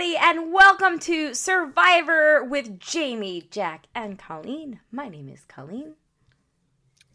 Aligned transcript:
everybody, 0.00 0.16
and 0.16 0.50
welcome 0.50 0.98
to 0.98 1.34
Survivor 1.34 2.42
with 2.42 2.80
Jamie, 2.80 3.42
Jack, 3.50 3.86
and 3.94 4.18
Colleen. 4.18 4.80
My 4.90 5.10
name 5.10 5.28
is 5.28 5.44
Colleen. 5.46 5.94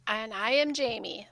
And 0.06 0.32
I 0.32 0.52
am 0.52 0.72
Jamie. 0.72 1.28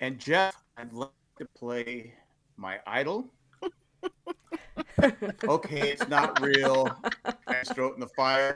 And 0.00 0.18
Jeff, 0.18 0.62
I'd 0.76 0.92
like 0.92 1.08
to 1.38 1.46
play 1.56 2.12
my 2.58 2.80
idol. 2.86 3.30
okay, 5.44 5.90
it's 5.92 6.06
not 6.08 6.42
real. 6.42 6.94
I 7.24 7.54
just 7.60 7.74
throw 7.74 7.88
it 7.88 7.94
in 7.94 8.00
the 8.00 8.08
fire. 8.08 8.52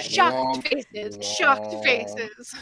Shocked 0.00 0.34
Womp, 0.34 0.66
faces. 0.66 1.24
Shocked 1.24 1.84
faces. 1.84 2.52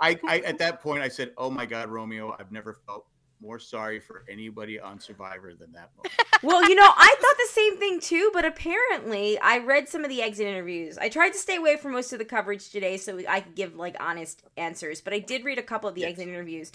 I, 0.00 0.18
I 0.26 0.38
at 0.46 0.56
that 0.58 0.80
point 0.80 1.02
I 1.02 1.08
said, 1.08 1.32
"Oh 1.36 1.50
my 1.50 1.66
God, 1.66 1.90
Romeo! 1.90 2.34
I've 2.38 2.50
never 2.50 2.78
felt 2.86 3.04
more 3.46 3.58
sorry 3.58 4.00
for 4.00 4.24
anybody 4.28 4.78
on 4.80 4.98
Survivor 5.00 5.54
than 5.54 5.72
that 5.72 5.90
moment." 5.96 6.14
well, 6.42 6.68
you 6.68 6.74
know, 6.74 6.84
I 6.84 7.14
thought 7.20 7.36
the 7.38 7.52
same 7.52 7.78
thing 7.78 8.00
too, 8.00 8.30
but 8.34 8.44
apparently 8.44 9.38
I 9.38 9.58
read 9.58 9.88
some 9.88 10.02
of 10.04 10.10
the 10.10 10.20
exit 10.22 10.46
interviews. 10.46 10.98
I 10.98 11.08
tried 11.08 11.30
to 11.30 11.38
stay 11.38 11.56
away 11.56 11.76
from 11.76 11.92
most 11.92 12.12
of 12.12 12.18
the 12.18 12.24
coverage 12.24 12.70
today 12.70 12.96
so 12.96 13.20
I 13.28 13.40
could 13.40 13.54
give 13.54 13.76
like 13.76 13.96
honest 14.00 14.42
answers, 14.56 15.00
but 15.00 15.12
I 15.12 15.18
did 15.20 15.44
read 15.44 15.58
a 15.58 15.62
couple 15.62 15.88
of 15.88 15.94
the 15.94 16.02
Yes. 16.02 16.10
exit 16.10 16.28
interviews. 16.28 16.72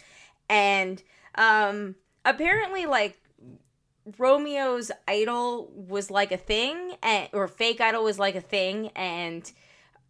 And 0.49 1.01
um 1.35 1.95
apparently 2.25 2.85
like 2.85 3.17
Romeo's 4.17 4.91
idol 5.07 5.71
was 5.75 6.09
like 6.09 6.31
a 6.31 6.37
thing 6.37 6.95
and 7.03 7.29
or 7.33 7.47
fake 7.47 7.79
idol 7.81 8.03
was 8.03 8.17
like 8.17 8.35
a 8.35 8.41
thing 8.41 8.89
and 8.95 9.49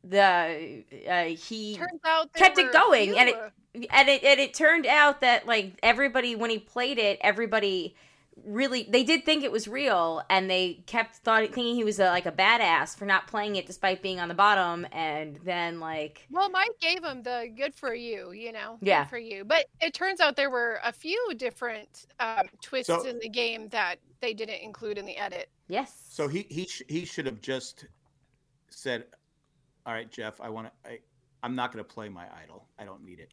the 0.04 0.84
uh, 1.10 1.24
he 1.26 1.76
Turns 1.78 2.00
out 2.06 2.34
kept 2.34 2.58
it 2.58 2.66
were 2.68 2.72
going, 2.72 3.18
and 3.18 3.30
it- 3.30 3.36
fewer. 3.36 3.52
And 3.74 4.10
it 4.10 4.24
and 4.24 4.40
it 4.40 4.54
turned 4.54 4.86
out 4.86 5.22
that 5.22 5.46
like 5.48 5.74
everybody 5.84 6.36
when 6.36 6.50
he 6.50 6.58
played 6.60 6.98
it 6.98 7.18
everybody 7.22 7.96
really 8.46 8.88
they 8.90 9.04
did 9.04 9.24
think 9.24 9.44
it 9.44 9.52
was 9.52 9.68
real 9.68 10.22
and 10.30 10.50
they 10.50 10.82
kept 10.88 11.18
thought 11.18 11.42
thinking 11.54 11.76
he 11.76 11.84
was 11.84 12.00
a, 12.00 12.06
like 12.06 12.26
a 12.26 12.32
badass 12.32 12.96
for 12.98 13.06
not 13.06 13.28
playing 13.28 13.56
it 13.56 13.66
despite 13.66 14.02
being 14.02 14.20
on 14.20 14.28
the 14.30 14.34
bottom 14.34 14.88
and 14.92 15.38
then 15.44 15.80
like 15.80 16.26
Well, 16.32 16.50
Mike 16.50 16.72
gave 16.82 17.04
him 17.04 17.22
the 17.24 17.50
good 17.56 17.76
for 17.76 17.94
you, 17.94 18.32
you 18.32 18.52
know. 18.52 18.78
good 18.80 18.88
Yeah. 18.88 19.04
for 19.06 19.18
you. 19.20 19.44
But 19.46 19.66
it 19.82 19.94
turns 19.94 20.22
out 20.22 20.36
there 20.38 20.50
were 20.50 20.80
a 20.84 20.92
few 20.94 21.34
different 21.38 22.08
um, 22.20 22.48
twists 22.62 22.88
So- 22.88 23.06
in 23.06 23.20
the 23.20 23.30
game 23.30 23.68
that 23.70 23.98
they 24.22 24.34
didn't 24.34 24.62
include 24.64 24.98
in 24.98 25.06
the 25.06 25.18
edit. 25.18 25.50
yes 25.68 25.94
So 26.10 26.28
he 26.28 26.48
he 26.50 26.66
sh- 26.66 26.84
he 26.88 27.06
should 27.06 27.26
have 27.28 27.42
just 27.42 27.86
said, 28.70 29.06
"All 29.86 29.94
right, 29.94 30.10
Jeff, 30.10 30.40
I 30.42 30.50
want 30.50 30.68
to. 30.68 30.90
I 30.90 31.00
I'm 31.44 31.56
not 31.56 31.72
going 31.74 31.84
to 31.84 31.94
play 31.94 32.08
my 32.10 32.26
idol. 32.44 32.68
I 32.80 32.86
don't 32.86 33.04
need 33.04 33.20
it." 33.20 33.32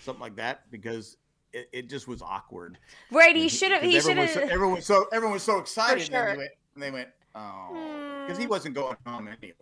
Something 0.00 0.20
like 0.20 0.36
that 0.36 0.70
because 0.70 1.16
it, 1.52 1.68
it 1.72 1.88
just 1.88 2.06
was 2.08 2.22
awkward. 2.22 2.78
right 3.10 3.34
he 3.36 3.48
should 3.48 3.72
have 3.72 3.82
'cause 3.82 3.90
he 3.92 4.00
should 4.00 4.10
everyone 4.18 4.22
was 4.26 4.32
so- 4.34 4.40
have 4.40 4.50
everyone 4.50 4.74
was 4.76 4.86
so 4.86 5.06
everyone 5.12 5.32
was 5.34 5.42
so 5.42 5.58
excited 5.58 6.02
sure. 6.06 6.16
and, 6.28 6.32
they 6.32 6.36
went, 6.38 6.50
and 6.74 6.82
they 6.82 6.90
went, 6.90 7.08
"Oh," 7.34 8.24
because 8.26 8.38
he 8.38 8.44
Hmm. 8.44 8.50
wasn't 8.50 8.74
going 8.74 8.96
home 9.06 9.28
anyway. 9.28 9.54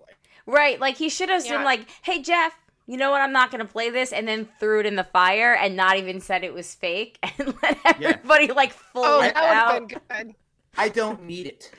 right 0.47 0.79
like 0.81 0.97
he 0.97 1.09
should 1.09 1.29
have 1.29 1.45
Yeah. 1.45 1.53
been 1.57 1.65
like 1.65 1.87
hey 2.03 2.23
jeff 2.23 2.55
you 2.87 2.97
know 2.97 3.11
what 3.11 3.21
i'm 3.21 3.33
not 3.33 3.51
gonna 3.51 3.65
play 3.67 3.91
this 3.91 4.13
and 4.13 4.27
then 4.29 4.49
threw 4.61 4.81
it 4.81 4.87
in 4.87 4.97
the 4.97 5.05
fire 5.05 5.55
and 5.55 5.77
not 5.77 5.97
even 5.99 6.21
said 6.21 6.43
it 6.45 6.55
was 6.55 6.75
fake 6.75 7.19
and 7.39 7.55
let 7.63 7.77
Yeah. 8.01 8.09
everybody 8.11 8.47
like 8.49 8.73
flip 8.73 9.05
Oh, 9.07 9.21
that 9.21 9.37
out 9.37 9.89
good. 9.89 10.35
I 10.77 10.89
don't 10.91 11.25
need 11.25 11.47
it. 11.47 11.71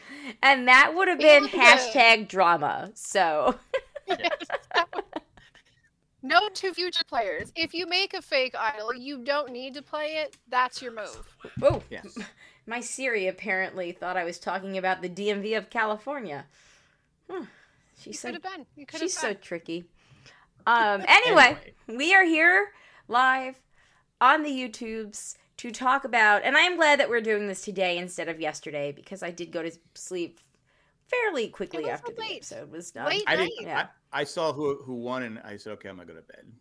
and 0.44 0.68
that 0.68 0.94
would 0.96 1.08
have 1.08 1.18
been 1.20 1.44
would've 1.44 1.52
been- 1.54 1.62
hashtag 1.62 2.28
drama 2.28 2.92
so 2.96 3.56
Note 6.22 6.56
to 6.56 6.74
future 6.74 7.04
players: 7.08 7.52
if 7.56 7.74
you 7.74 7.88
make 7.88 8.14
a 8.14 8.22
fake 8.22 8.56
idol, 8.58 8.94
you 8.94 9.24
don't 9.24 9.52
need 9.52 9.74
to 9.76 9.82
play 9.82 10.18
it. 10.18 10.38
That's 10.50 10.82
your 10.82 10.92
move. 10.92 11.36
oh 11.62 11.82
Yes. 11.90 12.18
My 12.66 12.82
Siri 12.82 13.28
apparently 13.28 13.92
thought 13.92 14.16
I 14.18 14.24
was 14.26 14.38
talking 14.38 14.78
about 14.78 15.02
the 15.02 15.10
DMV 15.10 15.58
of 15.58 15.70
California. 15.70 16.46
You 17.30 17.48
She's 17.98 18.22
could 18.22 18.30
so 18.30 18.34
have 18.34 18.44
been. 18.44 18.66
You 18.76 18.86
could 18.86 19.00
she's 19.00 19.16
have 19.20 19.32
so 19.32 19.34
tricky. 19.34 19.86
Um. 20.68 21.04
Anyway, 21.08 21.58
Anyway. 21.58 21.74
we 21.88 22.14
are 22.14 22.24
here 22.26 22.70
live 23.08 23.56
on 24.22 24.44
the 24.44 24.50
YouTubes 24.50 25.36
to 25.58 25.72
talk 25.72 26.04
about, 26.06 26.44
and 26.44 26.56
I 26.56 26.62
am 26.62 26.76
glad 26.76 27.00
that 27.00 27.10
we're 27.10 27.22
doing 27.22 27.48
this 27.48 27.62
today 27.62 27.98
instead 27.98 28.30
of 28.30 28.40
yesterday 28.40 28.92
because 28.92 29.24
I 29.24 29.32
did 29.32 29.52
go 29.52 29.64
to 29.64 29.72
sleep 29.96 30.40
fairly 31.08 31.48
quickly 31.48 31.84
was 31.84 31.92
after 31.92 32.14
the 32.14 32.24
episode 32.36 32.72
was 32.72 32.92
done. 32.92 33.08
Late 33.08 33.24
I 33.26 33.36
didn't. 33.36 33.62
Yeah. 33.62 33.88
I, 34.12 34.22
I 34.22 34.24
saw 34.24 34.54
who 34.54 34.82
who 34.84 34.96
won, 34.96 35.24
and 35.24 35.40
I 35.40 35.58
said, 35.58 35.74
"Okay, 35.74 35.90
I'm 35.90 35.98
gonna 35.98 36.08
go 36.08 36.16
to 36.16 36.22
bed." 36.22 36.52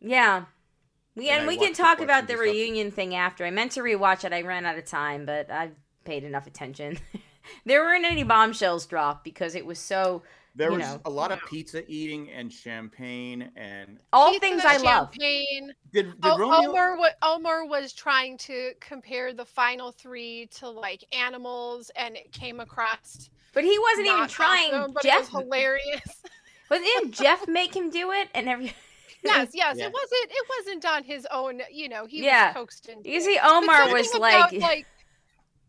Yeah. 0.00 0.44
We, 1.16 1.30
And 1.30 1.40
and 1.40 1.46
we 1.46 1.56
can 1.56 1.74
watched 1.74 1.76
the 1.82 1.82
talk 1.82 2.00
about 2.00 2.26
the 2.26 2.34
and 2.34 2.42
stuff. 2.42 2.56
reunion 2.56 2.90
thing 2.90 3.14
after. 3.14 3.44
I 3.44 3.50
meant 3.50 3.72
to 3.72 3.80
rewatch 3.82 4.24
it. 4.24 4.32
I 4.32 4.42
ran 4.42 4.66
out 4.66 4.78
of 4.78 4.84
time, 4.84 5.26
but 5.26 5.50
I 5.50 5.70
paid 6.04 6.24
enough 6.24 6.46
attention. 6.46 6.98
there 7.64 7.82
weren't 7.82 8.04
any 8.04 8.24
bombshells 8.24 8.86
dropped 8.86 9.24
because 9.24 9.54
it 9.54 9.64
was 9.66 9.78
so 9.78 10.22
There 10.54 10.70
You 10.70 10.78
was 10.78 10.96
know. 10.96 11.00
a 11.04 11.10
lot 11.10 11.32
of 11.32 11.44
pizza 11.44 11.84
eating 11.90 12.30
and 12.30 12.52
champagne, 12.52 13.50
and 13.56 13.98
all 14.12 14.38
Pizza, 14.38 14.40
things 14.40 14.64
I 14.64 14.76
love. 14.78 15.10
champagne. 15.12 15.72
did 15.92 16.20
did 16.20 16.34
Oh, 16.34 16.38
Romeo? 16.38 16.70
Omar, 16.70 16.96
wa- 16.98 17.08
Omar 17.22 17.66
was 17.66 17.92
trying 17.92 18.38
to 18.38 18.72
compare 18.80 19.32
the 19.32 19.44
final 19.44 19.92
three 19.92 20.46
to 20.58 20.68
like 20.68 21.04
animals, 21.12 21.90
and 21.96 22.16
it 22.16 22.32
came 22.32 22.60
across. 22.60 23.30
But 23.52 23.64
he 23.64 23.78
wasn't 23.78 24.08
even 24.08 24.28
trying. 24.28 24.72
awesome, 24.74 24.92
but 24.92 25.02
Jeff 25.02 25.28
it 25.32 25.32
was 26.70 26.78
hilarious. 26.78 26.94
wasn't 27.00 27.14
Jeff 27.14 27.48
make 27.48 27.74
him 27.74 27.90
do 27.90 28.10
it 28.12 28.28
and 28.34 28.48
every 28.48 28.66
yes, 29.24 29.48
yes, 29.54 29.76
Yeah. 29.78 29.86
it 29.86 29.92
wasn't. 29.92 30.30
It 30.30 30.46
wasn't 30.58 30.84
on 30.86 31.04
his 31.04 31.26
own. 31.30 31.62
You 31.72 31.88
know, 31.88 32.06
he 32.06 32.24
Yeah. 32.24 32.48
was 32.48 32.54
coaxed 32.54 32.88
into. 32.88 33.08
You 33.10 33.18
it. 33.18 33.22
see 33.22 33.38
Omar 33.42 33.76
something 33.76 33.94
was 33.96 34.14
about, 34.14 34.52
like, 34.52 34.52
like 34.62 34.86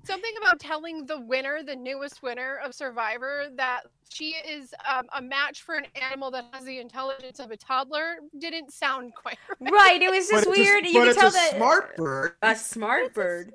something 0.03 0.33
about 0.39 0.59
telling 0.59 1.05
the 1.05 1.19
winner, 1.19 1.63
the 1.63 1.75
newest 1.75 2.21
winner 2.21 2.57
of 2.63 2.73
Survivor, 2.75 3.47
that 3.55 3.81
she 4.09 4.35
is 4.47 4.73
um, 4.87 5.05
a 5.15 5.21
match 5.21 5.63
for 5.63 5.75
an 5.75 5.85
animal 5.99 6.29
that 6.31 6.45
has 6.53 6.63
the 6.63 6.79
intelligence 6.79 7.39
of 7.39 7.49
a 7.51 7.57
toddler 7.57 8.17
didn't 8.37 8.71
sound 8.71 9.13
quite 9.15 9.37
right. 9.59 9.71
right, 9.73 10.01
it 10.01 10.11
was 10.11 10.27
just 10.29 10.45
But 10.45 10.51
it's 10.51 10.59
a- 10.59 10.61
weird. 10.61 10.85
you 10.85 10.93
but 10.93 10.99
can 10.99 11.07
it's 11.09 11.17
tell 11.17 11.29
a 11.29 11.31
that 11.31 11.53
smart 11.55 11.95
bird. 11.97 12.33
a 12.43 12.55
smart 12.55 13.13
bird. 13.15 13.47
Bird. 13.47 13.53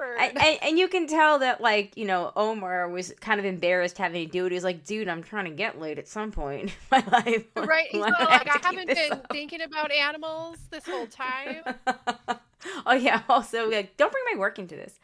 And, 0.00 0.36
and, 0.38 0.58
and 0.62 0.78
you 0.78 0.88
can 0.88 1.06
tell 1.06 1.38
that 1.40 1.60
like 1.60 1.96
you 1.96 2.04
know 2.04 2.32
omar 2.34 2.88
was 2.88 3.12
kind 3.20 3.38
of 3.38 3.46
embarrassed 3.46 3.98
having 3.98 4.26
to 4.26 4.30
do 4.32 4.46
it 4.46 4.50
he 4.50 4.54
was 4.56 4.64
like 4.64 4.84
dude 4.84 5.06
i'm 5.08 5.22
trying 5.22 5.44
to 5.44 5.50
get 5.52 5.78
laid 5.80 5.98
at 5.98 6.08
some 6.08 6.32
point 6.32 6.64
in 6.64 6.72
my 6.90 7.04
life 7.12 7.44
Right, 7.56 7.86
he's 7.90 8.00
Why 8.00 8.08
all 8.08 8.14
do 8.18 8.24
like, 8.24 8.46
have 8.48 8.62
I 8.64 8.66
haven't 8.68 8.86
been 8.88 9.12
up?" 9.12 9.26
thinking 9.30 9.62
about 9.62 9.92
animals 9.92 10.58
this 10.70 10.84
whole 10.86 11.06
time. 11.06 11.62
oh 12.86 12.94
yeah 12.94 13.22
also 13.28 13.70
like 13.70 13.96
don't 13.96 14.10
bring 14.10 14.24
my 14.34 14.38
work 14.40 14.58
into 14.58 14.74
this 14.76 14.98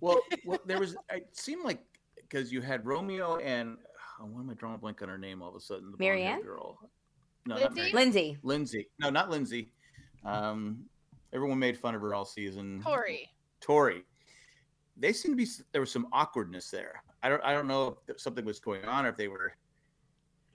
Well, 0.00 0.20
well, 0.44 0.58
there 0.66 0.78
was. 0.80 0.96
It 1.10 1.28
seemed 1.32 1.64
like 1.64 1.78
because 2.16 2.52
you 2.52 2.60
had 2.60 2.84
Romeo 2.84 3.36
and 3.38 3.76
oh, 4.20 4.26
why 4.26 4.40
am 4.40 4.50
I 4.50 4.54
drawing 4.54 4.74
a 4.74 4.78
blank 4.78 5.00
on 5.02 5.08
her 5.08 5.18
name 5.18 5.42
all 5.42 5.48
of 5.50 5.54
a 5.54 5.60
sudden? 5.60 5.90
The 5.92 5.96
blonde-haired 5.96 6.40
Maryanne? 6.40 6.44
girl. 6.44 6.78
No, 7.46 7.56
not 7.56 7.72
Lindsay? 7.74 7.80
Maryanne. 7.80 7.94
lindsay 7.94 8.38
Lindsay. 8.42 8.88
No, 8.98 9.10
not 9.10 9.30
Lindsay. 9.30 9.70
Um, 10.24 10.84
everyone 11.32 11.58
made 11.58 11.78
fun 11.78 11.94
of 11.94 12.00
her 12.02 12.14
all 12.14 12.24
season. 12.24 12.82
Tori. 12.84 13.28
Tori. 13.62 14.04
They 14.96 15.12
seem 15.12 15.32
to 15.32 15.36
be. 15.36 15.46
There 15.72 15.80
was 15.80 15.90
some 15.90 16.06
awkwardness 16.12 16.70
there. 16.70 17.02
I 17.22 17.28
don't. 17.28 17.42
I 17.42 17.52
don't 17.52 17.66
know 17.66 17.96
if 18.08 18.20
something 18.20 18.44
was 18.44 18.60
going 18.60 18.84
on 18.84 19.06
or 19.06 19.08
if 19.08 19.16
they 19.16 19.28
were. 19.28 19.54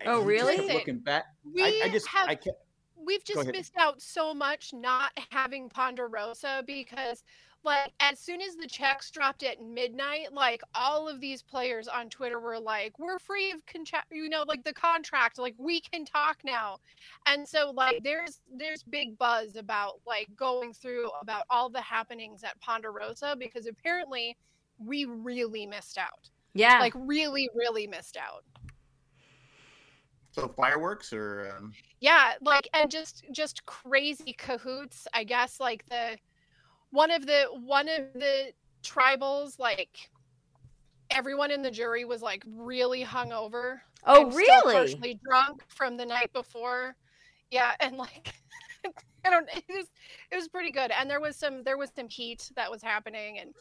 Oh, 0.05 0.21
really? 0.21 0.71
Looking 0.71 0.99
back, 0.99 1.25
We 1.43 1.63
I, 1.63 1.85
I 1.85 1.89
just. 1.89 2.07
have 2.07 2.29
I 2.29 2.35
kept. 2.35 2.59
we've 2.95 3.23
just 3.23 3.47
missed 3.47 3.73
out 3.77 3.99
so 4.01 4.33
much 4.33 4.71
not 4.73 5.11
having 5.31 5.69
Ponderosa 5.69 6.63
because 6.67 7.23
like 7.63 7.91
as 7.99 8.19
soon 8.19 8.41
as 8.41 8.55
the 8.55 8.67
checks 8.67 9.11
dropped 9.11 9.43
at 9.43 9.61
midnight, 9.61 10.33
like 10.33 10.61
all 10.73 11.09
of 11.09 11.19
these 11.19 11.41
players 11.41 11.87
on 11.87 12.09
Twitter 12.09 12.39
were 12.39 12.59
like, 12.59 12.97
"We're 12.99 13.19
free 13.19 13.51
of 13.51 13.65
contract, 13.65 14.07
you 14.11 14.29
know, 14.29 14.43
like 14.47 14.63
the 14.63 14.73
contract, 14.73 15.37
like 15.37 15.55
we 15.57 15.81
can 15.81 16.05
talk 16.05 16.39
now." 16.43 16.77
And 17.25 17.47
so 17.47 17.71
like 17.71 18.01
there's 18.03 18.39
there's 18.55 18.83
big 18.83 19.17
buzz 19.17 19.55
about 19.55 19.99
like 20.05 20.29
going 20.35 20.73
through 20.73 21.09
about 21.21 21.43
all 21.49 21.69
the 21.69 21.81
happenings 21.81 22.43
at 22.43 22.59
Ponderosa 22.59 23.35
because 23.37 23.67
apparently 23.67 24.37
we 24.79 25.05
really 25.05 25.65
missed 25.65 25.97
out. 25.97 26.29
yeah 26.53 26.79
Like 26.79 26.93
really 26.95 27.49
really 27.53 27.87
missed 27.87 28.17
out. 28.17 28.43
So 30.31 30.47
fireworks 30.47 31.11
or. 31.11 31.51
Um, 31.57 31.73
yeah 31.99 32.33
like 32.41 32.67
and 32.73 32.91
just 32.91 33.25
just 33.31 33.65
crazy 33.65 34.33
cahoots 34.37 35.07
i 35.13 35.23
guess 35.23 35.59
like 35.59 35.83
the 35.89 36.15
one 36.97 37.11
of 37.11 37.27
the 37.27 37.43
one 37.63 37.87
of 37.87 38.11
the 38.15 38.51
tribals 38.83 39.59
like 39.59 40.09
everyone 41.11 41.51
in 41.51 41.61
the 41.61 41.69
jury 41.69 42.05
was 42.05 42.23
like 42.23 42.43
really 42.55 43.05
hungover. 43.05 43.81
Oh 44.03 44.23
and 44.23 44.33
still 44.33 44.45
really? 44.63 44.73
partially 44.73 45.19
drunk 45.23 45.61
from 45.67 45.95
the 45.95 46.05
night 46.05 46.33
before. 46.33 46.95
Yeah 47.51 47.73
and 47.81 47.97
like 47.97 48.33
i 49.25 49.29
don't 49.29 49.47
it 49.53 49.63
was 49.69 49.85
it 50.31 50.35
was 50.35 50.47
pretty 50.47 50.71
good. 50.71 50.89
And 50.89 51.07
there 51.07 51.21
was 51.21 51.35
some 51.35 51.61
there 51.63 51.77
was 51.77 51.91
some 51.95 52.09
heat 52.09 52.51
that 52.55 52.71
was 52.71 52.81
happening 52.81 53.37
and 53.37 53.53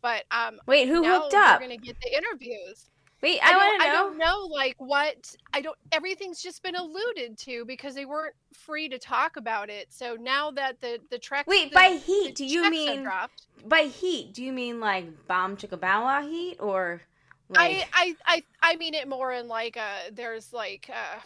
but 0.00 0.24
um 0.30 0.58
wait 0.66 0.88
who 0.88 1.04
hooked 1.04 1.34
we're 1.34 1.58
gonna 1.60 1.76
get 1.76 1.96
the 2.00 2.16
interviews 2.16 2.88
wait 3.22 3.40
I, 3.42 3.48
i, 3.48 3.52
don't, 3.52 3.80
I 3.82 3.86
know 3.86 3.92
don't 3.92 4.18
know 4.18 4.46
like 4.50 4.76
what 4.78 5.34
I 5.52 5.60
don't 5.60 5.76
everything's 5.92 6.42
just 6.42 6.62
been 6.62 6.76
alluded 6.76 7.36
to 7.38 7.64
because 7.64 7.94
they 7.94 8.04
weren't 8.04 8.34
free 8.52 8.88
to 8.88 8.98
talk 8.98 9.36
about 9.36 9.70
it. 9.70 9.92
So 9.92 10.16
now 10.18 10.50
that 10.52 10.80
the 10.80 11.00
the 11.10 11.18
trek 11.18 11.46
wait 11.46 11.70
the, 11.70 11.74
by 11.74 11.90
heat 12.04 12.34
do 12.36 12.44
you 12.46 12.70
mean 12.70 13.02
dropped, 13.02 13.46
by 13.66 13.82
heat 13.82 14.32
do 14.34 14.42
you 14.42 14.52
mean 14.52 14.80
like 14.80 15.06
bomb 15.26 15.56
wow 15.82 16.22
heat 16.22 16.56
or 16.60 17.02
Like, 17.48 17.88
I, 17.92 18.14
I 18.26 18.34
I 18.62 18.72
I 18.72 18.76
mean 18.76 18.94
it 18.94 19.08
more 19.08 19.32
in 19.32 19.48
like 19.48 19.76
uh 19.76 20.10
there's 20.12 20.52
like 20.52 20.88
uh 20.90 21.20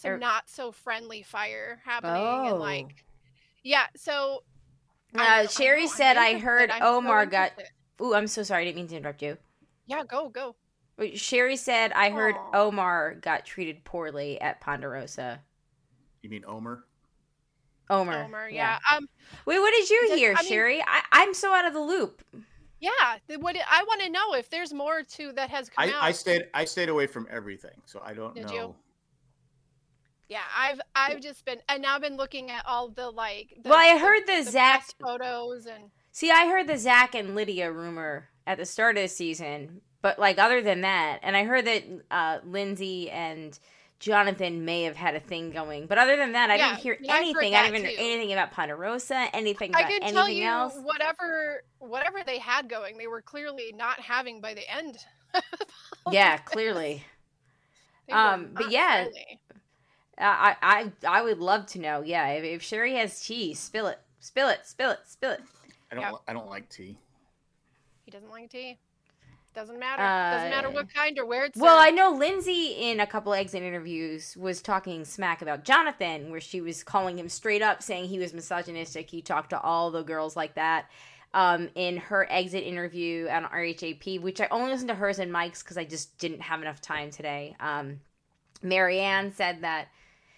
some 0.00 0.12
Er- 0.12 0.18
not 0.18 0.48
so 0.48 0.72
friendly 0.72 1.22
fire 1.22 1.80
happening 1.84 2.46
and 2.48 2.56
Oh. 2.56 2.58
like 2.58 3.04
yeah, 3.62 3.86
so 3.96 4.44
Uh, 5.14 5.46
Sherry 5.48 5.86
said, 5.88 6.16
"I 6.16 6.38
heard 6.38 6.70
I'm 6.70 6.82
so 6.82 6.96
Omar 6.98 7.26
got- 7.26 7.52
ooh, 8.00 8.14
I'm 8.14 8.26
so 8.26 8.42
sorry. 8.44 8.62
I 8.62 8.64
didn't 8.66 8.76
mean 8.76 8.88
to 8.88 8.96
interrupt 8.96 9.22
you. 9.22 9.38
Yeah, 9.86 10.04
go 10.04 10.28
go. 10.28 10.54
Wait, 10.98 11.18
Sherry 11.18 11.56
said, 11.56 11.92
I 11.92 12.10
heard 12.10 12.34
Aw. 12.36 12.50
Omar 12.54 13.16
got 13.16 13.44
treated 13.44 13.84
poorly 13.84 14.40
at 14.40 14.60
Ponderosa. 14.60 15.40
You 16.22 16.30
mean 16.30 16.44
Omer? 16.46 16.84
Omer. 17.90 18.24
Omer, 18.24 18.48
yeah. 18.48 18.78
Um 18.92 19.08
Wait, 19.44 19.58
what 19.58 19.72
did 19.72 19.88
you 19.90 20.08
Does- 20.08 20.18
hear, 20.18 20.34
I 20.36 20.42
mean- 20.42 20.50
Sherry? 20.50 20.82
I, 20.82 21.02
I'm 21.12 21.34
so 21.34 21.52
out 21.52 21.66
of 21.66 21.72
the 21.74 21.80
loop. 21.80 22.22
yeah, 22.80 22.90
what 23.38 23.56
I 23.70 23.82
want 23.84 24.00
to 24.02 24.08
know 24.10 24.34
if 24.34 24.48
there's 24.50 24.72
more 24.72 25.02
to 25.02 25.32
that 25.32 25.50
has 25.50 25.68
come 25.68 25.84
I, 25.88 25.92
out. 25.92 26.02
I 26.02 26.12
stayed 26.12 26.44
I 26.54 26.64
stayed 26.64 26.88
away 26.88 27.06
from 27.06 27.26
everything, 27.30 27.80
so 27.84 28.00
I 28.04 28.14
don't 28.14 28.34
Did 28.34 28.46
know. 28.46 28.54
you? 28.54 28.74
Yeah, 30.28 30.40
I've 30.56 30.80
I've 30.96 31.20
just 31.20 31.44
been 31.44 31.58
and 31.68 31.82
now 31.82 31.94
I've 31.94 32.00
been 32.02 32.16
looking 32.16 32.50
at 32.50 32.64
all 32.66 32.88
the 32.88 33.08
like 33.10 33.52
the, 33.62 33.68
Well, 33.68 33.78
I 33.78 33.98
heard 33.98 34.26
the 34.26 34.42
the 34.44 34.50
Zach. 34.50 34.86
photos 35.00 35.66
and 35.66 35.90
See, 36.10 36.30
I 36.30 36.46
heard 36.46 36.66
the 36.66 36.78
Zach 36.78 37.14
and 37.14 37.34
Lydia 37.36 37.70
rumor 37.70 38.30
at 38.46 38.56
the 38.58 38.64
start 38.64 38.96
of 38.96 39.02
the 39.02 39.08
season, 39.08 39.82
but 40.02 40.18
like 40.18 40.38
other 40.38 40.62
than 40.62 40.82
that, 40.82 41.20
and 41.22 41.36
I 41.36 41.44
heard 41.44 41.64
that 41.66 41.84
uh, 42.10 42.38
Lindsay 42.44 43.10
and 43.10 43.58
Jonathan 43.98 44.64
may 44.64 44.82
have 44.84 44.96
had 44.96 45.14
a 45.14 45.20
thing 45.20 45.50
going, 45.50 45.86
but 45.86 45.98
other 45.98 46.16
than 46.16 46.32
that, 46.32 46.50
I 46.50 46.56
Yeah, 46.56 46.68
didn't 46.68 46.78
hear 46.80 46.98
yeah, 47.00 47.16
anything. 47.16 47.54
I 47.54 47.62
that 47.62 47.62
didn't 47.62 47.76
hear 47.76 47.92
anything 47.98 48.32
about 48.32 48.52
Ponderosa, 48.52 49.28
anything 49.34 49.74
I 49.74 49.82
can 49.84 50.00
anything 50.00 50.14
tell 50.14 50.28
you 50.28 50.44
else. 50.44 50.74
whatever 50.84 51.62
whatever 51.78 52.22
they 52.24 52.38
had 52.38 52.68
going, 52.68 52.98
they 52.98 53.06
were 53.06 53.22
clearly 53.22 53.72
not 53.74 54.00
having 54.00 54.40
by 54.40 54.54
the 54.54 54.68
end. 54.70 54.98
Yeah, 56.06 56.38
clearly. 56.38 57.04
Um, 58.10 58.50
but 58.54 58.68
yeah, 58.68 59.08
friendly. 59.12 59.40
I, 60.18 60.56
I 60.62 60.92
I 61.06 61.22
would 61.22 61.38
love 61.38 61.66
to 61.68 61.78
know. 61.78 62.02
Yeah, 62.02 62.28
if, 62.30 62.44
if 62.44 62.62
Sherry 62.62 62.94
has 62.94 63.20
tea, 63.20 63.54
spill 63.54 63.86
it, 63.86 64.00
spill 64.20 64.48
it, 64.48 64.66
spill 64.66 64.90
it, 64.92 65.00
spill 65.06 65.32
it. 65.32 65.42
I 65.90 65.94
don't 65.94 66.04
Yeah. 66.04 66.12
I 66.26 66.32
don't 66.32 66.48
like 66.48 66.68
tea. 66.70 66.98
he 68.04 68.10
doesn't 68.10 68.30
like 68.30 68.50
tea. 68.50 68.78
Doesn't 69.56 69.78
matter. 69.78 70.02
Doesn't 70.02 70.50
matter 70.50 70.68
Uh, 70.68 70.72
what 70.72 70.92
kind 70.92 71.18
or 71.18 71.24
where 71.24 71.46
it's. 71.46 71.58
Well, 71.58 71.78
I 71.78 71.88
know 71.90 72.10
Lindsay 72.10 72.72
in 72.78 73.00
a 73.00 73.06
couple 73.06 73.32
exit 73.32 73.62
interviews 73.62 74.36
was 74.36 74.60
talking 74.60 75.06
smack 75.06 75.40
about 75.40 75.64
Jonathan, 75.64 76.30
where 76.30 76.42
she 76.42 76.60
was 76.60 76.84
calling 76.84 77.18
him 77.18 77.30
straight 77.30 77.62
up, 77.62 77.82
saying 77.82 78.04
he 78.04 78.18
was 78.18 78.34
misogynistic. 78.34 79.08
He 79.08 79.22
talked 79.22 79.50
to 79.50 79.60
all 79.60 79.90
the 79.90 80.02
girls 80.02 80.36
like 80.36 80.56
that. 80.56 80.90
Um, 81.32 81.70
in 81.74 81.96
her 81.96 82.26
exit 82.30 82.64
interview 82.64 83.28
on 83.28 83.44
RHAP, 83.44 84.20
which 84.20 84.40
I 84.40 84.48
only 84.50 84.72
listened 84.72 84.88
to 84.88 84.94
hers 84.94 85.18
and 85.18 85.32
Mike's 85.32 85.62
because 85.62 85.76
I 85.78 85.84
just 85.84 86.16
didn't 86.18 86.42
have 86.42 86.60
enough 86.62 86.80
time 86.80 87.10
today. 87.10 87.56
Um, 87.58 88.00
Maryanne 88.62 89.32
said 89.34 89.62
that 89.62 89.88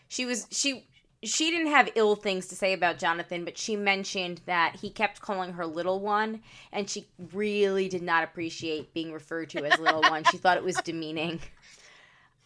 she 0.08 0.24
was 0.26 0.46
she 0.50 0.87
she 1.24 1.50
didn't 1.50 1.68
have 1.68 1.90
ill 1.96 2.14
things 2.14 2.46
to 2.46 2.54
say 2.54 2.72
about 2.72 2.98
Jonathan, 2.98 3.44
but 3.44 3.58
she 3.58 3.74
mentioned 3.74 4.40
that 4.46 4.76
he 4.76 4.90
kept 4.90 5.20
calling 5.20 5.52
her 5.54 5.66
little 5.66 6.00
one, 6.00 6.42
and 6.72 6.88
she 6.88 7.08
really 7.32 7.88
did 7.88 8.02
not 8.02 8.22
appreciate 8.22 8.94
being 8.94 9.12
referred 9.12 9.50
to 9.50 9.64
as 9.64 9.78
little 9.80 10.02
one. 10.02 10.22
She 10.30 10.36
thought 10.36 10.56
it 10.56 10.64
was 10.64 10.76
demeaning. 10.76 11.40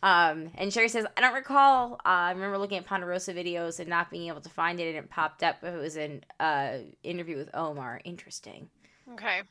Um, 0.03 0.51
and 0.57 0.73
Sherry 0.73 0.89
says, 0.89 1.07
I 1.17 1.21
don't 1.21 1.35
recall. 1.35 1.95
Uh, 2.05 2.09
I 2.09 2.31
remember 2.33 2.59
looking 2.59 2.79
at 2.79 2.87
Ponderosa 2.87 3.33
videos 3.33 3.79
and 3.79 3.89
not 3.89 4.11
being 4.11 4.29
able 4.29 4.41
to 4.41 4.49
find 4.49 4.81
it, 4.81 4.89
and 4.89 4.97
it 4.97 5.11
popped 5.11 5.43
up. 5.43 5.63
It 5.63 5.79
was 5.79 5.97
an 5.97 6.25
uh, 6.41 6.79
interview 7.05 7.37
with 7.37 7.51
Omar. 7.55 8.01
Interesting. 8.05 8.69
Okay. 9.13 9.43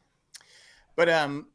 But 0.96 1.10
um, 1.10 1.48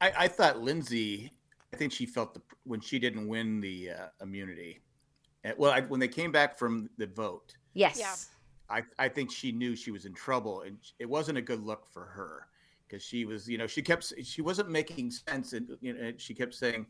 I, 0.00 0.12
I 0.16 0.28
thought 0.28 0.60
Lindsay. 0.60 1.32
I 1.72 1.76
think 1.76 1.90
she 1.90 2.06
felt 2.06 2.34
the 2.34 2.42
when 2.62 2.80
she 2.80 3.00
didn't 3.00 3.26
win 3.26 3.60
the 3.60 3.90
uh, 3.90 4.06
immunity. 4.22 4.80
Well, 5.56 5.70
I, 5.72 5.82
when 5.82 6.00
they 6.00 6.08
came 6.08 6.32
back 6.32 6.56
from 6.56 6.88
the 6.98 7.06
vote, 7.06 7.56
Yes. 7.74 7.98
Yeah. 7.98 8.14
I, 8.70 8.82
I 8.98 9.08
think 9.08 9.30
she 9.30 9.52
knew 9.52 9.76
she 9.76 9.90
was 9.90 10.06
in 10.06 10.14
trouble, 10.14 10.62
and 10.62 10.78
it 10.98 11.08
wasn't 11.08 11.36
a 11.36 11.42
good 11.42 11.62
look 11.62 11.86
for 11.92 12.04
her 12.06 12.46
because 12.86 13.02
she 13.02 13.24
was, 13.26 13.48
you 13.48 13.58
know, 13.58 13.66
she 13.66 13.82
kept 13.82 14.12
she 14.22 14.40
wasn't 14.40 14.70
making 14.70 15.10
sense, 15.10 15.52
and 15.52 15.68
you 15.82 15.92
know, 15.92 16.12
she 16.16 16.32
kept 16.34 16.54
saying, 16.54 16.86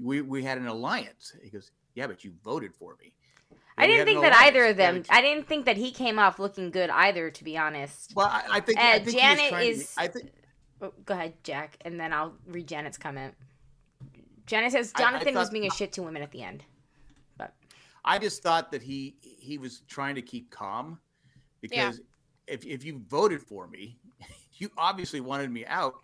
"We 0.00 0.20
we 0.22 0.42
had 0.44 0.58
an 0.58 0.68
alliance." 0.68 1.34
He 1.42 1.50
goes, 1.50 1.72
"Yeah, 1.94 2.06
but 2.06 2.22
you 2.22 2.32
voted 2.44 2.74
for 2.76 2.96
me." 3.02 3.12
I 3.76 3.86
didn't 3.86 4.06
think 4.06 4.20
that 4.20 4.36
either 4.36 4.66
of 4.66 4.76
them. 4.76 5.02
I 5.10 5.20
didn't 5.20 5.48
think 5.48 5.64
that 5.64 5.76
he 5.76 5.90
came 5.90 6.18
off 6.18 6.38
looking 6.38 6.70
good 6.70 6.90
either, 6.90 7.30
to 7.30 7.44
be 7.44 7.56
honest. 7.58 8.12
Well, 8.14 8.26
I, 8.26 8.44
I 8.50 8.60
think, 8.60 8.78
Uh, 8.78 8.82
I 8.82 8.98
think 9.00 9.18
Janet 9.18 9.48
trying 9.48 9.64
to- 9.64 9.80
is- 9.80 9.94
I 9.98 10.06
think 10.06 10.30
Oh, 10.82 10.92
go 11.04 11.12
ahead, 11.14 11.34
Jack, 11.44 11.76
and 11.82 11.98
then 11.98 12.12
I'll 12.12 12.34
read 12.46 12.66
Janet's 12.68 12.96
comment. 12.98 13.34
Janet 14.46 14.72
says 14.72 14.92
I- 14.94 15.02
I 15.02 15.04
Jonathan 15.04 15.34
was 15.34 15.50
being 15.50 15.66
a 15.66 15.70
shit 15.70 15.92
to 15.94 16.02
women 16.02 16.22
at 16.22 16.30
the 16.30 16.42
end. 16.42 16.64
I 18.04 18.18
just 18.18 18.42
thought 18.42 18.70
that 18.72 18.82
he 18.82 19.16
he 19.20 19.58
was 19.58 19.80
trying 19.88 20.14
to 20.14 20.22
keep 20.22 20.50
calm 20.50 21.00
because 21.60 22.00
if 22.46 22.64
if 22.66 22.84
you 22.84 23.02
voted 23.08 23.42
for 23.42 23.66
me, 23.68 23.98
you 24.54 24.70
obviously 24.76 25.20
wanted 25.20 25.50
me 25.50 25.66
out. 25.66 25.94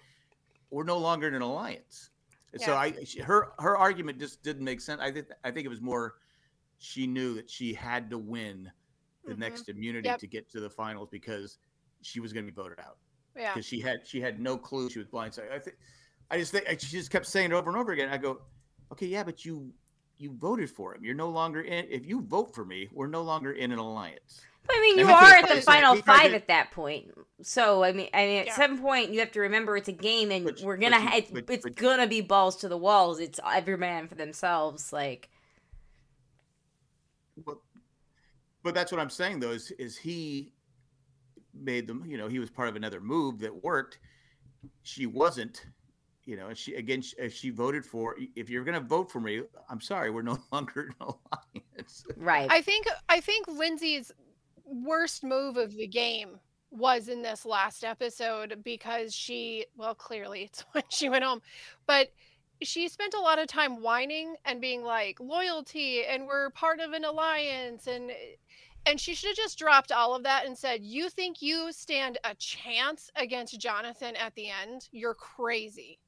We're 0.71 0.85
no 0.85 0.99
longer 0.99 1.29
in 1.29 1.35
an 1.35 1.43
alliance. 1.43 2.11
And 2.53 2.61
So 2.63 2.75
I 2.75 2.95
her 3.25 3.53
her 3.59 3.77
argument 3.77 4.19
just 4.19 4.43
didn't 4.43 4.65
make 4.65 4.81
sense. 4.81 5.01
I 5.01 5.11
think 5.11 5.29
I 5.45 5.51
think 5.51 5.65
it 5.65 5.69
was 5.71 5.81
more 5.81 6.17
she 6.79 7.07
knew 7.07 7.35
that 7.35 7.49
she 7.49 7.73
had 7.73 8.11
to 8.11 8.19
win 8.19 8.71
the 9.25 9.35
Mhm. 9.35 9.39
next 9.39 9.69
immunity 9.69 10.09
Yep. 10.09 10.19
to 10.21 10.27
get 10.27 10.51
to 10.51 10.61
the 10.61 10.69
finals 10.71 11.09
because 11.11 11.59
she 12.03 12.21
was 12.21 12.33
going 12.33 12.45
to 12.47 12.53
be 12.53 12.55
voted 12.55 12.79
out 12.79 12.99
Yeah. 13.35 13.55
because 13.55 13.67
she 13.67 13.81
had 13.81 14.07
she 14.07 14.21
had 14.21 14.39
no 14.39 14.59
clue 14.59 14.91
she 14.91 14.99
was 14.99 15.09
blindsided. 15.09 15.51
I 15.51 15.59
think 15.59 15.77
I 16.31 16.39
just 16.39 16.53
think 16.53 16.67
she 16.81 16.89
just 16.99 17.11
kept 17.11 17.27
saying 17.27 17.51
it 17.53 17.55
over 17.55 17.71
and 17.71 17.79
over 17.79 17.93
again. 17.93 18.09
I 18.09 18.19
go, 18.19 18.43
okay, 18.93 19.07
yeah, 19.07 19.23
but 19.25 19.45
you 19.45 19.73
you 20.19 20.33
voted 20.39 20.71
for 20.71 20.95
him. 20.95 21.05
You're 21.05 21.15
no 21.15 21.29
longer 21.29 21.61
in. 21.63 21.87
If 21.91 22.07
you 22.07 22.23
vote 22.23 22.55
for 22.55 22.65
me, 22.65 22.89
we're 22.93 23.07
no 23.07 23.23
longer 23.23 23.53
in 23.53 23.73
an 23.73 23.79
alliance. 23.79 24.41
But, 24.67 24.75
I 24.77 24.81
mean, 24.81 24.99
you 24.99 25.07
are 25.13 25.35
at 25.35 25.49
the 25.49 25.61
final 25.63 25.95
he 25.95 26.03
five 26.03 26.31
to- 26.31 26.35
at 26.35 26.49
that 26.49 26.73
point. 26.73 27.07
So 27.43 27.85
I 27.85 27.93
mean, 27.93 28.09
I 28.13 28.25
mean, 28.27 28.39
at 28.41 28.47
Yeah. 28.47 28.57
some 28.57 28.81
point 28.81 29.11
you 29.13 29.21
have 29.21 29.31
to 29.33 29.41
remember 29.41 29.77
it's 29.77 29.89
a 29.89 29.93
game, 29.93 30.31
and 30.33 30.45
But- 30.45 30.61
we're 30.63 30.77
gonna 30.77 30.97
you- 30.99 31.07
ha- 31.09 31.17
it's, 31.19 31.31
but- 31.31 31.45
it's 31.51 31.63
but- 31.65 31.77
gonna 31.77 32.07
be 32.07 32.21
balls 32.21 32.57
to 32.57 32.69
the 32.69 32.77
walls. 32.79 33.21
It's 33.21 33.39
every 33.47 33.77
man 33.77 34.09
for 34.09 34.15
themselves. 34.17 34.93
Like 34.93 35.29
But, 37.45 37.59
but 38.63 38.75
that's 38.75 38.91
what 38.91 39.01
I'm 39.01 39.11
saying 39.11 39.41
though 39.41 39.51
is 39.53 39.71
is 39.73 39.97
he 39.99 40.53
made 41.55 41.87
them. 41.87 42.05
You 42.07 42.17
know, 42.19 42.27
he 42.29 42.39
was 42.39 42.51
part 42.51 42.69
of 42.69 42.75
another 42.77 43.01
move 43.01 43.39
that 43.41 43.63
worked. 43.63 43.99
She 44.83 45.07
wasn't. 45.07 45.65
You 46.27 46.37
know, 46.37 46.49
and 46.49 46.59
she 46.59 46.75
again. 46.75 47.01
she- 47.03 47.29
she 47.31 47.51
voted 47.51 47.87
for, 47.87 48.17
if 48.35 48.51
you're 48.51 48.65
going 48.65 48.79
to 48.79 48.87
vote 48.87 49.11
for 49.11 49.21
me, 49.21 49.43
I'm 49.71 49.81
sorry, 49.81 50.11
we're 50.11 50.23
no 50.23 50.37
longer 50.53 50.83
in 50.83 50.89
an 51.01 51.15
alliance. 51.15 52.05
right, 52.17 52.49
I 52.51 52.61
think 52.61 52.87
I 53.09 53.21
think 53.21 53.47
Lindsay's 53.49 54.13
worst 54.65 55.23
move 55.23 55.57
of 55.57 55.75
the 55.77 55.87
game 55.87 56.41
was 56.73 57.09
in 57.09 57.23
this 57.23 57.47
last 57.47 57.85
episode 57.85 58.61
because 58.65 59.15
she 59.15 59.65
well 59.77 59.95
clearly 59.95 60.43
it's 60.43 60.65
when 60.73 60.83
she 60.89 61.09
went 61.09 61.23
home 61.25 61.41
but 61.87 62.09
she 62.63 62.89
spent 62.89 63.15
a 63.15 63.21
lot 63.21 63.39
of 63.39 63.47
time 63.47 63.81
whining 63.81 64.35
and 64.45 64.61
being 64.61 64.83
like 64.83 65.21
loyalty 65.21 66.05
and 66.05 66.27
we're 66.27 66.51
part 66.51 66.81
of 66.81 66.93
an 66.93 67.05
alliance 67.05 67.87
and 67.87 68.11
and 68.85 69.01
she 69.01 69.15
should 69.15 69.29
have 69.29 69.37
just 69.37 69.59
dropped 69.59 69.93
all 69.93 70.15
of 70.15 70.25
that 70.25 70.45
and 70.47 70.59
said 70.59 70.83
you 70.83 71.09
think 71.09 71.41
you 71.41 71.71
stand 71.71 72.19
a 72.25 72.35
chance 72.35 73.11
against 73.15 73.61
Jonathan 73.61 74.17
at 74.17 74.35
the 74.35 74.49
end 74.51 74.89
you're 74.91 75.15
crazy 75.15 76.01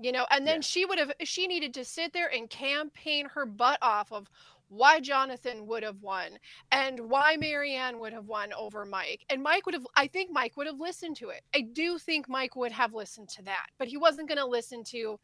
you 0.00 0.12
know 0.12 0.26
and 0.30 0.46
then 0.46 0.56
Yeah. 0.56 0.60
she 0.62 0.84
would 0.84 0.98
have 0.98 1.12
she 1.24 1.46
needed 1.46 1.74
to 1.74 1.84
sit 1.84 2.12
there 2.12 2.28
and 2.32 2.48
campaign 2.50 3.26
her 3.26 3.46
butt 3.46 3.78
off 3.82 4.10
of 4.12 4.28
why 4.68 5.00
Jonathan 5.00 5.66
would 5.66 5.82
have 5.82 6.00
won 6.00 6.38
and 6.70 7.10
why 7.10 7.36
Maryanne 7.36 7.98
would 7.98 8.12
have 8.12 8.26
won 8.26 8.52
over 8.52 8.84
Mike. 8.86 9.24
And 9.28 9.42
Mike 9.42 9.66
would 9.66 9.74
have, 9.74 9.84
I 9.96 10.06
think 10.06 10.30
Mike 10.30 10.56
would 10.56 10.68
have 10.68 10.78
listened 10.78 11.16
to 11.16 11.30
it. 11.30 11.42
I 11.52 11.62
do 11.62 11.98
think 11.98 12.28
Mike 12.28 12.54
would 12.54 12.70
have 12.70 12.94
listened 12.94 13.28
to 13.30 13.42
that, 13.46 13.66
but 13.80 13.88
he 13.88 13.96
wasn't 13.96 14.28
going 14.28 14.38
to 14.38 14.46
listen 14.46 14.84
to 14.84 15.18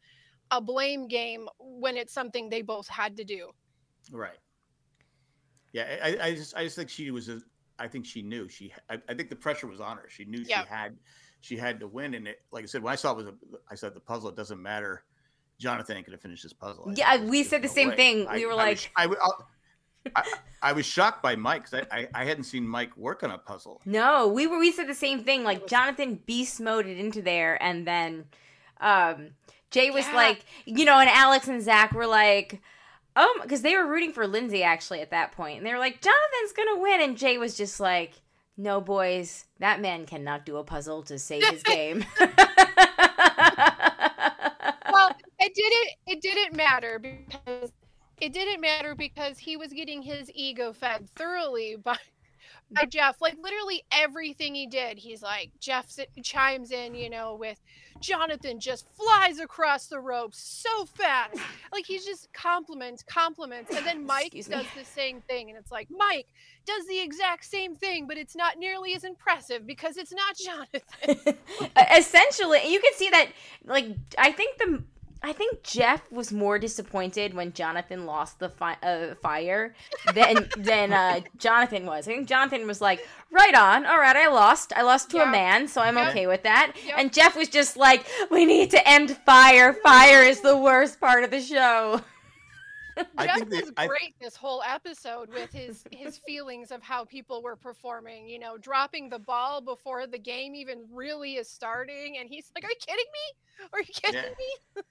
a 0.51 0.59
blame 0.59 1.07
game 1.07 1.47
when 1.59 1.95
it's 1.95 2.11
something 2.11 2.49
they 2.49 2.61
both 2.61 2.89
had 2.89 3.15
to 3.15 3.23
do. 3.23 3.51
Right. 4.11 4.37
Yeah, 5.71 5.95
I, 6.03 6.17
I 6.21 6.35
just 6.35 6.55
I 6.55 6.63
just 6.65 6.75
think 6.75 6.89
she 6.89 7.11
was 7.11 7.29
a. 7.29 7.39
I 7.79 7.87
think 7.87 8.05
she 8.05 8.21
knew 8.21 8.49
she. 8.49 8.73
I, 8.89 8.97
I 9.07 9.13
think 9.13 9.29
the 9.29 9.35
pressure 9.37 9.67
was 9.67 9.79
on 9.79 9.95
her. 9.97 10.09
She 10.09 10.25
knew 10.25 10.43
Yeah. 10.45 10.63
she 10.63 10.67
had 10.69 10.97
she 11.41 11.57
had 11.57 11.79
to 11.81 11.87
win, 11.87 12.13
and 12.13 12.27
it. 12.27 12.41
Like 12.51 12.63
I 12.63 12.67
said, 12.67 12.81
when 12.83 12.91
I 12.93 12.95
saw 12.95 13.11
it 13.11 13.17
was 13.17 13.27
a, 13.27 13.33
I 13.69 13.75
said 13.75 13.93
the 13.93 13.99
puzzle. 13.99 14.29
It 14.29 14.35
doesn't 14.35 14.61
matter. 14.61 15.03
Jonathan 15.59 15.97
ain't 15.97 16.05
gonna 16.05 16.17
finish 16.17 16.43
this 16.43 16.53
puzzle. 16.53 16.85
I 16.89 16.93
Yeah, 16.93 17.23
we 17.25 17.43
said 17.43 17.61
the 17.63 17.67
no 17.67 17.73
same 17.73 17.89
way." 17.89 17.95
thing. 17.95 18.27
I- 18.27 18.35
We 18.35 18.45
were 18.45 18.53
I 18.53 18.55
like- 18.55 18.77
was, 18.77 18.87
I, 18.95 19.01
w- 19.03 19.19
I'll- 19.21 19.47
I, 20.15 20.23
I 20.61 20.71
was 20.71 20.85
shocked 20.85 21.21
by 21.21 21.35
Mike 21.35 21.69
because 21.69 21.85
I, 21.91 21.97
I 21.99 22.07
I 22.21 22.25
hadn't 22.25 22.45
seen 22.45 22.65
Mike 22.67 22.95
work 22.95 23.23
on 23.23 23.31
a 23.31 23.37
puzzle. 23.37 23.81
No, 23.85 24.27
we 24.27 24.47
were 24.47 24.57
we 24.59 24.71
said 24.71 24.87
the 24.87 24.93
same 24.95 25.23
thing. 25.23 25.43
Like 25.43 25.67
Jonathan 25.67 26.21
beast 26.25 26.61
moded 26.61 26.97
into 26.97 27.21
there, 27.21 27.61
and 27.61 27.85
then 27.85 28.25
um 28.79 29.31
Jay 29.69 29.89
was 29.91 30.05
Yeah. 30.07 30.15
like, 30.15 30.45
you 30.65 30.85
know, 30.85 30.97
and 30.99 31.09
Alex 31.09 31.47
and 31.49 31.61
Zach 31.61 31.91
were 31.91 32.07
like, 32.07 32.61
oh, 33.17 33.39
because 33.41 33.63
they 33.63 33.75
were 33.75 33.85
rooting 33.85 34.13
for 34.13 34.25
Lindsay 34.27 34.63
actually 34.63 35.01
at 35.01 35.09
that 35.11 35.33
point, 35.33 35.57
and 35.57 35.65
they 35.65 35.73
were 35.73 35.79
like, 35.79 36.01
Jonathan's 36.01 36.53
gonna 36.55 36.77
win, 36.79 37.01
and 37.01 37.17
Jay 37.17 37.37
was 37.37 37.57
just 37.57 37.79
like, 37.81 38.13
no, 38.57 38.81
boys, 38.81 39.45
that 39.59 39.79
man 39.79 40.05
cannot 40.05 40.45
do 40.45 40.57
a 40.57 40.63
puzzle 40.63 41.03
to 41.03 41.19
save 41.19 41.47
his 41.47 41.63
game. 41.63 42.03
Well, 44.91 45.15
it 45.39 45.53
didn't 45.53 45.89
it 46.07 46.21
didn't 46.21 46.55
matter 46.55 46.99
because 46.99 47.71
it 48.19 48.33
didn't 48.33 48.61
matter 48.61 48.95
because 48.95 49.37
he 49.37 49.57
was 49.57 49.71
getting 49.71 50.01
his 50.01 50.31
ego 50.33 50.73
fed 50.73 51.09
thoroughly 51.15 51.75
by 51.75 51.97
by 52.71 52.85
Jeff. 52.85 53.21
Like 53.21 53.37
literally 53.41 53.83
everything 53.91 54.55
he 54.55 54.67
did, 54.67 54.97
he's 54.97 55.21
like 55.21 55.51
Jeff 55.59 55.87
chimes 56.23 56.71
in, 56.71 56.95
you 56.95 57.09
know, 57.09 57.35
with 57.35 57.59
Jonathan 57.99 58.59
just 58.59 58.87
flies 58.95 59.39
across 59.39 59.87
the 59.87 59.99
ropes 59.99 60.39
so 60.39 60.85
fast. 60.85 61.39
Like 61.71 61.85
he's 61.85 62.05
just 62.05 62.31
compliments, 62.33 63.03
compliments, 63.03 63.75
and 63.75 63.85
then 63.85 64.05
Mike 64.05 64.35
Excuse 64.35 64.47
does 64.47 64.63
me. 64.63 64.81
the 64.81 64.85
same 64.85 65.21
thing, 65.21 65.49
and 65.49 65.57
it's 65.57 65.71
like 65.71 65.87
Mike 65.95 66.27
does 66.65 66.85
the 66.87 66.99
exact 66.99 67.45
same 67.45 67.75
thing, 67.75 68.07
but 68.07 68.17
it's 68.17 68.35
not 68.35 68.57
nearly 68.57 68.93
as 68.95 69.03
impressive 69.03 69.65
because 69.65 69.97
it's 69.97 70.13
not 70.13 70.35
Jonathan. 70.37 71.37
Essentially, 71.97 72.71
you 72.71 72.79
can 72.79 72.93
see 72.93 73.09
that. 73.09 73.29
Like 73.65 73.95
I 74.17 74.31
think 74.31 74.57
the 74.57 74.83
I 75.23 75.33
think 75.33 75.63
Jeff 75.63 76.11
was 76.11 76.31
more 76.31 76.59
disappointed 76.59 77.33
when 77.33 77.53
Jonathan 77.53 78.05
lost 78.05 78.39
the 78.39 78.49
fi- 78.49 78.77
uh, 78.83 79.15
fire 79.15 79.73
than 80.13 80.47
than 80.57 80.93
uh, 80.93 81.21
Jonathan 81.37 81.85
was. 81.85 82.07
I 82.07 82.11
think 82.11 82.27
Jonathan 82.27 82.67
was 82.67 82.81
like, 82.81 83.05
"Right 83.31 83.55
on, 83.55 83.85
all 83.85 83.97
right, 83.97 84.15
I 84.15 84.27
lost. 84.27 84.73
I 84.75 84.83
lost 84.83 85.09
to 85.11 85.17
yeah. 85.17 85.29
a 85.29 85.31
man, 85.31 85.67
so 85.67 85.81
I'm 85.81 85.97
okay 85.97 86.27
with 86.27 86.43
that." 86.43 86.73
Yep. 86.85 86.95
And 86.97 87.13
Jeff 87.13 87.35
was 87.35 87.49
just 87.49 87.77
like, 87.77 88.05
"We 88.29 88.45
need 88.45 88.71
to 88.71 88.87
end 88.87 89.17
fire. 89.25 89.73
Fire 89.73 90.23
is 90.23 90.41
the 90.41 90.57
worst 90.57 90.99
part 90.99 91.23
of 91.23 91.31
the 91.31 91.41
show." 91.41 92.01
I 93.17 93.27
Jeff 93.27 93.49
was 93.49 93.71
I... 93.77 93.87
great 93.87 94.15
this 94.19 94.35
whole 94.35 94.63
episode 94.63 95.29
with 95.29 95.51
his 95.51 95.83
his 95.91 96.17
feelings 96.27 96.71
of 96.71 96.81
how 96.81 97.05
people 97.05 97.41
were 97.41 97.55
performing. 97.55 98.27
You 98.27 98.39
know, 98.39 98.57
dropping 98.57 99.09
the 99.09 99.19
ball 99.19 99.61
before 99.61 100.07
the 100.07 100.19
game 100.19 100.55
even 100.55 100.85
really 100.91 101.35
is 101.35 101.49
starting, 101.49 102.17
and 102.19 102.29
he's 102.29 102.51
like, 102.55 102.63
"Are 102.63 102.69
you 102.69 102.75
kidding 102.79 103.05
me? 103.13 103.67
Are 103.73 103.79
you 103.79 103.93
kidding 103.93 104.21
yeah. 104.23 104.29
me?" 104.75 104.83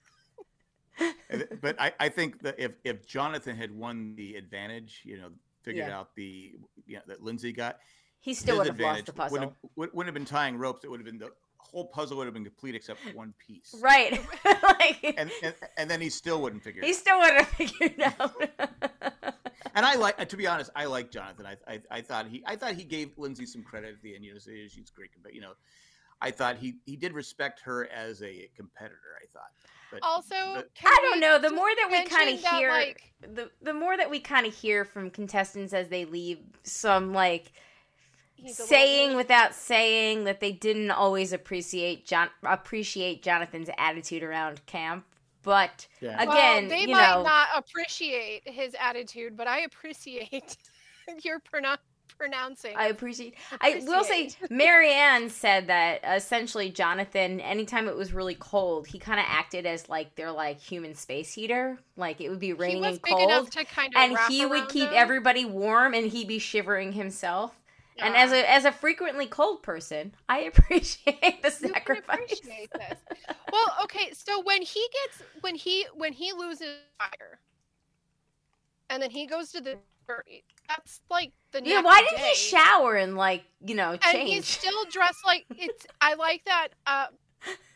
But 1.61 1.81
I, 1.81 1.93
I 1.99 2.09
think 2.09 2.43
that 2.43 2.57
if, 2.59 2.77
if 2.85 3.07
Jonathan 3.07 3.57
had 3.57 3.71
won 3.71 4.15
the 4.17 4.37
advantage, 4.37 5.03
you 5.05 5.19
know, 5.19 5.29
figured 5.63 5.89
yeah. 5.89 5.99
out 5.99 6.15
the 6.15 6.55
you 6.87 6.97
know, 6.97 7.03
that 7.07 7.23
Lindsay 7.23 7.53
got, 7.53 7.79
he 8.21 8.35
still 8.35 8.59
would 8.59 8.67
have 8.67 8.81
lost 8.81 9.07
the 9.07 9.13
puzzle. 9.13 9.39
Wouldn't 9.39 9.53
have, 9.53 9.71
wouldn't 9.77 10.07
have 10.07 10.15
been 10.15 10.25
tying 10.25 10.57
ropes. 10.57 10.85
It 10.85 10.91
would 10.91 11.01
have 11.01 11.07
been 11.07 11.19
the 11.19 11.31
whole 11.59 11.85
puzzle 11.85 12.17
would 12.17 12.27
have 12.27 12.35
been 12.35 12.45
complete 12.45 12.75
except 12.75 13.01
one 13.15 13.35
piece. 13.39 13.75
Right. 13.81 14.21
like, 14.45 15.15
and, 15.19 15.31
and, 15.43 15.55
and 15.77 15.91
then 15.91 16.01
he 16.01 16.09
still 16.09 16.41
wouldn't 16.41 16.63
figure. 16.63 16.83
He 16.83 16.93
still 16.93 17.19
wouldn't 17.19 17.45
have 17.45 17.49
figured 17.57 17.95
it 17.99 18.21
out. 18.21 18.35
and 19.75 19.87
I 19.87 19.95
like, 19.97 20.29
to 20.29 20.37
be 20.37 20.47
honest, 20.47 20.71
I 20.75 20.87
like 20.87 21.11
Jonathan. 21.11 21.47
I, 21.47 21.57
I, 21.73 21.81
I 21.91 22.01
thought 22.01 22.29
he, 22.29 22.43
I 22.47 22.57
thought 22.57 22.73
he 22.73 22.85
gave 22.85 23.11
Lindsay 23.19 23.47
some 23.47 23.63
credit 23.63 23.95
at 23.95 24.03
the 24.03 24.15
end. 24.15 24.25
You 24.25 24.35
know, 24.35 24.41
she's 24.41 24.91
great, 24.91 25.11
but 25.23 25.35
you 25.35 25.41
know, 25.41 25.53
I 26.21 26.31
thought 26.31 26.57
he 26.57 26.77
he 26.87 26.97
did 26.97 27.13
respect 27.13 27.61
her 27.61 27.89
as 27.91 28.23
a 28.23 28.49
competitor. 28.57 29.19
I 29.23 29.27
thought. 29.33 29.51
But, 29.91 30.01
also, 30.03 30.35
but, 30.55 30.69
I 30.85 30.99
don't 31.03 31.21
know. 31.21 31.39
The 31.39 31.55
more 31.55 31.69
that 31.69 31.89
we 31.91 32.05
kind 32.05 32.35
of 32.35 32.41
hear, 32.41 32.71
like, 32.71 33.13
the 33.21 33.51
the 33.63 33.73
more 33.73 33.97
that 33.97 34.11
we 34.11 34.19
kind 34.21 34.47
of 34.47 34.55
hear 34.55 34.85
from 34.85 35.11
contestants 35.11 35.73
as 35.73 35.89
they 35.89 36.05
leave, 36.05 36.39
some 36.65 37.13
like 37.13 37.53
saying 38.47 39.17
without 39.17 39.55
saying 39.55 40.25
that 40.25 40.41
they 40.41 40.53
didn't 40.53 40.91
always 40.91 41.33
appreciate 41.33 42.07
John 42.07 42.29
appreciate 42.43 43.23
Jonathan's 43.23 43.71
attitude 43.79 44.23
around 44.23 44.65
camp. 44.67 45.05
But 45.43 45.87
yeah. 46.01 46.21
again, 46.21 46.29
well, 46.29 46.69
they 46.69 46.81
you 46.83 46.89
might 46.89 47.15
know, 47.15 47.23
not 47.23 47.49
appreciate 47.55 48.43
his 48.47 48.75
attitude, 48.81 49.37
but 49.37 49.47
I 49.47 49.61
appreciate 49.61 50.57
your 51.23 51.39
pronunciation 51.39 51.86
pronouncing. 52.19 52.75
I 52.77 52.89
appreciate. 52.89 53.35
I 53.61 53.83
will 53.85 54.05
say, 54.05 54.31
Maryanne 54.51 55.31
said 55.31 55.67
that 55.69 56.01
essentially 56.05 56.71
Jonathan, 56.71 57.41
anytime 57.41 57.89
it 57.89 57.97
was 57.97 58.13
really 58.13 58.35
cold, 58.35 58.87
he 58.87 58.99
kind 58.99 59.21
of 59.21 59.27
acted 59.29 59.67
as 59.67 59.89
like 59.89 60.15
their 60.17 60.33
like 60.33 60.61
human 60.61 60.95
space 60.95 61.33
heater. 61.33 61.79
Like 61.97 62.21
it 62.21 62.29
would 62.29 62.41
be 62.41 62.53
raining 62.53 62.85
and 62.85 63.03
cold, 63.03 63.51
and 63.95 64.17
he 64.29 64.45
would 64.47 64.69
keep 64.69 64.91
them. 64.91 64.99
everybody 64.99 65.45
warm, 65.45 65.95
and 65.95 66.07
he'd 66.07 66.29
be 66.29 66.39
shivering 66.39 66.93
himself. 66.93 67.59
Yeah. 67.97 68.07
And 68.07 68.17
as 68.17 68.33
a 68.33 68.51
as 68.51 68.65
a 68.65 68.73
frequently 68.73 69.27
cold 69.27 69.63
person, 69.63 70.15
I 70.29 70.41
appreciate 70.55 71.43
the 71.43 71.51
sacrifice. 71.51 72.19
Appreciate 72.23 72.71
well, 73.53 73.77
okay, 73.85 74.13
so 74.13 74.43
when 74.43 74.63
he 74.63 74.87
gets 75.05 75.23
when 75.41 75.55
he 75.55 75.87
when 75.95 76.13
he 76.13 76.33
loses 76.33 76.77
fire, 76.99 77.39
and 78.91 79.03
then 79.03 79.11
he 79.11 79.27
goes 79.27 79.51
to 79.53 79.61
the 79.61 79.79
that's 80.69 81.01
like 81.11 81.33
the 81.53 81.61
new. 81.61 81.71
yeah. 81.71 81.83
Why 81.83 82.05
did 82.09 82.17
day. 82.17 82.29
he 82.29 82.35
shower 82.35 82.95
and 82.97 83.17
like 83.17 83.45
you 83.65 83.75
know 83.75 83.97
change? 83.97 84.15
And 84.15 84.29
he's 84.29 84.47
still 84.47 84.85
dressed 84.91 85.25
like 85.25 85.45
it's. 85.51 85.87
I 86.01 86.15
like 86.15 86.45
that. 86.45 86.69
Uh, 86.87 87.07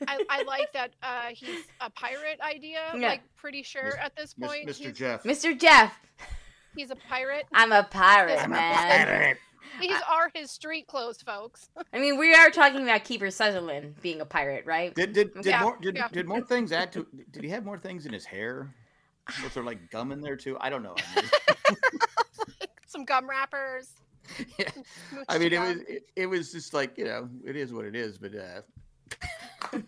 I, 0.06 0.24
I 0.28 0.42
like 0.42 0.72
that 0.72 0.92
uh, 1.02 1.28
he's 1.32 1.64
a 1.80 1.90
pirate 1.90 2.40
idea. 2.40 2.80
Yeah. 2.96 3.08
Like 3.08 3.22
pretty 3.36 3.62
sure 3.62 3.96
at 3.98 4.16
this 4.16 4.34
point, 4.34 4.68
Mr. 4.68 4.94
Jeff. 4.94 5.22
Mr. 5.24 5.58
Jeff. 5.58 5.94
He's 6.76 6.90
a 6.90 6.96
pirate. 6.96 7.46
I'm 7.52 7.72
a 7.72 7.82
pirate, 7.82 8.42
I'm 8.42 8.50
man. 8.50 8.72
A 8.72 9.04
pirate. 9.04 9.38
These 9.80 10.00
are 10.08 10.30
his 10.34 10.50
street 10.50 10.86
clothes, 10.86 11.22
folks. 11.22 11.68
I 11.92 11.98
mean, 11.98 12.18
we 12.18 12.34
are 12.34 12.50
talking 12.50 12.82
about 12.82 13.04
Kiefer 13.04 13.32
Sutherland 13.32 13.94
being 14.02 14.20
a 14.20 14.24
pirate, 14.24 14.66
right? 14.66 14.94
Did 14.94 15.12
did, 15.12 15.34
did 15.34 15.46
yeah. 15.46 15.62
more 15.62 15.78
did, 15.80 15.96
yeah. 15.96 16.08
did 16.08 16.26
more 16.26 16.40
things 16.40 16.72
add 16.72 16.92
to? 16.92 17.06
Did 17.30 17.44
he 17.44 17.50
have 17.50 17.64
more 17.64 17.78
things 17.78 18.06
in 18.06 18.12
his 18.12 18.24
hair? 18.24 18.74
Was 19.42 19.54
there 19.54 19.62
like 19.62 19.90
gum 19.90 20.12
in 20.12 20.20
there 20.20 20.36
too? 20.36 20.56
I 20.60 20.70
don't 20.70 20.82
know. 20.82 20.96
Some 22.90 23.04
gum 23.04 23.30
wrappers. 23.30 23.92
Yeah. 24.58 24.70
I 25.28 25.38
mean, 25.38 25.52
it 25.52 25.58
was 25.58 25.76
it, 25.88 26.02
it, 26.14 26.26
was 26.26 26.52
just 26.52 26.72
like 26.74 26.96
you 26.98 27.04
know, 27.04 27.28
it 27.44 27.56
is 27.56 27.72
what 27.72 27.84
it 27.84 27.96
is. 27.96 28.18
But 28.18 28.32
uh... 28.34 28.60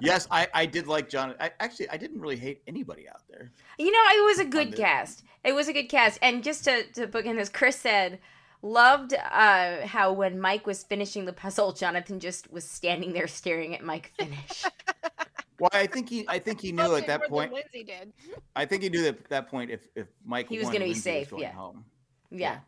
yes, 0.00 0.26
I 0.30 0.48
I 0.52 0.66
did 0.66 0.86
like 0.86 1.08
John. 1.08 1.34
I 1.40 1.50
actually 1.60 1.88
I 1.88 1.96
didn't 1.96 2.20
really 2.20 2.36
hate 2.36 2.62
anybody 2.66 3.08
out 3.08 3.22
there. 3.30 3.52
You 3.78 3.90
know, 3.90 4.02
it 4.10 4.24
was 4.24 4.38
a 4.38 4.44
good 4.44 4.76
cast. 4.76 5.22
It 5.44 5.54
was 5.54 5.68
a 5.68 5.72
good 5.72 5.88
cast, 5.88 6.18
and 6.20 6.42
just 6.42 6.64
to 6.64 6.82
to 6.94 7.06
book 7.06 7.24
in, 7.24 7.38
as 7.38 7.48
Chris 7.48 7.76
said 7.76 8.18
loved 8.62 9.14
uh, 9.14 9.86
how 9.86 10.12
when 10.12 10.40
Mike 10.40 10.66
was 10.66 10.82
finishing 10.82 11.24
the 11.24 11.32
puzzle, 11.32 11.72
Jonathan 11.72 12.20
just 12.20 12.52
was 12.52 12.68
standing 12.68 13.12
there 13.12 13.28
staring 13.28 13.74
at 13.74 13.82
Mike 13.82 14.12
finish. 14.18 14.64
Well, 15.60 15.70
I 15.72 15.86
think 15.86 16.08
he, 16.08 16.24
I 16.26 16.38
think 16.38 16.60
he 16.60 16.72
knew 16.72 16.94
at 16.96 17.06
that 17.06 17.28
point. 17.28 17.52
Lindsay 17.52 17.84
did. 17.84 18.12
I 18.56 18.64
think 18.64 18.82
he 18.82 18.88
knew 18.88 19.02
that 19.02 19.18
at 19.18 19.28
that 19.28 19.48
point 19.48 19.70
if 19.70 19.80
if 19.94 20.06
Mike 20.24 20.48
he 20.48 20.58
was 20.58 20.68
going 20.68 20.80
to 20.80 20.86
be 20.86 20.94
safe, 20.94 21.32
yeah. 21.36 21.52
Home. 21.52 21.84
Yeah. 22.30 22.38
yeah. 22.48 22.60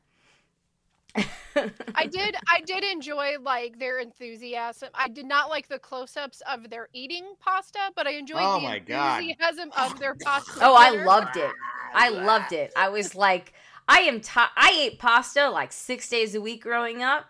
I 1.95 2.07
did 2.07 2.37
I 2.51 2.61
did 2.65 2.85
enjoy 2.85 3.37
like 3.41 3.79
their 3.79 3.99
enthusiasm. 3.99 4.89
I 4.95 5.09
did 5.09 5.27
not 5.27 5.51
like 5.51 5.69
the 5.69 5.79
close-ups 5.79 6.43
of 6.51 6.71
their 6.71 6.89
eating 6.93 7.35
pasta, 7.41 7.79
but 7.95 8.07
I 8.07 8.13
enjoyed 8.13 8.41
oh 8.41 8.61
the 8.61 8.77
enthusiasm 8.77 9.71
God. 9.75 9.93
of 9.93 9.99
their 9.99 10.15
pasta. 10.15 10.53
Oh, 10.63 10.75
I 10.75 10.91
loved 11.05 11.37
it. 11.37 11.51
I 11.95 12.09
loved 12.09 12.53
it. 12.53 12.73
I 12.77 12.89
was 12.89 13.15
like 13.15 13.53
I 13.89 14.01
am 14.01 14.21
t- 14.21 14.31
I 14.35 14.79
ate 14.81 14.99
pasta 14.99 15.51
like 15.51 15.73
6 15.73 16.09
days 16.09 16.35
a 16.35 16.41
week 16.41 16.63
growing 16.63 17.03
up 17.03 17.27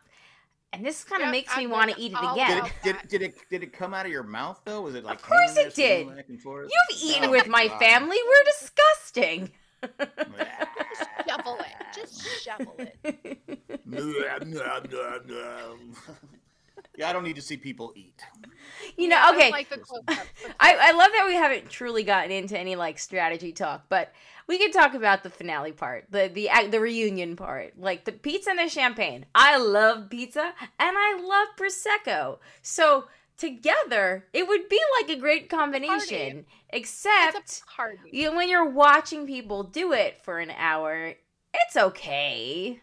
and 0.72 0.84
this 0.84 1.04
kind 1.04 1.22
of 1.22 1.26
yep, 1.26 1.32
makes 1.32 1.56
me 1.56 1.66
want 1.66 1.90
to 1.90 2.00
eat 2.00 2.12
it 2.12 2.18
again. 2.18 2.64
Did 2.82 2.96
it, 2.96 3.02
did, 3.02 3.08
did, 3.08 3.22
it 3.22 3.34
did 3.50 3.62
it 3.62 3.72
come 3.72 3.92
out 3.92 4.06
of 4.06 4.12
your 4.12 4.22
mouth 4.22 4.60
though? 4.64 4.80
Was 4.82 4.94
it 4.94 5.04
like? 5.04 5.18
Of 5.18 5.22
course 5.22 5.56
it 5.56 5.74
did. 5.74 6.06
You've 6.28 7.02
eaten 7.02 7.28
oh, 7.28 7.30
with 7.30 7.48
my 7.48 7.68
God. 7.68 7.78
family. 7.78 8.16
We're 8.26 8.44
disgusting. 8.44 9.50
just 9.82 11.10
shovel 11.28 11.58
it. 11.60 11.86
Just 11.94 12.42
shovel 12.42 12.74
it. 12.78 12.96
yeah, 16.96 17.08
I 17.08 17.12
don't 17.12 17.24
need 17.24 17.36
to 17.36 17.42
see 17.42 17.56
people 17.56 17.92
eat. 17.96 18.20
You 18.96 19.08
know, 19.08 19.30
okay. 19.32 19.48
I, 19.48 19.50
like 19.50 19.68
I, 20.60 20.76
I 20.80 20.92
love 20.92 21.10
that 21.12 21.24
we 21.26 21.34
haven't 21.34 21.70
truly 21.70 22.02
gotten 22.02 22.30
into 22.30 22.58
any 22.58 22.76
like 22.76 22.98
strategy 22.98 23.52
talk, 23.52 23.86
but 23.88 24.12
we 24.46 24.58
could 24.58 24.72
talk 24.72 24.94
about 24.94 25.22
the 25.22 25.30
finale 25.30 25.72
part, 25.72 26.06
the 26.10 26.30
the 26.32 26.50
the 26.70 26.80
reunion 26.80 27.36
part, 27.36 27.78
like 27.78 28.04
the 28.04 28.12
pizza 28.12 28.50
and 28.50 28.58
the 28.58 28.68
champagne. 28.68 29.24
I 29.34 29.56
love 29.56 30.10
pizza 30.10 30.52
and 30.78 30.96
I 30.98 31.18
love 31.22 31.48
prosecco. 31.56 32.38
So 32.60 33.04
together, 33.38 34.26
it 34.32 34.46
would 34.46 34.68
be 34.68 34.80
like 35.00 35.16
a 35.16 35.20
great 35.20 35.48
combination. 35.48 36.44
Except 36.70 37.62
you 38.10 38.30
know, 38.30 38.36
when 38.36 38.48
you're 38.48 38.68
watching 38.68 39.26
people 39.26 39.62
do 39.62 39.92
it 39.92 40.18
for 40.22 40.38
an 40.38 40.50
hour, 40.50 41.14
it's 41.54 41.76
okay. 41.76 42.80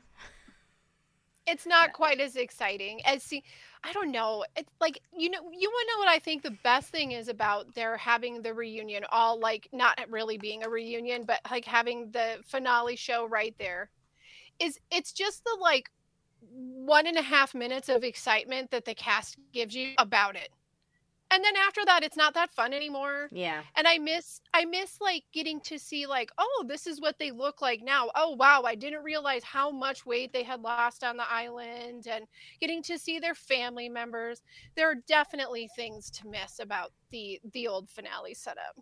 It's 1.48 1.66
not 1.66 1.94
quite 1.94 2.20
as 2.20 2.36
exciting 2.36 3.02
as 3.06 3.24
see 3.24 3.44
I 3.84 3.94
don't 3.94 4.12
know. 4.12 4.44
It's 4.56 4.72
like 4.82 5.02
you 5.18 5.30
know, 5.30 5.40
you 5.52 5.70
want 5.70 5.88
to 5.88 5.96
know 5.96 6.00
what 6.00 6.08
I 6.10 6.20
think 6.20 6.44
the 6.44 6.58
best 6.64 6.90
thing 6.90 7.12
is 7.14 7.28
about 7.28 7.74
their 7.76 7.98
having 7.98 8.42
the 8.42 8.54
reunion, 8.54 9.04
all 9.12 9.40
like 9.40 9.70
not 9.72 10.00
really 10.10 10.38
being 10.38 10.64
a 10.64 10.70
reunion, 10.70 11.24
but 11.24 11.40
like 11.50 11.66
having 11.66 12.12
the 12.12 12.40
finale 12.46 12.96
show 12.96 13.28
right 13.28 13.56
there. 13.58 13.90
Is 14.60 14.80
it's 14.92 15.14
just 15.14 15.44
the 15.46 15.58
like 15.62 15.90
one 16.42 17.08
and 17.08 17.18
a 17.18 17.22
half 17.22 17.56
minutes 17.56 17.90
of 17.90 18.04
excitement 18.04 18.72
that 18.72 18.86
the 18.86 18.96
cast 18.96 19.38
gives 19.54 19.76
you 19.76 19.94
about 19.98 20.36
it. 20.36 20.50
And 21.32 21.44
then 21.44 21.54
after 21.68 21.86
that 21.86 22.04
it's 22.04 22.18
not 22.18 22.34
that 22.34 22.50
fun 22.52 22.74
anymore 22.74 23.28
Yeah. 23.32 23.62
and 23.76 23.88
i 23.88 23.98
miss 23.98 24.42
i 24.54 24.66
miss 24.66 25.00
like 25.02 25.24
getting 25.34 25.60
to 25.62 25.78
see 25.80 26.06
like 26.08 26.32
oh 26.38 26.66
this 26.68 26.88
is 26.88 27.00
what 27.02 27.18
they 27.20 27.32
look 27.32 27.62
like 27.62 27.82
now 27.84 28.10
oh 28.16 28.36
wow 28.36 28.64
i 28.66 28.76
didn't 28.76 29.04
realize 29.04 29.44
how 29.44 29.72
much 29.72 30.06
weight 30.06 30.34
they 30.34 30.44
had 30.44 30.62
lost 30.62 31.04
on 31.04 31.18
the 31.18 31.32
island 31.32 32.08
and 32.08 32.26
getting 32.60 32.82
to 32.84 32.98
see 32.98 33.20
their 33.20 33.36
family 33.36 33.90
members 33.90 34.42
there 34.76 34.90
are 34.90 34.96
definitely 35.08 35.70
things 35.76 36.10
to 36.12 36.28
miss 36.28 36.60
about 36.60 36.92
the 37.12 37.40
the 37.54 37.68
old 37.68 37.90
finale 37.90 38.34
setup 38.34 38.76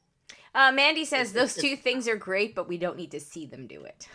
Uh, 0.55 0.71
Mandy 0.71 1.05
says 1.05 1.33
those 1.33 1.53
two 1.55 1.75
things 1.75 2.07
are 2.07 2.17
great, 2.17 2.55
but 2.55 2.67
we 2.67 2.77
don't 2.77 2.97
need 2.97 3.11
to 3.11 3.19
see 3.19 3.45
them 3.45 3.67
do 3.67 3.83
it. 3.83 4.07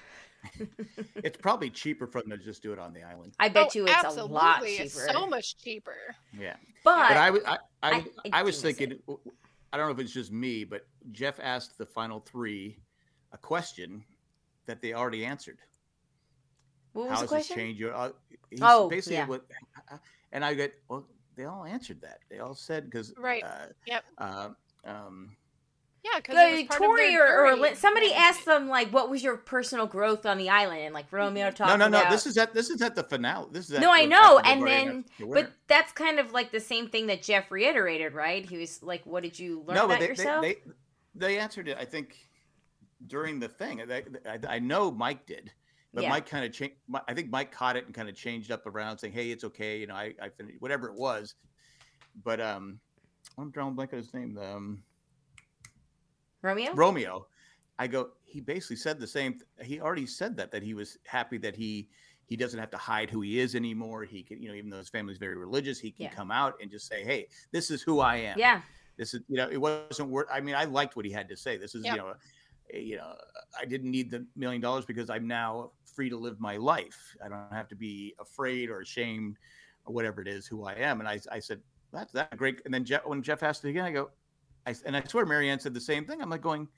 It's 1.16 1.36
probably 1.38 1.70
cheaper 1.70 2.06
for 2.06 2.20
them 2.22 2.30
to 2.30 2.36
just 2.38 2.62
do 2.62 2.72
it 2.72 2.78
on 2.78 2.92
the 2.92 3.02
island. 3.02 3.32
I 3.38 3.48
bet 3.48 3.68
Oh, 3.68 3.78
you 3.78 3.86
it's 3.88 4.16
a 4.16 4.24
lot 4.24 4.62
cheaper. 4.64 4.82
It's 4.82 5.12
so 5.12 5.26
much 5.26 5.56
cheaper 5.56 5.94
Yeah. 6.38 6.56
but, 6.84 7.08
But 7.08 7.16
I, 7.16 7.30
was- 7.30 7.42
I, 7.46 7.58
I, 7.82 7.90
I- 7.90 7.92
I 7.92 8.04
I 8.32 8.42
was 8.42 8.60
do 8.60 8.68
miss 8.68 8.76
thinking, 8.76 8.98
I 9.72 9.76
don't 9.76 9.86
know 9.86 9.92
if 9.92 9.98
it's 10.00 10.12
just 10.12 10.32
me, 10.32 10.64
but 10.64 10.86
Jeff 11.12 11.38
asked 11.40 11.78
the 11.78 11.86
final 11.86 12.20
three 12.20 12.76
a 13.32 13.38
question 13.38 14.04
that 14.66 14.80
they 14.82 14.92
already 14.94 15.24
answered. 15.24 15.58
what 16.92 17.08
was 17.08 17.10
How 17.10 17.16
the 17.16 17.22
does 17.22 17.28
question? 17.30 17.56
this 17.56 17.64
change 17.64 17.78
your? 17.80 17.94
Uh, 17.94 18.10
he's 18.50 18.60
Oh, 18.62 18.88
basically 18.88 19.16
yeah. 19.16 19.26
what, 19.26 19.46
and 20.32 20.44
I 20.44 20.54
get 20.54 20.74
well. 20.88 21.06
They 21.34 21.46
all 21.46 21.64
answered 21.64 22.02
that. 22.02 22.18
They 22.28 22.40
all 22.40 22.54
said 22.54 22.84
because 22.84 23.14
Right. 23.16 23.42
Uh, 23.42 23.66
Yep. 23.86 24.04
Uh, 24.18 24.48
um, 24.84 25.34
yeah 26.04 26.18
because 26.18 26.34
Like, 26.34 26.70
Tori 26.70 27.16
or, 27.16 27.46
or 27.46 27.56
Lin- 27.56 27.76
somebody 27.76 28.12
asked 28.12 28.44
them 28.44 28.68
like, 28.68 28.92
"What 28.92 29.10
was 29.10 29.22
your 29.22 29.36
personal 29.36 29.86
growth 29.86 30.26
on 30.26 30.38
the 30.38 30.48
island?" 30.50 30.80
And 30.80 30.94
like 30.94 31.12
Romeo 31.12 31.50
talked 31.50 31.70
no, 31.70 31.76
no, 31.76 31.88
no. 31.88 32.00
about. 32.00 32.10
This 32.10 32.26
is 32.26 32.36
at 32.36 32.54
this 32.54 32.70
is 32.70 32.82
at 32.82 32.94
the 32.94 33.04
finale. 33.04 33.48
This 33.50 33.68
is 33.68 33.76
at, 33.76 33.80
No, 33.80 33.92
I 33.92 34.04
know, 34.04 34.38
and 34.38 34.66
then- 34.66 35.04
the 35.18 35.26
but 35.26 35.52
that's 35.68 35.92
kind 35.92 36.18
of 36.18 36.32
like 36.32 36.50
the 36.52 36.60
same 36.60 36.88
thing 36.88 37.06
that 37.06 37.22
Jeff 37.22 37.50
reiterated, 37.50 38.14
right? 38.14 38.44
He 38.44 38.58
was 38.58 38.82
like, 38.82 39.04
"What 39.06 39.22
did 39.22 39.38
you 39.38 39.62
learn 39.66 39.76
no, 39.76 39.84
about 39.86 40.00
they, 40.00 40.08
yourself?" 40.08 40.42
they, 40.42 40.54
they 40.54 40.72
they 41.14 41.38
answered 41.38 41.68
it. 41.68 41.76
I 41.78 41.84
think 41.84 42.16
during 43.06 43.40
the 43.40 43.48
thing. 43.48 43.82
They, 43.86 44.02
I, 44.26 44.56
I 44.56 44.58
know 44.58 44.90
Mike 44.90 45.26
did, 45.26 45.50
but 45.92 46.04
Yeah. 46.04 46.08
Mike 46.10 46.26
kind 46.26 46.44
of 46.44 46.52
changed. 46.52 46.76
I 47.08 47.14
think 47.14 47.30
Mike 47.30 47.52
caught 47.52 47.76
it 47.76 47.86
and 47.86 47.94
kind 47.94 48.08
of 48.08 48.14
changed 48.14 48.50
up 48.50 48.66
around, 48.66 48.98
saying, 48.98 49.12
"Hey, 49.12 49.30
it's 49.30 49.44
okay." 49.44 49.78
You 49.78 49.86
know, 49.88 49.94
I, 49.94 50.14
I 50.20 50.28
finished 50.28 50.60
whatever 50.60 50.88
it 50.88 50.94
was. 50.94 51.34
But 52.24 52.40
um, 52.40 52.78
I'm 53.38 53.50
drawing 53.50 53.72
a 53.72 53.74
blank 53.74 53.92
on 53.92 53.98
his 53.98 54.12
name. 54.12 54.38
Um, 54.38 54.82
Romeo. 56.42 56.74
Romeo. 56.74 57.26
I 57.78 57.86
go. 57.86 58.10
He 58.24 58.40
basically 58.40 58.76
said 58.76 59.00
the 59.00 59.06
same. 59.06 59.40
He 59.62 59.80
already 59.80 60.06
said 60.06 60.36
that 60.36 60.50
that 60.52 60.62
he 60.62 60.74
was 60.74 60.98
happy 61.06 61.38
that 61.38 61.56
he 61.56 61.88
he 62.26 62.36
doesn't 62.36 62.58
have 62.60 62.70
to 62.70 62.78
hide 62.78 63.10
who 63.10 63.20
he 63.22 63.40
is 63.40 63.54
anymore. 63.54 64.04
He 64.04 64.22
can, 64.22 64.40
you 64.42 64.48
know, 64.48 64.54
even 64.54 64.70
though 64.70 64.78
his 64.78 64.88
family's 64.88 65.18
very 65.18 65.36
religious, 65.36 65.78
he 65.78 65.90
can 65.90 66.04
Yeah. 66.04 66.10
come 66.10 66.30
out 66.30 66.54
and 66.60 66.70
just 66.70 66.86
say, 66.86 67.02
"Hey, 67.04 67.28
this 67.50 67.70
is 67.70 67.82
who 67.82 68.00
I 68.00 68.16
am." 68.16 68.38
yeah, 68.38 68.62
this 68.98 69.14
is 69.14 69.22
you 69.28 69.36
know 69.36 69.48
it 69.48 69.56
wasn't 69.56 70.10
worth 70.10 70.28
i 70.30 70.38
mean 70.38 70.54
i 70.54 70.64
liked 70.64 70.96
what 70.96 71.04
he 71.06 71.10
had 71.10 71.26
to 71.26 71.34
say 71.34 71.56
this 71.56 71.74
is 71.74 71.82
Yep. 71.86 71.94
you 71.94 71.98
know 72.00 72.14
eh, 72.74 72.78
you 72.78 72.96
know 72.98 73.16
i 73.58 73.64
didn't 73.64 73.90
need 73.90 74.10
the 74.10 74.26
million 74.36 74.60
dollars 74.60 74.84
because 74.84 75.08
i'm 75.08 75.26
now 75.26 75.72
free 75.86 76.10
to 76.10 76.16
live 76.18 76.38
my 76.40 76.58
life 76.58 77.16
i 77.24 77.28
don't 77.28 77.50
have 77.50 77.68
to 77.68 77.74
be 77.74 78.14
afraid 78.20 78.68
or 78.68 78.80
ashamed 78.82 79.38
or 79.86 79.94
whatever 79.94 80.20
it 80.20 80.28
is 80.28 80.46
who 80.46 80.64
i 80.66 80.74
am 80.74 81.00
and 81.00 81.08
i, 81.08 81.18
I 81.32 81.38
said 81.38 81.62
that's 81.90 82.12
that 82.12 82.36
great 82.36 82.60
and 82.66 82.72
then 82.72 82.84
jeff 82.84 83.06
when 83.06 83.22
jeff 83.22 83.42
asked 83.42 83.64
it 83.64 83.70
again 83.70 83.86
i 83.86 83.90
go 83.92 84.10
I, 84.66 84.74
and 84.84 84.96
i 84.96 85.02
swear 85.02 85.26
maryanne 85.26 85.60
said 85.60 85.74
the 85.74 85.80
same 85.80 86.04
thing. 86.04 86.22
I'm 86.22 86.30
like 86.30 86.42
going 86.42 86.68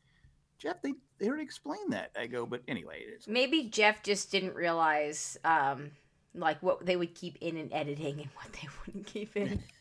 jeff 0.58 0.80
they, 0.82 0.94
they 1.18 1.28
already 1.28 1.44
explained 1.44 1.92
that. 1.92 2.10
I 2.18 2.26
go 2.26 2.46
but 2.46 2.62
anyway 2.68 3.02
it's, 3.06 3.28
maybe 3.28 3.64
Jeff 3.64 4.02
just 4.02 4.30
didn't 4.30 4.54
realize 4.54 5.36
um 5.44 5.90
like 6.34 6.62
what 6.62 6.84
they 6.84 6.96
would 6.96 7.14
keep 7.14 7.36
in 7.40 7.56
and 7.56 7.72
editing 7.72 8.20
and 8.20 8.28
what 8.34 8.52
they 8.52 8.68
wouldn't 8.86 9.06
keep 9.06 9.36
in. 9.36 9.62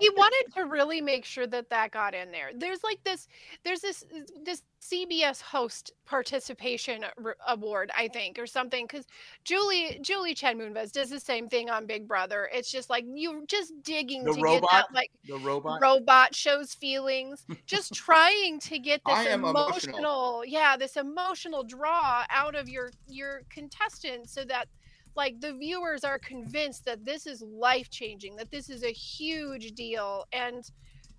he 0.00 0.10
wanted 0.10 0.54
to 0.54 0.64
really 0.64 1.00
make 1.00 1.24
sure 1.24 1.46
that 1.46 1.70
that 1.70 1.90
got 1.92 2.14
in 2.14 2.30
there. 2.30 2.50
There's 2.54 2.82
like 2.82 3.02
this, 3.04 3.28
there's 3.64 3.80
this 3.80 4.04
uh, 4.14 4.20
this 4.44 4.62
CBS 4.82 5.40
host 5.42 5.92
participation 6.06 7.04
r- 7.24 7.36
award, 7.48 7.90
I 7.96 8.08
think, 8.08 8.38
or 8.38 8.46
something. 8.46 8.86
Because 8.86 9.06
Julie 9.44 9.98
Julie 10.02 10.34
Chen 10.34 10.58
Moonves 10.58 10.92
does 10.92 11.10
the 11.10 11.20
same 11.20 11.48
thing 11.48 11.70
on 11.70 11.86
Big 11.86 12.06
Brother. 12.06 12.48
It's 12.52 12.70
just 12.70 12.88
like 12.90 13.04
you're 13.08 13.44
just 13.46 13.72
digging 13.82 14.24
The 14.24 14.32
to 14.34 14.40
robot? 14.40 14.60
get 14.62 14.70
that 14.70 14.94
like 14.94 15.10
the 15.26 15.38
robot 15.38 15.80
robot 15.82 16.34
shows 16.34 16.74
feelings, 16.74 17.44
just 17.66 17.94
trying 17.94 18.60
to 18.60 18.78
get 18.78 19.00
this 19.06 19.26
emotional. 19.26 19.98
emotional, 19.98 20.44
yeah, 20.46 20.76
this 20.76 20.96
emotional 20.96 21.64
draw 21.64 22.24
out 22.30 22.54
of 22.54 22.68
your 22.68 22.90
your 23.06 23.42
contestants 23.50 24.32
so 24.32 24.44
that 24.44 24.68
like 25.16 25.40
the 25.40 25.54
viewers 25.54 26.04
are 26.04 26.18
convinced 26.18 26.84
that 26.84 27.04
this 27.04 27.26
is 27.26 27.42
life 27.42 27.90
changing, 27.90 28.36
that 28.36 28.50
this 28.50 28.68
is 28.68 28.82
a 28.84 28.92
huge 28.92 29.72
deal, 29.72 30.26
and 30.32 30.70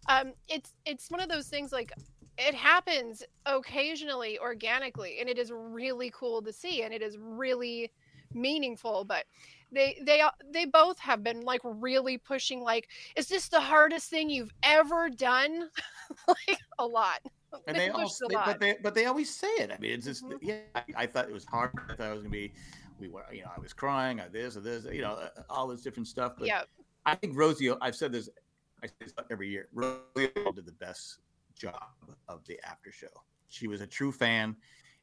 um, 0.10 0.34
it's 0.48 0.74
it's 0.86 1.10
one 1.10 1.20
of 1.20 1.30
those 1.30 1.48
things 1.48 1.72
like 1.72 1.92
it 2.38 2.54
happens 2.54 3.24
occasionally 3.46 4.38
organically, 4.40 5.18
and 5.20 5.28
it 5.28 5.38
is 5.38 5.52
really 5.52 6.12
cool 6.16 6.42
to 6.42 6.54
see, 6.54 6.84
and 6.84 6.94
it 6.94 7.02
is 7.02 7.18
really 7.18 7.92
meaningful, 8.34 9.04
but. 9.04 9.26
They 9.70 9.98
they 10.06 10.24
they 10.54 10.64
both 10.64 10.98
have 11.00 11.26
been 11.26 11.42
like 11.42 11.60
really 11.66 12.18
pushing 12.18 12.62
like 12.62 12.88
is 13.18 13.28
this 13.28 13.50
the 13.50 13.60
hardest 13.60 14.10
thing 14.10 14.30
you've 14.30 14.54
ever 14.64 15.10
done? 15.10 15.68
like 16.30 16.58
a 16.80 16.86
lot. 16.88 17.20
and 17.68 17.78
they 17.78 17.90
all 17.90 18.00
pushed 18.04 18.22
a 18.22 18.28
they, 18.30 18.36
but 18.36 18.60
they 18.62 18.76
but 18.82 18.96
they 18.96 19.06
always 19.06 19.30
say 19.34 19.48
it 19.60 19.72
i 19.72 19.78
mean 19.80 19.92
it's 19.92 20.06
just 20.06 20.24
Mhm. 20.24 20.38
yeah 20.42 20.60
I, 20.76 20.84
I 20.96 21.06
thought 21.06 21.28
it 21.28 21.34
was 21.34 21.46
hard 21.46 21.72
i 21.90 21.96
thought 21.96 22.08
it 22.08 22.14
was 22.14 22.22
gonna 22.22 22.30
be 22.30 22.54
we 23.00 23.08
were 23.10 23.24
you 23.32 23.42
know 23.42 23.50
i 23.56 23.60
was 23.60 23.74
crying 23.74 24.20
i 24.20 24.28
this 24.28 24.58
or 24.58 24.62
this 24.62 24.86
you 24.92 25.02
know 25.02 25.14
uh, 25.14 25.30
all 25.50 25.68
this 25.68 25.82
different 25.82 26.08
stuff 26.08 26.34
but 26.38 26.48
yeah. 26.48 26.64
i 27.06 27.16
think 27.16 27.38
rosie 27.38 27.72
i've 27.82 27.96
said 27.96 28.12
this 28.12 28.30
i 28.84 28.88
say 28.88 28.94
this 29.02 29.14
every 29.32 29.50
year 29.50 29.68
rosie 29.74 30.02
did 30.16 30.66
the 30.66 30.72
best 30.80 31.20
job 31.56 31.82
of 32.28 32.44
the 32.46 32.60
after 32.66 32.92
show 32.92 33.08
she 33.50 33.68
was 33.68 33.82
a 33.82 33.88
true 33.88 34.12
fan 34.12 34.56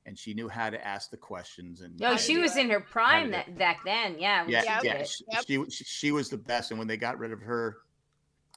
and 0.07 0.18
she 0.18 0.35
knew 0.35 0.48
how 0.48 0.68
to 0.68 0.87
ask 0.87 1.11
the 1.11 1.16
questions 1.16 1.80
and 1.80 1.98
No, 1.98 2.16
she 2.16 2.35
to- 2.35 2.42
was 2.42 2.57
in 2.57 2.68
her 2.68 2.80
prime 2.80 3.30
that 3.30 3.57
back 3.57 3.80
then. 3.87 4.16
Yeah, 4.18 4.42
when 4.42 4.50
yeah, 4.50 4.61
she 4.61 4.66
Yep. 4.66 4.85
yeah, 4.85 5.04
she, 5.04 5.24
Yep. 5.33 5.44
she, 5.46 5.70
she 5.70 5.85
she 5.85 6.12
was 6.12 6.28
the 6.28 6.37
best 6.37 6.70
and 6.70 6.78
when 6.78 6.87
they 6.87 6.96
got 6.98 7.18
rid 7.18 7.33
of 7.33 7.40
her 7.40 7.78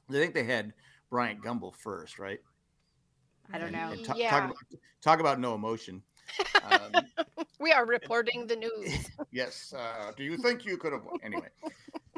i 0.10 0.14
think 0.14 0.34
they 0.34 0.44
had 0.44 0.74
bryant 1.10 1.42
gumbel 1.42 1.74
first 1.76 2.20
right 2.20 2.40
I 3.54 3.58
don't 3.60 3.74
And- 3.74 3.78
know. 3.78 3.92
and 3.94 4.04
ta- 4.06 4.14
Yeah. 4.18 4.30
talk, 4.30 4.44
about, 4.44 4.58
talk 5.02 5.20
about 5.22 5.40
no 5.40 5.56
emotion 5.56 6.04
um, 6.72 6.92
We 7.60 7.72
are 7.72 7.86
reporting 7.86 8.46
the 8.48 8.56
news. 8.56 9.10
yes. 9.32 9.74
Uh, 9.76 10.12
do 10.16 10.24
you 10.24 10.38
think 10.44 10.66
you 10.66 10.78
could 10.78 10.94
have? 10.94 11.04
won? 11.04 11.18
Anyway, 11.24 11.48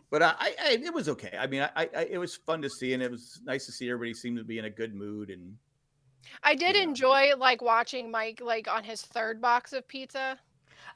but 0.09 0.21
uh, 0.21 0.33
I, 0.37 0.53
I, 0.61 0.71
it 0.83 0.93
was 0.93 1.07
okay. 1.09 1.37
I 1.39 1.47
mean, 1.47 1.61
I, 1.75 1.89
I, 1.95 2.03
it 2.11 2.17
was 2.17 2.35
fun 2.35 2.61
to 2.63 2.69
see, 2.69 2.93
and 2.93 3.01
it 3.01 3.09
was 3.09 3.39
nice 3.45 3.65
to 3.67 3.71
see 3.71 3.89
everybody 3.89 4.13
seem 4.13 4.35
to 4.35 4.43
be 4.43 4.59
in 4.59 4.65
a 4.65 4.69
good 4.69 4.93
mood. 4.93 5.29
And 5.29 5.55
I 6.43 6.55
did 6.55 6.75
Yeah. 6.75 6.83
enjoy 6.83 7.31
like 7.37 7.61
watching 7.61 8.11
Mike 8.11 8.41
like 8.43 8.67
on 8.67 8.83
his 8.83 9.01
third 9.01 9.41
box 9.41 9.71
of 9.73 9.87
pizza. 9.87 10.37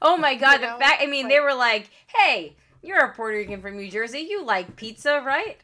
Oh 0.02 0.16
my 0.16 0.34
god, 0.34 0.60
know, 0.60 0.74
the 0.74 0.80
fact 0.84 1.00
I 1.02 1.06
mean 1.06 1.24
like- 1.26 1.32
they 1.34 1.40
were 1.40 1.54
like, 1.54 1.88
"Hey, 2.08 2.56
you're 2.82 2.98
a 2.98 3.14
Puerto 3.14 3.38
Rican 3.38 3.62
from 3.62 3.76
New 3.78 3.90
Jersey. 3.90 4.20
You 4.28 4.44
like 4.44 4.76
pizza, 4.76 5.22
right?" 5.24 5.56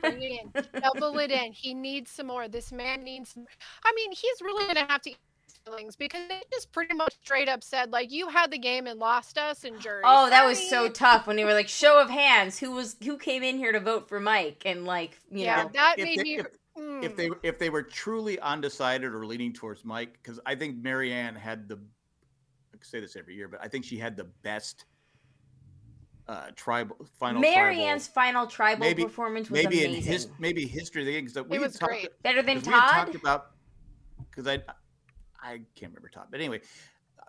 Bring 0.00 0.22
it 0.22 0.40
in, 0.54 0.80
double 0.80 1.18
it 1.18 1.30
in. 1.30 1.52
He 1.52 1.74
needs 1.74 2.10
some 2.10 2.28
more. 2.28 2.48
This 2.48 2.72
man 2.72 3.02
needs. 3.04 3.36
I 3.84 3.92
mean, 3.94 4.12
he's 4.12 4.40
really 4.40 4.66
gonna 4.66 4.86
have 4.88 5.02
to 5.02 5.10
eat 5.10 5.16
his 5.16 5.33
feelings 5.64 5.96
because 5.96 6.28
they 6.28 6.40
just 6.52 6.72
pretty 6.72 6.94
much 6.94 7.14
straight 7.22 7.48
up 7.48 7.62
said 7.62 7.90
like, 7.92 8.10
"You 8.12 8.28
had 8.28 8.50
the 8.50 8.58
game 8.58 8.86
and 8.86 8.98
lost 8.98 9.38
us 9.38 9.64
in 9.64 9.78
jury." 9.80 10.02
oh, 10.04 10.28
that 10.30 10.44
was 10.46 10.58
so 10.68 10.88
tough 10.88 11.26
when 11.26 11.36
they 11.36 11.44
were 11.44 11.54
like, 11.54 11.68
"Show 11.68 12.00
of 12.00 12.10
hands, 12.10 12.58
who 12.58 12.72
was 12.72 12.96
who 13.02 13.16
came 13.16 13.42
in 13.42 13.56
here 13.58 13.72
to 13.72 13.80
vote 13.80 14.08
for 14.08 14.20
Mike?" 14.20 14.62
And 14.64 14.84
like, 14.84 15.18
you 15.30 15.44
yeah, 15.44 15.64
know, 15.64 15.70
that 15.74 15.98
if 15.98 16.04
made 16.04 16.18
they, 16.18 16.22
me. 16.22 16.34
if, 16.38 16.46
if 16.76 17.12
mm. 17.12 17.16
they 17.16 17.30
if 17.42 17.58
they 17.58 17.70
were 17.70 17.82
truly 17.82 18.38
undecided 18.40 19.12
or 19.14 19.26
leaning 19.26 19.52
towards 19.52 19.84
Mike, 19.84 20.18
because 20.22 20.40
I 20.46 20.54
think 20.54 20.82
Maryanne 20.82 21.36
had 21.36 21.68
the, 21.68 21.76
I 21.76 22.78
say 22.82 23.00
this 23.00 23.16
every 23.16 23.34
year, 23.34 23.48
but 23.48 23.60
I 23.62 23.68
think 23.68 23.84
she 23.84 23.96
had 23.98 24.16
the 24.16 24.24
best 24.42 24.84
uh 26.26 26.46
tribal 26.56 26.96
final 27.18 27.42
Maryanne's 27.42 28.08
tribal, 28.08 28.14
final 28.30 28.46
tribal 28.46 28.80
maybe- 28.80 29.02
performance 29.04 29.50
was 29.50 29.62
maybe 29.62 29.84
amazing. 29.84 30.02
in 30.02 30.02
his 30.12 30.28
maybe 30.38 30.66
history 30.66 31.02
of 31.02 31.06
the 31.06 31.12
game 31.12 31.26
because 31.26 31.44
we 31.46 31.56
It 31.56 31.60
had 31.60 31.66
was 31.68 31.78
talked- 31.78 31.92
great. 31.92 32.22
Better 32.22 32.42
than 32.42 32.58
'cause 32.60 32.66
we 32.66 32.72
Todd. 32.72 32.90
talked 32.90 33.14
about 33.14 33.50
because 34.30 34.46
I 34.46 34.62
I 35.44 35.60
can't 35.76 35.92
remember 35.92 36.08
Todd, 36.08 36.28
but 36.30 36.40
anyway, 36.40 36.60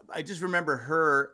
I 0.10 0.22
just 0.22 0.42
remember 0.42 0.78
her 0.78 1.32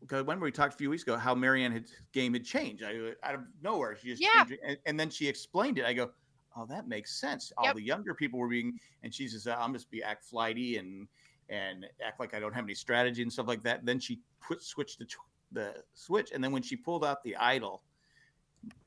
because 0.00 0.24
when 0.24 0.40
we 0.40 0.50
talked 0.50 0.74
a 0.74 0.76
few 0.76 0.90
weeks 0.90 1.02
ago 1.04 1.16
how 1.16 1.34
Maryanne 1.34 1.72
had 1.72 1.84
game 2.12 2.32
had 2.32 2.44
changed. 2.44 2.82
I 2.82 3.12
out 3.22 3.34
of 3.36 3.40
nowhere 3.62 3.96
she 3.96 4.08
just 4.08 4.20
Yeah. 4.22 4.44
changed 4.44 4.60
and, 4.64 4.78
and 4.86 4.98
then 4.98 5.10
she 5.10 5.28
explained 5.28 5.78
it. 5.78 5.84
I 5.84 5.92
go, 5.92 6.10
oh, 6.56 6.66
that 6.66 6.88
makes 6.88 7.20
sense. 7.20 7.52
All 7.56 7.66
Yep. 7.66 7.76
the 7.76 7.82
younger 7.82 8.14
people 8.14 8.38
were 8.40 8.48
being, 8.48 8.78
and 9.02 9.14
she 9.14 9.28
says, 9.28 9.46
I'm 9.46 9.72
just 9.72 9.90
be 9.90 10.02
act 10.02 10.24
flighty 10.24 10.78
and 10.78 11.06
and 11.48 11.86
act 12.04 12.18
like 12.18 12.34
I 12.34 12.40
don't 12.40 12.54
have 12.54 12.64
any 12.64 12.74
strategy 12.74 13.22
and 13.22 13.32
stuff 13.32 13.46
like 13.46 13.62
that. 13.64 13.84
Then 13.84 14.00
she 14.00 14.20
put 14.40 14.62
switched 14.62 14.98
the 14.98 15.06
the 15.52 15.74
switch, 15.94 16.30
and 16.32 16.42
then 16.42 16.50
when 16.50 16.62
she 16.62 16.76
pulled 16.76 17.04
out 17.04 17.22
the 17.22 17.36
idol, 17.36 17.82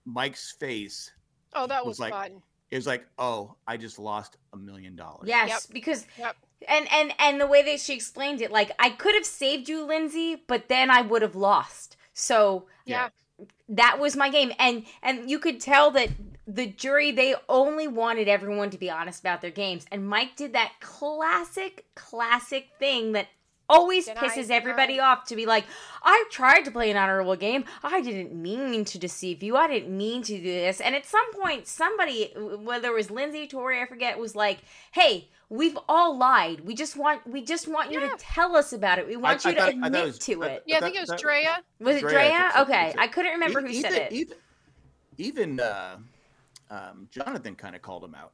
Mike's 0.05 0.51
face 0.51 1.11
oh, 1.53 1.67
that 1.67 1.85
was 1.85 1.91
was 1.93 1.99
like- 1.99 2.13
fun. 2.13 2.41
it 2.71 2.75
was 2.75 2.87
like, 2.87 3.05
oh, 3.19 3.55
I 3.67 3.77
just 3.77 3.99
lost 3.99 4.37
a 4.53 4.57
million 4.57 4.95
dollars. 4.95 5.27
Yes, 5.27 5.65
because 5.67 6.07
Yep. 6.17 6.35
And 6.67 6.87
and 6.91 7.13
and 7.19 7.39
the 7.41 7.47
way 7.47 7.61
that 7.63 7.79
she 7.79 7.93
explained 7.93 8.41
it, 8.41 8.51
like 8.51 8.71
I 8.79 8.89
could 8.89 9.15
have 9.15 9.25
saved 9.25 9.69
you, 9.69 9.85
Lindsay, 9.85 10.43
but 10.47 10.67
then 10.69 10.89
I 10.89 11.01
would 11.01 11.21
have 11.21 11.35
lost. 11.35 11.97
So 12.13 12.67
Yeah. 12.85 13.09
that 13.69 13.99
was 13.99 14.15
my 14.15 14.29
game, 14.29 14.51
and 14.59 14.85
and 15.01 15.29
you 15.29 15.39
could 15.39 15.59
tell 15.59 15.91
that 15.91 16.09
the 16.47 16.67
jury 16.67 17.11
they 17.11 17.35
only 17.49 17.87
wanted 17.87 18.27
everyone 18.27 18.69
to 18.69 18.77
be 18.77 18.89
honest 18.89 19.19
about 19.19 19.41
their 19.41 19.49
games 19.49 19.83
and 19.91 20.07
mike 20.07 20.35
did 20.35 20.53
that 20.53 20.71
classic 20.79 21.85
classic 21.95 22.69
thing 22.77 23.13
that 23.13 23.27
always 23.69 24.05
Deny, 24.05 24.19
pisses 24.21 24.43
deny. 24.47 24.55
everybody 24.55 24.99
off 24.99 25.25
to 25.25 25.35
be 25.35 25.45
like 25.45 25.65
i 26.03 26.23
tried 26.29 26.61
to 26.65 26.71
play 26.71 26.91
an 26.91 26.97
honorable 26.97 27.35
game. 27.35 27.65
I 27.83 28.01
didn't 28.01 28.33
mean 28.33 28.85
to 28.85 28.99
deceive 28.99 29.41
you. 29.41 29.55
I 29.57 29.67
didn't 29.67 29.95
mean 29.97 30.21
to 30.23 30.37
do 30.37 30.43
this. 30.43 30.79
And 30.81 30.95
at 30.95 31.05
some 31.05 31.31
point 31.33 31.67
somebody 31.67 32.31
whether 32.35 32.89
it 32.89 32.93
was 32.93 33.09
lindsay 33.11 33.47
tori 33.47 33.81
i 33.81 33.85
forget 33.85 34.17
was 34.19 34.35
like 34.35 34.59
hey 34.91 35.29
we've 35.47 35.77
all 35.87 36.17
lied. 36.17 36.61
We 36.61 36.73
just 36.73 36.95
want 36.97 37.25
we 37.27 37.43
just 37.43 37.67
want 37.67 37.91
you 37.91 38.01
Yeah. 38.01 38.09
to 38.09 38.17
tell 38.17 38.55
us 38.55 38.73
about 38.73 38.97
it. 38.99 39.07
We 39.07 39.15
want 39.15 39.45
I 39.45 39.49
you 39.49 39.55
to 39.55 39.61
thought- 39.61 39.69
admit 39.73 40.05
was- 40.05 40.17
to 40.19 40.43
I- 40.43 40.47
it. 40.47 40.63
Yeah, 40.65 40.77
I 40.77 40.79
think 40.81 40.95
it 40.95 41.01
was 41.01 41.09
that- 41.09 41.19
Drea. 41.19 41.63
was 41.79 41.95
it 41.97 42.01
Drea, 42.01 42.11
drea? 42.11 42.51
okay. 42.61 42.95
i 42.97 43.07
couldn't 43.07 43.31
remember 43.33 43.61
who 43.61 43.67
even, 43.67 43.91
said 43.91 44.01
it. 44.01 44.11
Even, 44.11 44.37
even 45.17 45.59
uh, 45.59 45.97
um, 46.71 47.07
Jonathan 47.11 47.55
kind 47.55 47.75
of 47.75 47.81
called 47.83 48.03
him 48.03 48.15
out. 48.15 48.31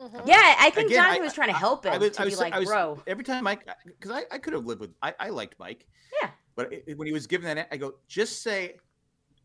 Mhm. 0.00 0.26
yeah 0.26 0.56
i 0.58 0.70
think 0.70 0.86
Again, 0.86 0.98
jonathan 1.02 1.22
I- 1.22 1.24
was 1.24 1.32
trying 1.34 1.48
to 1.48 1.54
help 1.56 1.84
him 1.84 1.92
I 1.92 1.98
was, 1.98 2.10
to 2.12 2.22
I 2.22 2.24
be 2.26 2.36
like 2.36 2.52
I 2.54 2.58
was, 2.60 2.68
bro 2.68 3.02
Every 3.06 3.24
time 3.24 3.44
Mike, 3.44 3.68
because 3.84 4.10
I, 4.10 4.22
I 4.30 4.38
could 4.38 4.52
have 4.54 4.64
lived 4.64 4.80
with, 4.80 4.94
I, 5.02 5.14
I 5.20 5.28
liked 5.28 5.58
Mike. 5.58 5.86
Yeah. 6.22 6.30
But 6.56 6.72
it, 6.72 6.96
when 6.98 7.06
he 7.06 7.12
was 7.12 7.26
given 7.26 7.54
that, 7.54 7.68
I 7.70 7.76
go, 7.76 7.94
just 8.08 8.42
say, 8.42 8.76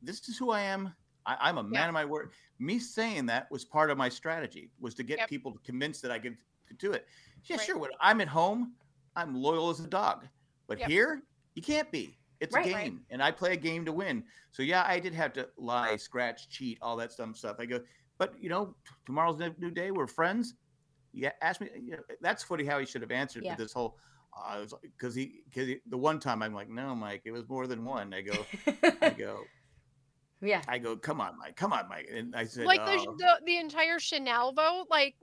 this 0.01 0.27
is 0.29 0.37
who 0.37 0.51
I 0.51 0.61
am. 0.61 0.93
I, 1.25 1.37
I'm 1.41 1.57
a 1.57 1.63
man 1.63 1.73
Yeah. 1.73 1.87
of 1.89 1.93
my 1.93 2.05
word. 2.05 2.31
Me 2.59 2.79
saying 2.79 3.25
that 3.27 3.49
was 3.51 3.65
part 3.65 3.89
of 3.91 3.97
my 3.97 4.09
strategy, 4.09 4.71
was 4.79 4.93
to 4.95 5.03
get 5.03 5.19
Yep. 5.19 5.29
people 5.29 5.57
convinced 5.63 6.01
that 6.03 6.11
I 6.11 6.19
could, 6.19 6.37
could 6.67 6.77
do 6.77 6.91
it. 6.93 7.05
Yeah, 7.45 7.57
Right. 7.57 7.65
sure. 7.65 7.77
When 7.77 7.91
I'm 7.99 8.21
at 8.21 8.27
home, 8.27 8.73
I'm 9.15 9.35
loyal 9.35 9.69
as 9.69 9.79
a 9.81 9.87
dog. 9.87 10.25
But 10.67 10.79
Yep. 10.79 10.89
here, 10.89 11.21
you 11.55 11.61
can't 11.61 11.91
be. 11.91 12.17
It's 12.39 12.53
Right. 12.53 12.65
a 12.67 12.73
Right. 12.73 12.83
game, 12.85 13.05
and 13.09 13.21
I 13.23 13.31
play 13.31 13.53
a 13.53 13.57
game 13.57 13.85
to 13.85 13.91
win. 13.91 14.23
So 14.51 14.61
yeah, 14.63 14.83
I 14.87 14.99
did 14.99 15.13
have 15.13 15.31
to 15.33 15.49
lie, 15.57 15.95
scratch, 15.97 16.49
cheat, 16.49 16.77
all 16.81 16.95
that 16.97 17.11
dumb 17.17 17.33
stuff. 17.33 17.57
I 17.59 17.65
go, 17.65 17.79
but 18.17 18.33
you 18.41 18.49
know, 18.49 18.75
t- 18.87 18.93
tomorrow's 19.05 19.39
a 19.41 19.53
new 19.59 19.71
day. 19.71 19.91
We're 19.91 20.07
friends. 20.07 20.55
Yeah, 21.13 21.31
ask 21.41 21.61
me. 21.61 21.69
You 21.81 21.91
know, 21.91 22.03
that's 22.21 22.43
funny 22.43 22.65
how 22.65 22.79
he 22.79 22.85
should 22.85 23.01
have 23.01 23.11
answered. 23.11 23.43
Yeah. 23.45 23.55
This 23.55 23.71
whole, 23.73 23.97
uh, 24.37 24.65
because 24.81 25.15
he, 25.15 25.41
because 25.49 25.69
the 25.87 25.97
one 25.97 26.19
time 26.19 26.41
I'm 26.43 26.53
like, 26.53 26.69
no, 26.69 26.93
Mike, 26.95 27.21
it 27.25 27.31
was 27.31 27.47
more 27.47 27.67
than 27.67 27.85
one. 27.85 28.13
I 28.13 28.21
go, 28.21 28.33
I 29.01 29.09
go, 29.17 29.41
yeah 30.41 30.61
I 30.67 30.77
go, 30.77 30.97
come 30.97 31.21
on, 31.21 31.37
Mike, 31.39 31.55
come 31.55 31.71
on, 31.71 31.87
Mike. 31.87 32.09
And 32.13 32.35
I 32.35 32.43
said, 32.45 32.65
like 32.65 32.81
"Oh." 32.83 33.15
the, 33.17 33.23
the 33.23 33.45
the 33.45 33.57
entire 33.57 33.97
Chanelle 33.97 34.53
vote, 34.55 34.87
like, 34.89 35.15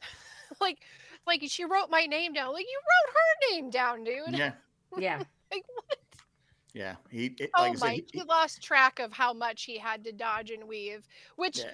like, 0.60 0.78
like 1.26 1.42
she 1.46 1.64
wrote 1.64 1.90
my 1.90 2.06
name 2.06 2.32
down. 2.32 2.52
Like 2.52 2.64
you 2.66 2.78
wrote 2.80 3.14
her 3.14 3.54
name 3.54 3.70
down, 3.70 4.04
dude. 4.04 4.38
yeah, 4.38 4.52
yeah 4.98 5.18
Like 5.52 5.64
what? 5.74 5.98
yeah. 6.72 6.94
He, 7.10 7.26
it, 7.38 7.50
Oh 7.56 7.62
like 7.62 7.72
I 7.72 7.74
said, 7.74 7.80
my! 7.86 7.92
he- 7.94 8.06
He 8.12 8.22
lost 8.22 8.62
track 8.62 8.98
of 9.00 9.12
how 9.12 9.32
much 9.34 9.64
he 9.64 9.78
had 9.78 10.02
to 10.04 10.12
dodge 10.12 10.50
and 10.50 10.64
weave, 10.66 11.06
which 11.36 11.58
yeah. 11.58 11.70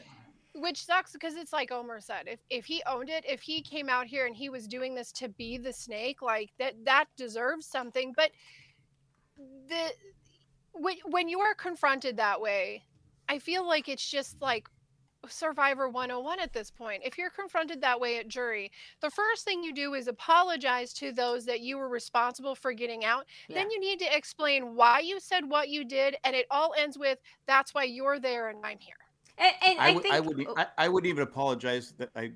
Which 0.55 0.85
sucks 0.85 1.13
because 1.13 1.37
it's 1.37 1.53
like 1.53 1.71
Omer 1.71 2.01
said. 2.01 2.25
If 2.27 2.41
if 2.51 2.65
he 2.65 2.83
owned 2.87 3.09
it, 3.09 3.25
if 3.29 3.41
he 3.41 3.63
came 3.63 3.89
out 3.89 4.07
here 4.07 4.27
and 4.27 4.35
he 4.35 4.49
was 4.49 4.67
doing 4.67 4.95
this 4.95 5.13
to 5.13 5.29
be 5.29 5.59
the 5.59 5.73
snake, 5.73 6.23
like 6.23 6.51
that 6.59 6.75
that 6.85 7.07
deserves 7.17 7.67
something. 7.67 8.13
But 8.17 8.31
the 9.69 9.93
when 10.73 10.97
when 11.07 11.29
you 11.29 11.41
are 11.41 11.55
confronted 11.55 12.17
that 12.17 12.41
way, 12.41 12.85
I 13.29 13.39
feel 13.39 13.67
like 13.67 13.89
it's 13.89 14.09
just 14.09 14.41
like 14.41 14.69
Survivor 15.29 15.89
101 15.89 16.41
at 16.41 16.53
this 16.53 16.71
point. 16.71 17.03
If 17.05 17.19
you're 17.19 17.31
confronted 17.31 17.81
that 17.83 18.01
way 18.01 18.19
at 18.19 18.29
jury, 18.29 18.73
the 19.03 19.11
first 19.11 19.45
thing 19.45 19.63
you 19.63 19.75
do 19.75 19.95
is 19.95 20.09
apologize 20.09 20.93
to 20.95 21.13
those 21.13 21.45
that 21.45 21.61
you 21.61 21.77
were 21.77 21.89
responsible 21.89 22.55
for 22.55 22.73
getting 22.73 23.05
out. 23.05 23.27
Then 23.49 23.71
you 23.71 23.79
need 23.79 23.99
to 23.99 24.17
explain 24.17 24.75
why 24.75 25.01
you 25.01 25.21
said 25.21 25.49
what 25.49 25.69
you 25.69 25.85
did, 25.85 26.17
and 26.25 26.35
it 26.35 26.47
all 26.51 26.75
ends 26.77 26.99
with 26.99 27.19
that's 27.47 27.75
why 27.75 27.85
you're 27.85 28.19
there 28.19 28.49
and 28.49 28.65
I'm 28.65 28.79
here. 28.79 29.00
And, 29.40 29.55
and 29.66 29.79
I, 29.81 29.88
I, 29.88 29.92
would, 29.92 30.03
think 30.03 30.14
I 30.14 30.20
would, 30.20 30.46
I, 30.57 30.66
I 30.79 30.88
wouldn't 30.88 31.09
even 31.09 31.22
apologize 31.22 31.94
that 31.98 32.11
I, 32.14 32.33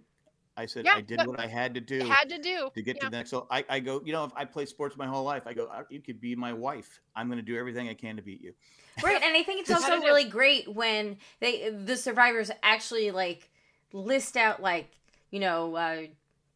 I 0.57 0.67
said 0.67 0.85
Yeah, 0.85 0.95
I 0.95 1.01
did 1.01 1.27
what 1.27 1.39
I 1.39 1.47
had 1.47 1.75
to 1.75 1.81
do. 1.81 2.05
Had 2.05 2.29
to 2.31 2.39
do. 2.39 2.71
to 2.75 2.83
get 2.83 2.97
yeah. 2.97 3.05
to 3.05 3.11
the 3.11 3.17
next. 3.17 3.31
So 3.31 3.47
I, 3.51 3.65
I 3.69 3.81
go, 3.81 4.01
you 4.05 4.13
know, 4.13 4.25
if 4.25 4.33
I 4.37 4.45
play 4.45 4.67
sports 4.67 4.97
my 4.97 5.07
whole 5.07 5.25
life, 5.25 5.43
I 5.47 5.53
go, 5.53 5.67
"Uh, 5.67 5.83
you 5.91 6.01
could 6.01 6.21
be 6.21 6.35
my 6.37 6.53
wife. 6.53 7.01
I'm 7.17 7.27
going 7.29 7.39
to 7.39 7.45
do 7.45 7.59
everything 7.59 7.89
I 7.89 7.95
can 7.95 8.17
to 8.17 8.23
beat 8.23 8.41
you. 8.41 8.55
right 9.03 9.21
and 9.23 9.37
i 9.37 9.43
think 9.43 9.61
it's 9.61 9.73
also 9.73 9.99
really 9.99 10.23
great 10.23 10.73
when 10.73 11.17
they 11.41 11.69
the 11.69 11.97
survivors 11.97 12.49
actually 12.63 13.11
like 13.11 13.51
list 13.93 14.37
out 14.37 14.63
like 14.63 14.89
you 15.33 15.41
know 15.41 15.75
uh 15.75 16.03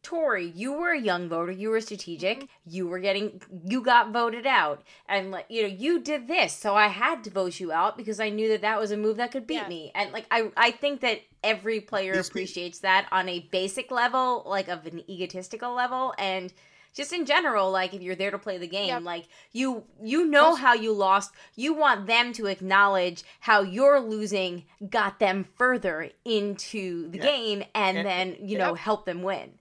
Tori, 0.01 0.47
you 0.55 0.71
were 0.73 0.91
a 0.91 0.99
young 0.99 1.27
voter. 1.27 1.51
You 1.51 1.69
were 1.69 1.81
strategic. 1.81 2.37
Mm-hmm. 2.39 2.45
You 2.69 2.87
were 2.87 2.99
getting, 2.99 3.41
you 3.65 3.81
got 3.81 4.11
voted 4.11 4.45
out, 4.47 4.81
and 5.07 5.29
like 5.31 5.45
you 5.49 5.61
know, 5.63 5.67
you 5.67 5.99
did 5.99 6.27
this, 6.27 6.53
so 6.53 6.73
I 6.75 6.87
had 6.87 7.23
to 7.25 7.29
vote 7.29 7.59
you 7.59 7.71
out 7.71 7.97
because 7.97 8.19
I 8.19 8.29
knew 8.29 8.47
that 8.49 8.61
that 8.61 8.79
was 8.79 8.91
a 8.91 8.97
move 8.97 9.17
that 9.17 9.31
could 9.31 9.45
beat 9.45 9.55
Yes. 9.55 9.69
me. 9.69 9.91
And 9.93 10.11
like, 10.13 10.25
I, 10.31 10.51
I 10.55 10.71
think 10.71 11.01
that 11.01 11.19
every 11.43 11.81
player 11.81 12.15
These 12.15 12.29
pe- 12.29 12.31
appreciates 12.31 12.79
that 12.79 13.07
on 13.11 13.27
a 13.27 13.39
basic 13.51 13.91
level, 13.91 14.43
like 14.47 14.67
of 14.69 14.85
an 14.85 15.03
egotistical 15.09 15.73
level, 15.73 16.13
and 16.17 16.53
just 16.95 17.13
in 17.13 17.25
general, 17.25 17.69
like 17.69 17.93
if 17.93 18.01
you're 18.01 18.15
there 18.15 18.31
to 18.31 18.39
play 18.39 18.57
the 18.57 18.67
game, 18.67 18.87
Yep. 18.87 19.03
like 19.03 19.25
you, 19.51 19.83
you 20.01 20.25
know 20.25 20.55
how 20.55 20.73
you 20.73 20.91
lost. 20.93 21.31
You 21.55 21.73
want 21.73 22.07
them 22.07 22.33
to 22.33 22.47
acknowledge 22.47 23.23
how 23.41 23.61
your 23.61 23.99
losing 23.99 24.63
got 24.89 25.19
them 25.19 25.43
further 25.57 26.09
into 26.25 27.09
the 27.11 27.17
Yeah. 27.19 27.23
game, 27.25 27.63
and, 27.75 27.97
And- 27.99 28.07
then 28.07 28.37
you 28.41 28.57
know 28.57 28.69
Yep. 28.69 28.77
help 28.77 29.05
them 29.05 29.21
win. 29.23 29.51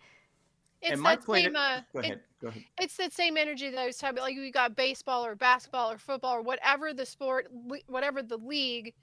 It's 0.81 0.93
and 0.93 1.05
that 1.05 1.25
played 1.25 1.45
same. 1.47 1.57
Uh, 1.57 1.81
Go 1.93 1.99
it- 2.01 2.05
ahead. 2.05 2.21
Go 2.41 2.49
ahead. 2.49 2.65
it's 2.81 2.97
that 2.99 3.13
same 3.13 3.37
energy 3.37 3.69
that 3.69 3.79
I 3.81 3.87
was 3.87 3.97
talking 3.97 4.17
about. 4.17 4.23
Like 4.27 4.37
you 4.37 4.53
got 4.53 4.77
baseball 4.77 5.25
or 5.27 5.35
basketball 5.35 5.91
or 5.91 5.99
football 5.99 6.37
or 6.37 6.43
whatever 6.43 6.95
the 6.95 7.05
sport, 7.05 7.49
whatever 7.89 8.23
the 8.23 8.37
league. 8.37 8.95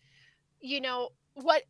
You 0.62 0.80
know 0.80 1.10
what? 1.34 1.64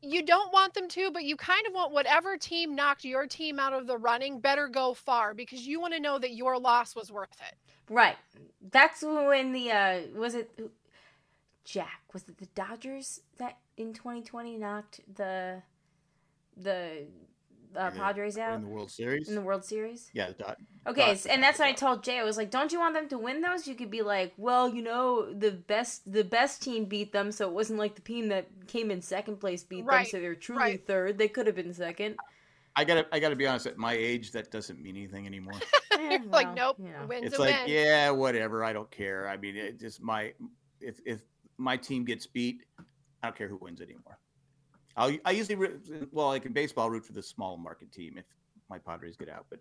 You 0.00 0.24
don't 0.24 0.52
want 0.52 0.74
them 0.74 0.86
to, 0.90 1.10
but 1.10 1.24
you 1.24 1.36
kind 1.36 1.66
of 1.66 1.72
want 1.72 1.92
whatever 1.92 2.36
team 2.36 2.76
knocked 2.76 3.04
your 3.04 3.26
team 3.26 3.58
out 3.58 3.72
of 3.72 3.88
the 3.88 3.98
running 3.98 4.38
better 4.38 4.68
go 4.68 4.94
far 4.94 5.34
because 5.34 5.66
you 5.66 5.80
want 5.80 5.94
to 5.94 6.00
know 6.00 6.18
that 6.20 6.34
your 6.34 6.56
loss 6.58 6.94
was 6.94 7.10
worth 7.10 7.36
it. 7.50 7.56
Right. 7.92 8.16
That's 8.70 9.02
when 9.02 9.52
the 9.52 9.70
uh 9.72 10.00
was 10.14 10.34
it 10.36 10.50
Jack 11.64 12.02
was 12.12 12.22
it 12.28 12.38
the 12.38 12.46
Dodgers 12.54 13.22
that 13.38 13.58
in 13.76 13.92
2020 13.92 14.56
knocked 14.56 15.00
the 15.12 15.62
the 16.56 17.06
uh, 17.76 17.90
Yeah, 17.94 18.00
Padres 18.00 18.38
out 18.38 18.54
in 18.54 18.62
the 18.62 18.68
World 18.68 18.90
Series. 18.90 19.28
in 19.28 19.34
the 19.34 19.40
World 19.40 19.64
Series? 19.64 20.10
yeah, 20.14 20.28
the 20.28 20.34
dot. 20.34 20.56
Okay, 20.86 21.00
Dodgers 21.00 21.26
s- 21.26 21.26
and 21.26 21.42
that's 21.42 21.58
what 21.58 21.68
I 21.68 21.72
told 21.72 22.02
Jay. 22.04 22.18
I 22.18 22.24
was 22.24 22.36
like, 22.36 22.50
"Don't 22.50 22.72
you 22.72 22.78
want 22.78 22.94
them 22.94 23.08
to 23.08 23.18
win 23.18 23.40
those? 23.40 23.66
You 23.66 23.74
could 23.74 23.90
be 23.90 24.02
like, 24.02 24.32
well, 24.36 24.68
you 24.72 24.82
know, 24.82 25.32
the 25.32 25.50
best 25.52 26.10
the 26.12 26.24
best 26.24 26.62
team 26.62 26.84
beat 26.86 27.12
them, 27.12 27.32
so 27.32 27.46
it 27.48 27.52
wasn't 27.54 27.78
like 27.78 27.94
the 27.94 28.02
team 28.02 28.28
that 28.28 28.46
came 28.66 28.90
in 28.90 29.02
second 29.02 29.36
place 29.40 29.62
beat 29.64 29.78
them, 29.80 29.86
Right, 29.88 30.06
so 30.08 30.18
they're 30.20 30.34
truly 30.34 30.60
right. 30.62 30.86
third. 30.86 31.18
They 31.18 31.28
could 31.28 31.46
have 31.46 31.56
been 31.56 31.74
second. 31.74 32.16
I 32.78 32.84
gotta, 32.84 33.06
I 33.10 33.20
gotta 33.20 33.36
be 33.36 33.46
honest. 33.46 33.66
At 33.66 33.78
my 33.78 33.94
age, 33.94 34.32
that 34.32 34.50
doesn't 34.50 34.80
mean 34.82 34.96
anything 34.96 35.26
anymore. 35.26 35.54
Eh, 35.98 36.18
like, 36.28 36.54
nope, 36.54 36.76
you 36.78 36.90
know. 36.90 37.06
win's 37.08 37.24
it's 37.28 37.38
a 37.38 37.40
like, 37.40 37.64
win. 37.64 37.74
yeah, 37.74 38.10
whatever. 38.10 38.62
I 38.62 38.74
don't 38.74 38.90
care. 38.90 39.26
I 39.30 39.38
mean, 39.38 39.56
it 39.56 39.80
just 39.80 40.02
my 40.02 40.34
if 40.78 41.00
if 41.06 41.22
my 41.56 41.78
team 41.78 42.04
gets 42.04 42.26
beat, 42.26 42.64
I 42.78 42.82
don't 43.28 43.34
care 43.34 43.48
who 43.48 43.56
wins 43.56 43.80
anymore. 43.80 44.18
I'll, 44.96 45.16
I 45.24 45.32
usually 45.32 45.56
root, 45.56 46.08
well, 46.12 46.28
like 46.28 46.46
in 46.46 46.52
baseball, 46.52 46.90
root 46.90 47.04
for 47.04 47.12
the 47.12 47.22
small 47.22 47.56
market 47.56 47.92
team 47.92 48.16
if 48.16 48.24
my 48.70 48.78
Padres 48.78 49.16
get 49.16 49.28
out. 49.28 49.46
But 49.50 49.60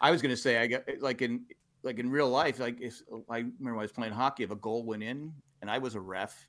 I 0.00 0.10
was 0.10 0.22
gonna 0.22 0.36
say, 0.36 0.58
I 0.58 0.66
got 0.66 0.84
like 1.00 1.22
in 1.22 1.44
like 1.82 1.98
in 1.98 2.10
real 2.10 2.28
life, 2.28 2.58
like 2.58 2.80
if 2.80 3.02
I 3.28 3.38
remember 3.38 3.74
when 3.74 3.78
I 3.78 3.82
was 3.82 3.92
playing 3.92 4.12
hockey, 4.12 4.42
if 4.42 4.50
a 4.50 4.56
goal 4.56 4.84
went 4.84 5.02
in 5.02 5.32
and 5.60 5.70
I 5.70 5.78
was 5.78 5.94
a 5.94 6.00
ref, 6.00 6.48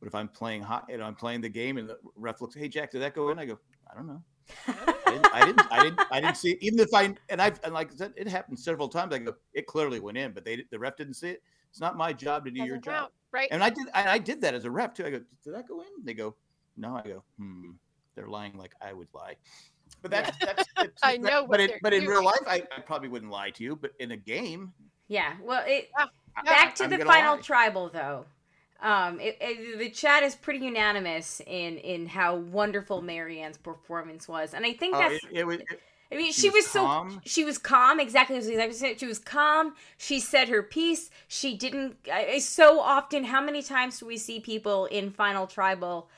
but 0.00 0.06
if 0.06 0.14
I'm 0.14 0.28
playing 0.28 0.62
hot 0.62 0.88
and 0.92 1.02
I'm 1.02 1.14
playing 1.14 1.40
the 1.40 1.48
game 1.48 1.78
and 1.78 1.88
the 1.88 1.98
ref 2.16 2.40
looks, 2.40 2.54
hey 2.54 2.68
Jack, 2.68 2.90
did 2.90 3.02
that 3.02 3.14
go 3.14 3.30
in? 3.30 3.38
I 3.38 3.46
go, 3.46 3.58
I 3.90 3.94
don't 3.94 4.06
know. 4.06 4.22
I 4.68 5.10
didn't, 5.10 5.34
I 5.34 5.44
didn't, 5.44 5.72
I 5.72 5.82
didn't, 5.82 6.00
I 6.12 6.20
didn't 6.20 6.36
see 6.36 6.52
it. 6.52 6.58
Even 6.60 6.78
if 6.78 6.92
I, 6.94 7.14
and 7.28 7.42
I've, 7.42 7.58
and 7.64 7.74
like 7.74 7.90
said, 7.92 8.12
it 8.16 8.28
happened 8.28 8.58
several 8.58 8.88
times. 8.88 9.14
I 9.14 9.18
go, 9.18 9.34
it 9.54 9.66
clearly 9.66 9.98
went 9.98 10.18
in, 10.18 10.32
but 10.32 10.44
they, 10.44 10.64
the 10.70 10.78
ref 10.78 10.96
didn't 10.96 11.14
see 11.14 11.30
it. 11.30 11.42
It's 11.70 11.80
not 11.80 11.96
my 11.96 12.12
job 12.12 12.44
to 12.44 12.50
do 12.50 12.58
your 12.58 12.76
Doesn't 12.76 12.84
job. 12.84 12.94
count, 12.94 13.12
right? 13.32 13.48
And 13.50 13.62
I 13.62 13.70
did, 13.70 13.86
I, 13.94 14.08
I 14.10 14.18
did 14.18 14.40
that 14.42 14.54
as 14.54 14.64
a 14.64 14.70
ref 14.70 14.94
too. 14.94 15.06
I 15.06 15.10
go, 15.10 15.20
did 15.42 15.54
that 15.54 15.66
go 15.66 15.80
in? 15.80 15.86
They 16.04 16.14
go, 16.14 16.36
no. 16.76 16.96
I 16.96 17.02
go, 17.08 17.22
hmm, 17.38 17.70
they're 18.14 18.28
lying 18.28 18.56
like 18.56 18.72
I 18.80 18.92
would 18.92 19.08
lie. 19.14 19.34
But 20.02 20.10
that's, 20.10 20.36
that's, 20.38 20.64
it's, 20.78 20.98
I 21.02 21.16
know 21.16 21.46
But, 21.48 21.60
it, 21.60 21.72
but 21.82 21.92
in 21.92 22.04
real 22.06 22.24
life, 22.24 22.40
I, 22.46 22.62
I 22.76 22.80
probably 22.80 23.08
wouldn't 23.08 23.30
lie 23.30 23.50
to 23.50 23.62
you. 23.64 23.76
But 23.76 23.92
in 24.00 24.10
a 24.12 24.16
game, 24.16 24.72
Yeah. 25.08 25.34
Well, 25.42 25.64
it 25.66 25.90
Yeah. 25.98 26.06
I- 26.36 26.42
back 26.44 26.74
to 26.76 26.84
I'm 26.84 26.90
the 26.90 26.98
final 26.98 27.36
lie. 27.36 27.40
tribal 27.40 27.88
though 27.88 28.26
um 28.82 29.18
it, 29.20 29.38
it- 29.40 29.78
the 29.78 29.88
chat 29.88 30.22
is 30.22 30.34
pretty 30.36 30.58
unanimous 30.66 31.40
in 31.46 31.78
in 31.78 32.04
how 32.06 32.36
wonderful 32.36 33.00
maryanne's 33.00 33.56
performance 33.56 34.28
was 34.28 34.52
and 34.52 34.66
i 34.66 34.72
think 34.74 34.94
Oh, 34.94 34.98
that's 34.98 35.24
it, 35.24 35.30
it 35.32 35.46
was. 35.46 35.60
I 36.12 36.16
mean 36.16 36.30
she, 36.32 36.42
she 36.42 36.48
was, 36.50 36.64
was 36.64 36.70
so 36.70 36.84
calm. 36.84 37.20
she 37.24 37.42
was 37.42 37.56
calm 37.56 37.98
exactly 38.00 38.36
as 38.36 38.50
I 38.50 38.70
said. 38.70 39.00
she 39.00 39.06
was 39.06 39.18
calm 39.18 39.74
she 39.96 40.20
said 40.20 40.50
her 40.50 40.62
piece 40.62 41.08
she 41.26 41.56
didn't 41.56 41.96
I- 42.12 42.38
so 42.40 42.80
often 42.80 43.24
how 43.24 43.40
many 43.40 43.62
times 43.62 43.98
do 44.00 44.04
we 44.04 44.18
see 44.18 44.38
people 44.40 44.84
in 44.86 45.10
final 45.10 45.46
tribal 45.46 46.10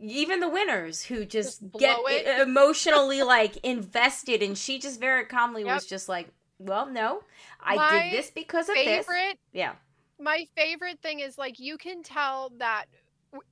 even 0.00 0.40
the 0.40 0.48
winners 0.48 1.04
who 1.04 1.24
just, 1.24 1.60
Just 1.60 1.78
get 1.78 1.98
it. 2.08 2.40
emotionally 2.40 3.22
like 3.22 3.56
invested 3.58 4.42
and 4.42 4.56
she 4.56 4.78
just 4.78 5.00
very 5.00 5.24
calmly 5.24 5.64
Yep. 5.64 5.74
was 5.74 5.86
just 5.86 6.08
like 6.08 6.28
well 6.58 6.86
no 6.86 7.22
i 7.60 7.76
My 7.76 8.02
did 8.02 8.10
this 8.10 8.30
because 8.30 8.68
of 8.68 8.74
this 8.84 9.06
yeah 9.52 9.72
my 10.18 10.44
favorite 10.56 11.00
thing 11.02 11.20
is 11.20 11.38
like 11.38 11.58
you 11.58 11.78
can 11.78 12.02
tell 12.02 12.52
that 12.58 12.86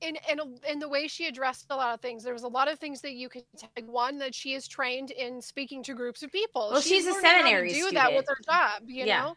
in 0.01 0.17
in 0.29 0.39
in 0.69 0.79
the 0.79 0.89
way 0.89 1.07
she 1.07 1.25
addressed 1.27 1.67
a 1.69 1.75
lot 1.75 1.93
of 1.93 2.01
things, 2.01 2.23
there 2.23 2.33
was 2.33 2.43
a 2.43 2.47
lot 2.49 2.69
of 2.69 2.79
things 2.79 3.01
that 3.01 3.13
you 3.13 3.29
could 3.29 3.43
take. 3.57 3.87
One 3.87 4.17
that 4.19 4.35
she 4.35 4.53
is 4.53 4.67
trained 4.67 5.11
in 5.11 5.41
speaking 5.41 5.83
to 5.83 5.93
groups 5.95 6.21
of 6.21 6.31
people. 6.31 6.69
Well, 6.71 6.81
she's 6.81 7.05
a 7.07 7.13
how 7.13 7.19
to 7.21 7.21
seminary 7.21 7.73
do 7.73 7.91
that 7.93 8.13
with 8.13 8.25
her 8.27 8.37
job. 8.45 8.83
You 8.87 9.05
Yeah. 9.05 9.21
know, 9.21 9.35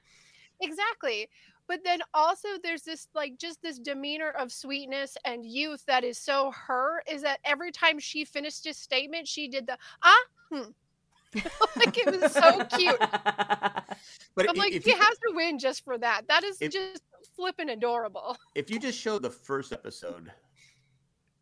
exactly. 0.60 1.28
But 1.72 1.84
then 1.84 2.00
also 2.12 2.48
there's 2.62 2.82
this 2.82 3.08
like 3.14 3.38
just 3.38 3.62
this 3.62 3.78
demeanor 3.78 4.28
of 4.38 4.52
sweetness 4.52 5.16
and 5.24 5.42
youth 5.46 5.82
that 5.86 6.04
is 6.04 6.18
so 6.18 6.50
her. 6.50 7.02
Is 7.10 7.22
that 7.22 7.38
every 7.46 7.72
time 7.72 7.98
she 7.98 8.26
finished 8.26 8.66
a 8.66 8.74
statement, 8.74 9.26
she 9.26 9.48
did 9.48 9.66
the 9.66 9.78
ah 10.02 10.22
hmm. 10.50 10.60
like 11.76 11.96
it 11.96 12.20
was 12.20 12.30
so 12.32 12.62
cute. 12.76 12.98
But 14.34 14.50
I'm 14.50 14.56
i- 14.60 14.64
like, 14.64 14.74
if 14.74 14.84
she 14.84 14.90
you, 14.90 14.96
has 14.98 15.16
to 15.26 15.32
win 15.34 15.58
just 15.58 15.82
for 15.82 15.96
that. 15.96 16.28
That 16.28 16.44
is 16.44 16.58
If- 16.60 16.72
just 16.72 17.02
flipping 17.34 17.70
adorable. 17.70 18.36
if 18.54 18.70
you 18.70 18.78
just 18.78 18.98
show 18.98 19.18
the 19.18 19.30
first 19.30 19.72
episode 19.72 20.30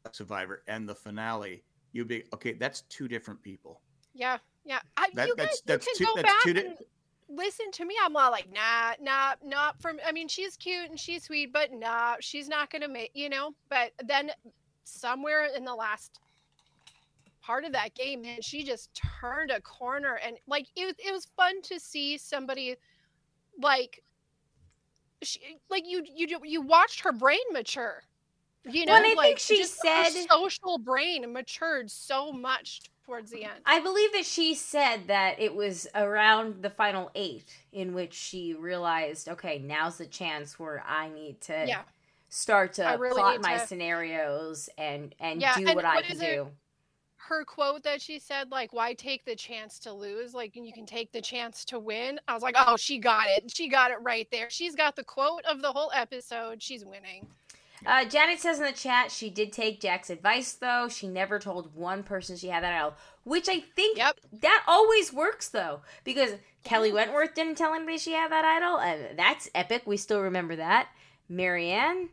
of 0.05 0.15
Survivor 0.15 0.63
and 0.69 0.89
the 0.89 0.95
finale, 0.95 1.65
you'd 1.93 2.07
be 2.07 2.23
okay. 2.35 2.53
That's 2.53 2.83
two 2.83 3.09
different 3.09 3.43
people. 3.43 3.81
Yeah, 4.15 4.39
yeah. 4.65 4.79
I, 4.97 5.09
That- 5.15 5.27
you 5.27 5.35
guys 5.35 5.61
that's- 5.67 5.87
you 5.87 5.87
that's 5.87 5.87
can 5.87 5.95
two- 5.97 6.05
go 6.15 6.23
back 6.23 6.43
two 6.45 6.51
and 6.51 6.79
listen 7.31 7.71
to 7.73 7.85
me. 7.85 7.95
I'm 8.03 8.17
all 8.17 8.31
like, 8.31 8.49
nah, 8.53 8.93
nah, 9.01 9.35
not 9.45 9.81
from. 9.81 9.99
I 10.07 10.13
mean, 10.13 10.29
she's 10.29 10.57
cute 10.57 10.91
and 10.91 10.99
she's 10.99 11.25
sweet, 11.25 11.53
but 11.53 11.73
nah, 11.73 12.17
she's 12.21 12.49
not 12.49 12.71
gonna 12.71 12.89
make. 12.89 13.11
You 13.15 13.29
know. 13.29 13.55
But 13.69 13.93
then 14.05 14.31
somewhere 14.85 15.47
in 15.57 15.65
the 15.65 15.75
last 15.75 16.21
part 17.43 17.65
of 17.65 17.73
that 17.73 17.95
game, 17.95 18.23
man, 18.23 18.43
she 18.43 18.63
just 18.65 18.91
turned 19.21 19.51
a 19.51 19.61
corner 19.61 20.19
and 20.25 20.37
like 20.47 20.67
it. 20.77 20.85
was- 20.87 20.95
It 20.99 21.13
was 21.13 21.27
fun 21.37 21.63
to 21.63 21.79
see 21.81 22.19
somebody 22.19 22.77
like. 23.63 24.03
She, 25.23 25.59
like 25.69 25.85
you, 25.87 26.03
you, 26.07 26.39
you 26.45 26.63
watched 26.63 27.01
her 27.01 27.13
brain 27.13 27.39
mature. 27.53 28.03
You 28.65 28.87
know, 28.87 28.93
Well, 28.93 28.97
and 29.03 29.05
I 29.05 29.09
think 29.09 29.19
like 29.19 29.39
she 29.39 29.59
just 29.59 29.79
her 29.87 30.05
said- 30.07 30.27
social 30.31 30.79
brain 30.79 31.31
matured 31.33 31.91
so 31.91 32.33
much 32.33 32.81
towards 33.11 33.31
the 33.33 33.43
end. 33.45 33.55
I 33.67 33.81
believe 33.81 34.13
that 34.13 34.25
she 34.25 34.55
said 34.55 35.09
that 35.09 35.41
it 35.41 35.55
was 35.55 35.87
around 35.97 36.63
the 36.63 36.71
final 36.71 37.11
eight 37.17 37.53
in 37.73 37.93
which 37.93 38.15
she 38.15 38.55
realized, 38.55 39.29
okay, 39.29 39.59
now's 39.59 39.99
the 39.99 40.07
chance 40.07 40.59
where 40.61 40.85
I 40.87 41.09
need 41.09 41.41
to 41.43 41.65
Yeah. 41.67 41.83
start 42.29 42.75
to 42.75 42.97
really 43.01 43.15
plot 43.21 43.43
my 43.43 43.59
to- 43.59 43.67
scenarios 43.67 44.69
and 44.79 45.13
and 45.19 45.41
Yeah, 45.41 45.57
do 45.57 45.67
and 45.67 45.75
what 45.75 45.85
I 45.85 46.03
can 46.03 46.17
it? 46.17 46.35
do. 46.37 46.51
her 47.17 47.45
quote 47.45 47.83
that 47.85 48.01
she 48.01 48.19
said 48.19 48.51
like 48.51 48.73
why 48.73 48.95
take 48.95 49.25
the 49.25 49.35
chance 49.37 49.79
to 49.81 49.93
lose 49.93 50.33
like 50.35 50.55
you 50.57 50.73
can 50.73 50.87
take 50.87 51.13
the 51.13 51.21
chance 51.21 51.65
to 51.65 51.79
win 51.79 52.19
i 52.27 52.35
was 52.35 52.43
like 52.43 52.57
oh 52.59 52.77
she 52.77 52.99
got 52.99 53.27
it 53.29 53.49
she 53.55 53.69
got 53.69 53.91
it 53.93 53.99
right 54.03 54.27
there 54.33 54.49
she's 54.51 54.75
got 54.75 54.97
the 54.97 55.05
quote 55.05 55.45
of 55.45 55.63
the 55.63 55.71
whole 55.71 55.93
episode 55.95 56.61
she's 56.61 56.85
winning 56.85 57.29
Uh, 57.87 58.05
Janet 58.05 58.39
says 58.41 58.59
in 58.59 58.65
the 58.65 58.73
chat 58.73 59.11
she 59.11 59.31
did 59.31 59.53
take 59.53 59.81
Jack's 59.81 60.11
advice 60.11 60.53
though. 60.53 60.89
She 60.89 61.09
never 61.09 61.39
told 61.39 61.75
one 61.75 62.03
person 62.03 62.37
she 62.37 62.49
had 62.49 62.63
that 62.63 62.75
idol, 62.75 62.95
which 63.25 63.49
I 63.49 63.61
think 63.61 63.97
Yep. 63.99 64.21
that 64.41 64.65
always 64.67 65.13
works 65.13 65.49
though 65.49 65.81
because 66.05 66.35
Kelly 66.63 66.93
Wentworth 66.93 67.35
didn't 67.35 67.57
tell 67.57 67.73
anybody 67.75 67.97
she 67.99 68.13
had 68.13 68.31
that 68.33 68.45
idol, 68.45 68.79
and 68.79 69.19
that's 69.19 69.49
epic. 69.55 69.83
We 69.87 69.97
still 69.97 70.21
remember 70.21 70.57
that. 70.57 70.89
Maryanne, 71.31 72.09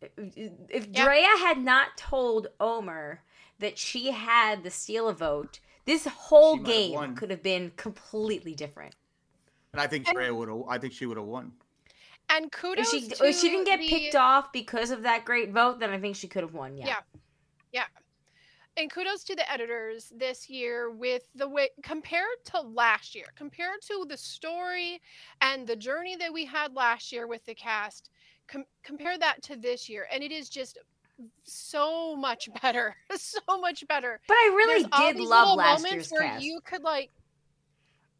if 0.00 0.86
Yep. 0.86 0.92
Drea 0.92 1.38
had 1.38 1.58
not 1.58 1.96
told 1.96 2.48
Omer 2.60 3.22
that 3.58 3.78
she 3.78 4.10
had 4.10 4.62
the 4.62 4.70
steal 4.70 5.08
a 5.08 5.14
vote, 5.14 5.60
this 5.86 6.04
whole 6.06 6.56
She 6.56 6.62
might 6.62 6.68
have 6.68 7.06
game 7.06 7.16
could 7.16 7.30
have 7.30 7.42
been 7.42 7.72
completely 7.76 8.54
different. 8.54 8.94
And 9.72 9.80
I 9.80 9.86
think 9.86 10.06
And- 10.08 10.16
Drea 10.16 10.34
would 10.34 10.48
have. 10.48 10.62
I 10.68 10.78
think 10.78 10.92
she 10.92 11.06
would 11.06 11.16
have 11.16 11.26
won. 11.26 11.52
And 12.30 12.46
If 12.46 12.50
kudos 12.50 12.90
she 12.90 13.08
to 13.08 13.24
if 13.26 13.36
she 13.38 13.48
didn't 13.50 13.64
get 13.66 13.78
the- 13.80 13.88
picked 13.88 14.14
off 14.16 14.52
because 14.52 14.90
of 14.90 15.02
that 15.02 15.24
great 15.24 15.50
vote, 15.52 15.78
then 15.80 15.90
I 15.90 15.98
think 15.98 16.16
she 16.16 16.28
could 16.28 16.42
have 16.42 16.54
won. 16.54 16.76
Yeah. 16.76 16.86
Yeah. 16.86 17.00
yeah 17.72 17.84
and 18.78 18.90
kudos 18.92 19.24
to 19.24 19.34
the 19.34 19.50
editors 19.50 20.12
this 20.14 20.50
year 20.50 20.90
with 20.90 21.22
the 21.34 21.48
way 21.48 21.70
compared 21.82 22.44
to 22.44 22.60
last 22.60 23.14
year 23.14 23.24
compared 23.34 23.80
to 23.82 24.04
the 24.08 24.16
story 24.18 25.00
and 25.40 25.66
the 25.66 25.76
journey 25.76 26.14
that 26.16 26.30
we 26.32 26.44
had 26.44 26.74
last 26.74 27.10
year 27.10 27.26
with 27.26 27.42
the 27.46 27.54
cast 27.54 28.10
com- 28.48 28.66
compare 28.82 29.16
that 29.16 29.42
to 29.42 29.56
this 29.56 29.88
year 29.88 30.06
and 30.12 30.22
it 30.22 30.30
is 30.30 30.50
just 30.50 30.76
so 31.44 32.14
much 32.16 32.50
better 32.62 32.94
so 33.16 33.40
much 33.60 33.86
better 33.88 34.20
But 34.28 34.34
I 34.34 34.52
really 34.54 34.82
There's 34.82 35.14
did 35.14 35.22
love 35.24 35.56
last 35.56 35.82
moments 35.82 35.92
year's 35.94 36.10
where 36.10 36.22
cast. 36.32 36.44
you 36.44 36.60
could 36.62 36.82
like 36.82 37.10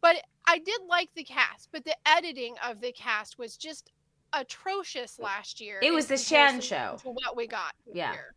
but 0.01 0.15
i 0.47 0.57
did 0.57 0.81
like 0.89 1.09
the 1.15 1.23
cast 1.23 1.69
but 1.71 1.85
the 1.85 1.95
editing 2.07 2.55
of 2.67 2.81
the 2.81 2.91
cast 2.93 3.37
was 3.37 3.57
just 3.57 3.91
atrocious 4.33 5.19
last 5.19 5.59
year 5.61 5.79
It 5.81 5.91
was 5.93 6.07
the 6.07 6.17
Shan 6.17 6.61
show. 6.61 6.97
to 7.01 7.09
what 7.09 7.35
we 7.35 7.47
got 7.47 7.73
Yeah. 7.91 8.11
year. 8.13 8.33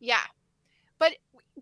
yeah 0.00 0.20
but 0.98 1.12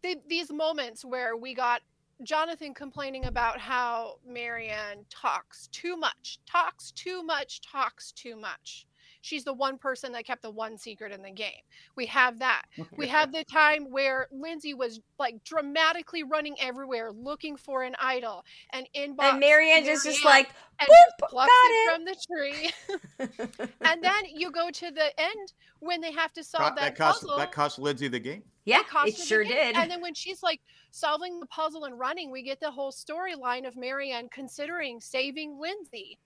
th- 0.02 0.18
these 0.28 0.52
moments 0.52 1.04
where 1.04 1.36
we 1.36 1.54
got 1.54 1.80
jonathan 2.22 2.74
complaining 2.74 3.24
about 3.26 3.58
how 3.58 4.16
maryanne 4.28 5.04
talks 5.08 5.68
too 5.68 5.96
much 5.96 6.38
talks 6.46 6.90
too 6.92 7.22
much 7.22 7.60
talks 7.62 8.12
too 8.12 8.36
much 8.36 8.86
she's 9.20 9.44
the 9.44 9.52
one 9.52 9.78
person 9.78 10.12
that 10.12 10.24
kept 10.24 10.42
the 10.42 10.50
one 10.50 10.76
secret 10.78 11.12
in 11.12 11.22
the 11.22 11.30
game 11.30 11.50
we 11.96 12.06
have 12.06 12.38
that 12.38 12.62
we 12.96 13.06
have 13.06 13.32
the 13.32 13.44
time 13.44 13.90
where 13.90 14.28
Lindsay 14.32 14.74
was 14.74 15.00
like 15.18 15.42
dramatically 15.44 16.22
running 16.22 16.56
everywhere 16.60 17.12
looking 17.12 17.56
for 17.56 17.82
an 17.82 17.94
idol 18.00 18.44
and 18.72 18.86
inbox 18.96 19.32
and 19.32 19.42
Maryanne 19.42 19.84
just 19.84 20.04
just 20.04 20.24
like 20.24 20.50
and 20.80 20.88
boop, 20.88 20.92
just 21.20 21.30
plucks 21.30 21.50
got 21.50 21.70
it 21.70 21.74
it. 21.74 21.94
from 21.94 22.04
the 22.04 22.16
tree. 22.26 23.68
and 23.90 24.02
then 24.02 24.22
you 24.34 24.50
go 24.50 24.70
to 24.70 24.90
the 24.90 25.20
end 25.20 25.52
when 25.80 26.00
they 26.00 26.12
have 26.12 26.32
to 26.32 26.40
Co- 26.40 26.58
solve 26.58 26.74
that 26.76 26.80
that, 26.80 26.96
cost 26.96 27.20
puzzle. 27.22 27.36
that 27.36 27.52
cost 27.52 27.78
Lindsay 27.78 28.08
the 28.08 28.18
game. 28.18 28.42
yeah, 28.64 28.82
cost 28.82 29.08
it 29.08 29.16
sure 29.16 29.42
game. 29.44 29.52
did. 29.52 29.76
And 29.76 29.90
then 29.90 30.00
when 30.00 30.14
she's 30.14 30.42
like 30.42 30.60
solving 30.90 31.38
the 31.38 31.46
puzzle 31.46 31.84
and 31.84 31.98
running, 31.98 32.30
we 32.30 32.42
get 32.42 32.60
the 32.60 32.70
whole 32.70 32.92
storyline 32.92 33.66
of 33.66 33.74
Maryanne 33.74 34.30
considering 34.30 35.00
saving 35.00 35.58
Lindsay. 35.60 36.18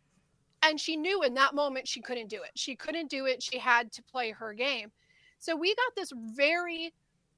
And 0.66 0.80
she 0.80 0.96
knew 0.96 1.22
in 1.22 1.34
that 1.34 1.54
moment 1.54 1.86
she 1.86 2.00
couldn't 2.00 2.28
do 2.28 2.42
it. 2.42 2.52
She 2.54 2.74
couldn't 2.74 3.10
do 3.10 3.26
it. 3.26 3.42
She 3.42 3.58
had 3.58 3.92
to 3.92 4.02
play 4.02 4.30
her 4.30 4.54
game. 4.54 4.90
So 5.38 5.54
we 5.54 5.74
got 5.74 5.94
this 5.94 6.10
very 6.34 6.92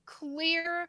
clear 0.05 0.89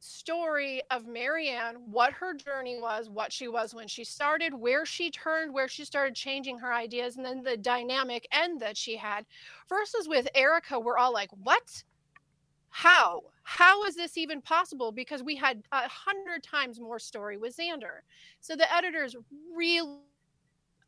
story 0.00 0.82
of 0.90 1.06
Maryanne, 1.06 1.76
what 1.90 2.12
her 2.12 2.34
journey 2.34 2.78
was, 2.80 3.08
what 3.10 3.32
she 3.32 3.48
was 3.48 3.74
when 3.74 3.88
she 3.88 4.04
started, 4.04 4.54
where 4.54 4.86
she 4.86 5.10
turned, 5.10 5.52
where 5.52 5.68
she 5.68 5.84
started 5.84 6.14
changing 6.14 6.58
her 6.58 6.72
ideas, 6.72 7.16
and 7.16 7.24
then 7.24 7.42
the 7.42 7.56
dynamic 7.56 8.28
end 8.30 8.60
that 8.60 8.76
she 8.76 8.96
had. 8.96 9.24
Versus 9.68 10.06
with 10.06 10.28
Erika, 10.34 10.78
we're 10.78 10.98
all 10.98 11.12
like, 11.12 11.30
what? 11.42 11.82
How? 12.70 13.22
How 13.42 13.84
is 13.84 13.96
this 13.96 14.16
even 14.16 14.42
possible? 14.42 14.92
Because 14.92 15.22
we 15.22 15.34
had 15.34 15.62
a 15.72 15.88
hundred 15.88 16.42
times 16.42 16.78
more 16.78 16.98
story 16.98 17.38
with 17.38 17.56
Xander. 17.56 18.02
So 18.40 18.54
the 18.54 18.72
editors 18.72 19.16
really, 19.56 19.98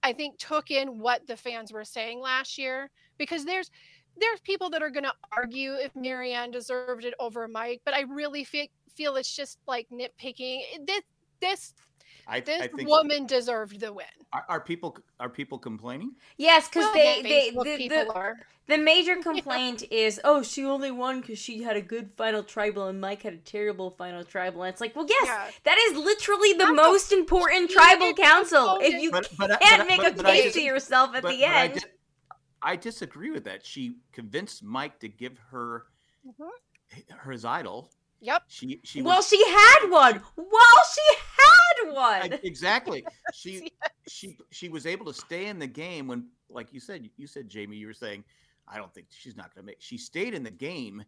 I 0.02 0.12
think, 0.12 0.38
took 0.38 0.70
in 0.70 0.98
what 0.98 1.26
the 1.26 1.36
fans 1.36 1.72
were 1.72 1.84
saying 1.84 2.20
last 2.20 2.58
year 2.58 2.90
because 3.18 3.44
there's 3.44 3.70
there's 4.18 4.40
people 4.40 4.70
that 4.70 4.82
are 4.82 4.90
going 4.90 5.04
to 5.04 5.14
argue 5.32 5.74
if 5.74 5.94
Maryanne 5.94 6.52
deserved 6.52 7.04
it 7.04 7.14
over 7.18 7.46
Mike, 7.48 7.80
but 7.84 7.94
I 7.94 8.02
really 8.02 8.44
feel 8.44 8.66
feel 8.94 9.16
it's 9.16 9.34
just 9.34 9.58
like 9.66 9.88
nitpicking. 9.90 10.62
This 10.86 11.02
this 11.40 11.74
I, 12.26 12.40
this 12.40 12.60
I 12.62 12.66
think 12.68 12.88
woman 12.88 13.26
deserved 13.26 13.80
the 13.80 13.92
win. 13.92 14.06
are, 14.32 14.44
are 14.48 14.60
people 14.60 14.96
are 15.18 15.28
people 15.28 15.58
complaining? 15.58 16.12
yes, 16.36 16.68
because 16.68 16.84
Well, 16.84 16.94
they 16.94 17.22
the 17.22 17.28
they 17.28 17.50
the, 17.50 17.76
people 17.76 18.04
the, 18.04 18.12
are. 18.14 18.36
the 18.68 18.78
major 18.78 19.16
complaint 19.30 19.82
is 19.90 20.20
oh 20.24 20.42
she 20.42 20.64
only 20.64 20.90
won 20.90 21.20
because 21.20 21.38
she 21.38 21.62
had 21.62 21.76
a 21.76 21.82
good 21.82 22.10
final 22.16 22.42
tribal 22.42 22.86
and 22.88 23.00
Mike 23.00 23.22
had 23.22 23.34
a 23.34 23.38
terrible 23.38 23.90
final 23.90 24.24
tribal. 24.24 24.62
And 24.62 24.72
it's 24.72 24.80
like 24.80 24.94
well 24.96 25.06
yes 25.08 25.26
Yeah. 25.26 25.50
that 25.64 25.78
is 25.78 25.96
literally 25.98 26.52
the 26.52 26.58
That's 26.58 26.70
a 26.70 26.74
most 26.74 27.12
important 27.12 27.70
tribal 27.76 28.12
council. 28.14 28.78
If 28.80 29.00
you 29.02 29.10
But 29.10 29.28
but 29.38 29.60
can't 29.60 29.80
but 29.82 29.88
make 29.88 30.02
but- 30.02 30.12
a 30.12 30.16
but 30.16 30.26
I 30.26 30.32
case 30.36 30.44
dis- 30.44 30.54
to 30.54 30.62
yourself 30.62 31.14
at 31.14 31.22
but- 31.22 31.30
the 31.32 31.40
but 31.40 31.48
I 31.48 31.64
end, 31.64 31.74
di- 31.74 31.80
I 32.62 32.76
disagree 32.76 33.30
with 33.30 33.44
that. 33.44 33.64
She 33.64 33.94
convinced 34.12 34.62
Mike 34.62 34.98
to 35.00 35.08
give 35.08 35.38
her 35.50 35.86
Mhm. 36.26 36.50
her 37.08 37.32
his 37.32 37.44
idol. 37.44 37.90
Yep. 38.22 38.42
She 38.48 38.80
she 38.84 39.02
well 39.02 39.16
was, 39.18 39.28
she 39.28 39.42
had 39.44 39.88
one. 39.88 40.20
Well 40.36 40.82
she 40.94 41.16
had 41.38 41.92
one. 41.94 42.32
I- 42.34 42.40
exactly. 42.42 43.04
She 43.32 43.70
she 44.08 44.36
she 44.50 44.68
was 44.68 44.86
able 44.86 45.06
to 45.06 45.14
stay 45.14 45.46
in 45.46 45.58
the 45.58 45.66
game 45.66 46.06
when, 46.08 46.26
like 46.50 46.72
you 46.72 46.80
said, 46.80 47.08
you 47.16 47.26
said 47.26 47.48
Jamie, 47.48 47.76
you 47.76 47.86
were 47.86 47.92
saying, 47.94 48.24
I 48.68 48.76
don't 48.76 48.92
think 48.92 49.06
she's 49.10 49.36
not 49.36 49.54
going 49.54 49.62
to 49.64 49.66
make. 49.66 49.76
She 49.80 49.96
stayed 49.96 50.34
in 50.34 50.42
the 50.42 50.50
game. 50.50 51.04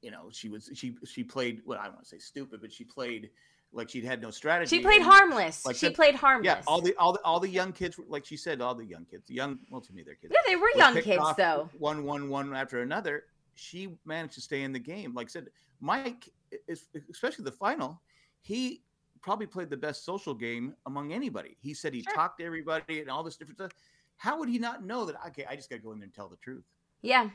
You 0.00 0.10
know, 0.10 0.28
she 0.32 0.48
was 0.48 0.70
she 0.74 0.96
she 1.04 1.22
played. 1.22 1.60
Well, 1.64 1.78
I 1.78 1.84
don't 1.84 1.92
want 1.94 2.04
to 2.04 2.10
say 2.10 2.18
stupid, 2.18 2.60
but 2.60 2.72
she 2.72 2.82
played 2.82 3.30
like 3.72 3.88
she'd 3.88 4.04
had 4.04 4.20
no 4.20 4.30
strategy. 4.30 4.74
She 4.76 4.82
played 4.82 5.02
and- 5.02 5.10
harmless. 5.10 5.64
like 5.64 5.76
she 5.76 5.86
that- 5.88 5.94
played 5.94 6.14
harmless. 6.16 6.46
Yeah, 6.46 6.62
all 6.66 6.80
the 6.80 6.94
all 6.96 7.12
the 7.12 7.20
all 7.24 7.38
the 7.38 7.48
young 7.48 7.72
kids, 7.72 7.96
were- 7.98 8.04
like 8.08 8.24
she 8.24 8.36
said, 8.36 8.60
all 8.60 8.74
the 8.74 8.84
young 8.84 9.04
kids, 9.04 9.30
young. 9.30 9.58
Well, 9.70 9.80
to 9.82 9.92
me, 9.92 10.02
they're 10.02 10.14
kids. 10.16 10.32
yeah, 10.34 10.40
they 10.48 10.56
were 10.56 10.62
was 10.74 10.76
young 10.76 10.94
kids 11.00 11.22
though. 11.36 11.68
One, 11.78 12.04
one, 12.04 12.28
one 12.28 12.52
after 12.56 12.80
another. 12.82 13.24
She 13.54 13.96
managed 14.04 14.34
to 14.34 14.40
stay 14.40 14.62
in 14.62 14.72
the 14.72 14.78
game. 14.78 15.14
Like 15.14 15.26
I 15.28 15.30
said, 15.30 15.48
Mike, 15.80 16.28
is, 16.68 16.86
especially 17.10 17.44
the 17.44 17.52
final, 17.52 18.00
he 18.40 18.82
probably 19.20 19.46
played 19.46 19.70
the 19.70 19.76
best 19.76 20.04
social 20.04 20.34
game 20.34 20.74
among 20.86 21.12
anybody. 21.12 21.56
He 21.60 21.74
said 21.74 21.94
he 21.94 22.02
Sure. 22.02 22.14
talked 22.14 22.38
to 22.40 22.44
everybody 22.44 23.00
and 23.00 23.10
all 23.10 23.22
this 23.22 23.36
different 23.36 23.58
stuff. 23.58 23.72
How 24.16 24.38
would 24.38 24.48
he 24.48 24.58
not 24.58 24.84
know 24.84 25.04
that? 25.04 25.16
Okay, 25.28 25.44
I 25.48 25.56
just 25.56 25.70
got 25.70 25.76
to 25.76 25.82
go 25.82 25.92
in 25.92 25.98
there 25.98 26.04
and 26.06 26.14
tell 26.14 26.28
the 26.28 26.36
truth. 26.36 26.64
Yeah. 27.02 27.30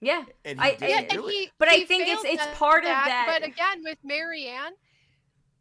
Yeah, 0.00 0.24
and 0.44 0.60
I- 0.60 0.70
he 0.72 0.76
didn't 0.76 0.90
Yeah, 0.90 0.98
and 0.98 1.08
do 1.08 1.20
and 1.22 1.28
it. 1.28 1.32
he, 1.32 1.50
But 1.58 1.68
I 1.68 1.84
think 1.84 2.02
it's- 2.02 2.24
it's 2.24 2.42
at 2.42 2.54
part 2.56 2.84
of 2.84 2.88
that- 2.90 3.26
But 3.26 3.46
again, 3.48 3.82
with 3.82 3.98
Maryanne, 4.04 4.72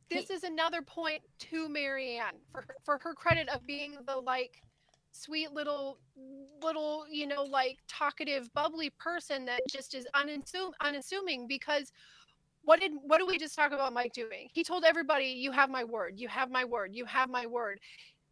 this 0.10 0.30
is 0.30 0.44
another 0.44 0.82
point 0.82 1.22
to 1.40 1.70
Maryanne 1.70 2.40
for 2.52 2.66
for 2.84 2.98
her 3.00 3.14
credit 3.14 3.48
of 3.50 3.66
being 3.66 3.98
the 4.06 4.18
like 4.18 4.62
sweet 5.14 5.52
little 5.54 6.00
little 6.62 7.06
you 7.10 7.28
know 7.28 7.44
like 7.44 7.78
talkative 7.88 8.52
bubbly 8.54 8.90
person 9.00 9.46
that 9.46 9.62
just 9.70 9.94
is 9.94 10.08
unassum- 10.16 10.74
unassuming 10.82 11.48
because 11.48 11.92
what 12.64 12.80
did 12.80 12.92
what 13.04 13.20
did 13.20 13.28
we 13.28 13.38
just 13.38 13.56
talk 13.56 13.72
about 13.72 13.94
Mike 13.94 14.14
doing? 14.14 14.50
He 14.54 14.64
told 14.64 14.84
everybody, 14.86 15.26
"You 15.26 15.52
have 15.52 15.70
my 15.70 15.84
word. 15.84 16.14
You 16.18 16.28
have 16.30 16.50
my 16.50 16.66
word. 16.66 16.96
You 16.96 17.06
have 17.06 17.30
my 17.30 17.46
word." 17.46 17.80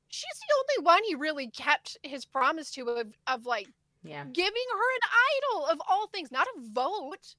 She's 0.08 0.40
the 0.40 0.56
only 0.60 0.86
one 0.86 1.04
he 1.04 1.16
really 1.16 1.50
kept 1.50 1.98
his 2.04 2.26
promise 2.26 2.72
to 2.72 2.88
of, 2.90 3.14
of 3.28 3.46
like 3.46 3.68
yeah. 4.04 4.26
giving 4.32 4.52
her 4.74 4.96
an 4.96 5.10
idol 5.38 5.66
of 5.68 5.82
all 5.90 6.08
things, 6.08 6.32
not 6.32 6.48
a 6.58 6.62
vote, 6.74 7.36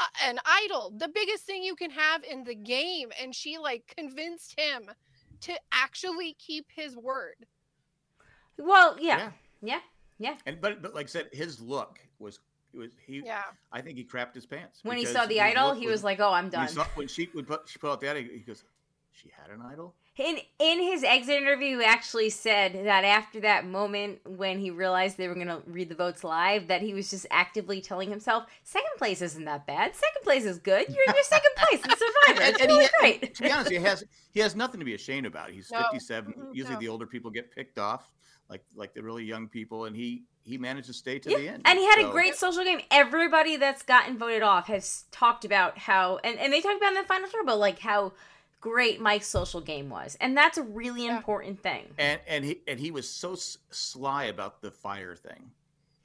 uh, 0.00 0.06
an 0.24 0.38
idol, 0.44 0.92
the 0.96 1.08
biggest 1.08 1.44
thing 1.44 1.62
you 1.62 1.76
can 1.76 1.90
have 1.90 2.24
in 2.24 2.44
the 2.44 2.54
game. 2.54 3.10
And 3.20 3.34
she 3.34 3.58
like 3.58 3.94
convinced 3.96 4.58
him 4.58 4.90
to 5.42 5.54
actually 5.72 6.34
keep 6.38 6.66
his 6.74 6.96
word. 6.96 7.46
Well, 8.58 8.96
yeah, 9.00 9.30
yeah, 9.62 9.80
yeah. 10.18 10.34
And 10.46 10.60
but 10.60 10.82
but 10.82 10.94
like 10.94 11.06
I 11.06 11.08
said, 11.08 11.28
his 11.32 11.60
look 11.60 11.98
was 12.18 12.38
it 12.72 12.78
was 12.78 12.92
he. 13.06 13.22
Yeah. 13.24 13.42
I 13.72 13.80
think 13.80 13.98
he 13.98 14.04
crapped 14.04 14.34
his 14.34 14.46
pants 14.46 14.80
When 14.82 14.96
he 14.96 15.04
saw 15.06 15.26
the 15.26 15.34
his 15.34 15.42
idol, 15.42 15.68
look 15.70 15.78
he 15.78 15.86
was 15.86 16.02
like, 16.04 16.20
"Oh, 16.20 16.32
I'm 16.32 16.48
done." 16.48 16.66
he 16.66 16.72
saw, 16.72 16.84
when 16.94 17.08
she 17.08 17.28
would 17.34 17.46
put 17.46 17.68
she 17.68 17.78
put 17.78 17.90
out 17.90 18.00
the 18.00 18.10
idol, 18.10 18.22
he 18.22 18.40
goes, 18.40 18.64
"She 19.12 19.30
had 19.36 19.50
an 19.50 19.62
idol." 19.62 19.94
In 20.16 20.38
in 20.60 20.80
his 20.80 21.02
exit 21.02 21.34
interview, 21.42 21.78
he 21.80 21.84
actually 21.84 22.30
said 22.30 22.84
that 22.86 23.02
after 23.02 23.40
that 23.40 23.66
moment 23.66 24.20
when 24.24 24.60
he 24.60 24.70
realized 24.70 25.16
they 25.18 25.26
were 25.26 25.34
going 25.34 25.48
to 25.48 25.60
read 25.66 25.88
the 25.88 25.96
votes 25.96 26.22
live, 26.22 26.68
that 26.68 26.82
he 26.82 26.94
was 26.94 27.10
just 27.10 27.26
actively 27.32 27.80
telling 27.80 28.10
himself, 28.10 28.44
second 28.62 28.92
place 28.96 29.20
isn't 29.22 29.44
that 29.46 29.66
bad. 29.66 29.96
Second 29.96 30.22
place 30.22 30.44
is 30.44 30.60
good. 30.60 30.86
You're 30.88 31.02
in 31.08 31.14
your 31.16 31.24
second 31.24 31.50
place 31.56 31.80
in 31.84 31.90
Survivor. 31.90 32.42
And- 32.42 32.54
It's 32.54 32.60
and 32.60 32.68
really 32.68 32.84
had- 32.84 32.92
great." 33.00 33.34
To 33.34 33.42
be 33.42 33.50
honest, 33.50 33.70
he 33.70 33.76
has 33.78 34.04
he 34.32 34.38
has 34.40 34.54
nothing 34.54 34.78
to 34.78 34.86
be 34.86 34.94
ashamed 34.94 35.26
about. 35.26 35.50
He's 35.50 35.68
No. 35.72 35.78
57. 35.82 36.32
Mm-mm, 36.32 36.54
Usually, 36.54 36.74
no. 36.74 36.80
the 36.80 36.88
older 36.88 37.06
people 37.08 37.32
get 37.32 37.50
picked 37.50 37.80
off, 37.80 38.08
like 38.48 38.62
like 38.74 38.94
the 38.94 39.02
really 39.02 39.24
young 39.24 39.48
people, 39.48 39.84
and 39.86 39.94
he 39.96 40.22
he 40.42 40.58
managed 40.58 40.86
to 40.88 40.92
stay 40.92 41.18
to 41.18 41.30
Yeah, 41.30 41.36
the 41.38 41.48
end. 41.48 41.62
and 41.64 41.78
he 41.78 41.84
had 41.86 42.00
a 42.06 42.10
great 42.10 42.34
social 42.36 42.64
game. 42.64 42.80
Everybody 42.90 43.56
that's 43.56 43.82
gotten 43.82 44.18
voted 44.18 44.42
off 44.42 44.66
has 44.66 45.04
talked 45.10 45.44
about 45.46 45.78
how, 45.78 46.18
and, 46.22 46.38
and 46.38 46.52
they 46.52 46.60
talked 46.60 46.76
about 46.76 46.88
in 46.92 47.00
the 47.00 47.04
final 47.08 47.28
tribal, 47.30 47.56
like 47.56 47.78
how 47.78 48.12
great 48.60 49.00
Mike's 49.00 49.26
social 49.26 49.60
game 49.62 49.88
was, 49.88 50.16
and 50.20 50.36
that's 50.36 50.58
a 50.58 50.62
really 50.62 51.04
Yeah. 51.06 51.16
important 51.16 51.62
thing. 51.62 51.86
and 51.98 52.20
and 52.26 52.44
he 52.44 52.60
and 52.68 52.78
he 52.78 52.90
was 52.90 53.08
so 53.08 53.32
s- 53.32 53.58
sly 53.70 54.24
about 54.24 54.60
the 54.60 54.70
fire 54.70 55.16
thing. 55.16 55.50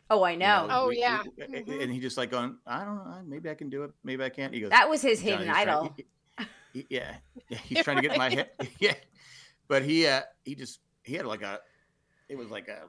Oh, 0.10 0.24
I 0.24 0.32
you 0.32 0.38
know. 0.38 0.68
Oh, 0.72 0.88
we- 0.88 1.00
yeah. 1.00 1.22
we- 1.38 1.44
Mhm. 1.46 1.84
and 1.84 1.92
he 1.92 2.00
just 2.00 2.18
like 2.18 2.32
going, 2.32 2.58
I 2.66 2.84
don't 2.84 2.96
know, 2.96 3.22
maybe 3.28 3.50
I 3.50 3.54
can 3.56 3.70
do 3.70 3.84
it, 3.84 3.92
maybe 4.04 4.24
I 4.24 4.30
can't. 4.30 4.54
He 4.54 4.60
goes, 4.62 4.72
that 4.72 4.90
was 4.90 5.02
his 5.02 5.20
Johnny, 5.20 5.32
hidden 5.32 5.48
he's 5.48 5.54
trying- 5.56 5.68
idol. 5.70 5.94
he- 5.98 6.06
he- 6.74 6.86
yeah, 6.90 7.16
yeah, 7.50 7.58
he's 7.60 7.84
trying 7.84 7.98
to 7.98 8.02
get 8.02 8.18
my 8.18 8.30
head. 8.30 8.50
Yeah, 8.80 8.96
but 9.68 9.84
he 9.84 10.08
uh 10.08 10.22
he 10.46 10.56
just 10.56 10.80
he 11.04 11.14
had 11.16 11.26
like 11.26 11.42
a, 11.44 11.60
it 12.30 12.38
was 12.38 12.50
like 12.50 12.68
a 12.68 12.84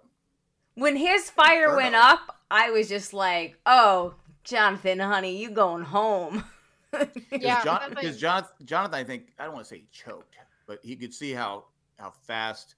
When 0.75 0.97
his 0.97 1.31
fire 1.31 1.75
went 1.75 1.95
up, 1.95 2.37
I 2.51 2.71
was 2.71 2.89
just 2.89 3.13
like, 3.13 3.59
"Oh, 3.67 4.15
Jonathan, 4.45 4.99
honey, 5.01 5.37
you 5.39 5.51
going 5.51 5.83
home?" 5.85 6.45
Because 6.93 7.09
Yeah, 7.31 7.63
John, 7.63 7.81
like- 7.83 7.91
because 7.91 8.19
Jonathan, 8.19 8.51
Jonathan, 8.65 8.95
I 8.99 9.05
think 9.05 9.33
I 9.39 9.45
don't 9.45 9.55
want 9.55 9.65
to 9.65 9.69
say 9.69 9.79
he 9.79 9.87
choked, 9.93 10.35
but 10.67 10.81
he 10.83 10.97
could 10.97 11.15
see 11.15 11.33
how 11.33 11.67
how 11.99 12.11
fast 12.11 12.75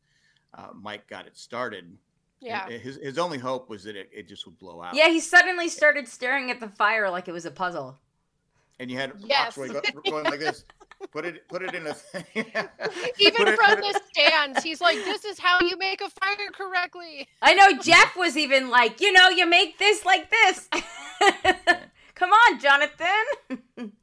uh, 0.57 0.69
Mike 0.75 1.07
got 1.09 1.27
it 1.27 1.35
started. 1.37 1.85
And 1.87 1.99
Yeah. 2.41 2.69
his 2.69 2.97
his 2.97 3.19
only 3.19 3.39
hope 3.39 3.71
was 3.71 3.85
that 3.85 3.97
it, 3.97 4.11
it 4.13 4.29
just 4.29 4.45
would 4.47 4.59
blow 4.59 4.83
out. 4.83 4.95
yeah, 4.95 5.09
he 5.09 5.19
suddenly 5.21 5.69
started 5.71 6.07
staring 6.09 6.51
at 6.51 6.61
the 6.61 6.69
fire 6.69 7.09
like 7.11 7.27
it 7.29 7.33
was 7.33 7.47
a 7.47 7.51
puzzle. 7.51 7.99
And 8.81 8.91
you 8.91 8.97
had 8.99 9.13
Yes. 9.19 9.57
Rocksroy 9.57 9.73
go, 9.73 10.11
going 10.11 10.25
like 10.25 10.41
this. 10.41 10.65
Put 11.13 11.25
it 11.25 11.49
put 11.49 11.63
it 11.63 11.75
in 11.75 11.87
a 11.87 11.95
thing. 11.95 12.25
Even 13.19 13.49
it- 13.49 13.57
from 13.57 13.77
put 13.77 13.79
it- 13.81 13.93
the 13.95 14.01
stands, 14.13 14.63
he's 14.63 14.81
like, 14.81 14.97
"This 14.97 15.25
is 15.25 15.39
how 15.39 15.59
you 15.61 15.77
make 15.77 16.01
a 16.01 16.09
fire 16.09 16.51
correctly." 16.53 17.29
I 17.43 17.55
know 17.55 17.73
Jeff 17.83 18.17
was 18.17 18.37
even 18.37 18.71
like, 18.71 19.01
you 19.01 19.13
know, 19.13 19.29
you 19.29 19.47
make 19.47 19.79
this 19.79 20.05
like 20.05 20.31
this. 20.31 20.69
Come 22.15 22.31
on, 22.31 22.61
Jonathan. 22.61 23.09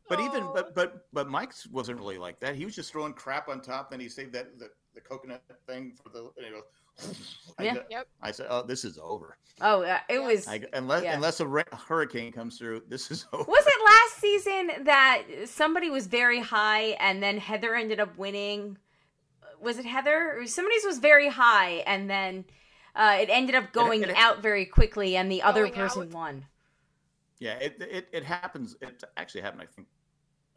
But 0.09 0.19
even 0.19 0.43
Oh. 0.43 0.51
but 0.53 0.75
but 0.75 1.07
but 1.13 1.29
Mike's 1.29 1.67
wasn't 1.67 1.99
really 1.99 2.17
like 2.17 2.39
that. 2.41 2.55
He 2.55 2.65
was 2.65 2.75
just 2.75 2.91
throwing 2.91 3.13
crap 3.13 3.47
on 3.47 3.61
top. 3.61 3.91
Then 3.91 3.99
he 3.99 4.09
saved 4.09 4.33
that 4.33 4.57
the, 4.59 4.69
the 4.93 5.01
coconut 5.01 5.43
thing 5.67 5.93
for 6.03 6.09
the. 6.09 6.29
And 6.37 6.45
he 6.45 6.51
goes, 6.51 6.63
I 7.57 7.63
Yeah. 7.63 7.73
go- 7.75 7.83
Yep. 7.89 8.07
I 8.21 8.31
said, 8.31 8.47
"Oh, 8.49 8.63
this 8.63 8.85
is 8.85 8.97
over. 8.97 9.37
Oh, 9.61 9.81
uh, 9.83 9.99
it 10.07 10.13
Yeah. 10.13 10.19
was. 10.27 10.47
I, 10.47 10.61
unless 10.73 11.03
Yeah. 11.03 11.15
unless 11.15 11.39
a 11.41 11.47
ra- 11.47 11.63
hurricane 11.87 12.31
comes 12.31 12.57
through, 12.57 12.83
this 12.87 13.11
is 13.11 13.25
over." 13.33 13.43
Was 13.43 13.65
it 13.67 13.83
last 13.85 14.17
season 14.19 14.85
that 14.85 15.23
somebody 15.45 15.89
was 15.89 16.07
very 16.07 16.39
high 16.39 16.91
and 16.99 17.21
then 17.21 17.37
Heather 17.37 17.75
ended 17.75 17.99
up 17.99 18.17
winning? 18.17 18.77
Was 19.59 19.77
it 19.77 19.85
Heather? 19.85 20.41
Somebody's 20.45 20.85
was 20.85 20.99
very 20.99 21.27
high 21.27 21.83
and 21.85 22.09
then 22.09 22.45
uh, 22.95 23.17
it 23.21 23.29
ended 23.29 23.55
up 23.55 23.71
going 23.73 24.03
it- 24.03 24.09
out 24.15 24.41
very 24.41 24.65
quickly 24.65 25.15
and 25.17 25.29
the 25.31 25.41
other 25.41 25.69
person 25.69 26.03
out. 26.03 26.09
won. 26.11 26.45
Yeah, 27.39 27.55
it 27.55 27.81
it, 27.81 28.07
it 28.13 28.23
happens. 28.23 28.75
It 28.81 29.03
actually 29.17 29.41
happened, 29.41 29.61
I 29.63 29.65
think, 29.65 29.87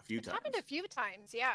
a 0.00 0.02
few 0.04 0.18
It's 0.18 0.28
times. 0.28 0.38
happened 0.38 0.54
a 0.58 0.62
few 0.62 0.86
times. 0.88 1.32
Yeah. 1.34 1.54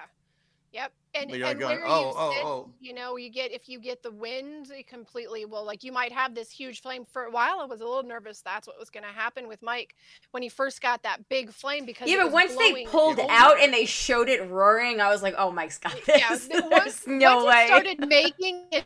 Yep. 0.74 0.92
And, 1.16 1.32
you're 1.32 1.48
and 1.48 1.60
going, 1.60 1.78
where 1.78 1.88
oh, 1.88 2.02
you 2.02 2.14
oh, 2.16 2.32
sit, 2.32 2.44
oh. 2.46 2.70
you 2.80 2.94
know, 2.94 3.16
you 3.18 3.30
get 3.32 3.52
if 3.52 3.68
you 3.68 3.80
get 3.80 4.04
the 4.04 4.12
wind 4.12 4.70
it 4.70 4.86
completely. 4.86 5.46
Well, 5.46 5.66
like 5.66 5.84
you 5.84 5.92
might 5.92 6.12
have 6.12 6.36
this 6.36 6.52
huge 6.52 6.82
flame 6.82 7.06
for 7.06 7.24
a 7.24 7.32
while. 7.32 7.60
I 7.60 7.66
was 7.66 7.82
a 7.82 7.86
little 7.86 8.04
nervous. 8.04 8.42
That's 8.42 8.68
what 8.68 8.78
was 8.78 8.90
going 8.92 9.04
to 9.06 9.10
happen 9.10 9.48
with 9.48 9.64
Mike 9.64 9.96
when 10.32 10.44
he 10.44 10.50
first 10.50 10.80
got 10.82 11.02
that 11.04 11.28
big 11.30 11.52
flame 11.52 11.86
because 11.86 12.08
Yeah, 12.10 12.18
but 12.24 12.32
once 12.32 12.56
they 12.56 12.86
pulled 12.86 13.20
over. 13.20 13.32
out 13.32 13.60
and 13.60 13.74
they 13.74 13.86
showed 13.86 14.30
it 14.30 14.48
roaring, 14.50 15.02
I 15.02 15.10
was 15.10 15.24
like, 15.24 15.34
"Oh, 15.38 15.52
Mike's 15.52 15.80
got 15.80 15.94
this." 16.06 16.20
Yeah, 16.20 16.36
the- 16.36 16.48
There's 16.48 16.64
once, 16.72 17.04
no 17.08 17.38
once 17.38 17.48
way. 17.48 17.64
it 17.64 17.68
started 17.68 18.08
making 18.08 18.66
it 18.72 18.86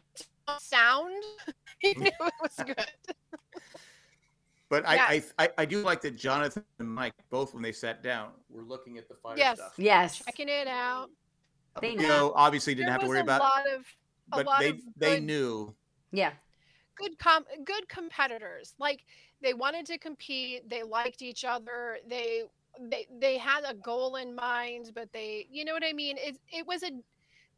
sound, 0.60 1.12
he 1.80 1.94
knew 1.96 2.08
it 2.08 2.34
was 2.42 2.56
good. 2.66 2.86
But 4.70 4.84
Yeah. 4.84 5.06
I, 5.10 5.24
I 5.38 5.44
I 5.46 5.50
I 5.60 5.66
do 5.66 5.82
like 5.84 6.00
that 6.02 6.16
Jonathan 6.16 6.64
and 6.80 6.90
Mike 6.90 7.14
both 7.30 7.54
when 7.54 7.62
they 7.62 7.74
sat 7.74 8.02
down 8.02 8.30
were 8.50 8.64
looking 8.64 8.98
at 8.98 9.10
the 9.10 9.16
fire 9.16 9.36
Yes. 9.38 9.58
stuff. 9.58 9.74
yes. 9.78 10.24
Checking 10.24 10.48
it 10.48 10.68
out. 10.68 11.10
They 11.80 11.92
you 11.92 11.98
know. 11.98 12.08
know, 12.08 12.34
obviously 12.36 12.76
didn't 12.76 12.88
There 12.88 12.92
have 12.94 13.02
to 13.02 13.08
worry 13.08 13.20
a 13.20 13.24
about, 13.24 13.42
lot 13.42 13.68
of 13.74 13.82
a 14.34 14.38
but 14.38 14.46
lot 14.46 14.60
they 14.60 14.70
of 14.70 14.78
they 14.98 15.16
good- 15.16 15.24
knew. 15.24 15.76
Yeah. 16.12 16.34
good 16.96 17.18
com 17.18 17.46
good 17.64 17.88
competitors 17.88 18.74
like 18.78 19.06
they 19.42 19.54
wanted 19.54 19.86
to 19.88 19.98
compete 19.98 20.70
they 20.70 20.84
liked 20.84 21.22
each 21.22 21.46
other 21.46 21.98
they 22.08 22.44
they 22.90 23.08
they 23.20 23.38
had 23.38 23.64
a 23.66 23.74
goal 23.74 24.18
in 24.18 24.36
mind 24.36 24.92
but 24.94 25.12
they 25.14 25.48
you 25.50 25.64
know 25.66 25.74
what 25.74 25.84
i 25.86 25.94
mean 25.94 26.18
it, 26.20 26.38
it 26.52 26.68
was 26.68 26.84
a 26.84 26.92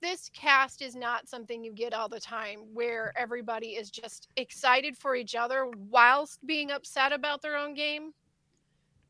this 0.02 0.30
cast 0.34 0.82
is 0.82 0.95
not 0.95 1.28
something 1.28 1.63
you 1.63 1.71
get 1.73 1.93
all 1.93 2.08
the 2.10 2.19
time 2.19 2.60
where 2.73 3.12
everybody 3.17 3.69
is 3.69 3.89
just 3.89 4.28
excited 4.38 4.95
for 4.97 5.15
each 5.15 5.34
other 5.36 5.67
whilst 5.89 6.45
being 6.45 6.71
upset 6.71 7.12
about 7.12 7.41
their 7.41 7.58
own 7.58 7.73
game 7.73 8.13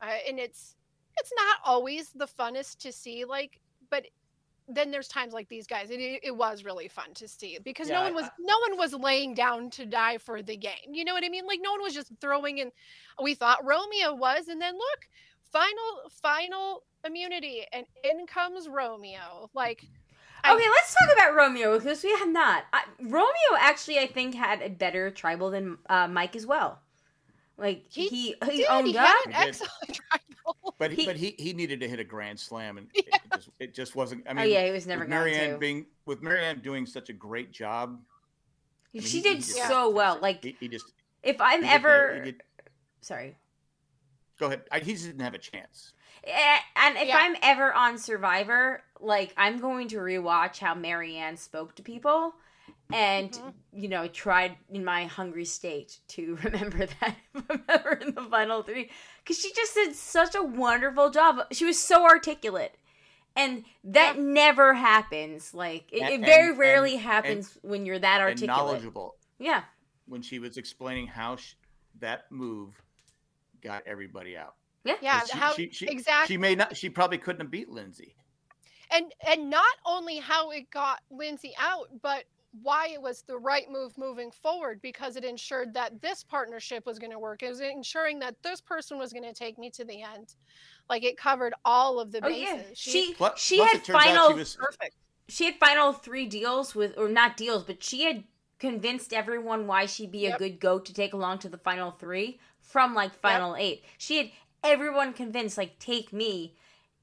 uh, 0.01 0.05
and 0.27 0.39
it's 0.39 0.75
it's 1.19 1.31
not 1.35 1.57
always 1.65 2.09
the 2.11 2.27
funnest 2.27 2.77
to 2.77 2.91
see 2.91 3.25
like 3.25 3.59
but 3.89 4.05
then 4.67 4.91
there's 4.91 5.07
times 5.07 5.33
like 5.33 5.49
these 5.49 5.67
guys 5.67 5.89
it, 5.89 5.99
it 6.23 6.35
was 6.35 6.63
really 6.63 6.87
fun 6.87 7.13
to 7.13 7.27
see 7.27 7.57
because 7.63 7.89
Yeah, 7.89 7.95
no 7.95 8.03
one 8.03 8.13
was 8.13 8.25
no 8.39 8.55
one 8.67 8.77
was 8.77 8.93
laying 8.93 9.33
down 9.33 9.69
to 9.71 9.85
die 9.85 10.17
for 10.17 10.41
the 10.41 10.55
game 10.57 10.91
you 10.91 11.03
know 11.03 11.13
what 11.13 11.23
i 11.23 11.29
mean 11.29 11.45
like 11.45 11.59
no 11.61 11.71
one 11.71 11.81
was 11.81 11.93
just 11.93 12.11
throwing 12.21 12.57
in 12.59 12.71
we 13.21 13.33
thought 13.33 13.65
romeo 13.65 14.13
was 14.13 14.47
and 14.47 14.61
then 14.61 14.73
look 14.73 15.07
final 15.51 16.09
final 16.21 16.83
immunity 17.05 17.63
and 17.73 17.85
in 18.03 18.25
comes 18.25 18.67
romeo 18.67 19.49
like 19.53 19.83
I- 20.45 20.53
Okay, 20.53 20.69
let's 20.69 20.93
talk 20.93 21.07
about 21.13 21.35
Romeo 21.35 21.77
because 21.79 22.03
we 22.03 22.11
have 22.19 22.27
not. 22.27 22.65
I, 22.73 22.83
Romeo 22.99 23.29
actually, 23.57 23.99
I 23.99 24.07
think, 24.07 24.35
had 24.35 24.61
a 24.61 24.69
better 24.69 25.09
tribal 25.09 25.49
than 25.51 25.77
uh, 25.89 26.09
Mike 26.09 26.35
as 26.35 26.45
well. 26.45 26.81
Like 27.57 27.85
He 27.89 28.07
he 28.07 28.35
he, 28.45 28.57
Dude, 28.57 28.65
owned 28.69 28.87
he 28.87 28.97
up. 28.97 29.05
had 29.05 29.25
an 29.27 29.33
excellent. 29.33 29.99
But 30.79 30.91
he, 30.91 31.01
He- 31.01 31.05
but 31.05 31.15
he 31.15 31.35
he 31.37 31.53
needed 31.53 31.79
to 31.81 31.87
hit 31.87 31.99
a 31.99 32.03
grand 32.03 32.39
slam 32.39 32.77
and 32.77 32.87
Yeah. 32.93 33.01
it, 33.13 33.21
just, 33.35 33.49
it 33.59 33.73
just 33.73 33.95
wasn't. 33.95 34.25
I 34.27 34.33
mean, 34.33 34.43
oh 34.43 34.47
yeah, 34.47 34.65
he 34.65 34.71
was 34.71 34.85
never 34.87 35.01
with 35.01 35.09
going 35.09 35.33
Maryanne 35.33 35.53
to. 35.53 35.57
being 35.59 35.85
with 36.05 36.21
Maryanne 36.21 36.61
doing 36.63 36.85
such 36.85 37.09
a 37.09 37.13
great 37.13 37.51
job. 37.51 37.99
I 38.93 38.97
mean, 38.97 39.03
she 39.03 39.17
he- 39.17 39.23
did 39.23 39.29
he 39.35 39.39
just- 39.39 39.67
so 39.67 39.89
well. 39.89 40.19
Like 40.21 40.43
he, 40.43 40.55
he 40.59 40.67
just 40.67 40.91
if 41.21 41.39
I'm 41.39 41.61
he 41.61 41.67
did- 41.67 41.73
ever 41.75 42.21
did- 42.25 42.43
sorry, 43.01 43.35
go 44.39 44.47
ahead. 44.47 44.63
I, 44.71 44.79
he 44.79 44.93
just 44.93 45.05
didn't 45.05 45.21
have 45.21 45.33
a 45.35 45.39
chance. 45.39 45.93
Eh, 46.25 46.57
and 46.77 46.97
if 46.97 47.07
Yeah. 47.07 47.17
I'm 47.17 47.35
ever 47.41 47.73
on 47.73 47.97
Survivor, 47.97 48.81
like 48.99 49.33
I'm 49.37 49.59
going 49.59 49.87
to 49.89 49.97
rewatch 49.97 50.57
how 50.59 50.73
Maryanne 50.73 51.37
spoke 51.37 51.75
to 51.75 51.83
people, 51.83 52.33
and 52.93 53.31
Mhm. 53.31 53.53
you 53.73 53.87
know 53.89 54.07
tried 54.07 54.55
in 54.69 54.85
my 54.85 55.05
hungry 55.05 55.45
state 55.45 55.99
to 56.09 56.35
remember 56.43 56.85
that 56.85 57.15
remember 57.33 57.93
in 57.93 58.13
the 58.15 58.21
final 58.29 58.63
three 58.63 58.89
because 59.19 59.39
she 59.39 59.51
just 59.53 59.73
did 59.73 59.95
such 59.95 60.35
a 60.35 60.43
wonderful 60.43 61.09
job. 61.09 61.41
She 61.51 61.65
was 61.65 61.81
so 61.81 62.03
articulate. 62.05 62.75
And 63.35 63.65
that 63.83 64.19
never 64.19 64.75
happens. 64.75 65.55
Like 65.55 65.91
it, 65.91 66.01
And- 66.03 66.23
it 66.23 66.25
very 66.25 66.49
and- 66.49 66.57
rarely 66.59 66.93
and- 66.93 67.01
happens 67.01 67.57
when 67.63 67.85
you're 67.85 67.97
that 67.99 68.21
And 68.21 68.29
articulate. 68.29 68.57
knowledgeable 68.57 69.15
Yeah, 69.39 69.63
when 70.05 70.21
she 70.21 70.37
was 70.39 70.57
explaining 70.57 71.07
how 71.07 71.37
sh- 71.37 71.55
that 71.99 72.31
move 72.31 72.79
got 73.61 73.81
everybody 73.87 74.37
out. 74.37 74.55
Yeah, 74.83 74.97
Yeah, 75.01 75.21
She, 75.25 75.37
how 75.37 75.53
she, 75.53 75.69
she, 75.71 75.87
exactly 75.87 76.33
She 76.33 76.37
may 76.37 76.53
not. 76.53 76.75
She 76.77 76.89
probably 76.89 77.17
couldn't 77.17 77.41
have 77.41 77.49
beat 77.51 77.69
Lindsay. 77.69 78.15
and 78.91 79.11
and 79.25 79.49
not 79.49 79.75
only 79.85 80.17
how 80.17 80.51
it 80.51 80.69
got 80.69 81.01
Lindsay 81.09 81.53
out, 81.57 81.87
but 82.03 82.25
why 82.61 82.89
it 82.93 83.01
was 83.01 83.23
the 83.23 83.37
right 83.37 83.69
move 83.69 83.97
moving 83.97 84.29
forward 84.31 84.79
because 84.81 85.15
it 85.15 85.23
ensured 85.23 85.73
that 85.73 86.01
this 86.01 86.23
partnership 86.23 86.85
was 86.85 86.99
going 86.99 87.11
to 87.11 87.17
work. 87.19 87.41
It 87.41 87.49
was 87.49 87.61
ensuring 87.61 88.19
that 88.19 88.35
this 88.43 88.61
person 88.61 88.97
was 88.99 89.11
going 89.11 89.23
to 89.23 89.33
take 89.33 89.57
me 89.57 89.71
to 89.71 89.83
the 89.83 90.03
end. 90.03 90.35
Like 90.89 91.03
it 91.03 91.17
covered 91.17 91.53
all 91.65 91.99
of 91.99 92.11
the 92.11 92.19
Oh 92.23 92.29
bases. 92.29 92.47
yeah, 92.47 92.61
she 92.75 93.13
Plus- 93.15 93.39
she 93.39 93.57
plus 93.57 93.71
had 93.71 93.77
it 93.81 93.83
turns 93.85 93.95
out 93.97 94.03
final 94.03 94.27
She 94.29 94.33
was, 94.35 94.55
perfect. 94.55 94.95
she 95.27 95.45
had 95.45 95.55
final 95.55 95.93
three 95.93 96.27
deals 96.27 96.75
with 96.75 96.97
or 96.97 97.09
not 97.09 97.37
deals, 97.37 97.63
but 97.63 97.83
she 97.83 98.03
had 98.03 98.23
convinced 98.59 99.13
everyone 99.13 99.65
why 99.67 99.85
she'd 99.85 100.11
be 100.11 100.27
a 100.27 100.37
good 100.37 100.59
goat 100.59 100.85
to 100.85 100.93
take 100.93 101.13
along 101.13 101.39
to 101.39 101.49
the 101.49 101.57
final 101.57 101.91
three 101.91 102.39
from 102.61 102.93
like 102.93 103.13
final 103.15 103.55
eight. 103.55 103.83
She 103.97 104.17
had 104.17 104.29
everyone 104.63 105.13
convinced 105.13 105.57
like 105.57 105.79
take 105.79 106.13
me, 106.13 106.55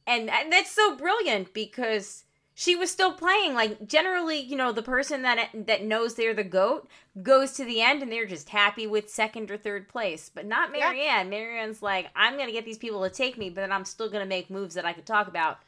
and, 0.07 0.30
and 0.30 0.53
that's 0.53 0.70
so 0.70 0.96
brilliant 0.96 1.53
because 1.53 2.24
she 2.61 2.76
was 2.76 2.90
still 2.90 3.14
playing. 3.14 3.54
Like 3.54 3.88
generally, 3.88 4.38
you 4.38 4.54
know, 4.54 4.70
the 4.70 4.82
person 4.82 5.22
that 5.22 5.48
that 5.54 5.82
knows 5.82 6.14
they're 6.14 6.34
the 6.34 6.44
goat 6.44 6.86
goes 7.22 7.52
to 7.52 7.64
the 7.64 7.80
end 7.80 8.02
and 8.02 8.12
they're 8.12 8.26
just 8.26 8.50
happy 8.50 8.86
with 8.86 9.08
second 9.08 9.50
or 9.50 9.56
third 9.56 9.88
place, 9.88 10.30
but 10.34 10.44
not 10.44 10.76
Yeah. 10.76 10.92
Maryanne. 10.92 11.30
Maryanne's 11.30 11.80
like, 11.80 12.11
I'm 12.14 12.36
gonna 12.36 12.52
get 12.52 12.66
these 12.66 12.76
people 12.76 13.02
to 13.02 13.08
take 13.08 13.38
me, 13.38 13.48
but 13.48 13.62
then 13.62 13.72
I'm 13.72 13.86
still 13.86 14.11
gonna 14.11 14.26
make 14.26 14.50
moves 14.50 14.74
that 14.74 14.84
I 14.84 14.92
could 14.92 15.06
talk 15.06 15.26
about. 15.26 15.61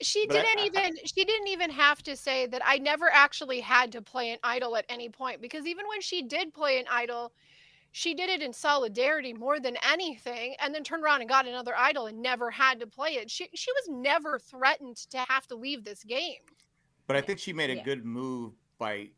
She 0.00 0.24
But 0.28 0.34
didn't 0.34 0.60
I- 0.60 0.66
even 0.66 0.96
she 1.04 1.24
didn't 1.24 1.48
even 1.48 1.70
have 1.70 2.00
to 2.04 2.14
say 2.16 2.46
that 2.46 2.62
I 2.64 2.78
never 2.78 3.10
actually 3.10 3.58
had 3.58 3.90
to 3.90 4.00
play 4.00 4.30
an 4.30 4.38
idol 4.44 4.76
at 4.76 4.84
any 4.88 5.08
point 5.08 5.40
because 5.42 5.66
even 5.66 5.88
when 5.88 6.00
she 6.00 6.22
did 6.22 6.54
play 6.54 6.78
an 6.78 6.86
idol, 6.88 7.32
she 7.92 8.14
did 8.14 8.28
it 8.28 8.42
in 8.42 8.52
solidarity 8.52 9.32
more 9.32 9.58
than 9.60 9.76
anything 9.90 10.54
and 10.60 10.74
then 10.74 10.84
turned 10.84 11.02
around 11.02 11.20
and 11.20 11.28
got 11.28 11.46
another 11.46 11.74
idol 11.76 12.06
and 12.06 12.20
never 12.20 12.50
had 12.50 12.80
to 12.80 12.86
play 12.86 13.10
it. 13.10 13.30
She 13.30 13.48
she 13.54 13.70
was 13.72 13.88
never 13.88 14.38
threatened 14.38 14.96
to 15.10 15.18
have 15.28 15.46
to 15.48 15.56
leave 15.56 15.84
this 15.84 16.04
game. 16.04 16.42
but 17.06 17.16
I 17.16 17.20
think 17.22 17.38
she 17.38 17.52
made 17.52 17.70
a 17.70 17.76
Yeah. 17.76 17.84
good 17.84 18.04
move 18.04 18.52
by 18.78 19.08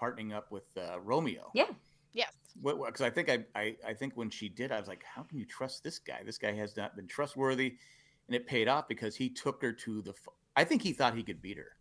partnering 0.00 0.32
up 0.34 0.50
with 0.50 0.64
uh, 0.76 1.00
Romeo. 1.00 1.50
Yeah. 1.54 1.70
Yes. 2.12 2.32
because 2.62 3.00
I 3.00 3.08
think 3.10 3.30
I, 3.30 3.44
I 3.54 3.76
I 3.88 3.94
think 3.94 4.14
when 4.16 4.28
she 4.28 4.48
did, 4.48 4.70
I 4.70 4.78
was 4.78 4.86
like, 4.88 5.02
how 5.04 5.22
can 5.22 5.38
you 5.38 5.46
trust 5.46 5.82
this 5.82 5.98
guy? 5.98 6.20
This 6.24 6.36
guy 6.38 6.52
has 6.52 6.76
not 6.76 6.94
been 6.94 7.06
trustworthy, 7.06 7.78
and 8.28 8.36
it 8.36 8.46
paid 8.46 8.68
off 8.68 8.86
because 8.88 9.16
he 9.16 9.30
took 9.30 9.62
her 9.62 9.72
to 9.72 10.02
the. 10.02 10.12
i 10.54 10.62
think 10.64 10.82
he 10.82 10.92
thought 10.92 11.16
he 11.16 11.22
could 11.22 11.40
beat 11.40 11.56
her. 11.56 11.72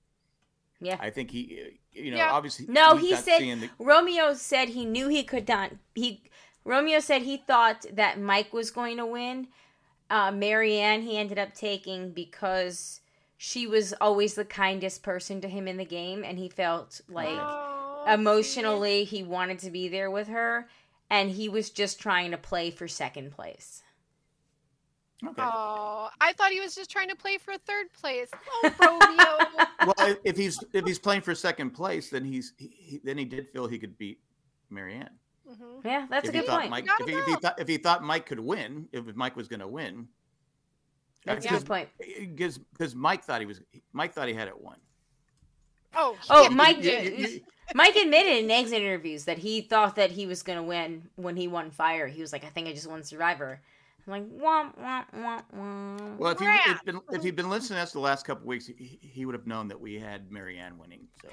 Yeah. 0.82 0.98
I 1.00 1.10
think 1.12 1.32
he, 1.32 1.62
uh, 1.66 1.70
you 1.94 2.12
know, 2.12 2.18
Yeah. 2.18 2.32
obviously. 2.34 2.66
No, 2.68 2.98
he 2.98 3.16
said- 3.16 3.40
the- 3.40 3.70
Romeo 3.80 4.34
said 4.34 4.70
he 4.70 4.84
knew 4.86 5.08
he 5.08 5.24
could 5.24 5.48
not. 5.48 5.72
He 5.96 6.24
Romeo 6.66 7.00
said 7.00 7.22
he 7.24 7.38
thought 7.38 7.86
that 7.94 8.20
Mike 8.20 8.52
was 8.54 8.70
going 8.72 8.98
to 8.98 9.06
win. 9.06 9.48
Uh, 10.10 10.32
Maryanne 10.32 11.04
he 11.04 11.18
ended 11.18 11.40
up 11.40 11.54
taking 11.54 12.12
because 12.12 13.00
she 13.38 13.66
was 13.66 13.94
always 14.02 14.36
the 14.36 14.46
kindest 14.46 15.02
person 15.02 15.40
to 15.42 15.48
him 15.48 15.68
in 15.68 15.78
the 15.78 15.86
game, 15.86 16.24
and 16.24 16.38
he 16.38 16.50
felt 16.50 17.02
like 17.08 17.30
Oh, 17.32 18.06
emotionally 18.08 19.04
he 19.04 19.24
wanted 19.24 19.60
to 19.60 19.72
be 19.72 19.88
there 19.88 20.12
with 20.12 20.28
her, 20.28 20.68
and 21.10 21.32
he 21.32 21.50
was 21.50 21.70
just 21.70 22.00
trying 22.00 22.32
to 22.32 22.38
play 22.38 22.70
for 22.72 22.88
second 22.88 23.32
place. 23.32 23.82
Okay. 25.24 25.42
Oh, 25.44 26.10
I 26.20 26.34
thought 26.34 26.52
he 26.52 26.60
was 26.60 26.74
just 26.74 26.90
trying 26.90 27.10
to 27.10 27.16
play 27.16 27.38
for 27.38 27.54
third 27.66 27.94
place. 27.94 28.30
Oh, 28.64 28.72
Romeo. 28.80 29.66
well, 29.98 30.16
if 30.24 30.36
he's 30.36 30.64
if 30.74 30.86
he's 30.86 30.98
playing 30.98 31.22
for 31.22 31.36
second 31.36 31.72
place, 31.72 32.10
then 32.10 32.26
he's 32.26 32.54
he, 32.58 32.72
he, 32.76 33.02
then 33.04 33.18
he 33.18 33.26
did 33.26 33.48
feel 33.50 33.68
he 33.68 33.78
could 33.78 33.98
beat 34.00 34.20
Maryanne. 34.74 35.10
Mhm. 35.48 35.86
Yeah, 35.86 36.08
that's 36.10 36.28
if 36.28 36.34
a 36.34 36.38
he 36.38 36.42
good 36.44 36.48
thought 36.50 36.60
point. 36.62 36.72
Mike, 36.72 36.86
if 37.02 37.08
he, 37.08 37.14
if 37.16 37.26
he 37.26 37.36
thought 37.36 37.60
if 37.60 37.68
he 37.68 37.78
thought 37.78 38.04
Mike 38.04 38.26
could 38.26 38.40
win, 38.40 38.88
if 38.92 39.16
Mike 39.16 39.36
was 39.36 39.48
going 39.48 39.60
to 39.60 39.68
win, 39.68 40.08
That's 41.26 41.46
a 41.46 41.50
good 41.50 41.66
point. 41.66 41.90
because 42.00 42.58
because 42.58 42.96
Mike 42.96 43.24
thought 43.24 43.42
he 43.42 43.46
was 43.46 43.62
Mike 43.94 44.14
thought 44.14 44.28
he 44.28 44.34
had 44.34 44.48
it 44.48 44.60
won. 44.60 44.78
Oh, 45.94 46.18
Oh, 46.30 46.44
yeah, 46.44 46.50
Mike 46.50 46.82
did. 46.82 47.20
you- 47.20 47.28
you- 47.28 47.42
Mike 47.76 47.96
admitted 47.96 48.44
in 48.44 48.52
exit 48.52 48.82
interviews 48.82 49.24
that 49.26 49.38
he 49.38 49.62
thought 49.62 49.96
that 49.96 50.12
he 50.12 50.26
was 50.26 50.44
going 50.44 50.58
to 50.58 50.64
win 50.64 51.04
when 51.16 51.38
he 51.38 51.48
won 51.48 51.72
Fire. 51.72 52.06
He 52.08 52.20
was 52.22 52.34
like, 52.34 52.44
I 52.44 52.50
think 52.50 52.68
I 52.68 52.74
just 52.74 52.90
won 52.90 53.02
Survivor. 53.04 53.62
I'm 54.08 54.12
like, 54.14 54.24
womp, 54.30 54.78
womp, 54.80 55.06
womp, 55.16 55.44
womp. 55.56 56.18
Well, 56.18 56.32
if 56.32 56.40
he 56.40 56.46
Crap. 56.46 56.68
if, 56.68 56.84
been, 56.86 57.02
if 57.12 57.24
he'd 57.24 57.36
been 57.36 57.50
listening 57.50 57.78
to 57.78 57.84
us 57.84 57.92
the 57.92 58.00
last 58.00 58.26
couple 58.26 58.48
weeks, 58.48 58.66
he, 58.66 59.00
he 59.02 59.26
would 59.26 59.36
have 59.36 59.46
known 59.48 59.68
that 59.68 59.80
we 59.80 60.00
had 60.00 60.30
Maryanne 60.32 60.78
winning. 60.78 61.08
So 61.22 61.30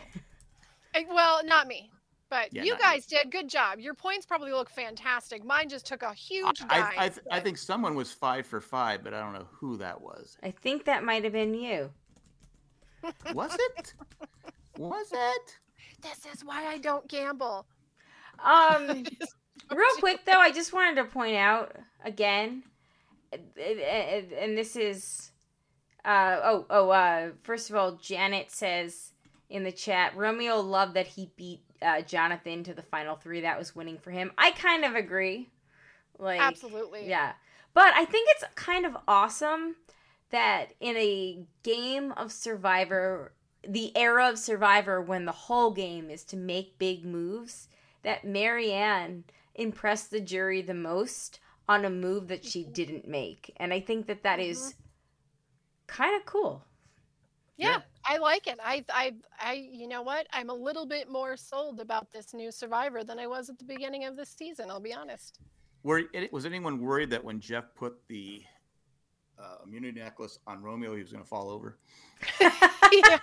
Well, 1.11 1.41
not 1.45 1.66
me, 1.66 1.91
but 2.29 2.53
Yeah, 2.53 2.64
you 2.64 2.73
not 2.73 2.81
you. 2.81 2.85
guys 2.85 3.07
did 3.07 3.31
good 3.31 3.49
job. 3.49 3.79
Your 3.81 3.95
points 3.95 4.27
probably 4.27 4.53
look 4.53 4.69
fantastic. 4.71 5.45
Mine 5.45 5.69
just 5.69 5.87
took 5.87 6.03
a 6.03 6.12
huge 6.12 6.62
I 6.69 6.81
dive. 6.81 6.95
I, 6.99 7.09
th- 7.09 7.27
I 7.31 7.41
think 7.41 7.57
someone 7.57 7.95
was 7.95 8.12
five 8.12 8.47
for 8.47 8.61
five, 8.61 9.03
but 9.03 9.14
I 9.14 9.21
don't 9.21 9.33
know 9.33 9.47
who 9.51 9.79
that 9.79 10.01
was. 10.01 10.37
I 10.43 10.51
think 10.51 10.85
that 10.85 11.05
might 11.05 11.25
have 11.25 11.33
been 11.33 11.55
you. 11.55 11.91
Was 13.33 13.55
it? 13.77 13.95
was 14.77 15.07
it? 15.12 15.59
this 16.03 16.27
is 16.33 16.45
why 16.45 16.66
I 16.66 16.79
don't 16.79 17.07
gamble. 17.09 17.66
Um, 18.45 19.05
real 19.71 19.97
quick 19.99 20.25
though, 20.25 20.41
I 20.41 20.51
just 20.51 20.73
wanted 20.73 20.97
to 20.97 21.05
point 21.05 21.37
out 21.37 21.77
again, 22.05 22.62
and 23.33 24.57
this 24.57 24.77
is, 24.77 25.31
uh, 26.05 26.41
oh, 26.43 26.66
oh, 26.71 26.91
uh, 26.91 27.31
first 27.43 27.71
of 27.71 27.77
all, 27.77 27.93
Janet 27.93 28.51
says 28.51 29.12
in 29.51 29.64
the 29.64 29.73
chat, 29.73 30.16
Romeo 30.16 30.61
loved 30.61 30.95
that 30.95 31.07
he 31.07 31.31
beat 31.37 31.61
uh, 31.83 32.03
Jonathan 32.03 32.64
to 32.64 32.75
the 32.75 32.83
final 32.83 33.16
three. 33.16 33.41
That 33.41 33.59
was 33.59 33.75
winning 33.75 33.99
for 33.99 34.11
him. 34.11 34.33
I 34.39 34.51
kind 34.53 34.85
of 34.85 34.95
agree. 34.95 35.51
Like, 36.19 36.41
Absolutely. 36.41 37.09
Yeah. 37.09 37.33
But 37.75 37.95
I 37.95 38.05
think 38.05 38.29
it's 38.33 38.45
kind 38.55 38.85
of 38.85 38.97
awesome 39.07 39.77
that 40.31 40.73
in 40.81 40.97
a 40.97 41.41
game 41.62 42.12
of 42.12 42.33
Survivor, 42.33 43.33
the 43.66 43.97
era 43.97 44.29
of 44.29 44.39
Survivor 44.39 45.01
when 45.01 45.25
the 45.25 45.33
whole 45.33 45.71
game 45.71 46.11
is 46.11 46.25
to 46.25 46.37
make 46.37 46.79
big 46.79 47.05
moves, 47.05 47.69
that 48.03 48.25
Maryanne 48.25 49.25
impressed 49.59 50.11
the 50.11 50.20
jury 50.20 50.62
the 50.62 50.74
most 50.74 51.40
on 51.68 51.84
a 51.84 51.90
move 51.90 52.28
that 52.28 52.44
she 52.44 52.64
didn't 52.64 53.06
make. 53.06 53.52
And 53.59 53.74
I 53.74 53.80
think 53.80 54.06
that 54.06 54.22
that 54.22 54.40
is 54.40 54.74
kind 55.86 56.16
of 56.16 56.24
cool. 56.24 56.64
Yeah, 57.56 57.68
Yeah. 57.68 57.78
I 58.04 58.18
like 58.18 58.46
it. 58.46 58.59
I, 58.64 58.84
I, 58.88 59.14
I, 59.38 59.68
you 59.70 59.86
know 59.88 60.02
what? 60.02 60.26
I'm 60.32 60.48
a 60.48 60.54
little 60.54 60.86
bit 60.86 61.11
more 61.11 61.36
sold 61.36 61.80
about 61.80 62.11
this 62.11 62.32
new 62.32 62.50
Survivor 62.50 63.04
than 63.04 63.18
I 63.18 63.26
was 63.26 63.50
at 63.50 63.59
the 63.59 63.64
beginning 63.64 64.04
of 64.04 64.16
this 64.16 64.30
season. 64.30 64.70
I'll 64.70 64.80
be 64.80 64.94
honest. 64.94 65.40
Were 65.82 66.02
was 66.32 66.46
anyone 66.46 66.80
worried 66.80 67.11
that 67.11 67.22
when 67.22 67.40
Jeff 67.40 67.64
put 67.74 67.96
the 68.09 68.42
uh, 69.38 69.56
immunity 69.64 70.00
necklace 70.00 70.38
on 70.46 70.62
Romeo, 70.62 70.94
he 70.94 71.02
was 71.02 71.12
going 71.12 71.22
to 71.22 71.28
fall 71.28 71.50
over? 71.50 71.78
yeah. 72.40 73.18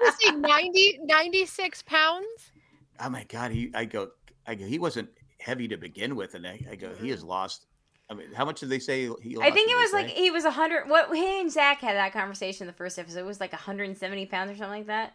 You 0.00 0.12
say 0.20 0.30
90, 0.32 1.00
96 1.04 1.82
pounds? 1.82 2.26
Oh 3.00 3.10
my 3.10 3.24
God! 3.24 3.50
He, 3.50 3.70
I 3.74 3.84
go, 3.84 4.08
I 4.46 4.54
go. 4.54 4.64
He 4.64 4.78
wasn't 4.78 5.08
heavy 5.40 5.68
to 5.68 5.76
begin 5.76 6.16
with, 6.16 6.34
and 6.34 6.46
I, 6.46 6.60
I 6.70 6.76
go, 6.76 6.94
he 6.94 7.10
has 7.10 7.20
mm-hmm. 7.20 7.28
lost. 7.28 7.66
I 8.10 8.14
mean, 8.14 8.32
how 8.32 8.44
much 8.44 8.60
did 8.60 8.70
they 8.70 8.78
say 8.78 9.02
he 9.22 9.36
lost? 9.36 9.46
I 9.46 9.50
think 9.50 9.70
it 9.70 9.74
they 9.76 9.82
was 9.82 9.92
like 9.92 10.08
he 10.08 10.30
was 10.30 10.44
a 10.44 10.50
hundred. 10.50 10.88
What 10.88 11.14
he 11.14 11.40
and 11.40 11.50
Zach 11.50 11.80
had 11.80 11.96
that 11.96 12.12
conversation 12.12 12.64
in 12.64 12.66
the 12.68 12.76
first 12.76 12.98
episode. 12.98 13.20
It 13.20 13.26
was 13.26 13.40
like 13.40 13.52
170 13.52 14.26
pounds 14.26 14.50
or 14.50 14.54
something 14.54 14.80
like 14.80 14.86
that. 14.86 15.14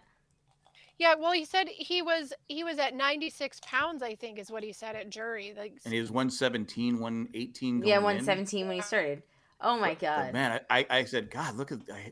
Yeah, 1.00 1.16
well, 1.20 1.32
he 1.32 1.44
said 1.44 1.68
he 1.70 2.02
was 2.02 2.34
he 2.48 2.64
was 2.64 2.78
at 2.78 2.96
96 2.96 3.62
pounds. 3.66 4.04
I 4.04 4.16
think 4.16 4.38
is 4.38 4.52
what 4.52 4.64
he 4.64 4.74
said 4.74 4.96
at 4.96 5.10
jury. 5.10 5.54
Like, 5.58 5.80
and 5.86 5.94
he 5.94 6.00
was 6.00 6.12
117, 6.12 7.00
118. 7.00 7.80
Yeah, 7.80 7.82
going 7.82 7.98
in. 7.98 8.04
117 8.04 8.68
when 8.68 8.76
he 8.76 8.82
started. 8.82 9.24
Oh 9.60 9.78
my 9.78 9.90
But- 9.90 10.00
but 10.00 10.06
god. 10.06 10.34
man, 10.34 10.60
I, 10.70 10.80
I, 10.80 10.98
I 11.00 11.04
said, 11.06 11.32
God, 11.32 11.56
look 11.56 11.72
at. 11.72 11.80
I, 11.92 12.12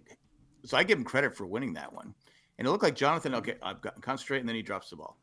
so 0.66 0.78
I 0.78 0.84
give 0.84 0.98
him 0.98 1.04
credit 1.04 1.36
for 1.36 1.46
winning 1.46 1.74
that 1.74 1.94
one, 1.94 2.14
and 2.58 2.68
it 2.68 2.72
looked 2.72 2.84
like 2.84 2.96
Jonathan. 2.96 3.36
Okay, 3.36 3.56
I've 3.62 3.82
got 3.82 4.02
concentrate, 4.02 4.40
and 4.40 4.50
then 4.50 4.56
he 4.56 4.62
drops 4.62 4.90
the 4.90 4.96
ball. 4.96 5.18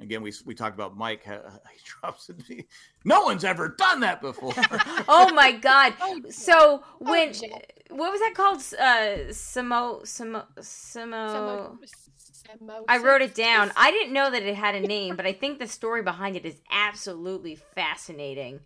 Again, 0.00 0.22
we 0.22 0.32
we 0.44 0.54
talked 0.54 0.74
about 0.74 0.96
Mike. 0.96 1.24
How, 1.24 1.40
he 1.72 1.80
drops 2.00 2.30
it. 2.30 2.66
No 3.04 3.22
one's 3.22 3.44
ever 3.44 3.68
done 3.68 4.00
that 4.00 4.20
before. 4.20 4.52
oh 5.08 5.32
my 5.34 5.52
god. 5.52 5.94
Oh, 6.00 6.20
So 6.30 6.82
when 6.98 7.32
Jill. 7.32 7.48
what 7.90 8.10
was 8.10 8.20
that 8.20 8.34
called? 8.34 8.58
Uh, 8.78 9.30
Samo 9.32 10.02
Samo 10.02 10.44
Samo. 10.58 11.78
Samo- 11.78 12.84
I 12.88 12.98
wrote 12.98 13.22
it 13.22 13.34
down. 13.34 13.70
I 13.76 13.90
didn't 13.92 14.12
know 14.12 14.30
that 14.30 14.42
it 14.42 14.54
had 14.56 14.74
a 14.74 14.80
name, 14.80 15.14
but 15.14 15.26
I 15.26 15.32
think 15.32 15.58
the 15.58 15.66
story 15.68 16.02
behind 16.02 16.36
it 16.36 16.44
is 16.44 16.60
absolutely 16.70 17.54
fascinating. 17.54 18.60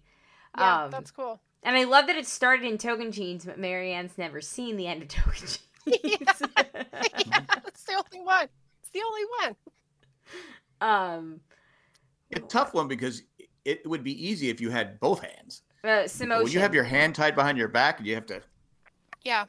Yeah, 0.57 0.85
Um, 0.85 0.91
that's 0.91 1.11
cool. 1.11 1.41
And 1.63 1.77
I 1.77 1.85
love 1.85 2.07
that 2.07 2.17
it 2.17 2.27
started 2.27 2.65
in 2.65 2.79
Tocantins, 2.79 3.45
but 3.45 3.59
Maryanne's 3.59 4.17
never 4.17 4.41
seen 4.41 4.77
the 4.77 4.87
end 4.87 5.03
of 5.03 5.09
Tocantins. 5.17 5.59
yeah, 5.87 6.17
that's 7.63 7.85
the 7.85 7.95
only 7.95 8.25
one. 8.25 8.49
It's 8.83 8.91
the 8.93 9.03
only 9.05 9.23
one. 9.43 9.57
Um, 10.81 11.41
a 12.35 12.41
tough 12.41 12.75
one 12.75 12.89
because 12.89 13.23
it 13.65 13.87
would 13.89 14.03
be 14.05 14.27
easy 14.29 14.49
if 14.51 14.61
you 14.61 14.71
had 14.71 14.99
both 15.01 15.21
hands. 15.23 15.63
uh, 15.85 15.89
When 15.89 16.05
Samotion. 16.09 16.53
you 16.53 16.61
have 16.61 16.75
your 16.75 16.85
hand 16.85 17.15
tied 17.15 17.35
behind 17.35 17.57
your 17.59 17.69
back, 17.69 17.99
and 17.99 18.07
you 18.07 18.15
have 18.15 18.27
to. 18.27 18.41
Yeah. 19.23 19.47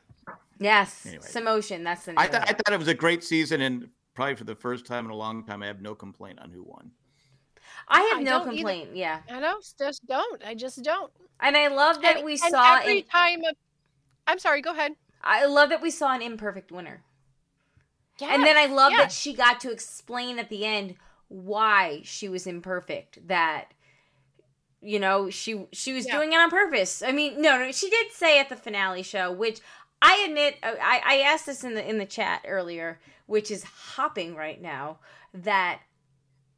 yes, 0.60 1.06
Anyway. 1.06 1.26
Samotion. 1.26 1.84
That's 1.84 2.06
the 2.06 2.12
name. 2.14 2.20
I, 2.20 2.26
of 2.26 2.32
th- 2.32 2.44
I 2.44 2.48
thought 2.54 2.74
it 2.74 2.80
was 2.80 2.88
a 2.88 2.94
great 2.94 3.24
season, 3.24 3.62
and 3.62 3.90
probably 4.14 4.36
for 4.36 4.46
the 4.46 4.56
first 4.56 4.86
time 4.86 5.06
in 5.06 5.12
a 5.12 5.16
long 5.16 5.44
time, 5.44 5.62
I 5.64 5.68
have 5.68 5.82
no 5.82 5.96
complaint 5.96 6.40
on 6.40 6.50
who 6.52 6.64
won. 6.64 6.92
I 7.88 8.02
have 8.12 8.20
I 8.20 8.24
no 8.24 8.32
don't 8.32 8.42
either. 8.48 8.56
complaint. 8.58 8.90
Yeah, 8.96 9.20
I 9.30 9.40
know, 9.40 9.58
just 9.78 10.06
don't. 10.08 10.44
I 10.46 10.56
just 10.56 10.82
don't. 10.84 11.12
and 11.42 11.58
I 11.58 11.68
love 11.68 12.02
that 12.04 12.18
and, 12.18 12.26
we 12.26 12.34
and 12.34 12.40
saw. 12.52 12.78
every 12.80 13.00
An, 13.00 13.06
time. 13.08 13.40
A, 13.44 13.52
I'm 14.28 14.40
sorry. 14.40 14.62
Go 14.62 14.72
ahead. 14.72 14.94
I 15.22 15.46
love 15.46 15.70
that 15.70 15.82
we 15.82 15.92
saw 15.92 16.14
an 16.14 16.22
imperfect 16.22 16.72
winner. 16.72 17.04
Yes, 18.20 18.32
And 18.34 18.44
then 18.44 18.56
I 18.56 18.68
love 18.68 18.94
that 18.96 19.12
she 19.12 19.34
got 19.34 19.60
to 19.62 19.72
explain 19.72 20.40
at 20.40 20.50
the 20.50 20.66
end 20.66 20.96
why 21.28 22.02
she 22.04 22.30
was 22.30 22.46
imperfect. 22.48 23.28
That 23.28 23.74
you 24.82 25.00
know 25.00 25.30
she 25.30 25.66
she 25.72 25.94
was 25.94 26.06
Yeah. 26.06 26.18
doing 26.18 26.34
it 26.34 26.38
on 26.38 26.50
purpose. 26.50 27.02
I 27.02 27.12
mean, 27.12 27.42
no, 27.42 27.58
no, 27.58 27.72
she 27.72 27.90
did 27.90 28.12
say 28.12 28.40
at 28.40 28.50
the 28.50 28.56
finale 28.56 29.04
show, 29.04 29.32
which 29.32 29.60
I 30.02 30.24
admit, 30.28 30.58
uh, 30.62 30.74
I 30.82 31.02
I 31.06 31.16
asked 31.22 31.46
this 31.46 31.64
in 31.64 31.74
the 31.74 31.88
in 31.88 31.98
the 31.98 32.06
chat 32.06 32.44
earlier, 32.48 33.00
which 33.26 33.50
is 33.52 33.64
hopping 33.64 34.36
right 34.36 34.62
now. 34.62 35.00
That 35.34 35.82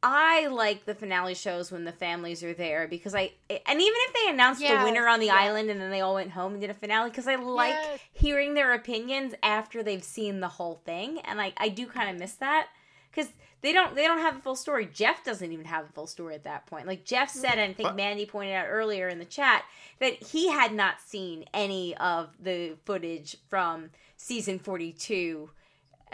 I 0.00 0.46
like 0.46 0.84
the 0.84 0.94
finale 0.94 1.34
shows 1.34 1.72
when 1.72 1.84
the 1.84 1.90
families 1.92 2.44
are 2.44 2.54
there 2.54 2.86
because 2.86 3.14
I 3.16 3.32
and 3.50 3.80
even 3.80 3.98
if 4.06 4.14
they 4.14 4.30
announced 4.30 4.60
the 4.60 4.84
winner 4.84 5.08
on 5.08 5.18
the 5.18 5.26
yes. 5.26 5.34
island 5.36 5.70
and 5.70 5.80
then 5.80 5.90
they 5.90 6.00
all 6.02 6.14
went 6.14 6.30
home 6.30 6.52
and 6.52 6.60
did 6.60 6.70
a 6.70 6.74
finale 6.74 7.10
because 7.10 7.26
I 7.26 7.34
like 7.34 7.74
Yes. 7.74 7.98
hearing 8.12 8.54
their 8.54 8.74
opinions 8.74 9.34
after 9.42 9.82
they've 9.82 10.04
seen 10.04 10.38
the 10.38 10.46
whole 10.48 10.76
thing 10.84 11.18
and 11.24 11.40
I, 11.40 11.52
I 11.56 11.68
do 11.70 11.86
kind 11.86 12.08
of 12.10 12.16
miss 12.16 12.34
that 12.34 12.68
because 13.10 13.28
they 13.60 13.72
don't 13.72 13.94
they 13.96 14.06
don't 14.06 14.20
have 14.20 14.34
the 14.36 14.40
full 14.40 14.54
story 14.56 14.88
jeff 14.92 15.24
doesn't 15.24 15.52
even 15.52 15.64
have 15.64 15.86
the 15.86 15.92
full 15.92 16.06
story 16.06 16.34
at 16.34 16.44
that 16.44 16.66
point 16.66 16.86
like 16.86 17.04
jeff 17.04 17.28
said 17.30 17.58
and 17.58 17.70
i 17.70 17.72
think 17.72 17.94
mandy 17.96 18.24
pointed 18.26 18.54
out 18.54 18.66
earlier 18.68 19.08
in 19.08 19.18
the 19.18 19.24
chat 19.24 19.64
that 19.98 20.12
he 20.22 20.48
had 20.50 20.72
not 20.72 21.00
seen 21.00 21.44
any 21.52 21.96
of 21.96 22.28
the 22.40 22.74
footage 22.84 23.36
from 23.48 23.90
season 24.16 24.58
42 24.58 25.50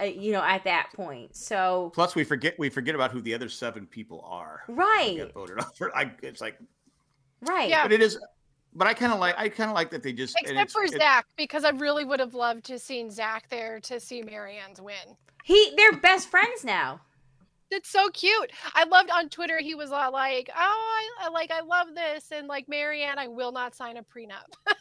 uh, 0.01 0.05
you 0.05 0.32
know 0.32 0.42
at 0.42 0.64
that 0.64 0.88
point 0.95 1.36
so 1.36 1.92
Plus, 1.95 2.14
we 2.14 2.24
forget 2.24 2.59
we 2.59 2.68
forget 2.70 2.95
about 2.95 3.11
who 3.12 3.20
the 3.20 3.34
other 3.34 3.49
seven 3.49 3.86
people 3.86 4.24
are. 4.28 4.62
right 4.68 5.14
Get 5.16 5.32
voted 5.34 5.59
off. 5.61 5.70
I, 5.95 6.11
it's 6.22 6.40
like, 6.40 6.59
right 7.42 7.68
Yeah. 7.68 7.84
but 7.84 7.92
it 7.92 8.03
is. 8.03 8.18
But 8.75 8.89
I 8.89 8.95
kind 8.95 9.12
of 9.12 9.20
like. 9.20 9.35
I 9.39 9.49
kind 9.49 9.70
of 9.70 9.75
like 9.75 9.91
that 9.91 10.03
they 10.03 10.12
just. 10.12 10.35
and 10.37 10.43
Except 10.47 10.70
it's- 10.70 10.72
for 10.72 10.85
it- 10.85 11.01
Zach, 11.01 11.27
because 11.37 11.64
I 11.64 11.70
really 11.70 12.05
would 12.05 12.20
have 12.20 12.35
loved 12.35 12.64
to 12.66 12.79
seen 12.79 13.11
Zach 13.11 13.49
there 13.49 13.81
to 13.81 14.01
see 14.01 14.22
Maryanne's 14.22 14.81
win. 14.81 15.16
he 15.45 15.72
they're 15.77 15.93
best 16.01 16.29
friends 16.29 16.64
now 16.64 17.01
It's 17.70 17.89
so 17.91 18.09
cute. 18.11 18.51
I 18.75 18.85
loved 18.85 19.11
on 19.11 19.29
Twitter. 19.29 19.59
He 19.59 19.75
was 19.75 19.91
all 19.93 20.12
like, 20.12 20.49
"Oh, 20.57 20.59
I, 20.61 21.27
I 21.27 21.29
like, 21.31 21.51
I 21.51 21.61
love 21.61 21.89
this," 21.95 22.31
and 22.33 22.47
like 22.49 22.66
Maryanne, 22.68 23.18
I 23.18 23.29
will 23.29 23.53
not 23.53 23.75
sign 23.75 23.97
a 23.97 24.03
prenup. 24.03 24.53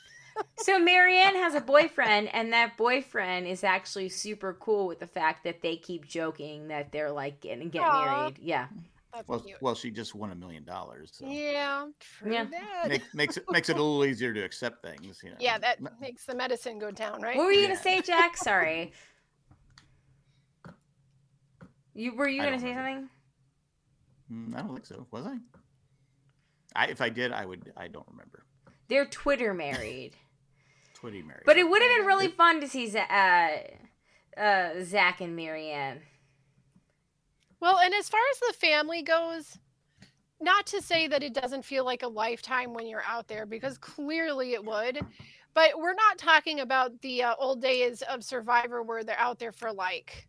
So 0.58 0.80
Marianne 0.80 1.36
has 1.36 1.54
a 1.54 1.62
boyfriend, 1.62 2.28
and 2.34 2.54
that 2.54 2.76
boyfriend 2.76 3.46
is 3.46 3.64
actually 3.64 4.10
super 4.10 4.54
cool 4.60 4.88
with 4.88 5.00
the 5.00 5.06
fact 5.06 5.44
that 5.44 5.62
they 5.62 5.76
keep 5.76 6.08
joking 6.08 6.70
that 6.70 6.91
they're 6.91 7.12
like 7.12 7.39
getting 7.39 7.70
get 7.70 7.84
Aw. 7.84 8.06
married. 8.22 8.39
Yeah, 8.41 8.66
That's 9.14 9.28
Well, 9.28 9.39
cute. 9.41 9.61
well, 9.61 9.76
she 9.76 9.91
just 9.91 10.16
won 10.16 10.32
a 10.32 10.36
million 10.36 10.64
dollars. 10.64 11.11
So. 11.14 11.28
yeah, 11.28 11.86
true 11.99 12.34
Yeah. 12.34 12.45
that. 12.45 12.89
Make, 12.89 13.01
makes 13.14 13.38
it 13.38 13.45
makes 13.51 13.70
it 13.70 13.74
a 13.78 13.84
little 13.84 14.03
easier 14.05 14.34
to 14.34 14.41
accept 14.41 14.82
things. 14.82 15.22
You 15.24 15.30
know. 15.32 15.36
yeah, 15.39 15.57
that 15.59 15.82
No- 15.82 15.91
makes 16.01 16.26
the 16.26 16.34
medicine 16.36 16.80
go 16.80 16.89
down, 16.89 17.22
right? 17.22 17.38
what 17.38 17.45
were 17.45 17.51
you 17.51 17.61
Yeah. 17.61 17.68
gonna 17.68 17.80
say, 17.80 18.01
Jack? 18.01 18.36
Sorry, 18.38 18.91
you 21.93 22.16
were 22.16 22.28
you 22.28 22.41
I 22.41 22.45
gonna 22.45 22.59
say 22.59 22.70
remember. 22.70 23.09
something? 24.30 24.53
Mm, 24.53 24.55
I 24.57 24.61
don't 24.61 24.74
think 24.74 24.86
so. 24.86 25.07
Was 25.11 25.26
I? 25.28 25.38
I 26.76 26.88
if 26.88 27.01
I 27.01 27.09
did, 27.09 27.32
I 27.32 27.45
would. 27.45 27.72
I 27.78 27.88
don't 27.88 28.07
remember. 28.09 28.43
They're 28.88 29.05
Twitter 29.05 29.53
married, 29.53 30.14
Twitty 30.99 31.24
married. 31.26 31.43
but 31.45 31.57
it 31.57 31.70
would 31.70 31.82
have 31.82 31.91
been 31.97 32.05
really 32.07 32.30
fun 32.30 32.61
to 32.61 32.68
see 32.68 32.88
Z- 32.88 32.99
uh, 33.09 33.49
uh, 34.38 34.70
Zach 34.84 35.22
and 35.22 35.38
Maryanne. 35.38 35.99
Well, 37.64 37.80
and 37.80 37.93
as 37.93 38.09
far 38.09 38.20
as 38.34 38.39
the 38.41 38.53
family 38.59 39.01
goes, 39.03 39.57
not 40.41 40.66
to 40.66 40.82
say 40.82 41.07
that 41.07 41.24
it 41.24 41.34
doesn't 41.34 41.64
feel 41.64 41.86
like 41.86 42.03
a 42.03 42.07
lifetime 42.09 42.74
when 42.74 42.88
you're 42.88 43.05
out 43.07 43.30
there, 43.30 43.45
because 43.45 43.78
clearly 43.78 44.51
it 44.51 44.66
would. 44.66 44.99
But 45.53 45.72
we're 45.78 45.93
not 45.93 46.18
talking 46.18 46.59
about 46.59 46.99
the 47.01 47.24
uh, 47.24 47.36
old 47.39 47.61
days 47.61 48.01
of 48.01 48.22
Survivor 48.22 48.84
where 48.84 49.05
they're 49.05 49.18
out 49.18 49.39
there 49.39 49.53
for 49.53 49.72
like 49.72 50.28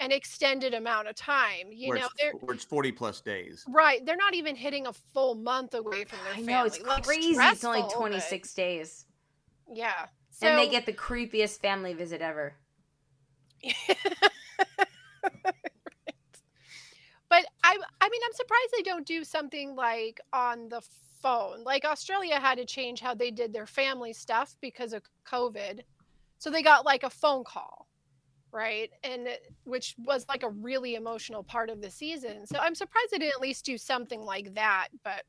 an 0.00 0.12
extended 0.12 0.74
amount 0.74 1.08
of 1.08 1.14
time. 1.14 1.68
You 1.72 1.88
where, 1.88 2.00
know, 2.00 2.04
it's, 2.04 2.14
they're 2.20 2.32
where 2.32 2.54
it's 2.54 2.64
forty 2.64 2.92
plus 2.92 3.22
days. 3.22 3.64
right. 3.66 4.04
They're 4.04 4.14
not 4.16 4.34
even 4.34 4.54
hitting 4.54 4.88
a 4.88 4.92
full 4.92 5.36
month 5.36 5.72
away 5.72 6.04
from 6.04 6.18
their 6.24 6.32
I 6.34 6.36
family. 6.36 6.52
know 6.52 6.64
it's 6.66 6.82
Like, 6.82 7.02
crazy. 7.02 7.28
It's 7.30 7.64
only 7.64 7.82
26 7.96 8.52
but- 8.52 8.56
days, 8.60 9.06
Yeah. 9.72 9.92
So, 10.32 10.48
and 10.48 10.58
they 10.58 10.68
get 10.68 10.84
the 10.84 10.92
creepiest 10.92 11.60
family 11.60 11.94
visit 11.94 12.20
ever. 12.20 12.56
But 17.28 17.44
I 17.64 17.76
I 18.00 18.08
mean 18.08 18.20
I'm 18.24 18.32
surprised 18.32 18.70
they 18.76 18.82
don't 18.82 19.06
do 19.06 19.24
something 19.24 19.74
like 19.74 20.20
on 20.32 20.68
the 20.68 20.80
phone. 21.20 21.62
Like 21.64 21.84
Australia 21.84 22.38
had 22.40 22.58
to 22.58 22.64
change 22.64 23.00
how 23.00 23.14
they 23.14 23.30
did 23.30 23.52
their 23.52 23.66
family 23.66 24.12
stuff 24.12 24.56
because 24.60 24.92
of 24.92 25.02
COVID. 25.26 25.80
So 26.38 26.50
they 26.50 26.62
got 26.62 26.84
like 26.86 27.02
a 27.02 27.10
phone 27.10 27.44
call, 27.44 27.88
right? 28.52 28.90
And 29.02 29.26
it- 29.26 29.52
which 29.64 29.94
was 29.98 30.24
like 30.28 30.42
a 30.44 30.48
really 30.50 30.94
emotional 30.94 31.42
part 31.42 31.68
of 31.70 31.82
the 31.82 31.90
season. 31.90 32.46
So 32.46 32.58
I'm 32.58 32.74
surprised 32.74 33.10
they 33.10 33.18
didn't 33.18 33.34
at 33.34 33.40
least 33.40 33.64
do 33.64 33.76
something 33.76 34.22
like 34.22 34.54
that, 34.54 34.88
but 35.02 35.24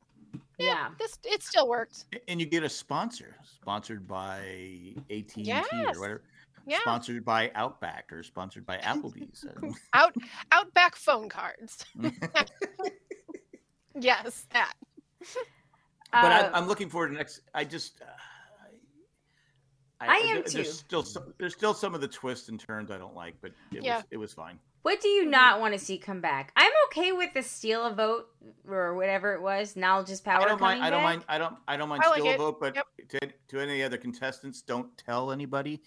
yeah, 0.58 0.66
Yeah. 0.66 0.88
this 0.98 1.18
it 1.24 1.42
still 1.42 1.68
worked. 1.68 2.04
And 2.28 2.38
you 2.40 2.46
get 2.46 2.62
a 2.62 2.68
sponsor, 2.68 3.36
sponsored 3.60 4.06
by 4.06 4.94
AT 5.10 5.16
and 5.18 5.28
T 5.28 5.42
Yes. 5.42 5.66
or 5.72 6.00
whatever. 6.00 6.22
Yeah. 6.66 6.78
Sponsored 6.80 7.24
by 7.24 7.50
Outback 7.54 8.12
or 8.12 8.22
sponsored 8.22 8.64
by 8.66 8.78
Applebee's. 8.78 9.44
Out 9.92 10.14
outback 10.52 10.94
phone 10.96 11.28
cards. 11.28 11.84
Yes, 13.98 14.46
that. 14.52 14.72
but 16.12 16.32
I, 16.32 16.40
Uh, 16.42 16.50
I'm 16.54 16.68
looking 16.68 16.88
forward 16.88 17.08
to 17.08 17.14
next. 17.14 17.40
I 17.54 17.64
just. 17.64 18.00
Uh, 18.00 18.04
I 20.00 20.16
am 20.18 20.36
there- 20.36 20.42
too. 20.44 20.50
There's 20.58 20.78
still 20.78 21.02
some, 21.02 21.34
there's 21.38 21.52
still 21.54 21.74
some 21.74 21.94
of 21.94 22.00
the 22.00 22.08
twists 22.08 22.48
and 22.48 22.58
turns 22.58 22.90
I 22.90 22.96
don't 22.98 23.14
like, 23.16 23.34
but 23.42 23.50
it 23.72 23.82
Yeah. 23.82 23.96
was 23.96 24.04
it 24.12 24.16
was 24.16 24.32
fine. 24.32 24.58
What 24.82 25.00
do 25.02 25.08
you 25.08 25.26
not 25.26 25.60
want 25.60 25.74
to 25.74 25.78
see 25.78 25.98
come 25.98 26.22
back? 26.22 26.52
I'm 26.56 26.72
okay 26.86 27.12
with 27.12 27.34
the 27.34 27.42
steal 27.42 27.84
a 27.84 27.94
vote 27.94 28.28
or 28.66 28.94
whatever 28.94 29.34
it 29.34 29.42
was. 29.42 29.76
Knowledge 29.76 30.08
is 30.08 30.20
power. 30.22 30.40
I 30.40 30.44
don't 30.46 30.58
mind. 30.60 30.80
coming 30.80 30.82
I 30.82 30.90
don't 30.90 31.00
back. 31.00 31.04
mind. 31.04 31.24
I 31.28 31.36
don't. 31.38 31.56
I 31.68 31.76
don't 31.76 31.88
mind 31.90 32.02
I 32.02 32.08
like 32.08 32.20
steal 32.20 32.34
a 32.34 32.38
vote, 32.38 32.60
but 32.60 32.76
Yep. 32.76 32.86
to, 33.10 33.20
to 33.48 33.60
any 33.60 33.82
other 33.82 33.98
contestants, 33.98 34.62
don't 34.62 34.96
tell 34.96 35.32
anybody 35.32 35.82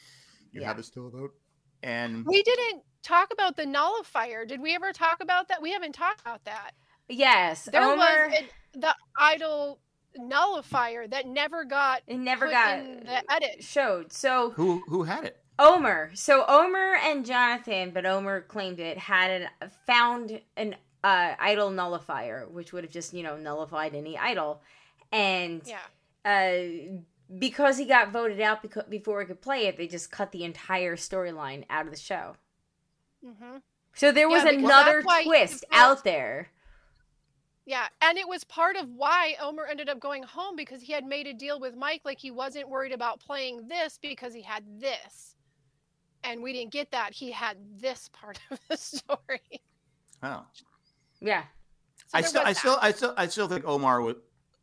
you 0.54 0.62
Yeah. 0.62 0.68
have 0.68 0.80
a 0.80 0.84
still 0.84 1.10
vote. 1.10 1.34
And 1.82 2.26
We 2.26 2.42
didn't 2.44 2.84
talk 3.02 3.34
about 3.34 3.58
the 3.58 3.66
nullifier. 3.66 4.46
Did 4.46 4.62
we 4.62 4.74
ever 4.76 4.94
talk 4.94 5.22
about 5.22 5.50
that? 5.50 5.62
We 5.62 5.72
haven't 5.74 5.94
talked 5.94 6.22
about 6.22 6.46
that. 6.46 6.72
Yes, 7.10 7.66
There 7.66 7.84
Omar. 7.84 8.30
was 8.30 8.38
an, 8.40 8.46
the 8.82 8.96
idol 9.20 9.80
nullifier 10.18 11.08
that 11.08 11.26
never 11.28 11.66
got 11.66 12.02
it 12.08 12.18
never 12.18 12.46
put 12.46 12.52
got 12.54 12.80
in 12.80 13.04
the 13.06 13.32
edit. 13.32 13.64
showed. 13.64 14.14
So 14.14 14.52
who 14.52 14.82
who 14.88 15.04
had 15.04 15.26
it? 15.26 15.38
Omar. 15.60 16.12
So 16.14 16.46
Omar 16.48 16.96
and 16.96 17.26
Jonathan, 17.26 17.92
but 17.92 18.06
Omar 18.06 18.42
claimed 18.42 18.80
it 18.80 18.98
had 18.98 19.30
an, 19.62 19.70
found 19.86 20.40
an 20.56 20.76
uh, 21.04 21.36
idol 21.40 21.70
nullifier, 21.70 22.48
which 22.50 22.72
would 22.74 22.84
have 22.86 22.94
just 22.94 23.14
you 23.14 23.24
know 23.24 23.36
nullified 23.38 23.94
any 23.94 24.18
idol, 24.18 24.62
and 25.12 25.62
Yeah. 25.66 25.80
uh, 26.26 27.02
because 27.40 27.78
he 27.78 27.86
got 27.86 28.12
voted 28.12 28.40
out 28.42 28.62
because, 28.62 28.84
before 28.90 29.22
he 29.22 29.28
could 29.28 29.42
play 29.42 29.68
it, 29.68 29.78
they 29.78 29.88
just 29.88 30.12
cut 30.12 30.32
the 30.32 30.44
entire 30.44 30.96
storyline 30.96 31.64
out 31.70 31.86
of 31.86 31.92
the 31.92 32.00
show. 32.00 32.36
hmm 33.24 33.58
So 33.96 34.12
there 34.12 34.30
was 34.30 34.44
Yeah, 34.44 34.52
another 34.52 35.04
that's 35.06 35.26
twist 35.26 35.66
felt- 35.72 35.98
out 36.00 36.04
there. 36.04 36.50
Yeah. 37.66 37.88
And 38.02 38.18
it 38.18 38.28
was 38.28 38.44
part 38.44 38.76
of 38.76 38.90
why 38.90 39.36
Omar 39.42 39.68
ended 39.68 39.88
up 39.88 40.00
going 40.00 40.24
home 40.24 40.56
because 40.58 40.82
he 40.82 40.92
had 40.92 41.06
made 41.06 41.28
a 41.28 41.34
deal 41.34 41.60
with 41.62 41.76
Mike. 41.78 42.02
Like 42.04 42.20
he 42.20 42.30
wasn't 42.30 42.68
worried 42.70 42.92
about 42.92 43.20
playing 43.22 43.68
this 43.70 43.98
because 44.02 44.34
he 44.34 44.42
had 44.42 44.64
this. 44.82 45.36
And 46.26 46.42
we 46.44 46.52
didn't 46.54 46.72
get 46.74 46.92
that. 46.92 47.14
He 47.14 47.32
had 47.32 47.58
this 47.78 48.10
part 48.12 48.40
of 48.52 48.60
the 48.70 48.76
story. 48.78 49.62
Oh, 50.22 50.46
Yeah. 51.22 51.44
So 52.08 52.18
I 52.18 52.22
still, 52.22 52.42
I 52.46 52.54
still, 52.54 52.78
I 52.82 52.92
still, 52.92 53.14
I 53.18 53.28
still 53.28 53.48
think 53.48 53.64
Omar 53.66 54.02
was 54.02 54.16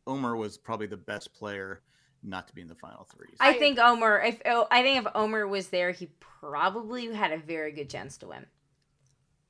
Omar 0.07 0.35
was 0.35 0.57
probably 0.57 0.87
the 0.87 0.97
best 0.97 1.33
player 1.33 1.81
not 2.23 2.47
to 2.47 2.55
be 2.55 2.61
in 2.61 2.67
the 2.67 2.75
final 2.75 3.07
three. 3.15 3.27
I 3.39 3.49
I 3.49 3.53
think 3.53 3.79
Omar. 3.79 4.21
If 4.23 4.41
oh, 4.45 4.67
I 4.69 4.81
think 4.83 5.05
if 5.05 5.11
Omar 5.15 5.47
was 5.47 5.69
there, 5.69 5.91
he 5.91 6.09
probably 6.19 7.13
had 7.13 7.31
a 7.31 7.37
very 7.37 7.71
good 7.71 7.89
chance 7.89 8.17
to 8.19 8.27
win. 8.27 8.45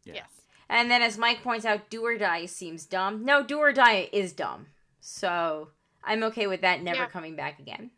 Yeah. 0.06 0.14
Yes. 0.16 0.30
And 0.70 0.90
then, 0.90 1.02
as 1.02 1.18
Mike 1.18 1.44
points 1.44 1.66
out, 1.66 1.90
do 1.90 2.06
or 2.06 2.18
die 2.18 2.46
seems 2.46 2.86
dumb. 2.86 3.26
No, 3.26 3.44
do 3.44 3.60
or 3.60 3.74
die 3.74 4.10
is 4.14 4.32
dumb. 4.32 4.68
So 5.02 5.70
I'm 6.04 6.24
okay 6.24 6.48
with 6.48 6.62
that 6.62 6.82
never 6.82 7.00
Yeah. 7.02 7.08
coming 7.08 7.36
back 7.36 7.60
again. 7.60 7.92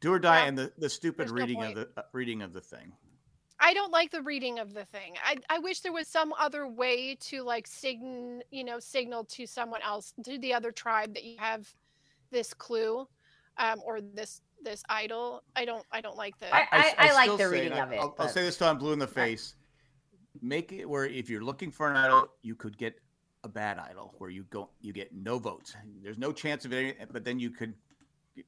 Do 0.00 0.12
or 0.12 0.18
die, 0.18 0.40
Yeah. 0.42 0.48
and 0.48 0.58
the, 0.58 0.72
the 0.76 0.90
stupid 0.90 1.28
There's 1.28 1.32
reading 1.32 1.56
point. 1.56 1.78
of 1.78 1.94
the 1.94 2.00
uh, 2.00 2.04
reading 2.12 2.42
of 2.42 2.52
the 2.52 2.60
thing. 2.60 2.92
I 3.58 3.72
don't 3.72 3.92
like 3.92 4.10
the 4.10 4.20
reading 4.20 4.58
of 4.58 4.74
the 4.74 4.84
thing. 4.84 5.14
I, 5.24 5.36
I 5.48 5.58
wish 5.60 5.80
there 5.80 5.92
was 5.92 6.08
some 6.08 6.34
other 6.38 6.68
way 6.68 7.14
to 7.28 7.42
like 7.42 7.66
sign, 7.66 8.42
you 8.50 8.64
know, 8.64 8.78
signal 8.78 9.24
to 9.24 9.46
someone 9.46 9.80
else, 9.82 10.12
to 10.24 10.38
the 10.38 10.52
other 10.52 10.72
tribe 10.72 11.14
that 11.14 11.24
you 11.24 11.36
have 11.38 11.72
this 12.30 12.52
clue, 12.52 13.08
um, 13.58 13.80
or 13.84 14.00
this 14.00 14.40
this 14.62 14.82
idol. 14.88 15.42
I 15.54 15.64
don't 15.64 15.84
I 15.92 16.00
don't 16.00 16.16
like 16.16 16.38
the. 16.38 16.54
I- 16.54 16.94
I 16.98 17.12
like 17.12 17.38
the 17.38 17.48
reading 17.48 17.72
and 17.72 17.80
I- 17.80 17.84
of 17.84 17.92
it, 17.92 17.98
I'll, 18.00 18.14
I'll 18.18 18.28
say 18.28 18.42
this 18.42 18.56
till 18.56 18.68
I'm 18.68 18.78
blue 18.78 18.92
in 18.92 18.98
the 18.98 19.06
face. 19.06 19.54
Make 20.42 20.72
it 20.72 20.84
where 20.84 21.06
if 21.06 21.30
you're 21.30 21.42
looking 21.42 21.70
for 21.70 21.90
an 21.90 21.96
idol, 21.96 22.28
you 22.42 22.54
could 22.54 22.76
get 22.76 23.00
a 23.44 23.48
bad 23.48 23.78
idol 23.78 24.14
where 24.18 24.28
you 24.30 24.44
go 24.50 24.70
you 24.80 24.92
get 24.92 25.14
no 25.14 25.38
votes. 25.38 25.74
There's 26.02 26.18
no 26.18 26.32
chance 26.32 26.64
of 26.64 26.72
it, 26.72 26.96
but 27.12 27.24
then 27.24 27.38
you 27.38 27.50
could 27.50 27.74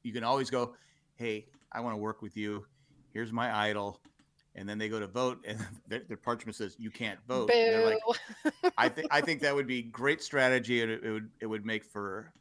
you 0.03 0.13
can 0.13 0.23
always 0.23 0.49
go, 0.49 0.75
hey, 1.15 1.47
I 1.71 1.79
want 1.79 1.93
to 1.93 1.97
work 1.97 2.21
with 2.21 2.37
you. 2.37 2.65
Here's 3.13 3.31
my 3.31 3.55
idol. 3.55 4.01
And 4.55 4.67
then 4.67 4.77
they 4.77 4.89
go 4.89 4.99
to 4.99 5.07
vote, 5.07 5.43
and 5.47 5.57
their, 5.87 6.01
their 6.07 6.17
parchment 6.17 6.55
says 6.55 6.75
you 6.77 6.91
can't 6.91 7.19
vote. 7.27 7.49
And 7.51 7.85
like, 7.85 7.99
Boo. 8.05 8.71
I 8.77 8.89
think 8.89 9.07
I 9.11 9.21
think 9.21 9.41
that 9.41 9.55
would 9.55 9.67
be 9.67 9.81
great 9.83 10.21
strategy, 10.21 10.81
and 10.81 10.91
it, 10.91 11.03
it 11.03 11.11
would 11.11 11.29
it 11.41 11.45
would 11.45 11.65
make 11.65 11.83
for 11.85 12.31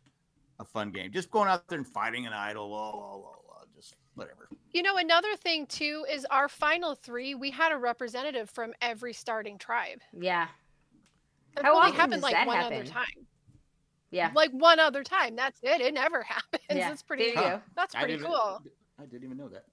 a 0.61 0.65
fun 0.65 0.91
game. 0.91 1.13
Just 1.13 1.31
going 1.31 1.49
out 1.49 1.67
there 1.69 1.79
and 1.79 1.87
fighting 1.87 2.27
an 2.27 2.33
idol, 2.33 3.35
just 3.77 3.95
whatever. 4.15 4.49
You 4.73 4.83
know, 4.83 4.97
another 4.97 5.35
thing 5.37 5.67
too 5.67 6.05
is 6.11 6.27
our 6.31 6.49
final 6.49 6.95
three. 6.95 7.35
We 7.35 7.51
had 7.51 7.73
a 7.73 7.77
representative 7.77 8.51
from 8.51 8.73
every 8.83 9.13
starting 9.13 9.59
tribe. 9.59 10.01
Yeah. 10.13 10.49
That 11.57 11.65
How 11.65 11.75
only 11.77 11.89
often 11.89 11.95
happened 11.97 12.13
does 12.15 12.23
like 12.23 12.35
that 12.35 12.47
one 12.47 12.57
happen? 12.57 12.79
other 12.81 12.85
time. 12.87 13.27
Yeah. 14.11 14.31
Like 14.35 14.51
one 14.53 14.79
other 14.81 15.03
time. 15.03 15.37
That's 15.37 15.61
it. 15.63 15.81
It 15.81 15.95
never 15.95 16.23
happens. 16.29 16.63
Yeah. 16.71 16.93
It's 16.93 17.03
pretty. 17.03 17.33
There 17.35 17.35
you 17.35 17.41
go. 17.51 17.61
That's 17.77 17.95
pretty 17.95 18.15
didn't- 18.17 18.27
cool. 18.27 18.63
I 19.01 19.05
didn't 19.05 19.25
even 19.25 19.37
know 19.39 19.49
that. 19.49 19.65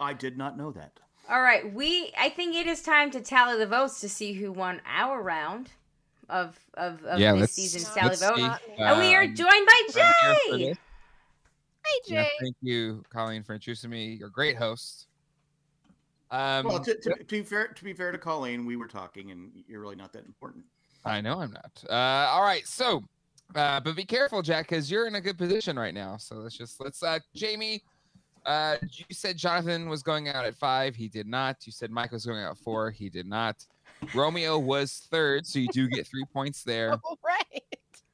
I 0.00 0.14
did 0.14 0.38
not 0.38 0.56
know 0.56 0.72
that. 0.72 0.98
All 1.28 1.42
right, 1.42 1.72
we. 1.72 2.10
I 2.18 2.30
think 2.30 2.56
it 2.56 2.66
is 2.66 2.82
time 2.82 3.10
to 3.12 3.20
tally 3.20 3.58
the 3.58 3.66
votes 3.66 4.00
to 4.00 4.08
see 4.08 4.32
who 4.32 4.50
won 4.50 4.80
our 4.86 5.22
round 5.22 5.70
of 6.30 6.58
of, 6.74 7.04
of 7.04 7.18
yeah, 7.18 7.32
this 7.32 7.40
let's, 7.40 7.52
season's 7.52 7.84
let's 7.96 8.20
tally 8.20 8.42
let's 8.42 8.60
vote. 8.60 8.78
Uh, 8.78 8.82
and 8.82 8.98
we 9.00 9.14
are 9.14 9.24
um, 9.24 9.34
joined 9.34 9.66
by 9.66 9.82
I'm 9.88 9.92
here 9.92 10.14
for 10.48 10.58
Jay. 10.58 10.68
this. 10.68 10.78
Yeah, 12.06 12.22
Jay. 12.22 12.30
thank 12.40 12.56
you, 12.60 13.02
Colleen, 13.12 13.42
for 13.42 13.54
introducing 13.54 13.90
me. 13.90 14.16
You're 14.18 14.28
a 14.28 14.32
great 14.32 14.56
host. 14.56 15.06
Um, 16.30 16.66
Well, 16.66 16.80
to, 16.80 16.94
to, 16.94 17.16
to 17.16 17.24
be 17.24 17.42
fair, 17.42 17.68
to 17.68 17.84
be 17.84 17.92
fair 17.92 18.12
to 18.12 18.18
Colleen, 18.18 18.64
we 18.64 18.76
were 18.76 18.86
talking, 18.86 19.30
and 19.32 19.50
you're 19.66 19.80
really 19.80 19.96
not 19.96 20.12
that 20.12 20.24
important. 20.24 20.64
I 21.04 21.20
know 21.20 21.40
I'm 21.40 21.52
not. 21.52 21.82
Uh, 21.88 22.30
all 22.30 22.42
right, 22.42 22.66
so, 22.66 23.02
uh, 23.54 23.80
but 23.80 23.96
be 23.96 24.04
careful, 24.04 24.42
Jack, 24.42 24.68
because 24.68 24.90
you're 24.90 25.06
in 25.06 25.16
a 25.16 25.20
good 25.20 25.38
position 25.38 25.78
right 25.78 25.94
now. 25.94 26.16
So 26.18 26.36
let's 26.36 26.56
just 26.56 26.80
let's. 26.80 27.02
Uh, 27.02 27.18
Jamie, 27.34 27.82
uh, 28.46 28.76
you 28.82 29.06
said 29.10 29.36
Jonathan 29.36 29.88
was 29.88 30.02
going 30.02 30.28
out 30.28 30.44
at 30.44 30.54
five. 30.54 30.94
He 30.94 31.08
did 31.08 31.26
not. 31.26 31.56
You 31.64 31.72
said 31.72 31.90
Mike 31.90 32.12
was 32.12 32.26
going 32.26 32.38
out 32.38 32.52
at 32.52 32.58
four. 32.58 32.90
He 32.90 33.08
did 33.08 33.26
not. 33.26 33.64
Romeo 34.14 34.58
was 34.58 35.06
third, 35.10 35.46
so 35.46 35.58
you 35.58 35.68
do 35.68 35.88
get 35.88 36.06
three 36.06 36.24
points 36.32 36.62
there. 36.64 36.92
All 37.04 37.18
right. 37.24 37.62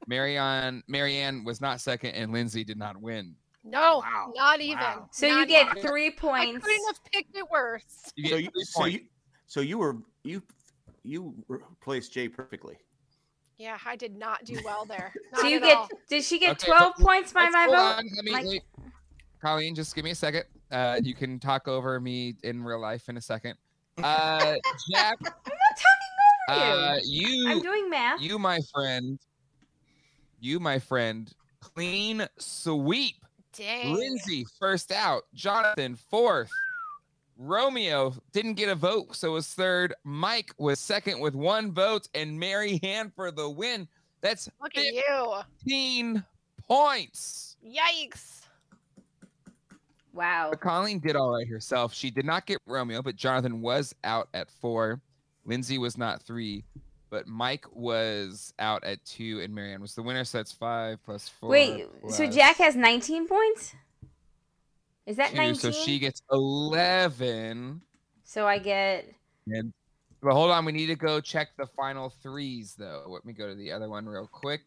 Maryanne, 0.09 0.81
Maryanne 0.89 1.43
was 1.45 1.59
not 1.59 1.81
second, 1.81 2.11
and 2.11 2.31
Lindsay 2.31 2.63
did 2.63 2.77
not 2.77 2.99
win. 3.01 3.35
No, 3.63 3.97
Wow. 3.99 4.31
not 4.35 4.61
even. 4.61 4.79
Wow. 4.79 5.09
So 5.11 5.25
you 5.27 5.45
get 5.45 5.67
even. 5.77 5.81
three 5.87 6.07
I 6.07 6.11
points. 6.11 6.65
couldn't 6.65 6.85
have 6.87 7.03
picked 7.11 7.35
it 7.35 7.49
worse. 7.51 7.83
You 8.15 8.23
get 8.23 8.31
So 8.31 8.37
you, 8.37 8.49
three 8.51 8.63
so 8.63 8.85
you, 8.85 8.99
so 9.47 9.59
you 9.61 9.77
were 9.77 9.97
you 10.23 10.41
you 11.03 11.33
replaced 11.49 12.13
Jay 12.13 12.29
perfectly. 12.29 12.77
Yeah, 13.57 13.77
I 13.85 13.95
did 13.97 14.15
not 14.15 14.45
do 14.45 14.57
well 14.63 14.85
there. 14.85 15.11
So 15.35 15.47
you 15.47 15.57
at 15.57 15.63
get. 15.63 15.77
all. 15.77 15.89
Did 16.09 16.23
she 16.23 16.39
get 16.39 16.51
Okay, 16.51 16.67
twelve 16.71 16.93
but 16.97 17.05
points 17.05 17.33
by 17.33 17.49
my 17.49 17.65
vote? 17.67 17.75
on, 17.75 18.05
Let 18.15 18.23
me, 18.25 18.31
Mike- 18.31 18.45
wait. 18.45 18.61
Colleen, 19.41 19.75
just 19.75 19.93
give 19.95 20.05
me 20.05 20.11
a 20.11 20.15
second. 20.15 20.43
Uh, 20.71 20.99
you 21.03 21.13
can 21.13 21.37
talk 21.39 21.67
over 21.67 21.99
me 21.99 22.35
in 22.43 22.63
real 22.63 22.79
life 22.79 23.09
in 23.09 23.17
a 23.17 23.21
second. 23.21 23.55
Uh, 24.03 24.55
Jack, 24.91 25.17
I'm 25.19 25.25
not 25.25 25.75
talking 25.75 26.07
over 26.49 26.59
uh, 26.61 26.97
you. 27.03 27.27
you, 27.27 27.49
I'm 27.49 27.61
doing 27.61 27.89
math. 27.89 28.21
you, 28.21 28.37
my 28.37 28.59
friend, 28.73 29.19
you, 30.39 30.59
my 30.59 30.79
friend, 30.79 31.33
clean 31.59 32.27
sweep. 32.37 33.15
Dang. 33.57 33.95
Lindsay 33.95 34.45
first 34.59 34.91
out. 34.91 35.23
Jonathan 35.33 35.95
fourth. 35.95 36.51
Romeo 37.39 38.13
didn't 38.33 38.53
get 38.55 38.69
a 38.69 38.75
vote, 38.75 39.15
so 39.15 39.33
was 39.33 39.47
third. 39.47 39.93
Mike 40.03 40.53
was 40.57 40.79
second 40.79 41.19
with 41.19 41.35
one 41.35 41.71
vote, 41.71 42.07
and 42.13 42.39
Maryanne 42.39 43.11
for 43.15 43.31
the 43.31 43.49
win. 43.49 43.87
That's 44.21 44.49
Look 44.61 44.77
at 44.77 44.85
you. 44.85 45.35
15 45.65 46.23
points. 46.67 47.57
Yikes. 47.65 48.41
Wow. 50.17 50.47
But 50.49 50.61
Colleen 50.61 50.99
did 50.99 51.15
all 51.15 51.31
right 51.31 51.47
herself. 51.47 51.93
She 51.93 52.09
did 52.09 52.25
not 52.25 52.47
get 52.47 52.59
Romeo, 52.65 53.03
but 53.03 53.15
Jonathan 53.15 53.61
was 53.61 53.93
out 54.03 54.29
at 54.33 54.49
four. 54.49 54.99
Lindsay 55.45 55.77
was 55.77 55.95
not 55.95 56.23
three, 56.23 56.65
but 57.11 57.27
Mike 57.27 57.65
was 57.71 58.51
out 58.57 58.83
at 58.83 59.03
two, 59.05 59.41
and 59.41 59.53
Maryanne 59.53 59.79
was 59.79 59.93
the 59.93 60.01
winner. 60.01 60.23
So 60.23 60.39
that's 60.39 60.51
five 60.51 61.01
plus 61.03 61.29
four. 61.29 61.49
Wait. 61.49 61.85
So 62.09 62.25
Jack 62.25 62.57
has 62.57 62.75
19 62.75 63.27
points. 63.27 63.75
Is 65.05 65.17
that 65.17 65.29
two, 65.31 65.37
19? 65.37 65.55
So 65.55 65.71
she 65.71 65.99
gets 65.99 66.23
11. 66.31 67.79
So 68.23 68.47
I 68.47 68.57
get. 68.57 69.05
And 69.47 69.71
but 70.21 70.33
hold 70.33 70.49
on, 70.49 70.65
we 70.65 70.71
need 70.71 70.87
to 70.87 70.95
go 70.95 71.21
check 71.21 71.49
the 71.57 71.67
final 71.67 72.09
threes 72.09 72.75
though. 72.77 73.05
Let 73.07 73.23
me 73.23 73.33
go 73.33 73.47
to 73.47 73.55
the 73.55 73.71
other 73.71 73.87
one 73.87 74.07
real 74.07 74.27
quick. 74.27 74.61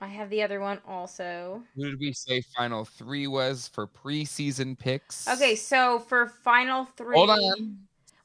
I 0.00 0.06
have 0.06 0.30
the 0.30 0.42
other 0.42 0.60
one 0.60 0.78
also. 0.86 1.62
Who 1.74 1.90
did 1.90 1.98
we 1.98 2.12
say 2.12 2.40
final 2.56 2.84
three 2.84 3.26
was 3.26 3.66
for 3.66 3.86
preseason 3.86 4.78
picks? 4.78 5.26
Okay, 5.28 5.56
so 5.56 5.98
for 5.98 6.28
final 6.28 6.84
three, 6.96 7.16
Hold 7.16 7.30
on. 7.30 7.78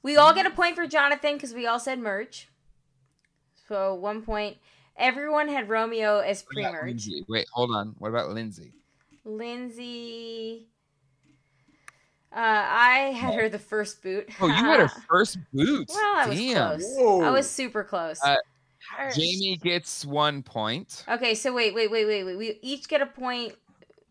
we 0.03 0.15
all 0.17 0.33
get 0.33 0.45
a 0.45 0.51
point 0.51 0.75
for 0.75 0.85
Jonathan 0.85 1.33
because 1.33 1.53
we 1.53 1.65
all 1.65 1.79
said 1.79 1.97
merge. 1.99 2.49
So 3.67 3.95
one 3.95 4.21
point. 4.21 4.57
Everyone 4.95 5.47
had 5.47 5.69
Romeo 5.69 6.19
as 6.19 6.43
What 6.43 6.53
pre-merge. 6.53 7.09
Wait, 7.27 7.47
hold 7.51 7.71
on. 7.71 7.95
What 7.97 8.09
about 8.09 8.29
Lindsay? 8.29 8.73
Lindsay. 9.25 10.67
Uh, 12.31 12.37
I 12.39 12.95
had 13.15 13.33
her 13.35 13.49
the 13.49 13.57
first 13.59 14.03
boot. 14.03 14.29
Oh, 14.39 14.47
you 14.47 14.53
had 14.53 14.79
her 14.79 14.87
first 15.09 15.37
boot. 15.51 15.89
well, 15.93 16.17
I 16.17 16.27
was 16.29 16.37
Damn. 16.37 16.67
close. 16.67 16.95
Whoa. 16.97 17.21
I 17.21 17.29
was 17.31 17.49
super 17.49 17.83
close. 17.83 18.19
Uh, 18.23 18.35
Harsh. 18.91 19.15
Jamie 19.15 19.57
gets 19.61 20.05
one 20.05 20.43
point. 20.43 21.05
okay, 21.09 21.35
so 21.35 21.53
wait, 21.53 21.73
wait, 21.73 21.89
wait, 21.91 22.05
wait, 22.05 22.23
wait. 22.23 22.37
We 22.37 22.59
each 22.61 22.87
get 22.87 23.01
a 23.01 23.05
point. 23.05 23.55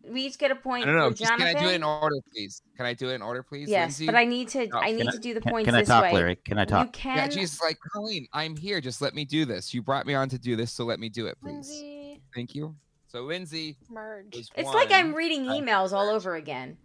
We 0.04 0.22
each 0.22 0.36
get 0.38 0.50
a 0.50 0.56
point 0.56 0.84
No, 0.86 0.92
no, 0.92 0.98
no. 0.98 1.10
for 1.10 1.16
Just, 1.18 1.30
can 1.30 1.42
I 1.42 1.54
do 1.54 1.68
it 1.68 1.74
in 1.76 1.84
order, 1.84 2.16
please? 2.32 2.60
Can 2.76 2.86
I 2.86 2.92
do 2.94 3.10
it 3.10 3.14
in 3.14 3.22
order, 3.22 3.42
please? 3.44 3.68
yes, 3.68 3.82
Lindsay? 3.82 4.06
but 4.06 4.16
I 4.16 4.24
need 4.24 4.48
to. 4.48 4.68
Oh, 4.72 4.78
I 4.78 4.90
need 4.90 5.06
I- 5.06 5.12
to 5.12 5.18
do 5.18 5.32
the 5.34 5.40
Can, 5.40 5.52
points 5.52 5.66
can 5.66 5.74
I 5.76 5.80
this 5.80 5.88
talk, 5.88 6.02
way. 6.02 6.12
Larry? 6.12 6.36
Can 6.36 6.58
I 6.58 6.62
You 6.62 6.66
talk? 6.66 6.92
can. 6.92 7.16
Yeah, 7.16 7.28
she's 7.28 7.60
like, 7.62 7.78
Colleen, 7.92 8.26
I'm 8.32 8.56
here. 8.56 8.80
Just 8.80 9.00
let 9.00 9.14
me 9.14 9.24
do 9.24 9.44
this. 9.44 9.72
You 9.72 9.80
brought 9.82 10.04
me 10.06 10.14
on 10.14 10.28
to 10.30 10.38
do 10.38 10.56
this, 10.56 10.72
so 10.72 10.84
let 10.84 10.98
me 10.98 11.08
do 11.08 11.26
it, 11.26 11.38
please. 11.40 11.52
Lindsay 11.52 12.20
Thank 12.34 12.54
you. 12.56 12.74
So 13.06 13.22
Lindsay 13.22 13.76
merge. 13.90 14.34
was 14.36 14.50
It's 14.56 14.68
like 14.70 14.90
I'm 14.90 15.08
one. 15.08 15.14
reading 15.14 15.46
Uh, 15.48 15.52
emails 15.52 15.92
all 15.92 16.08
over 16.08 16.34
again. 16.34 16.78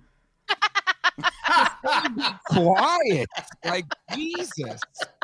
quiet. 2.50 3.30
Like 3.66 3.86
Jesus. 4.14 4.82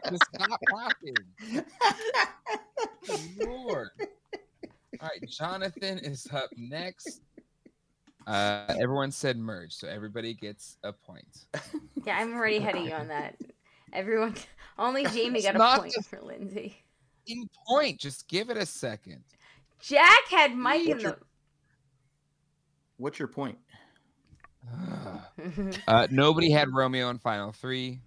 Just 0.10 0.24
stop 0.36 0.60
talking. 0.70 1.16
Lord. 3.38 3.90
All 5.02 5.10
right, 5.10 5.30
Jonathan 5.30 5.98
is 6.00 6.28
up 6.32 6.50
next. 6.58 7.22
Uh, 8.26 8.74
everyone 8.80 9.12
said 9.12 9.38
merge, 9.38 9.74
so 9.74 9.88
everybody 9.88 10.34
gets 10.34 10.78
a 10.84 10.94
point. 10.94 11.46
Yeah, 12.06 12.18
I'm 12.18 12.34
already 12.34 12.58
ahead 12.58 12.76
of 12.76 12.86
you 12.86 12.94
on 12.94 13.10
that. 13.10 13.36
Everyone, 13.92 14.34
only 14.78 15.06
Jamie 15.14 15.42
got 15.42 15.56
a 15.56 15.80
point 15.82 15.94
the- 15.96 16.04
for 16.04 16.22
Lindsay. 16.22 16.78
In 17.28 17.50
point, 17.68 18.00
just 18.00 18.28
give 18.28 18.50
it 18.50 18.58
a 18.58 18.66
second. 18.66 19.24
Jack 19.80 20.28
had 20.30 20.56
Mike 20.56 20.82
in 20.86 20.90
What's 20.92 21.04
the. 21.04 21.18
What's 22.98 23.20
your 23.20 23.28
point? 23.28 23.58
Uh, 25.88 26.08
nobody 26.10 26.50
had 26.52 26.74
Romeo 26.74 27.10
in 27.10 27.18
final 27.18 27.52
three. 27.52 28.00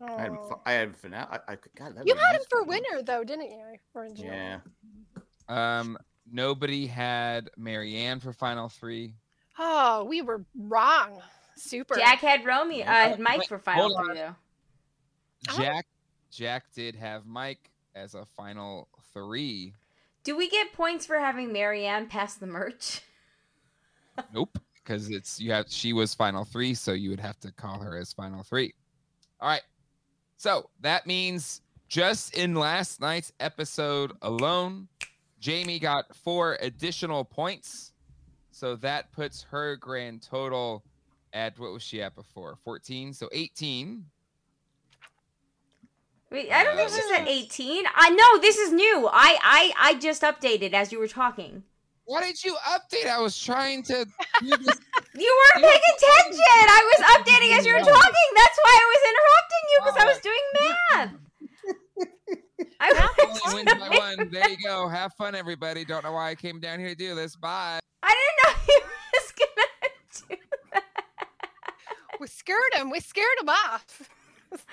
I 0.00 0.10
had 0.22 0.30
Oh. 0.32 0.60
I 0.66 0.72
had 0.72 0.96
finale. 0.96 1.26
I, 1.30 1.52
I 1.52 1.56
God, 1.76 1.94
You 2.04 2.14
was 2.14 2.22
had 2.22 2.32
him 2.34 2.40
nice 2.40 2.46
for 2.50 2.62
one. 2.62 2.68
winner 2.68 3.02
though, 3.02 3.24
didn't 3.24 3.50
you? 3.50 3.76
Originally. 3.94 4.26
Yeah. 4.34 4.58
Um, 5.48 5.98
nobody 6.30 6.86
had 6.86 7.50
Maryanne 7.58 8.20
for 8.20 8.32
final 8.32 8.68
three. 8.68 9.14
Oh, 9.58 10.04
we 10.04 10.22
were 10.22 10.44
wrong. 10.58 11.20
Super. 11.56 11.94
Jack 11.96 12.18
had 12.20 12.44
Romeo. 12.46 12.84
Uh, 12.84 12.86
had 12.92 13.20
Mike 13.20 13.40
Wait, 13.40 13.48
for 13.48 13.58
final 13.58 13.94
hold 13.94 14.06
three 14.06 14.14
though. 14.16 14.34
Oh. 15.50 15.56
Jack, 15.58 15.86
Jack 16.30 16.64
did 16.74 16.96
have 16.96 17.26
Mike 17.26 17.70
as 17.94 18.14
a 18.14 18.24
final 18.24 18.88
three. 19.12 19.74
Do 20.24 20.36
we 20.36 20.48
get 20.48 20.72
points 20.72 21.06
for 21.06 21.18
having 21.18 21.50
Maryanne 21.52 22.08
pass 22.08 22.34
the 22.34 22.46
merge? 22.46 23.00
Nope, 24.34 24.58
because 24.84 25.10
it's 25.10 25.40
you 25.40 25.52
have 25.52 25.66
she 25.68 25.92
was 25.92 26.14
final 26.14 26.44
three, 26.44 26.74
so 26.74 26.92
you 26.92 27.10
would 27.10 27.20
have 27.20 27.38
to 27.40 27.52
call 27.52 27.80
her 27.80 27.96
as 27.96 28.12
final 28.12 28.42
three. 28.42 28.74
All 29.40 29.48
right. 29.48 29.62
So 30.36 30.70
that 30.80 31.06
means 31.06 31.60
just 31.88 32.34
in 32.36 32.54
last 32.54 33.00
night's 33.00 33.32
episode 33.40 34.12
alone, 34.22 34.88
Jamie 35.38 35.78
got 35.78 36.14
four 36.14 36.56
additional 36.60 37.24
points. 37.24 37.92
So 38.50 38.76
that 38.76 39.12
puts 39.12 39.42
her 39.50 39.76
grand 39.76 40.22
total 40.22 40.84
at 41.32 41.58
what 41.58 41.72
was 41.72 41.82
she 41.82 42.02
at 42.02 42.14
before? 42.14 42.58
14. 42.64 43.12
So 43.12 43.28
18. 43.32 44.04
Wait, 46.30 46.50
I 46.52 46.62
don't 46.64 46.76
think 46.76 46.90
Uh, 46.90 46.94
she's 46.94 47.10
at 47.12 47.28
18. 47.28 47.84
I 47.94 48.10
know 48.10 48.40
this 48.40 48.56
is 48.56 48.72
new. 48.72 49.08
I 49.12 49.38
I 49.42 49.72
I 49.78 49.94
just 49.94 50.22
updated 50.22 50.72
as 50.72 50.92
you 50.92 50.98
were 50.98 51.08
talking. 51.08 51.64
Why 52.10 52.22
did 52.22 52.42
you 52.42 52.56
update? 52.66 53.06
I 53.06 53.20
was 53.20 53.38
trying 53.38 53.84
to. 53.84 53.94
You 55.12 55.38
weren't 55.54 55.64
paying 55.64 55.80
attention. 55.96 56.40
I 56.40 56.92
was 56.96 57.06
updating 57.14 57.58
as 57.58 57.66
you 57.66 57.72
were 57.74 57.80
talking. 57.80 58.28
That's 58.36 58.58
why 58.62 58.78
I 58.80 58.86
was 58.92 59.02
interrupting 59.10 59.64
you 59.70 59.78
because 59.84 59.96
I 59.96 60.06
was 60.06 60.18
oh. 60.18 60.28
doing 60.28 60.44
math. 60.60 61.12
I 62.80 62.84
Only 63.48 63.64
wins 63.64 63.74
by 63.74 63.98
one. 63.98 64.30
there 64.30 64.48
you 64.48 64.56
go. 64.64 64.88
Have 64.88 65.12
fun, 65.14 65.34
everybody. 65.34 65.84
Don't 65.84 66.04
know 66.04 66.12
why 66.12 66.30
I 66.30 66.34
came 66.36 66.58
down 66.60 66.78
here 66.78 66.90
to 66.90 66.94
do 66.94 67.14
this. 67.14 67.36
Bye. 67.36 67.80
I 68.02 68.08
didn't 68.08 68.38
know 68.44 68.62
he 68.66 68.80
was 69.14 69.32
gonna 69.38 70.36
do 70.38 70.42
that. 70.72 70.84
We 72.20 72.26
scared 72.28 72.74
him. 72.74 72.90
We 72.90 73.00
scared 73.00 73.26
him 73.40 73.48
off. 73.48 74.08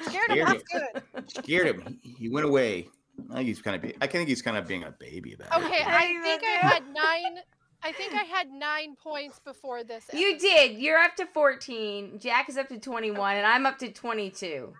scared 0.06 0.32
him 0.32 0.38
Scared 0.38 0.48
off 0.48 0.54
him. 0.54 1.02
good. 1.14 1.30
Scared 1.32 1.68
him. 1.68 2.00
He, 2.02 2.16
he 2.20 2.30
went 2.30 2.46
away. 2.46 2.90
I 3.32 3.36
think 3.36 3.48
he's 3.48 3.62
kind 3.62 3.76
of. 3.76 3.82
Be, 3.82 3.96
I 4.02 4.08
think 4.08 4.30
he's 4.30 4.42
kind 4.42 4.58
of 4.58 4.68
being 4.68 4.84
a 4.84 4.92
baby 4.92 5.34
about 5.34 5.62
Okay, 5.64 5.78
it. 5.82 5.88
I 5.88 6.22
think 6.22 6.44
I 6.44 6.68
had 6.68 6.84
nine. 6.94 7.40
I 7.84 7.92
think 7.92 8.14
I 8.14 8.24
had 8.24 8.50
nine 8.50 8.96
points 8.96 9.40
before 9.40 9.84
this. 9.84 10.06
You 10.14 10.38
did. 10.40 10.78
You're 10.80 10.98
up 11.00 11.16
to 11.18 11.26
14. 11.28 12.20
Jack 12.20 12.50
is 12.50 12.58
up 12.58 12.70
to 12.70 12.80
21, 12.80 13.38
and 13.38 13.46
I'm 13.46 13.66
up 13.66 13.78
to 13.80 13.92
22. 13.92 14.74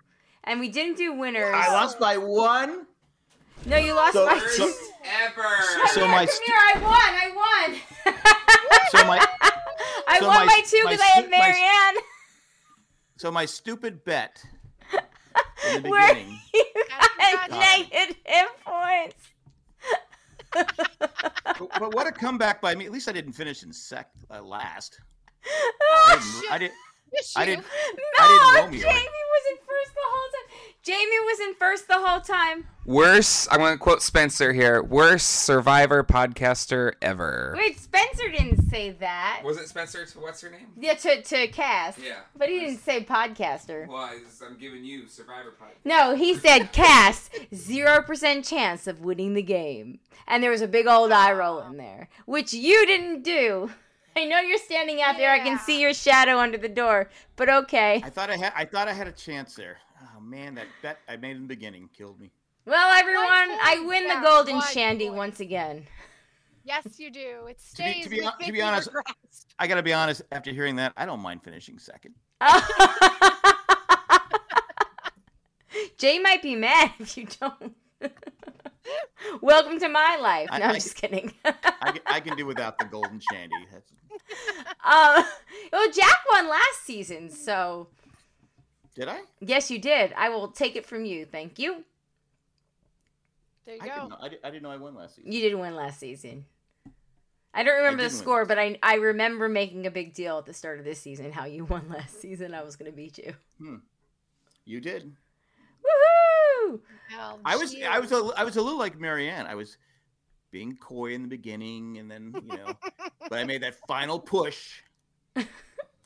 And 0.44 0.60
we 0.60 0.68
didn't 0.68 0.96
do 0.96 1.12
winners. 1.14 1.52
I 1.54 1.72
lost 1.72 2.00
by 2.00 2.16
one. 2.16 2.86
No, 3.66 3.76
you 3.76 3.94
lost 3.94 4.14
So- 4.14 4.26
by 4.26 4.38
so- 4.38 4.66
two. 4.66 4.74
Ever. 5.24 5.42
Come 5.42 5.86
so 5.88 6.00
here, 6.00 6.08
my 6.08 6.26
come 6.26 6.28
stu- 6.34 6.44
here. 6.46 6.56
I 6.56 6.78
won. 6.80 6.92
I 6.94 7.70
won. 7.74 8.14
So 8.90 9.04
my 9.06 9.18
I 10.08 10.18
so 10.18 10.26
won 10.26 10.46
my- 10.46 10.46
by 10.46 10.62
two 10.66 10.82
my 10.84 10.90
because 10.92 11.00
I 11.00 11.06
had 11.14 11.24
stu- 11.24 11.30
my- 11.30 11.38
Maryanne. 11.94 12.02
so 13.18 13.30
my 13.30 13.44
stupid 13.44 14.04
bet 14.04 14.42
in 15.74 15.82
the 15.82 15.88
Where 15.90 16.14
beginning. 16.14 16.38
you 16.54 16.64
That's 16.88 17.48
got 17.48 17.50
right. 17.50 17.86
negative 17.90 18.50
points. 18.64 19.16
but, 20.54 21.68
but 21.78 21.94
what 21.94 22.06
a 22.06 22.12
comeback 22.12 22.60
by 22.62 22.74
me! 22.74 22.86
At 22.86 22.92
least 22.92 23.08
I 23.08 23.12
didn't 23.12 23.32
finish 23.34 23.62
in 23.62 23.72
sec 23.72 24.08
uh, 24.30 24.42
last. 24.42 24.98
I 25.44 25.72
Oh, 25.82 26.18
didn't. 26.20 26.52
I 26.52 26.58
didn't. 26.58 26.74
I 27.36 27.44
didn't- 27.46 27.64
no, 27.64 28.24
I 28.24 28.60
didn't 28.62 28.72
Jamie 28.72 28.84
was 28.84 29.44
in 29.50 29.56
first 29.66 29.92
the 29.94 30.04
whole 30.04 30.28
time. 30.32 30.47
Jamie 30.88 31.20
was 31.26 31.38
in 31.40 31.54
first 31.56 31.86
the 31.86 31.98
whole 31.98 32.22
time. 32.22 32.66
Worst, 32.86 33.46
I'm 33.50 33.58
going 33.58 33.74
to 33.74 33.78
quote 33.78 34.00
Spencer 34.00 34.54
here. 34.54 34.82
Worst 34.82 35.28
Survivor 35.28 36.02
podcaster 36.02 36.94
ever. 37.02 37.54
Wait, 37.58 37.78
Spencer 37.78 38.30
didn't 38.30 38.70
say 38.70 38.92
that. 38.92 39.42
Was 39.44 39.58
it 39.58 39.68
Spencer? 39.68 40.06
To, 40.06 40.18
what's 40.20 40.40
her 40.40 40.48
name? 40.48 40.68
Yeah, 40.80 40.94
to 40.94 41.20
to 41.20 41.48
cast. 41.48 41.98
Yeah. 41.98 42.20
But 42.34 42.48
he 42.48 42.60
didn't 42.60 42.78
say 42.78 43.04
podcaster. 43.04 43.86
Well, 43.86 44.10
I'm 44.46 44.56
giving 44.56 44.82
you 44.82 45.06
Survivor 45.08 45.52
podcast. 45.60 45.84
No, 45.84 46.14
he 46.14 46.34
said 46.34 46.68
cast 46.72 47.36
zero 47.54 48.00
percent 48.00 48.46
chance 48.46 48.86
of 48.86 49.02
winning 49.02 49.34
the 49.34 49.42
game, 49.42 49.98
and 50.26 50.42
there 50.42 50.50
was 50.50 50.62
a 50.62 50.68
big 50.68 50.86
old 50.86 51.12
eye 51.12 51.32
roll 51.32 51.60
in 51.60 51.76
there, 51.76 52.08
which 52.24 52.54
you 52.54 52.86
didn't 52.86 53.24
do. 53.24 53.70
I 54.16 54.24
know 54.24 54.40
you're 54.40 54.56
standing 54.56 55.02
out 55.02 55.18
there. 55.18 55.30
I 55.30 55.40
can 55.40 55.58
see 55.58 55.82
your 55.82 55.92
shadow 55.92 56.38
under 56.38 56.56
the 56.56 56.68
door, 56.70 57.10
but 57.36 57.50
okay. 57.50 58.00
I 58.02 58.08
thought 58.08 58.30
I 58.30 58.38
had. 58.38 58.54
I 58.56 58.64
thought 58.64 58.88
I 58.88 58.94
had 58.94 59.06
a 59.06 59.12
chance 59.12 59.54
there. 59.54 59.76
Oh 60.18 60.20
man, 60.20 60.56
that 60.56 60.66
bet 60.82 60.98
I 61.08 61.16
made 61.16 61.36
in 61.36 61.42
the 61.42 61.48
beginning 61.48 61.88
killed 61.96 62.18
me. 62.20 62.32
Well, 62.66 62.92
everyone, 62.98 63.26
I 63.28 63.76
point, 63.76 63.88
win 63.88 64.08
the 64.08 64.20
golden 64.22 64.60
shandy 64.62 65.06
point. 65.06 65.16
once 65.16 65.38
again. 65.40 65.86
Yes, 66.64 66.86
you 66.98 67.10
do. 67.10 67.46
It 67.48 67.56
be- 67.56 67.62
stays 67.62 68.04
to 68.04 68.10
be 68.10 68.20
hon- 68.20 68.38
to 68.40 68.52
be 68.52 68.60
honest- 68.60 68.90
grasp. 68.90 69.48
I 69.58 69.66
gotta 69.68 69.82
be 69.82 69.92
honest. 69.92 70.22
After 70.32 70.50
hearing 70.50 70.76
that, 70.76 70.92
I 70.96 71.06
don't 71.06 71.20
mind 71.20 71.42
finishing 71.44 71.78
second. 71.78 72.14
Jay 75.98 76.18
might 76.18 76.42
be 76.42 76.56
mad 76.56 76.92
if 76.98 77.16
you 77.16 77.26
don't. 77.40 77.74
Welcome 79.40 79.78
to 79.80 79.88
my 79.88 80.16
life. 80.20 80.48
I- 80.50 80.58
No, 80.58 80.64
I'm 80.66 80.74
just 80.74 80.96
kidding. 80.96 81.32
I, 81.44 81.52
can- 81.92 82.00
I 82.06 82.20
can 82.20 82.36
do 82.36 82.44
without 82.46 82.78
the 82.78 82.86
golden 82.86 83.20
shandy. 83.32 83.54
That's, 83.72 83.90
um, 84.84 85.24
well, 85.72 85.90
Jack 85.92 86.16
won 86.32 86.48
last 86.48 86.84
season, 86.84 87.30
so 87.30 87.88
did 88.98 89.08
I? 89.08 89.20
yes, 89.40 89.70
you 89.70 89.78
did. 89.78 90.12
I 90.16 90.28
will 90.28 90.48
take 90.48 90.74
it 90.74 90.84
from 90.84 91.04
you. 91.04 91.24
Thank 91.24 91.58
you. 91.58 91.84
There 93.64 93.76
you 93.76 93.80
I 93.82 93.84
didn't, 93.84 94.00
go. 94.00 94.08
know, 94.08 94.16
I, 94.20 94.28
did, 94.28 94.38
I 94.42 94.50
didn't 94.50 94.62
know 94.62 94.70
I 94.70 94.76
won 94.76 94.94
last 94.94 95.16
season. 95.16 95.30
You 95.30 95.40
did 95.42 95.54
win 95.54 95.76
last 95.76 96.00
season. 96.00 96.46
I 97.54 97.62
don't 97.62 97.76
remember 97.76 98.02
the 98.02 98.10
score, 98.10 98.44
but 98.44 98.58
I 98.58 98.78
I 98.82 98.96
remember 98.96 99.48
making 99.48 99.86
a 99.86 99.90
big 99.90 100.14
deal 100.14 100.38
at 100.38 100.46
the 100.46 100.54
start 100.54 100.78
of 100.78 100.84
this 100.84 101.00
season 101.00 101.32
how 101.32 101.44
you 101.44 101.64
won 101.70 101.88
last 101.88 102.20
season. 102.20 102.54
I 102.54 102.62
was 102.62 102.76
going 102.76 102.90
to 102.90 102.96
beat 102.96 103.18
you. 103.18 103.34
Hmm. 103.58 103.76
You 104.64 104.80
did. 104.80 105.12
Woohoo! 105.82 106.80
Well, 107.16 107.40
I 107.44 107.56
was. 107.56 107.74
I 107.88 107.98
was. 107.98 108.12
A, 108.12 108.32
I 108.36 108.44
was 108.44 108.56
a 108.56 108.62
little 108.62 108.78
like 108.78 108.98
Maryanne. 108.98 109.46
I 109.46 109.54
was 109.54 109.78
being 110.50 110.76
coy 110.76 111.12
in 111.12 111.22
the 111.22 111.28
beginning, 111.28 111.98
and 111.98 112.10
then 112.10 112.34
you 112.34 112.56
know, 112.56 112.72
but 113.28 113.38
I 113.38 113.44
made 113.44 113.62
that 113.62 113.76
final 113.86 114.18
push. 114.18 114.82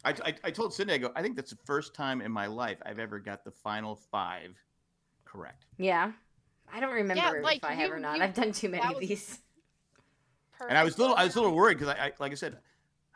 I, 0.05 0.11
I, 0.11 0.35
I 0.45 0.51
told 0.51 0.75
Cindy, 0.75 0.95
I 0.95 0.99
go, 0.99 1.13
I 1.15 1.23
think 1.23 1.37
that's 1.37 1.51
the 1.51 1.59
first 1.65 1.95
time 1.95 2.21
in 2.21 2.33
my 2.33 2.47
life 2.47 2.79
I've 2.85 2.99
ever 2.99 3.19
got 3.19 3.45
the 3.45 3.51
final 3.51 3.97
five 3.97 4.57
correct. 5.25 5.67
Yeah. 5.79 6.13
I 6.73 6.81
don't 6.81 6.93
remember 6.93 7.43
like, 7.43 7.59
if 7.59 7.65
I 7.65 7.75
have 7.75 7.91
or 7.91 8.01
not. 8.01 8.17
you- 8.19 8.25
I've 8.25 8.35
done 8.35 8.53
too 8.53 8.69
many 8.69 8.83
of 8.83 8.97
was- 8.99 9.09
these. 9.09 9.39
And 10.69 10.79
I 10.79 10.85
was 10.85 10.97
a 10.97 11.01
little, 11.01 11.17
I 11.17 11.25
was 11.25 11.35
a 11.35 11.41
little 11.41 11.57
worried 11.57 11.79
because 11.79 11.95
I, 11.95 12.07
I, 12.07 12.13
like 12.21 12.31
I 12.31 12.37
said, 12.37 12.57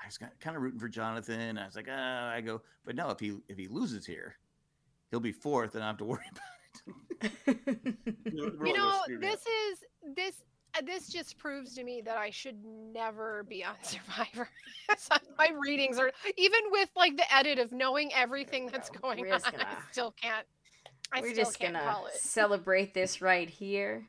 I 0.03 0.07
was 0.07 0.19
kind 0.19 0.57
of 0.57 0.63
rooting 0.63 0.81
for 0.81 0.89
Jonathan. 0.89 1.59
I 1.59 1.65
was 1.65 1.77
like, 1.77 1.87
ah, 1.91 2.31
I 2.31 2.41
go, 2.41 2.61
but 2.85 2.97
no, 2.97 3.11
if 3.11 3.21
he 3.21 3.39
if 3.49 3.57
he 3.57 3.69
loses 3.69 4.05
here, 4.05 4.37
he'll 5.11 5.21
be 5.21 5.31
fourth, 5.31 5.77
and 5.77 5.85
I 5.85 5.93
don't 5.93 5.93
have 5.93 5.99
to 5.99 6.05
worry 6.05 6.25
about 6.33 7.33
it. 7.33 7.97
You 8.33 8.77
know, 8.77 9.01
this 9.21 9.41
is 9.41 9.79
this 10.17 10.43
Uh, 10.77 10.83
this 10.85 11.09
just 11.09 11.39
proves 11.39 11.75
to 11.75 11.85
me 11.85 12.03
that 12.05 12.17
I 12.17 12.31
should 12.31 12.57
never 12.65 13.45
be 13.49 13.65
on 13.65 13.75
Survivor. 13.83 14.49
So 14.99 15.17
My 15.39 15.51
readings 15.59 15.99
are 15.99 16.13
even 16.37 16.61
with 16.71 16.91
like 16.97 17.17
the 17.17 17.35
edit 17.35 17.59
of 17.59 17.73
knowing 17.73 18.13
everything 18.15 18.67
that's 18.73 18.91
go. 18.91 19.01
going 19.01 19.21
We're 19.21 19.35
on. 19.35 19.41
I 19.47 19.51
gonna- 19.51 19.67
still 19.93 20.13
can't. 20.21 20.47
I 21.13 21.21
We're 21.21 21.33
still 21.33 21.45
just 21.45 21.59
can't 21.59 21.75
gonna 21.75 21.91
call 21.93 22.07
it. 22.07 22.15
celebrate 22.15 22.93
this 22.95 23.21
right 23.23 23.49
here. 23.49 24.07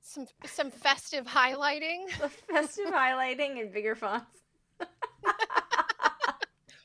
Some 0.00 0.26
some 0.46 0.70
festive 0.70 1.26
highlighting. 1.26 2.06
The 2.20 2.28
festive 2.28 2.86
highlighting 2.86 3.60
in 3.60 3.72
bigger 3.72 3.94
fonts. 3.94 4.26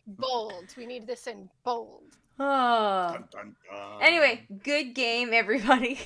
Bold. 0.07 0.73
We 0.77 0.85
need 0.85 1.07
this 1.07 1.27
in 1.27 1.49
bold. 1.63 2.03
Oh. 2.37 3.11
Dun, 3.13 3.23
dun, 3.31 3.55
dun. 3.71 4.01
Anyway, 4.01 4.45
good 4.63 4.93
game, 4.93 5.29
everybody. 5.33 5.99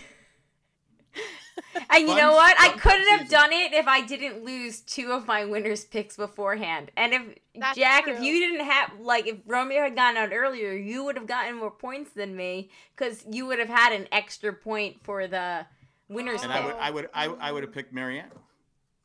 and 1.89 2.07
you 2.07 2.15
know 2.15 2.34
what? 2.34 2.55
I 2.59 2.70
couldn't 2.78 3.07
have 3.18 3.30
done 3.30 3.51
it 3.51 3.74
if 3.74 3.88
I 3.88 4.05
didn't 4.05 4.43
lose 4.43 4.82
two 4.82 5.11
of 5.11 5.28
my 5.28 5.45
winners' 5.45 5.86
picks 5.86 6.15
beforehand. 6.18 6.91
And 6.95 7.13
if 7.13 7.22
That's 7.55 7.78
Jack, 7.78 8.07
if 8.07 8.22
you 8.22 8.39
didn't 8.39 8.65
have 8.65 8.99
like 8.99 9.28
if 9.28 9.38
Romeo 9.45 9.82
had 9.82 9.95
gotten 9.95 10.18
out 10.18 10.32
earlier, 10.34 10.74
you 10.74 11.03
would 11.03 11.15
have 11.15 11.28
gotten 11.28 11.55
more 11.57 11.72
points 11.72 12.11
than 12.11 12.36
me 12.36 12.70
because 12.95 13.26
you 13.30 13.45
would 13.47 13.59
have 13.59 13.70
had 13.70 13.91
an 13.93 14.07
extra 14.11 14.53
point 14.53 14.97
for 15.03 15.28
the 15.28 15.65
winners' 16.09 16.43
and 16.43 16.51
pick. 16.51 16.61
I 16.61 16.65
would, 16.65 16.76
I 16.76 16.91
would, 16.91 17.09
I, 17.13 17.47
I 17.47 17.51
would 17.51 17.63
have 17.63 17.74
picked 17.74 17.93
Maryanne. 17.93 18.32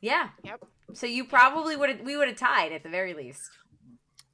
yeah. 0.00 0.28
Yep. 0.44 0.64
So 0.94 1.06
you 1.06 1.24
probably 1.24 1.74
would 1.74 1.88
have. 1.88 2.00
We 2.02 2.16
would 2.18 2.28
have 2.28 2.36
tied 2.36 2.70
at 2.72 2.82
the 2.82 2.90
very 2.90 3.14
least 3.14 3.50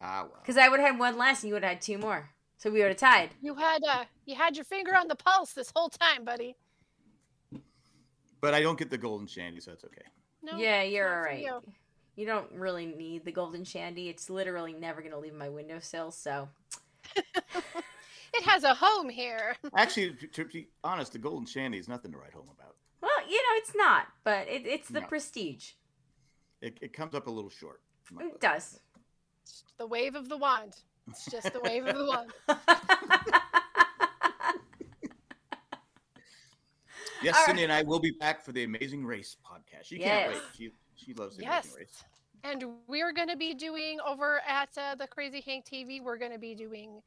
Ah, 0.01 0.23
well. 0.29 0.41
because 0.43 0.57
I 0.57 0.69
would 0.69 0.81
have 0.81 0.91
had 0.91 0.99
one 0.99 1.17
less, 1.17 1.43
and 1.43 1.49
you 1.49 1.55
would 1.55 1.63
have 1.63 1.75
had 1.75 1.83
two 1.83 1.99
more. 1.99 2.31
So 2.57 2.69
we 2.71 2.81
would 2.81 2.89
have 2.89 2.97
tied. 2.97 3.31
You 3.41 3.55
had 3.55 3.85
uh 3.89 4.05
you 4.27 4.35
had 4.35 4.57
your 4.57 4.65
finger 4.65 4.97
on 4.97 5.07
the 5.07 5.15
pulse 5.15 5.53
this 5.53 5.73
whole 5.77 5.89
time, 5.89 6.25
buddy. 6.25 6.57
But 8.41 8.55
I 8.55 8.63
don't 8.63 8.79
get 8.79 8.91
the 8.91 8.99
golden 8.99 9.27
shandy, 9.27 9.61
so 9.61 9.73
that's 9.73 9.85
okay. 9.85 10.03
No. 10.43 10.57
yeah, 10.57 10.83
you're 10.83 11.05
not 11.09 11.17
all 11.17 11.23
for 11.23 11.29
right. 11.29 11.41
you. 11.43 11.63
You 12.17 12.27
don't 12.27 12.51
really 12.53 12.87
need 12.87 13.25
the 13.25 13.33
golden 13.33 13.65
shandy. 13.65 14.09
It's 14.09 14.29
literally 14.31 14.73
never 14.73 15.01
going 15.01 15.13
to 15.13 15.19
leave 15.19 15.35
my 15.35 15.49
windowsill. 15.49 16.11
So 16.11 16.49
It 18.35 18.45
has 18.45 18.63
a 18.65 18.75
home 18.75 19.09
here. 19.09 19.57
Actually, 19.75 20.13
to, 20.13 20.27
to 20.29 20.45
be 20.45 20.69
honest, 20.85 21.13
the 21.13 21.19
golden 21.19 21.47
shandy 21.47 21.79
is 21.79 21.89
nothing 21.89 22.13
to 22.13 22.19
write 22.19 22.33
home 22.33 22.49
about. 22.57 22.77
Well, 23.01 23.11
you 23.29 23.37
know, 23.37 23.57
it's 23.57 23.73
not, 23.75 24.07
but 24.25 24.49
it, 24.49 24.67
it's 24.67 24.89
the 24.89 25.01
No. 25.01 25.07
prestige. 25.07 25.73
It, 26.61 26.79
it 26.81 26.93
comes 26.93 27.15
up 27.15 27.27
a 27.27 27.31
little 27.31 27.51
short. 27.51 27.81
It 28.21 28.41
does. 28.41 28.81
It's 29.43 29.65
the 29.79 29.87
wave 29.87 30.15
of 30.15 30.29
the 30.29 30.37
wand. 30.37 30.75
It's 31.09 31.31
just 31.31 31.53
the 31.53 31.61
wave 31.61 31.87
of 31.87 31.97
the 31.97 32.05
wand. 32.05 32.33
Yes, 37.23 37.37
All 37.37 37.47
Cindy 37.47 37.65
and 37.65 37.73
I 37.73 37.83
will 37.83 38.01
be 38.01 38.13
back 38.13 38.45
for 38.45 38.53
the 38.53 38.65
Amazing 38.65 39.05
Race 39.05 39.37
podcast. 39.45 39.85
She 39.85 39.99
can't 39.99 40.33
wait. 40.33 40.43
She 40.57 40.71
she 40.95 41.15
loves 41.15 41.37
the 41.37 41.43
Yes. 41.43 41.65
Amazing 41.65 41.79
Race. 41.79 42.05
And 42.45 42.65
we're 42.87 43.13
going 43.13 43.29
to 43.29 43.37
be 43.37 43.53
doing 43.55 43.99
over 44.07 44.41
at 44.47 44.69
uh, 44.79 44.95
the 44.95 45.09
Crazy 45.09 45.41
Hank 45.41 45.67
TV, 45.67 46.01
we're 46.03 46.19
going 46.19 46.31
to 46.33 46.39
be 46.39 46.55
doing 46.55 47.03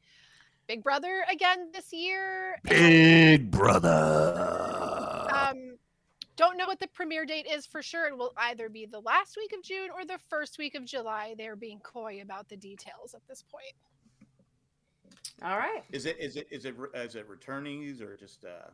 Big 0.66 0.82
Brother 0.82 1.24
again 1.30 1.70
this 1.72 1.92
year. 1.92 2.56
Big 2.64 3.50
brother. 3.50 5.26
Um, 5.32 5.76
don't 6.36 6.56
know 6.56 6.66
what 6.66 6.80
the 6.80 6.86
premiere 6.88 7.24
date 7.24 7.46
is 7.50 7.66
for 7.66 7.82
sure. 7.82 8.08
It 8.08 8.16
will 8.16 8.32
either 8.36 8.68
be 8.68 8.86
the 8.86 9.00
last 9.00 9.36
week 9.36 9.52
of 9.56 9.62
June 9.62 9.88
or 9.94 10.04
the 10.04 10.18
first 10.28 10.58
week 10.58 10.74
of 10.74 10.84
July. 10.84 11.34
They're 11.36 11.56
being 11.56 11.80
coy 11.80 12.20
about 12.22 12.48
the 12.48 12.56
details 12.56 13.14
at 13.14 13.26
this 13.28 13.42
point. 13.42 13.74
All 15.42 15.56
right. 15.56 15.82
Is 15.90 16.06
it 16.06 16.18
is 16.20 16.36
it 16.36 16.46
is 16.50 16.64
it 16.64 16.74
is 16.94 17.14
it 17.16 17.28
returnees 17.28 18.00
or 18.00 18.16
just 18.16 18.44
uh 18.44 18.70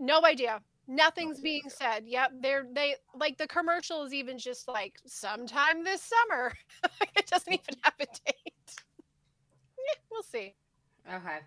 No 0.00 0.24
idea. 0.24 0.62
Nothing's 0.88 1.40
Okay, 1.40 1.42
being 1.42 1.62
okay. 1.66 1.70
said. 1.70 2.04
Yep, 2.06 2.32
they're 2.42 2.66
they 2.72 2.96
like 3.14 3.38
the 3.38 3.46
commercial 3.48 4.04
is 4.04 4.12
even 4.14 4.38
just 4.38 4.68
like 4.68 4.96
sometime 5.06 5.84
this 5.84 6.02
summer. 6.02 6.52
it 7.16 7.26
doesn't 7.28 7.52
even 7.52 7.76
have 7.84 7.94
a 8.00 8.06
date. 8.26 8.54
Yeah, 9.78 10.00
we'll 10.10 10.22
see. 10.22 10.56
Okay. 11.12 11.38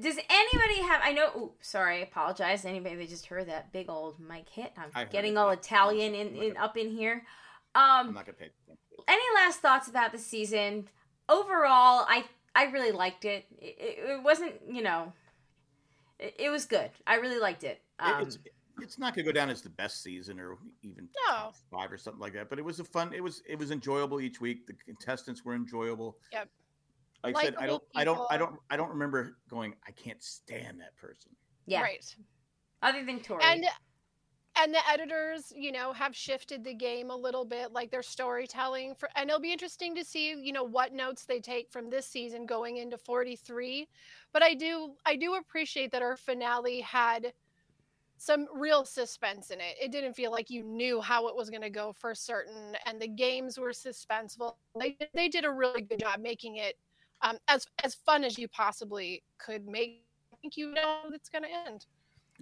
Does 0.00 0.18
anybody 0.28 0.82
have? 0.82 1.00
I 1.04 1.12
know. 1.12 1.28
Ooh, 1.36 1.52
sorry, 1.60 1.98
I 1.98 2.02
apologize. 2.02 2.64
Anybody 2.64 2.96
that 2.96 3.08
just 3.08 3.26
heard 3.26 3.48
that 3.48 3.72
big 3.72 3.88
old 3.88 4.18
mic 4.20 4.48
hit? 4.48 4.72
I'm 4.76 4.90
I 4.94 5.04
getting 5.04 5.36
all 5.38 5.48
yeah. 5.48 5.52
Italian 5.52 6.14
in, 6.14 6.36
in 6.36 6.56
up 6.56 6.76
in 6.76 6.90
here. 6.90 7.24
I'm 7.74 8.08
Um, 8.08 8.14
not 8.14 8.26
gonna 8.26 8.36
pay. 8.38 8.50
any 9.08 9.22
last 9.36 9.60
thoughts 9.60 9.88
about 9.88 10.12
the 10.12 10.18
season? 10.18 10.88
Overall, 11.28 12.06
I 12.08 12.24
I 12.54 12.64
really 12.64 12.92
liked 12.92 13.24
it. 13.24 13.46
It, 13.58 13.76
it, 13.78 14.10
it 14.10 14.22
wasn't, 14.22 14.54
you 14.68 14.82
know, 14.82 15.12
it, 16.18 16.34
it 16.38 16.50
was 16.50 16.64
good. 16.66 16.90
I 17.06 17.16
really 17.16 17.38
liked 17.40 17.64
it. 17.64 17.82
It- 18.00 18.04
Um, 18.04 18.22
it's 18.22 18.38
it's 18.82 18.98
not 18.98 19.14
gonna 19.14 19.24
go 19.24 19.30
down 19.32 19.50
as 19.50 19.62
the 19.62 19.70
best 19.70 20.02
season 20.02 20.40
or 20.40 20.58
even 20.82 21.08
No. 21.28 21.52
five 21.70 21.92
or 21.92 21.96
something 21.98 22.20
like 22.20 22.32
that. 22.32 22.50
But 22.50 22.58
it 22.58 22.64
was 22.64 22.80
a 22.80 22.84
fun. 22.84 23.12
It 23.14 23.22
was 23.22 23.40
it 23.46 23.56
was 23.58 23.70
enjoyable 23.70 24.20
each 24.20 24.40
week. 24.40 24.66
The 24.66 24.72
contestants 24.74 25.44
were 25.44 25.54
enjoyable. 25.54 26.18
Yep. 26.32 26.48
Like 27.22 27.36
I 27.36 27.42
said, 27.44 27.54
I 27.56 27.66
don't, 27.66 27.82
Likeable 27.94 27.94
I 27.94 28.04
don't, 28.04 28.32
I 28.32 28.36
don't, 28.36 28.60
I 28.70 28.76
don't 28.76 28.90
remember 28.90 29.38
going. 29.48 29.74
I 29.86 29.92
can't 29.92 30.22
stand 30.22 30.78
that 30.80 30.94
person. 30.96 31.30
yeah. 31.66 31.80
Right. 31.82 32.04
Other 32.82 33.02
than 33.04 33.20
Tori. 33.20 33.42
And 33.44 33.64
and 34.56 34.72
the 34.72 34.80
editors, 34.90 35.52
you 35.56 35.72
know, 35.72 35.92
have 35.92 36.14
shifted 36.14 36.64
the 36.64 36.74
game 36.74 37.10
a 37.10 37.16
little 37.16 37.44
bit, 37.44 37.72
like 37.72 37.90
their 37.90 38.02
storytelling 38.02 38.94
for 38.94 39.08
and 39.16 39.28
it'll 39.28 39.40
be 39.40 39.52
interesting 39.52 39.94
to 39.96 40.04
see, 40.04 40.34
you 40.40 40.52
know, 40.52 40.64
what 40.64 40.92
notes 40.92 41.24
they 41.24 41.40
take 41.40 41.70
from 41.70 41.90
this 41.90 42.06
season 42.06 42.46
going 42.46 42.76
into 42.76 42.98
43. 42.98 43.88
But 44.32 44.42
I 44.42 44.54
do 44.54 44.92
I 45.04 45.16
do 45.16 45.34
appreciate 45.34 45.90
that 45.92 46.02
our 46.02 46.16
finale 46.16 46.80
had 46.80 47.32
some 48.16 48.46
real 48.54 48.84
suspense 48.84 49.50
in 49.50 49.60
it. 49.60 49.76
It 49.82 49.90
didn't 49.90 50.14
feel 50.14 50.30
like 50.30 50.48
you 50.48 50.62
knew 50.62 51.00
how 51.00 51.26
it 51.28 51.36
was 51.36 51.50
going 51.50 51.62
to 51.62 51.70
go 51.70 51.92
for 51.92 52.14
certain 52.14 52.76
and 52.86 53.00
the 53.00 53.08
games 53.08 53.58
were 53.58 53.72
suspenseful. 53.72 54.54
They 54.78 54.96
they 55.14 55.28
did 55.28 55.44
a 55.44 55.50
really 55.50 55.82
good 55.82 56.00
job 56.00 56.20
making 56.20 56.56
it 56.56 56.76
um, 57.22 57.38
as 57.48 57.66
as 57.82 57.94
fun 57.94 58.24
as 58.24 58.38
you 58.38 58.48
possibly 58.48 59.22
could 59.38 59.66
make 59.66 60.04
think 60.44 60.56
you 60.58 60.70
know 60.72 60.98
it's 61.12 61.30
going 61.30 61.42
to 61.42 61.48
end. 61.66 61.86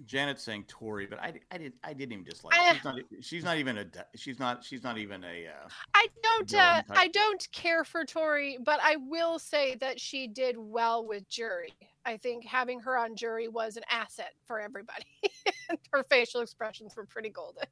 Janet's 0.05 0.43
saying 0.43 0.65
Tori, 0.67 1.05
but 1.05 1.19
I, 1.19 1.33
I 1.51 1.57
did, 1.57 1.73
I 1.83 1.93
didn't 1.93 2.13
even 2.13 2.23
dislike. 2.23 2.55
I- 2.57 2.73
She's 2.73 2.83
not, 2.83 2.95
she's 3.21 3.43
not 3.43 3.57
even 3.57 3.77
a, 3.77 3.85
she's 4.15 4.39
not, 4.39 4.63
she's 4.63 4.83
not 4.83 4.97
even 4.97 5.23
a. 5.23 5.47
Uh, 5.47 5.67
I 5.93 6.07
don't 6.21 6.53
uh. 6.55 6.81
I 6.91 7.07
don't 7.09 7.47
care 7.51 7.83
for 7.83 8.03
Tori, 8.05 8.57
but 8.63 8.79
I 8.81 8.95
will 8.97 9.37
say 9.39 9.75
that 9.75 9.99
she 9.99 10.27
did 10.27 10.55
well 10.57 11.05
with 11.05 11.29
jury. 11.29 11.73
I 12.05 12.17
think 12.17 12.45
having 12.45 12.79
her 12.81 12.97
on 12.97 13.15
jury 13.15 13.47
was 13.47 13.77
an 13.77 13.83
asset 13.89 14.33
for 14.45 14.59
everybody. 14.59 15.05
her 15.91 16.03
facial 16.03 16.41
expressions 16.41 16.95
were 16.95 17.05
pretty 17.05 17.29
golden. 17.29 17.63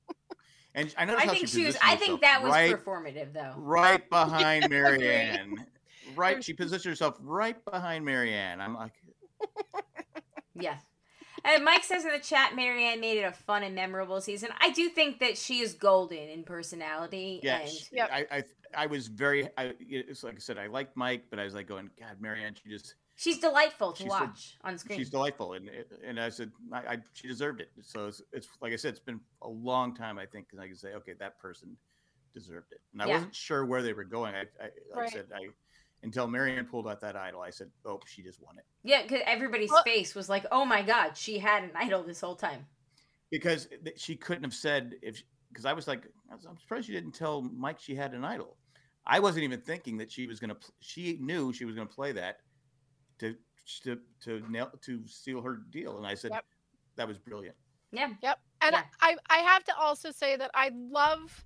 and 0.76 0.94
I 0.98 1.06
noticed 1.06 1.28
I 1.28 1.30
think 1.30 1.48
she, 1.48 1.58
she 1.60 1.66
was. 1.66 1.78
I 1.84 1.96
think 1.96 2.22
that 2.22 2.42
was 2.42 2.52
right, 2.52 2.74
performative, 2.74 3.34
though. 3.34 3.54
right 3.58 4.08
behind 4.10 4.66
Maryanne. 4.66 5.56
Right, 6.16 6.44
she 6.44 6.54
positioned 6.54 6.92
herself 6.92 7.18
right 7.22 7.64
behind 7.66 8.06
Maryanne. 8.06 8.60
I'm 8.60 8.76
like, 8.76 8.94
Yeah. 10.54 10.78
And 11.44 11.66
Mike 11.66 11.84
says 11.84 12.06
in 12.06 12.12
the 12.12 12.20
chat, 12.20 12.54
Maryanne 12.56 13.00
made 13.00 13.18
it 13.18 13.24
a 13.24 13.32
fun 13.32 13.64
and 13.64 13.74
memorable 13.76 14.22
season. 14.22 14.50
I 14.60 14.70
do 14.72 14.90
think 14.90 15.20
that 15.20 15.38
she 15.38 15.60
is 15.60 15.74
golden 15.74 16.30
in 16.30 16.44
personality. 16.44 17.40
yeah, 17.44 17.60
and 17.60 17.70
she- 17.70 17.96
Yep. 17.96 18.10
I, 18.12 18.26
I, 18.32 18.44
I 18.76 18.86
was 18.86 19.08
very. 19.08 19.48
I, 19.58 19.74
it's 19.80 20.24
like 20.24 20.36
I 20.36 20.40
said, 20.40 20.58
I 20.58 20.68
liked 20.68 20.96
Mike, 20.96 21.26
but 21.30 21.40
I 21.40 21.44
was 21.44 21.54
like 21.54 21.68
going, 21.68 21.90
God, 22.00 22.18
Maryanne, 22.22 22.56
she 22.62 22.70
just, 22.70 22.96
she's 23.16 23.40
delightful 23.40 23.92
to 23.94 24.04
She's 24.04 24.12
so- 24.12 24.20
watch 24.20 24.58
on 24.64 24.78
screen. 24.78 24.98
she's 25.00 25.10
delightful, 25.10 25.54
and 25.54 25.70
and 26.06 26.20
I 26.20 26.30
said, 26.30 26.52
I, 26.72 26.78
I 26.94 26.98
she 27.14 27.28
deserved 27.28 27.60
it. 27.62 27.70
So 27.82 28.08
it's, 28.08 28.22
it's 28.32 28.48
like 28.62 28.72
I 28.72 28.78
said, 28.78 28.90
it's 28.92 29.00
been 29.00 29.20
a 29.42 29.50
long 29.50 29.94
time. 29.96 30.18
I 30.18 30.26
think, 30.26 30.48
because 30.48 30.64
I 30.64 30.68
can 30.68 30.78
say, 30.78 30.94
okay, 30.94 31.14
that 31.20 31.38
person 31.40 31.76
deserved 32.34 32.72
it, 32.72 32.80
and 32.94 33.02
I 33.02 33.08
Yeah. 33.08 33.14
wasn't 33.16 33.36
sure 33.36 33.66
where 33.66 33.82
they 33.82 33.92
were 33.94 34.06
going. 34.06 34.36
I, 34.36 34.42
I 34.64 34.70
like 34.96 35.08
I 35.08 35.10
said, 35.10 35.26
I 35.36 35.48
until 36.04 36.28
Maryanne 36.28 36.66
pulled 36.66 36.88
out 36.88 37.00
that 37.02 37.16
idol, 37.16 37.42
I 37.42 37.50
said, 37.52 37.70
oh, 37.86 38.00
she 38.06 38.22
just 38.24 38.42
won 38.42 38.58
it. 38.58 38.66
yeah, 38.84 39.04
because 39.04 39.22
everybody's 39.26 39.70
Well- 39.70 39.84
face 39.84 40.16
was 40.16 40.30
like, 40.30 40.46
"Oh 40.52 40.66
my 40.66 40.82
god, 40.82 41.16
she 41.18 41.38
had 41.40 41.64
an 41.64 41.72
idol 41.76 42.04
this 42.04 42.22
whole 42.22 42.36
time." 42.36 42.66
because 43.30 43.70
she 43.96 44.16
couldn't 44.18 44.44
have 44.44 44.54
said 44.54 44.96
if 45.02 45.24
because 45.50 45.66
I 45.66 45.72
was 45.74 45.88
like 45.88 46.06
I 46.30 46.36
was, 46.36 46.46
I'm 46.46 46.58
surprised 46.58 46.88
she 46.88 46.92
didn't 46.94 47.14
tell 47.14 47.42
Mike 47.42 47.80
she 47.80 47.96
had 47.96 48.14
an 48.14 48.26
idol. 48.26 48.58
I 49.06 49.20
wasn't 49.20 49.44
even 49.44 49.62
thinking 49.62 49.98
that 49.98 50.12
she 50.12 50.28
was 50.28 50.40
gonna. 50.40 50.58
She 50.82 51.18
knew 51.22 51.54
she 51.54 51.66
was 51.66 51.76
gonna 51.76 51.88
play 51.88 52.12
that 52.14 52.40
to 53.20 53.36
to 53.84 54.00
to 54.22 54.42
nail 54.52 54.70
to 54.82 55.08
seal 55.08 55.42
her 55.42 55.62
deal, 55.70 55.98
and 55.98 56.06
I 56.06 56.14
said 56.16 56.32
Yep. 56.32 56.46
that 56.98 57.08
was 57.08 57.18
brilliant. 57.18 57.56
Yeah, 57.94 58.14
Yep. 58.22 58.40
And 58.62 58.74
Yeah. 58.74 58.84
I, 59.02 59.16
I 59.30 59.38
have 59.40 59.64
to 59.66 59.76
also 59.78 60.12
say 60.12 60.36
that 60.38 60.52
I 60.54 60.72
love 60.74 61.44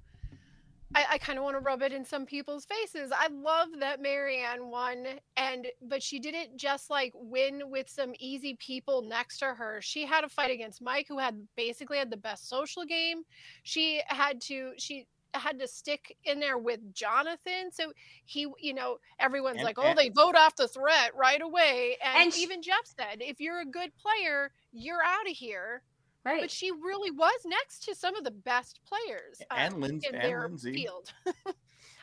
I, 0.96 1.06
I 1.12 1.18
kind 1.18 1.38
of 1.38 1.44
want 1.44 1.56
to 1.58 1.60
rub 1.60 1.82
it 1.82 1.92
in 1.92 2.06
some 2.06 2.26
people's 2.26 2.66
faces. 2.66 3.12
I 3.14 3.28
love 3.28 3.68
that 3.80 4.02
Maryanne 4.02 4.68
won 4.70 5.06
and 5.36 5.68
but 5.82 6.02
she 6.02 6.20
didn't 6.20 6.56
just 6.58 6.90
like 6.90 7.12
win 7.14 7.64
with 7.70 7.90
some 7.90 8.14
easy 8.18 8.56
people 8.56 9.02
next 9.02 9.40
to 9.40 9.48
her. 9.54 9.80
She 9.82 10.06
had 10.06 10.24
a 10.24 10.30
fight 10.30 10.52
against 10.52 10.82
Mike 10.82 11.08
who 11.10 11.20
had 11.20 11.48
basically 11.58 11.98
had 11.98 12.10
the 12.10 12.18
best 12.18 12.48
social 12.50 12.86
game. 12.86 13.24
She 13.64 14.02
had 14.08 14.40
to 14.42 14.72
she 14.78 15.06
had 15.34 15.60
to 15.60 15.68
stick 15.68 16.16
in 16.24 16.40
there 16.40 16.58
with 16.58 16.80
Jonathan. 16.94 17.70
So 17.74 17.92
he, 18.24 18.48
you 18.58 18.74
know, 18.74 19.00
everyone's 19.20 19.58
And- 19.58 19.66
like, 19.66 19.78
"Oh, 19.78 19.84
and- 19.84 19.98
they 20.00 20.08
vote 20.08 20.36
off 20.36 20.56
the 20.56 20.68
threat 20.70 21.14
right 21.14 21.42
away." 21.42 21.98
And, 22.02 22.28
And 22.28 22.38
even 22.38 22.62
Jeff 22.62 22.86
said, 22.86 23.22
"If 23.22 23.42
you're 23.42 23.60
a 23.60 23.66
good 23.66 23.92
player, 23.98 24.54
you're 24.72 25.04
out 25.04 25.30
of 25.30 25.36
here." 25.36 25.82
Right. 26.26 26.42
but 26.42 26.52
she 26.52 26.72
really 26.72 27.12
was 27.12 27.40
next 27.46 27.84
to 27.86 27.96
some 27.96 28.16
of 28.16 28.24
the 28.24 28.32
best 28.32 28.80
players 28.88 29.42
uh, 29.52 29.56
And 29.58 29.80
Lindsay, 29.82 30.08
in 30.10 30.16
and 30.16 30.24
their 30.24 30.42
Lindsay. 30.48 30.74
field. 30.74 31.14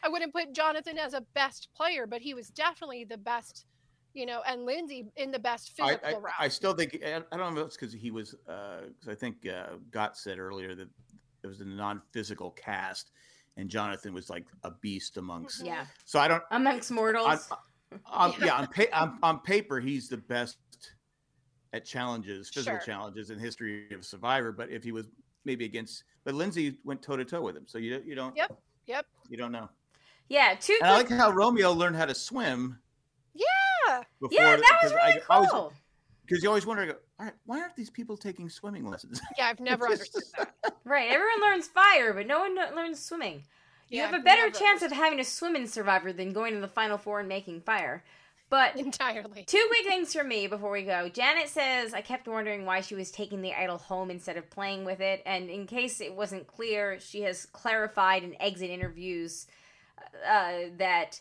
I 0.04 0.08
wouldn't 0.08 0.32
put 0.32 0.52
Jonathan 0.52 0.98
as 0.98 1.14
a 1.14 1.20
best 1.34 1.68
player, 1.76 2.06
but 2.06 2.20
he 2.22 2.34
was 2.34 2.48
definitely 2.48 3.04
the 3.04 3.18
best, 3.18 3.66
you 4.14 4.26
know, 4.26 4.40
and 4.46 4.64
Lindsay 4.64 5.06
in 5.16 5.30
the 5.30 5.38
best 5.38 5.72
physical 5.76 6.08
I, 6.08 6.12
route. 6.14 6.32
I 6.40 6.48
still 6.48 6.72
think 6.74 6.98
I 7.06 7.22
I 7.30 7.36
don't 7.36 7.54
know 7.54 7.60
if 7.60 7.66
it's 7.68 7.76
because 7.76 7.92
he 7.92 8.10
was 8.10 8.34
because 8.44 9.08
I 9.08 9.14
think 9.14 9.46
uh, 9.46 9.76
Gott 9.90 10.16
said 10.16 10.38
earlier 10.38 10.74
that 10.74 10.88
it 11.44 11.46
was 11.46 11.60
a 11.60 11.64
non-physical 11.64 12.50
cast, 12.52 13.10
and 13.56 13.68
Jonathan 13.68 14.12
was 14.14 14.28
like 14.30 14.46
a 14.64 14.70
beast 14.70 15.16
amongst. 15.18 15.64
yeah, 15.64 15.86
So 16.04 16.18
I 16.18 16.26
don't. 16.28 16.42
amongst 16.50 16.90
mortals. 16.90 17.48
On, 18.06 18.32
yeah, 18.42 18.54
on, 18.56 18.66
pa- 18.68 18.84
on, 18.92 19.18
on 19.22 19.40
paper, 19.40 19.78
he's 19.78 20.08
the 20.08 20.16
best 20.16 20.56
at 21.72 21.84
challenges, 21.84 22.48
physical 22.50 22.78
Sure. 22.78 22.84
challenges 22.86 23.30
in 23.30 23.38
history 23.38 23.90
of 23.92 24.04
Survivor. 24.04 24.52
But 24.52 24.70
if 24.70 24.84
he 24.84 24.92
was 24.92 25.06
maybe 25.44 25.64
against, 25.64 26.04
but 26.24 26.34
Lindsay 26.34 26.78
went 26.84 27.02
toe 27.02 27.16
to 27.16 27.24
toe 27.24 27.42
with 27.42 27.56
him, 27.56 27.64
so 27.66 27.78
you 27.78 28.02
you 28.04 28.14
don't 28.14 28.36
Yep. 28.36 28.58
Yep. 28.86 29.06
you 29.28 29.36
don't 29.36 29.52
know. 29.52 29.68
yeah, 30.28 30.54
two. 30.54 30.78
And 30.82 30.90
I 30.90 30.96
like 30.96 31.08
how 31.08 31.30
Romeo 31.30 31.72
learned 31.72 31.96
how 31.96 32.04
to 32.06 32.14
swim. 32.14 32.78
Yeah. 33.34 34.02
Before 34.20 34.38
yeah, 34.38 34.56
that 34.56 34.78
was 34.82 34.92
because 34.92 34.92
really 34.92 35.22
I 35.30 35.46
cool. 35.50 35.72
because 36.26 36.42
you 36.42 36.48
always 36.48 36.66
wonder, 36.66 36.86
go, 36.86 36.92
all 37.18 37.26
right, 37.26 37.34
why 37.46 37.60
aren't 37.60 37.74
these 37.76 37.90
people 37.90 38.16
taking 38.16 38.48
swimming 38.48 38.84
lessons? 38.86 39.20
Yeah, 39.38 39.46
I've 39.48 39.60
never 39.60 39.86
understood 39.86 40.22
that. 40.38 40.54
Right, 40.84 41.10
everyone 41.10 41.40
learns 41.40 41.68
fire, 41.68 42.12
but 42.12 42.26
no 42.26 42.40
one 42.40 42.56
learns 42.56 43.02
swimming. 43.04 43.44
You 43.88 43.98
Yeah, 43.98 44.06
have 44.06 44.14
a 44.14 44.16
I've 44.18 44.24
better 44.24 44.46
never 44.46 44.58
chance 44.58 44.82
of 44.82 44.90
having 44.92 45.18
to 45.18 45.24
swim 45.24 45.54
in 45.56 45.66
Survivor 45.66 46.12
than 46.12 46.32
going 46.32 46.54
to 46.54 46.60
the 46.60 46.68
Final 46.68 46.98
Four 46.98 47.20
and 47.20 47.28
making 47.28 47.60
fire. 47.62 48.04
But 48.52 48.76
entirely. 48.76 49.44
Two 49.44 49.64
quick 49.68 49.86
things 49.86 50.12
for 50.12 50.22
me 50.22 50.46
before 50.46 50.70
we 50.70 50.82
go. 50.82 51.08
Janet 51.08 51.48
says, 51.48 51.94
I 51.94 52.02
kept 52.02 52.28
wondering 52.28 52.66
why 52.66 52.82
she 52.82 52.94
was 52.94 53.10
taking 53.10 53.40
the 53.40 53.54
idol 53.54 53.78
home 53.78 54.10
instead 54.10 54.36
of 54.36 54.50
playing 54.50 54.84
with 54.84 55.00
it. 55.00 55.22
And 55.24 55.48
in 55.48 55.66
case 55.66 56.02
it 56.02 56.14
wasn't 56.14 56.46
clear, 56.46 57.00
she 57.00 57.22
has 57.22 57.46
clarified 57.46 58.24
in 58.24 58.36
exit 58.42 58.68
interviews 58.68 59.46
uh, 60.28 60.68
that 60.76 61.18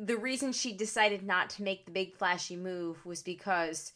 the 0.00 0.16
reason 0.16 0.52
she 0.52 0.72
decided 0.72 1.24
not 1.24 1.50
to 1.50 1.64
make 1.64 1.86
the 1.86 1.90
big 1.90 2.14
flashy 2.14 2.54
move 2.54 3.04
was 3.04 3.20
because 3.20 3.92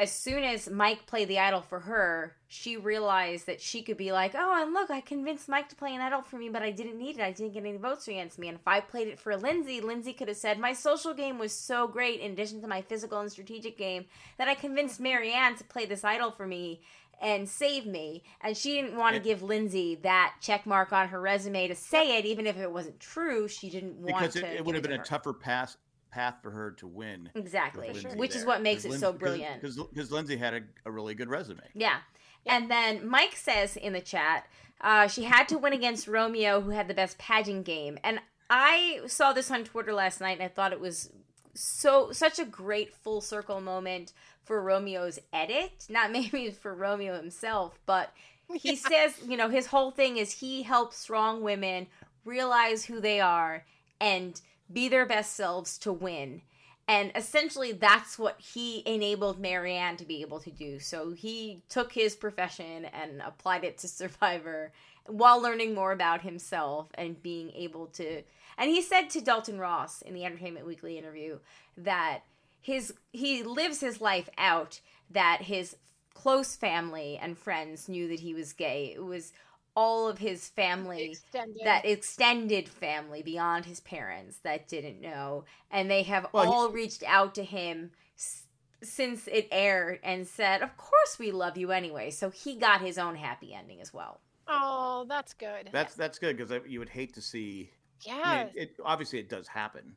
as 0.00 0.10
soon 0.10 0.42
as 0.42 0.70
Mike 0.70 1.04
played 1.04 1.28
the 1.28 1.38
idol 1.38 1.60
for 1.60 1.80
her, 1.80 2.34
she 2.48 2.78
realized 2.78 3.44
that 3.44 3.60
she 3.60 3.82
could 3.82 3.98
be 3.98 4.12
like, 4.12 4.34
"Oh, 4.34 4.62
and 4.62 4.72
look, 4.72 4.90
I 4.90 5.02
convinced 5.02 5.46
Mike 5.46 5.68
to 5.68 5.76
play 5.76 5.94
an 5.94 6.00
idol 6.00 6.22
for 6.22 6.36
me, 6.36 6.48
but 6.48 6.62
I 6.62 6.70
didn't 6.70 6.96
need 6.96 7.18
it. 7.18 7.22
I 7.22 7.32
didn't 7.32 7.52
get 7.52 7.66
any 7.66 7.76
votes 7.76 8.08
against 8.08 8.38
me." 8.38 8.48
And 8.48 8.58
if 8.58 8.66
I 8.66 8.80
played 8.80 9.08
it 9.08 9.20
for 9.20 9.36
Lindsay, 9.36 9.82
Lindsay 9.82 10.14
could 10.14 10.28
have 10.28 10.38
said, 10.38 10.58
"My 10.58 10.72
social 10.72 11.12
game 11.12 11.38
was 11.38 11.52
so 11.52 11.86
great 11.86 12.20
in 12.20 12.32
addition 12.32 12.62
to 12.62 12.66
my 12.66 12.80
physical 12.80 13.20
and 13.20 13.30
strategic 13.30 13.76
game 13.76 14.06
that 14.38 14.48
I 14.48 14.54
convinced 14.54 15.02
Maryanne 15.02 15.58
to 15.58 15.64
play 15.64 15.84
this 15.84 16.02
idol 16.02 16.30
for 16.30 16.46
me." 16.46 16.80
And 17.20 17.46
save 17.46 17.84
me, 17.84 18.22
and 18.40 18.56
she 18.56 18.80
didn't 18.80 18.96
want 18.96 19.14
to 19.14 19.20
give 19.20 19.42
Lindsay 19.42 19.96
that 19.96 20.36
check 20.40 20.64
mark 20.64 20.90
on 20.94 21.08
her 21.08 21.20
resume 21.20 21.68
to 21.68 21.74
say 21.74 22.16
it, 22.16 22.24
even 22.24 22.46
if 22.46 22.56
it 22.56 22.72
wasn't 22.72 22.98
true. 22.98 23.46
She 23.48 23.68
didn't 23.68 23.98
want 23.98 24.32
because 24.32 24.36
it, 24.36 24.40
to. 24.40 24.46
it 24.54 24.56
give 24.56 24.66
would 24.66 24.74
have 24.74 24.82
been 24.82 24.92
a 24.92 24.96
her. 24.96 25.04
tougher 25.04 25.34
pass 25.34 25.76
path 26.10 26.36
for 26.42 26.50
her 26.50 26.72
to 26.72 26.86
win. 26.86 27.30
exactly, 27.34 27.92
sure. 27.94 28.16
Which 28.16 28.34
is 28.34 28.44
what 28.44 28.62
makes 28.62 28.84
it 28.84 28.94
so 28.94 29.12
brilliant. 29.12 29.62
Because 29.62 30.10
Lindsay 30.10 30.36
had 30.36 30.54
a, 30.54 30.60
a 30.84 30.90
really 30.90 31.14
good 31.14 31.28
resume. 31.28 31.62
Yeah. 31.74 31.98
And 32.46 32.70
then 32.70 33.06
Mike 33.06 33.36
says 33.36 33.76
in 33.76 33.92
the 33.92 34.00
chat, 34.00 34.46
uh, 34.80 35.06
she 35.08 35.24
had 35.24 35.48
to 35.48 35.58
win 35.58 35.72
against 35.72 36.08
Romeo, 36.08 36.60
who 36.60 36.70
had 36.70 36.88
the 36.88 36.94
best 36.94 37.18
pageant 37.18 37.64
game. 37.64 37.98
And 38.02 38.20
I 38.48 39.00
saw 39.06 39.32
this 39.32 39.50
on 39.50 39.64
Twitter 39.64 39.92
last 39.92 40.20
night, 40.20 40.38
and 40.38 40.42
I 40.42 40.48
thought 40.48 40.72
it 40.72 40.80
was 40.80 41.10
so 41.54 42.12
such 42.12 42.38
a 42.38 42.44
great 42.44 42.94
full 42.94 43.20
circle 43.20 43.60
moment 43.60 44.12
for 44.42 44.62
Romeo's 44.62 45.18
edit. 45.32 45.86
Not 45.88 46.10
maybe 46.12 46.50
for 46.50 46.74
Romeo 46.74 47.16
himself, 47.16 47.78
but 47.86 48.12
he 48.52 48.74
says, 48.74 49.14
you 49.26 49.36
know, 49.36 49.48
his 49.48 49.66
whole 49.66 49.90
thing 49.90 50.16
is 50.16 50.32
he 50.32 50.62
helps 50.62 50.96
strong 50.96 51.42
women 51.42 51.86
realize 52.24 52.84
who 52.84 53.00
they 53.00 53.20
are 53.20 53.64
and 54.00 54.40
be 54.72 54.88
their 54.88 55.06
best 55.06 55.34
selves 55.34 55.78
to 55.78 55.92
win. 55.92 56.42
And 56.88 57.12
essentially, 57.14 57.72
that's 57.72 58.18
what 58.18 58.40
he 58.40 58.82
enabled 58.84 59.40
Maryanne 59.40 59.96
to 59.98 60.04
be 60.04 60.22
able 60.22 60.40
to 60.40 60.50
do. 60.50 60.80
So 60.80 61.12
he 61.12 61.62
took 61.68 61.92
his 61.92 62.16
profession 62.16 62.86
and 62.86 63.22
applied 63.22 63.62
it 63.64 63.78
to 63.78 63.88
Survivor 63.88 64.72
while 65.06 65.40
learning 65.40 65.74
more 65.74 65.92
about 65.92 66.22
himself 66.22 66.88
and 66.94 67.22
being 67.22 67.50
able 67.52 67.86
to. 67.86 68.22
And 68.58 68.70
he 68.70 68.82
said 68.82 69.08
to 69.10 69.20
Dalton 69.20 69.58
Ross 69.58 70.02
in 70.02 70.14
the 70.14 70.24
Entertainment 70.24 70.66
Weekly 70.66 70.98
interview 70.98 71.38
that 71.76 72.20
his 72.60 72.92
he 73.12 73.42
lives 73.42 73.80
his 73.80 74.00
life 74.00 74.28
out 74.36 74.80
that 75.10 75.42
his 75.42 75.76
close 76.14 76.56
family 76.56 77.18
and 77.20 77.38
friends 77.38 77.88
knew 77.88 78.08
that 78.08 78.20
he 78.20 78.34
was 78.34 78.52
gay. 78.52 78.92
It 78.94 79.04
was 79.04 79.32
all 79.76 80.08
of 80.08 80.18
his 80.18 80.48
family 80.48 81.10
Extended. 81.12 81.62
that 81.64 81.84
extended 81.84 82.68
family 82.68 83.22
beyond 83.22 83.64
his 83.64 83.80
parents 83.80 84.38
that 84.42 84.68
didn't 84.68 85.00
know 85.00 85.44
and 85.70 85.90
they 85.90 86.02
have 86.02 86.26
Well, 86.32 86.44
he- 86.44 86.48
all 86.50 86.70
reached 86.70 87.02
out 87.06 87.34
to 87.36 87.44
him 87.44 87.92
s- 88.16 88.44
since 88.82 89.28
it 89.28 89.48
aired 89.50 90.00
and 90.02 90.26
said 90.26 90.62
of 90.62 90.76
course 90.76 91.18
we 91.18 91.30
love 91.32 91.56
you 91.56 91.70
anyway 91.70 92.10
so 92.10 92.30
he 92.30 92.56
got 92.56 92.80
his 92.80 92.98
own 92.98 93.16
happy 93.16 93.54
ending 93.54 93.80
as 93.80 93.92
well 93.94 94.20
oh, 94.50 95.06
that's 95.08 95.32
good. 95.34 95.70
That's 95.72 95.94
that's 95.94 96.18
good 96.18 96.36
because 96.36 96.52
you 96.66 96.78
would 96.78 96.88
hate 96.88 97.14
to 97.14 97.22
see. 97.22 97.70
I 98.08 98.16
yeah. 98.18 98.44
mean, 98.44 98.52
it 98.56 98.76
obviously 98.84 99.18
it 99.18 99.28
does 99.28 99.46
happen 99.48 99.94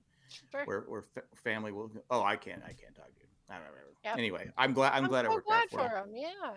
sure. 0.51 0.65
where 0.65 0.81
where 0.87 1.01
fa- 1.01 1.23
family 1.43 1.71
will. 1.71 1.91
Oh, 2.09 2.21
I 2.21 2.35
can't. 2.35 2.61
I 2.63 2.73
can't 2.73 2.95
talk 2.95 3.07
to 3.07 3.21
you. 3.21 3.27
I 3.49 3.55
don't 3.55 3.63
know. 3.63 3.69
Yep. 4.05 4.17
Anyway, 4.17 4.51
I'm 4.57 4.73
glad. 4.73 4.93
I'm, 4.93 5.07
glad 5.07 5.25
so 5.25 5.31
it 5.31 5.33
worked 5.35 5.47
glad 5.47 5.63
out 5.63 5.69
for, 5.71 5.77
for 5.77 5.97
him. 5.97 6.09
him. 6.09 6.15
Yeah. 6.15 6.51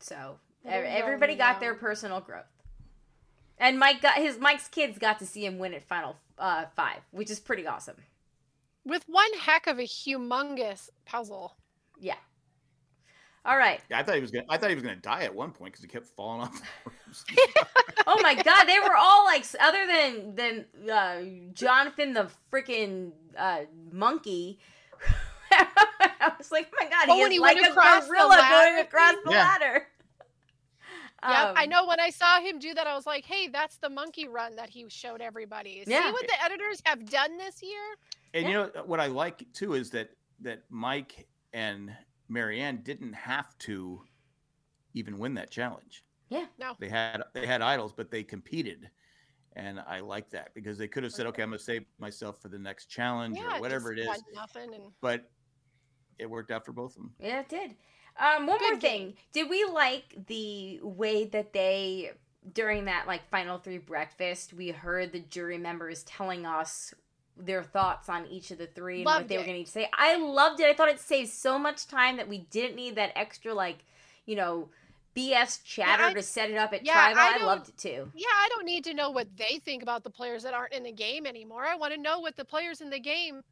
so 0.00 0.38
There 0.66 0.84
ev- 0.84 0.92
you 0.92 0.98
go, 0.98 1.04
everybody 1.06 1.34
got 1.36 1.60
their 1.60 1.74
personal 1.74 2.20
growth 2.20 2.44
and 3.58 3.78
mike 3.78 4.02
got 4.02 4.16
his 4.16 4.38
mike's 4.38 4.68
kids 4.68 4.98
got 4.98 5.18
to 5.20 5.26
see 5.26 5.44
him 5.46 5.58
win 5.58 5.72
at 5.74 5.82
final 5.84 6.16
uh, 6.38 6.64
five 6.74 6.98
which 7.10 7.30
is 7.30 7.40
pretty 7.40 7.66
awesome 7.66 7.96
With 8.84 9.04
one 9.08 9.32
heck 9.40 9.66
of 9.66 9.78
a 9.78 9.82
humongous 9.84 10.90
puzzle. 11.06 11.56
yeah 12.00 12.16
all 13.46 13.56
right 13.56 13.80
Yeah, 13.88 14.00
I 14.00 14.02
thought 14.02 14.16
he 14.16 14.20
was 14.20 14.32
gonna. 14.32 14.44
I 14.50 14.56
thought 14.58 14.70
he 14.70 14.74
was 14.74 14.82
gonna 14.82 14.96
die 14.96 15.22
at 15.22 15.32
one 15.34 15.52
point 15.52 15.72
because 15.72 15.82
he 15.82 15.86
kept 15.88 16.06
falling 16.16 16.40
off. 16.42 16.60
oh 18.08 18.18
my 18.20 18.34
god, 18.34 18.64
they 18.64 18.80
were 18.80 18.96
all 18.96 19.24
like, 19.24 19.44
other 19.60 19.86
than 19.86 20.34
than 20.34 20.90
uh, 20.90 21.20
Jonathan 21.54 22.12
the 22.12 22.28
freaking 22.52 23.12
uh, 23.38 23.60
monkey. 23.92 24.58
I 25.52 26.32
was 26.36 26.50
like, 26.50 26.66
oh 26.72 26.84
my 26.84 26.90
god, 26.90 27.06
Oh, 27.08 27.14
he 27.14 27.22
when 27.22 27.30
is 27.30 27.34
he 27.36 27.38
like 27.38 27.56
a 27.58 27.70
across 27.70 28.02
the 28.06 28.08
gorilla 28.14 28.46
going 28.50 28.78
across 28.80 29.14
the 29.24 29.30
Yeah. 29.30 29.44
ladder. 29.44 29.86
Yep, 31.22 31.54
I 31.56 31.64
Um, 31.64 31.70
know 31.70 31.86
when 31.86 31.98
I 31.98 32.10
saw 32.10 32.40
him 32.40 32.58
do 32.58 32.74
that, 32.74 32.86
I 32.86 32.94
was 32.94 33.06
like, 33.06 33.24
hey, 33.24 33.48
that's 33.48 33.78
the 33.78 33.88
monkey 33.88 34.28
run 34.28 34.54
that 34.56 34.68
he 34.68 34.88
showed 34.88 35.20
everybody. 35.20 35.82
Yeah. 35.86 36.06
See 36.06 36.12
what 36.12 36.26
the 36.26 36.42
editors 36.44 36.82
have 36.84 37.08
done 37.08 37.36
this 37.38 37.62
year? 37.62 37.96
And 38.34 38.46
you 38.46 38.52
know 38.52 38.70
what 38.84 39.00
I 39.00 39.06
like 39.06 39.50
too 39.52 39.74
is 39.74 39.90
that 39.90 40.10
that 40.40 40.64
Mike 40.70 41.26
and 41.52 41.96
Maryanne 42.30 42.84
didn't 42.84 43.14
have 43.14 43.56
to 43.58 44.02
even 44.94 45.18
win 45.18 45.34
that 45.34 45.50
challenge. 45.50 46.04
Yeah. 46.28 46.46
No. 46.58 46.76
They 46.78 46.88
had 46.88 47.22
they 47.32 47.46
had 47.46 47.62
idols, 47.62 47.92
but 47.92 48.10
they 48.10 48.22
competed. 48.22 48.90
And 49.54 49.80
I 49.80 50.00
like 50.00 50.28
that 50.30 50.52
because 50.54 50.76
they 50.76 50.86
could 50.86 51.02
have 51.02 51.14
said, 51.14 51.24
"Okay, 51.28 51.42
I'm 51.42 51.48
going 51.48 51.58
to 51.58 51.64
save 51.64 51.86
myself 51.98 52.42
for 52.42 52.48
the 52.48 52.58
next 52.58 52.86
challenge 52.86 53.38
Yeah, 53.38 53.56
or 53.56 53.60
whatever 53.62 53.92
it 53.92 53.96
just 53.96 54.18
is." 54.18 54.22
got 54.22 54.34
Nothing 54.34 54.74
and 54.74 54.92
But 55.00 55.30
it 56.18 56.28
worked 56.28 56.50
out 56.50 56.66
for 56.66 56.72
both 56.72 56.90
of 56.90 56.96
them. 57.02 57.14
Yeah, 57.18 57.40
it 57.40 57.48
did. 57.48 57.76
Um, 58.18 58.46
one 58.46 58.58
more 58.60 58.70
Good 58.70 58.80
thing. 58.80 59.14
Did 59.32 59.50
we 59.50 59.64
like 59.64 60.26
the 60.26 60.80
way 60.82 61.24
that 61.26 61.52
they 61.52 62.12
during 62.54 62.84
that 62.86 63.06
like 63.06 63.28
final 63.30 63.58
three 63.58 63.78
breakfast, 63.78 64.52
we 64.52 64.68
heard 64.68 65.12
the 65.12 65.20
jury 65.20 65.58
members 65.58 66.02
telling 66.04 66.46
us 66.46 66.94
their 67.36 67.62
thoughts 67.62 68.08
on 68.08 68.26
each 68.26 68.50
of 68.50 68.58
the 68.58 68.66
three 68.66 68.98
and 68.98 69.04
what 69.04 69.16
Loved 69.18 69.28
they 69.28 69.38
were 69.38 69.44
going 69.44 69.64
to 69.64 69.70
say. 69.70 69.88
I 69.92 70.16
loved 70.16 70.60
it. 70.60 70.66
I 70.66 70.74
thought 70.74 70.88
it 70.88 71.00
saved 71.00 71.30
so 71.30 71.58
much 71.58 71.86
time 71.86 72.16
that 72.16 72.28
we 72.28 72.38
didn't 72.38 72.76
need 72.76 72.94
that 72.94 73.12
extra 73.14 73.52
like, 73.52 73.78
you 74.24 74.36
know, 74.36 74.68
BS 75.14 75.62
chatter 75.64 76.04
I- 76.04 76.14
to 76.14 76.22
set 76.22 76.50
it 76.50 76.56
up 76.56 76.72
at 76.72 76.84
yeah, 76.84 77.12
Tribal. 77.12 77.20
I 77.20 77.38
I, 77.40 77.46
loved 77.46 77.68
it 77.68 77.76
too. 77.78 78.10
yeah, 78.14 78.26
I 78.28 78.48
don't 78.50 78.66
need 78.66 78.84
to 78.84 78.94
know 78.94 79.10
what 79.10 79.28
they 79.36 79.58
think 79.58 79.82
about 79.82 80.04
the 80.04 80.10
players 80.10 80.42
that 80.44 80.54
aren't 80.54 80.72
in 80.72 80.82
the 80.82 80.92
game 80.92 81.26
anymore. 81.26 81.64
I 81.64 81.76
want 81.76 81.94
to 81.94 82.00
know 82.00 82.20
what 82.20 82.36
the 82.36 82.44
players 82.44 82.80
in 82.80 82.90
the 82.90 83.00
game 83.00 83.42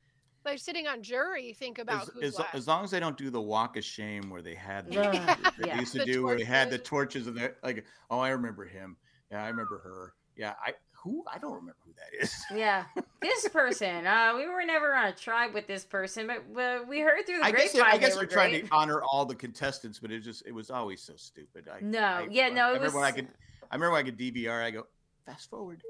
that 0.44 0.54
are 0.54 0.58
sitting 0.58 0.86
on 0.86 1.02
jury 1.02 1.52
think 1.52 1.78
about 1.78 2.02
As, 2.02 2.08
who's 2.14 2.22
as, 2.24 2.38
left. 2.38 2.54
as 2.54 2.68
long 2.68 2.84
as 2.84 2.90
they 2.90 3.00
don't 3.00 3.16
do 3.16 3.30
the 3.30 3.40
walk 3.40 3.76
of 3.76 3.84
shame 3.84 4.30
where 4.30 4.42
they 4.42 4.54
had 4.54 4.86
the, 4.86 4.94
Yeah. 4.94 5.36
they 5.58 5.68
Yeah. 5.68 5.80
used 5.80 5.92
to 5.92 5.98
The 6.00 6.04
do 6.04 6.24
where 6.24 6.36
they 6.36 6.44
had 6.44 6.70
the 6.70 6.78
torches. 6.78 7.24
torches 7.24 7.26
and 7.28 7.36
they're 7.36 7.56
like, 7.62 7.84
"Oh, 8.10 8.18
I 8.20 8.30
remember 8.30 8.64
him. 8.64 8.96
Yeah, 9.30 9.42
I 9.44 9.48
remember 9.48 9.78
her. 9.78 10.14
Yeah, 10.36 10.54
I 10.64 10.74
who 10.92 11.22
I 11.30 11.38
don't 11.38 11.52
remember 11.54 11.76
who 11.84 11.92
that 11.94 12.22
is." 12.22 12.34
Yeah, 12.54 12.84
this 13.22 13.48
person. 13.48 14.06
Uh, 14.06 14.34
we 14.36 14.46
were 14.46 14.64
never 14.64 14.94
on 14.94 15.06
a 15.06 15.12
tribe 15.12 15.54
with 15.54 15.66
this 15.66 15.84
person, 15.84 16.26
but 16.26 16.60
uh, 16.60 16.84
we 16.88 17.00
heard 17.00 17.24
through 17.26 17.38
the 17.38 17.44
I 17.44 17.50
guess 17.52 17.72
grapevine 17.72 17.94
I 17.94 17.98
guess 17.98 18.10
they 18.10 18.16
we're 18.16 18.22
were 18.22 18.26
trying 18.26 18.50
great. 18.50 18.66
to 18.68 18.74
honor 18.74 19.02
all 19.02 19.24
the 19.24 19.34
contestants, 19.34 19.98
but 19.98 20.10
it 20.10 20.20
just 20.20 20.46
it 20.46 20.52
was 20.52 20.70
always 20.70 21.00
so 21.02 21.14
stupid. 21.16 21.68
I, 21.72 21.80
No, 21.80 21.98
I- 22.00 22.28
yeah, 22.30 22.46
I- 22.46 22.50
no, 22.50 22.66
I 22.66 22.70
it 22.70 22.74
remember 22.74 22.96
when 22.96 23.04
I 23.04 23.08
was- 23.08 23.14
could. 23.16 23.28
I 23.70 23.74
remember 23.76 23.92
when 23.92 24.00
I 24.06 24.10
could 24.10 24.18
DVR. 24.18 24.62
I 24.62 24.70
go 24.70 24.86
fast 25.26 25.48
forward. 25.50 25.82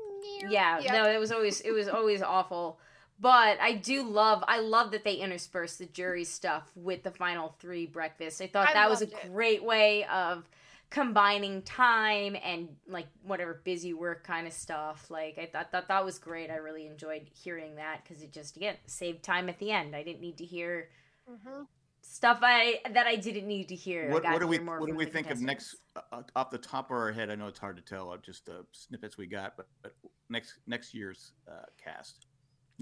yeah, 0.48 0.78
Yep. 0.78 0.92
no 0.92 1.10
it 1.10 1.18
was 1.18 1.32
always 1.32 1.60
it 1.62 1.72
was 1.72 1.88
always 1.88 2.22
awful 2.22 2.78
but 3.24 3.58
i 3.60 3.72
do 3.72 4.02
love 4.02 4.44
i 4.48 4.60
love 4.60 4.90
that 4.90 5.02
they 5.02 5.14
interspersed 5.14 5.78
the 5.78 5.86
jury 5.86 6.24
stuff 6.24 6.70
with 6.76 7.02
the 7.02 7.10
final 7.10 7.56
three 7.58 7.86
breakfast 7.86 8.42
i 8.42 8.46
thought 8.46 8.68
I 8.68 8.74
that 8.74 8.90
was 8.90 9.00
a 9.00 9.06
it. 9.06 9.14
great 9.32 9.64
way 9.64 10.04
of 10.04 10.46
combining 10.90 11.62
time 11.62 12.36
and 12.44 12.68
like 12.86 13.06
whatever 13.22 13.62
busy 13.64 13.94
work 13.94 14.24
kind 14.26 14.46
of 14.46 14.52
stuff 14.52 15.10
like 15.10 15.38
i 15.38 15.46
thought 15.46 15.72
that 15.72 15.88
that 15.88 16.04
was 16.04 16.18
great 16.18 16.50
i 16.50 16.56
really 16.56 16.86
enjoyed 16.86 17.22
hearing 17.32 17.76
that 17.76 18.02
because 18.04 18.22
it 18.22 18.30
just 18.30 18.56
again 18.58 18.76
saved 18.86 19.22
time 19.22 19.48
at 19.48 19.58
the 19.58 19.70
end 19.70 19.96
i 19.96 20.02
didn't 20.02 20.20
need 20.20 20.36
to 20.38 20.44
hear 20.44 20.90
Mhm. 21.28 21.66
stuff 22.02 22.40
i 22.42 22.78
that 22.90 23.06
i 23.06 23.16
didn't 23.16 23.46
need 23.48 23.68
to 23.68 23.74
hear 23.74 24.10
What, 24.10 24.22
what 24.24 24.40
do 24.42 24.46
we 24.46 24.58
more 24.58 24.78
what 24.80 24.90
do 24.90 24.94
we 24.94 25.06
think 25.06 25.30
of 25.30 25.40
next 25.40 25.76
uh, 25.96 26.20
off 26.36 26.50
the 26.50 26.58
top 26.58 26.90
of 26.90 26.96
our 26.96 27.10
head? 27.10 27.30
I 27.30 27.34
know 27.36 27.46
it's 27.46 27.58
hard 27.58 27.76
to 27.76 27.82
tell. 27.82 28.10
uh, 28.10 28.18
Just 28.18 28.44
the 28.44 28.66
snippets 28.72 29.16
we 29.16 29.26
got, 29.26 29.56
but, 29.56 29.68
but 29.82 29.94
next 30.28 30.58
next 30.66 30.92
year's 30.92 31.32
uh, 31.50 31.64
cast. 31.82 32.26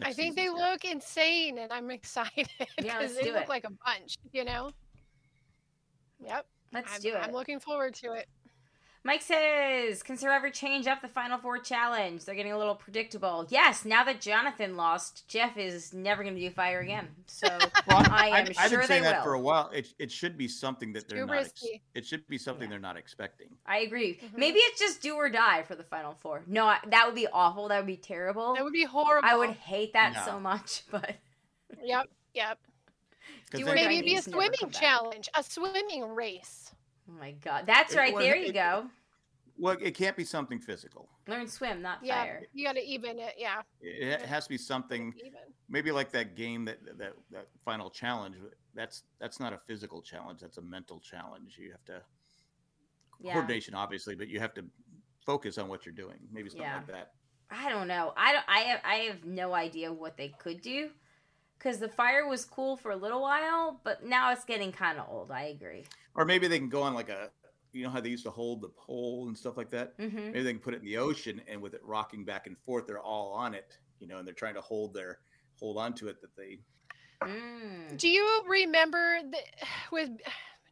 I 0.02 0.12
think 0.12 0.36
they 0.36 0.48
look 0.48 0.84
insane, 0.84 1.58
and 1.58 1.72
I'm 1.72 1.90
excited 1.98 2.48
because 2.76 3.00
let's 3.00 3.16
they 3.16 3.22
do 3.24 3.32
look 3.32 3.42
it. 3.42 3.48
like 3.48 3.64
a 3.64 3.72
bunch. 3.84 4.16
You 4.32 4.44
know. 4.44 4.70
Yep. 6.24 6.46
let's 6.72 6.94
I'm, 6.94 7.00
do 7.00 7.08
it 7.08 7.16
I'm 7.16 7.32
looking 7.32 7.58
forward 7.58 7.94
to 7.94 8.12
it. 8.12 8.28
Mike 9.04 9.22
says, 9.22 10.02
"Can 10.04 10.16
Survivor 10.16 10.48
change 10.48 10.86
up 10.86 11.02
the 11.02 11.08
Final 11.08 11.36
Four 11.36 11.58
challenge? 11.58 12.24
They're 12.24 12.36
getting 12.36 12.52
a 12.52 12.58
little 12.58 12.76
predictable." 12.76 13.46
Yes, 13.48 13.84
now 13.84 14.04
that 14.04 14.20
Jonathan 14.20 14.76
lost, 14.76 15.26
Jeff 15.26 15.56
is 15.56 15.92
never 15.92 16.22
going 16.22 16.36
to 16.36 16.40
do 16.40 16.50
fire 16.50 16.78
again. 16.80 17.08
So 17.26 17.48
Well, 17.88 18.06
I 18.10 18.28
am 18.28 18.46
I've 18.58 18.70
sure 18.70 18.78
been 18.78 18.86
saying 18.86 19.02
they 19.02 19.08
that 19.10 19.24
for 19.24 19.34
a 19.34 19.40
while. 19.40 19.70
It, 19.70 19.92
it 19.98 20.12
should 20.12 20.38
be 20.38 20.46
something 20.46 20.92
that 20.92 21.08
they're 21.08 21.20
Too 21.20 21.26
not. 21.26 21.38
Ex- 21.38 21.64
it 21.94 22.06
should 22.06 22.26
be 22.28 22.38
something 22.38 22.64
Yeah. 22.64 22.70
they're 22.70 22.78
not 22.78 22.96
expecting. 22.96 23.48
I 23.66 23.78
agree. 23.78 24.20
Mhm. 24.22 24.36
Maybe 24.38 24.58
it's 24.60 24.78
just 24.78 25.02
do 25.02 25.16
or 25.16 25.28
die 25.28 25.64
for 25.64 25.74
the 25.74 25.84
Final 25.84 26.14
Four. 26.20 26.44
No, 26.46 26.66
I, 26.66 26.78
that 26.86 27.04
would 27.06 27.16
be 27.16 27.26
awful. 27.26 27.66
That 27.68 27.78
would 27.78 27.86
be 27.86 27.96
terrible. 27.96 28.54
That 28.54 28.62
would 28.62 28.72
be 28.72 28.84
horrible. 28.84 29.28
I 29.28 29.34
would 29.34 29.50
hate 29.50 29.94
that 29.94 30.12
No. 30.14 30.24
so 30.24 30.38
much. 30.40 30.82
But 30.92 31.16
Yep. 31.82 32.08
yep. 32.34 32.58
Do 33.52 33.62
or 33.66 33.74
Maybe 33.74 33.96
it'd 33.96 34.04
be 34.04 34.12
a 34.12 34.14
needs 34.14 34.24
to 34.26 34.30
swimming 34.30 34.58
back. 34.62 34.72
challenge, 34.72 35.28
a 35.34 35.42
swimming 35.42 36.04
race. 36.14 36.71
Oh 37.08 37.12
my 37.12 37.32
god, 37.32 37.66
that's 37.66 37.94
It 37.94 37.98
right. 37.98 38.14
was- 38.14 38.24
There 38.24 38.36
you 38.36 38.46
it- 38.50 38.52
go. 38.54 38.88
well, 39.58 39.76
it 39.80 39.94
can't 39.94 40.16
be 40.16 40.24
something 40.24 40.58
physical. 40.60 41.08
Learn 41.28 41.46
swim, 41.46 41.80
not 41.82 42.02
Yeah. 42.02 42.22
fire. 42.22 42.42
You 42.52 42.66
got 42.66 42.72
to 42.74 42.82
even 42.82 43.18
it. 43.18 43.34
Yeah. 43.38 43.62
It, 43.80 44.20
it 44.20 44.22
has 44.22 44.44
to 44.44 44.48
be 44.50 44.58
something 44.58 45.12
Even. 45.24 45.40
maybe 45.68 45.92
like 45.92 46.10
that 46.12 46.34
game 46.36 46.64
that 46.64 46.78
that 46.98 47.12
that 47.30 47.48
final 47.64 47.90
challenge. 47.90 48.36
That's 48.74 49.04
that's 49.20 49.38
not 49.38 49.52
a 49.52 49.58
physical 49.58 50.02
challenge. 50.02 50.40
That's 50.40 50.56
a 50.58 50.62
mental 50.62 50.98
challenge. 51.00 51.56
You 51.58 51.70
have 51.72 51.84
to 51.84 52.02
Yeah. 53.20 53.34
coordination, 53.34 53.74
obviously, 53.74 54.14
but 54.16 54.28
you 54.28 54.40
have 54.40 54.54
to 54.54 54.64
focus 55.24 55.58
on 55.58 55.68
what 55.68 55.86
you're 55.86 55.94
doing. 55.94 56.18
Maybe 56.32 56.48
something 56.48 56.66
Yeah. 56.66 56.76
like 56.78 56.86
that. 56.88 57.12
I 57.50 57.68
don't 57.68 57.86
know. 57.86 58.12
I 58.16 58.32
don't, 58.32 58.44
I 58.48 58.58
have, 58.60 58.80
I 58.84 58.94
have 58.96 59.24
no 59.24 59.52
idea 59.52 59.92
what 59.92 60.16
they 60.16 60.30
could 60.30 60.60
do 60.62 60.90
because 61.58 61.78
the 61.78 61.88
fire 61.88 62.26
was 62.26 62.44
cool 62.46 62.76
for 62.78 62.90
a 62.92 62.96
little 62.96 63.20
while, 63.20 63.78
but 63.84 64.02
now 64.04 64.32
it's 64.32 64.44
getting 64.44 64.72
kind 64.72 64.98
of 64.98 65.08
old. 65.08 65.30
I 65.30 65.42
agree. 65.44 65.84
Or 66.14 66.24
maybe 66.24 66.48
they 66.48 66.58
can 66.58 66.68
go 66.68 66.82
on 66.82 66.94
like 66.94 67.08
a, 67.08 67.32
you 67.72 67.82
know 67.84 67.90
how 67.90 68.00
they 68.00 68.10
used 68.10 68.24
to 68.24 68.30
hold 68.30 68.60
the 68.62 68.68
pole 68.70 69.28
and 69.28 69.36
stuff 69.36 69.56
like 69.56 69.70
that. 69.70 69.94
hmm 69.98 70.32
Maybe 70.32 70.44
they 70.44 70.52
can 70.52 70.60
put 70.62 70.74
it 70.74 70.78
in 70.78 70.84
the 70.86 70.96
ocean, 70.98 71.40
and 71.46 71.60
with 71.62 71.74
it 71.74 71.84
rocking 71.84 72.24
back 72.24 72.46
and 72.46 72.58
forth, 72.58 72.86
they're 72.86 73.00
all 73.00 73.32
on 73.32 73.54
it. 73.54 73.78
You 73.98 74.06
know, 74.08 74.18
and 74.18 74.26
they're 74.26 74.34
trying 74.34 74.54
to 74.54 74.60
hold 74.60 74.94
their 74.94 75.20
hold 75.54 75.78
on 75.78 75.94
to 75.94 76.08
it. 76.08 76.20
That 76.20 76.36
they 76.36 76.60
Mm. 77.24 77.96
Do 77.98 78.08
you 78.08 78.44
remember 78.48 79.22
the, 79.22 79.38
with 79.92 80.10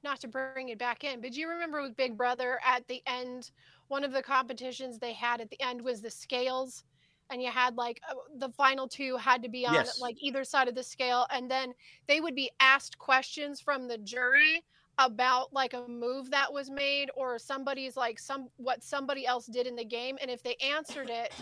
not 0.03 0.21
to 0.23 0.29
bring 0.29 0.69
it 0.71 0.79
back 0.79 1.05
in, 1.05 1.21
but 1.21 1.33
do 1.33 1.41
you 1.41 1.49
remember 1.49 1.83
with 1.83 1.97
Big 1.97 2.17
Brother 2.17 2.59
at 2.65 2.89
the 2.89 3.03
end, 3.07 3.51
one 3.89 4.03
of 4.05 4.13
the 4.13 4.23
competitions 4.23 4.99
they 4.99 5.13
had 5.13 5.41
at 5.41 5.51
the 5.51 5.61
end 5.61 5.83
was 5.83 6.01
the 6.01 6.11
scales, 6.11 6.85
and 7.29 7.43
you 7.43 7.51
had 7.51 7.77
like 7.77 8.01
uh, 8.09 8.15
the 8.37 8.51
final 8.51 8.89
two 8.89 9.17
had 9.17 9.43
to 9.43 9.49
be 9.49 9.67
on 9.67 9.91
Yes. 9.91 9.99
like 9.99 10.17
either 10.21 10.43
side 10.45 10.69
of 10.69 10.75
the 10.75 10.83
scale, 10.83 11.27
and 11.31 11.51
then 11.51 11.75
they 12.09 12.21
would 12.21 12.35
be 12.35 12.51
asked 12.61 12.99
questions 12.99 13.61
from 13.61 13.87
the 13.89 13.99
jury 13.99 14.65
about 15.01 15.53
like 15.53 15.75
a 15.75 15.87
move 15.89 16.31
that 16.31 16.53
was 16.53 16.71
made 16.71 17.11
or 17.17 17.39
somebody's 17.39 17.97
like 17.97 18.19
some 18.19 18.49
what 18.57 18.83
somebody 18.83 19.27
else 19.27 19.47
did 19.47 19.67
in 19.67 19.77
the 19.77 19.85
game, 19.85 20.19
and 20.21 20.31
if 20.31 20.43
they 20.43 20.57
answered 20.57 21.11
it 21.11 21.33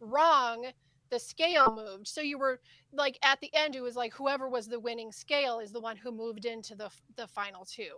wrong, 0.00 0.66
the 1.10 1.18
scale 1.18 1.74
moved. 1.74 2.06
So 2.06 2.20
you 2.20 2.38
were 2.38 2.60
like 2.92 3.18
at 3.22 3.40
the 3.40 3.50
end, 3.54 3.76
it 3.76 3.80
was 3.80 3.96
like 3.96 4.12
whoever 4.14 4.48
was 4.48 4.66
the 4.66 4.80
winning 4.80 5.12
scale 5.12 5.60
is 5.60 5.72
the 5.72 5.80
one 5.80 5.96
who 5.96 6.12
moved 6.12 6.44
into 6.44 6.74
the 6.74 6.90
the 7.16 7.26
final 7.26 7.64
two. 7.64 7.96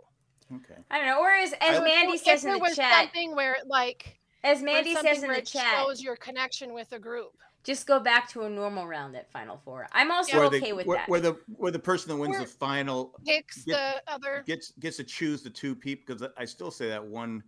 Okay. 0.54 0.80
I 0.90 0.98
don't 0.98 1.06
know. 1.06 1.20
Or 1.20 1.30
as, 1.30 1.52
as 1.60 1.82
Mandy 1.82 2.14
If 2.14 2.22
says 2.22 2.44
in 2.44 2.50
there 2.50 2.58
the 2.58 2.62
was 2.62 2.76
chat, 2.76 2.92
something 2.92 3.36
where 3.36 3.54
it 3.54 3.66
like 3.66 4.18
as 4.44 4.62
Mandy 4.62 4.94
says 4.94 5.22
in 5.22 5.28
where 5.28 5.40
the 5.40 5.46
chat, 5.46 5.84
shows 5.84 6.02
your 6.02 6.16
connection 6.16 6.72
with 6.72 6.88
the 6.90 6.98
group. 6.98 7.36
Just 7.68 7.86
go 7.86 8.00
back 8.00 8.26
to 8.30 8.42
a 8.44 8.48
normal 8.48 8.86
round 8.86 9.14
at 9.14 9.30
Final 9.30 9.60
Four. 9.62 9.86
I'm 9.92 10.10
also 10.10 10.38
Where 10.38 10.46
okay 10.46 10.60
the, 10.60 10.72
with 10.72 10.86
where, 10.86 10.96
that. 10.96 11.08
where 11.08 11.20
the 11.20 11.36
where 11.54 11.70
the 11.70 11.78
person 11.78 12.08
that 12.08 12.16
wins 12.16 12.32
Where- 12.32 12.40
the 12.40 12.46
final 12.46 13.12
Picks 13.26 13.64
Get- 13.64 14.02
the 14.06 14.12
other. 14.12 14.42
gets 14.46 14.72
gets 14.80 14.96
to 14.96 15.04
choose 15.04 15.42
the 15.42 15.50
two 15.50 15.74
people 15.74 16.14
because 16.14 16.30
I 16.38 16.46
still 16.46 16.70
say 16.70 16.88
that 16.88 17.04
one. 17.04 17.42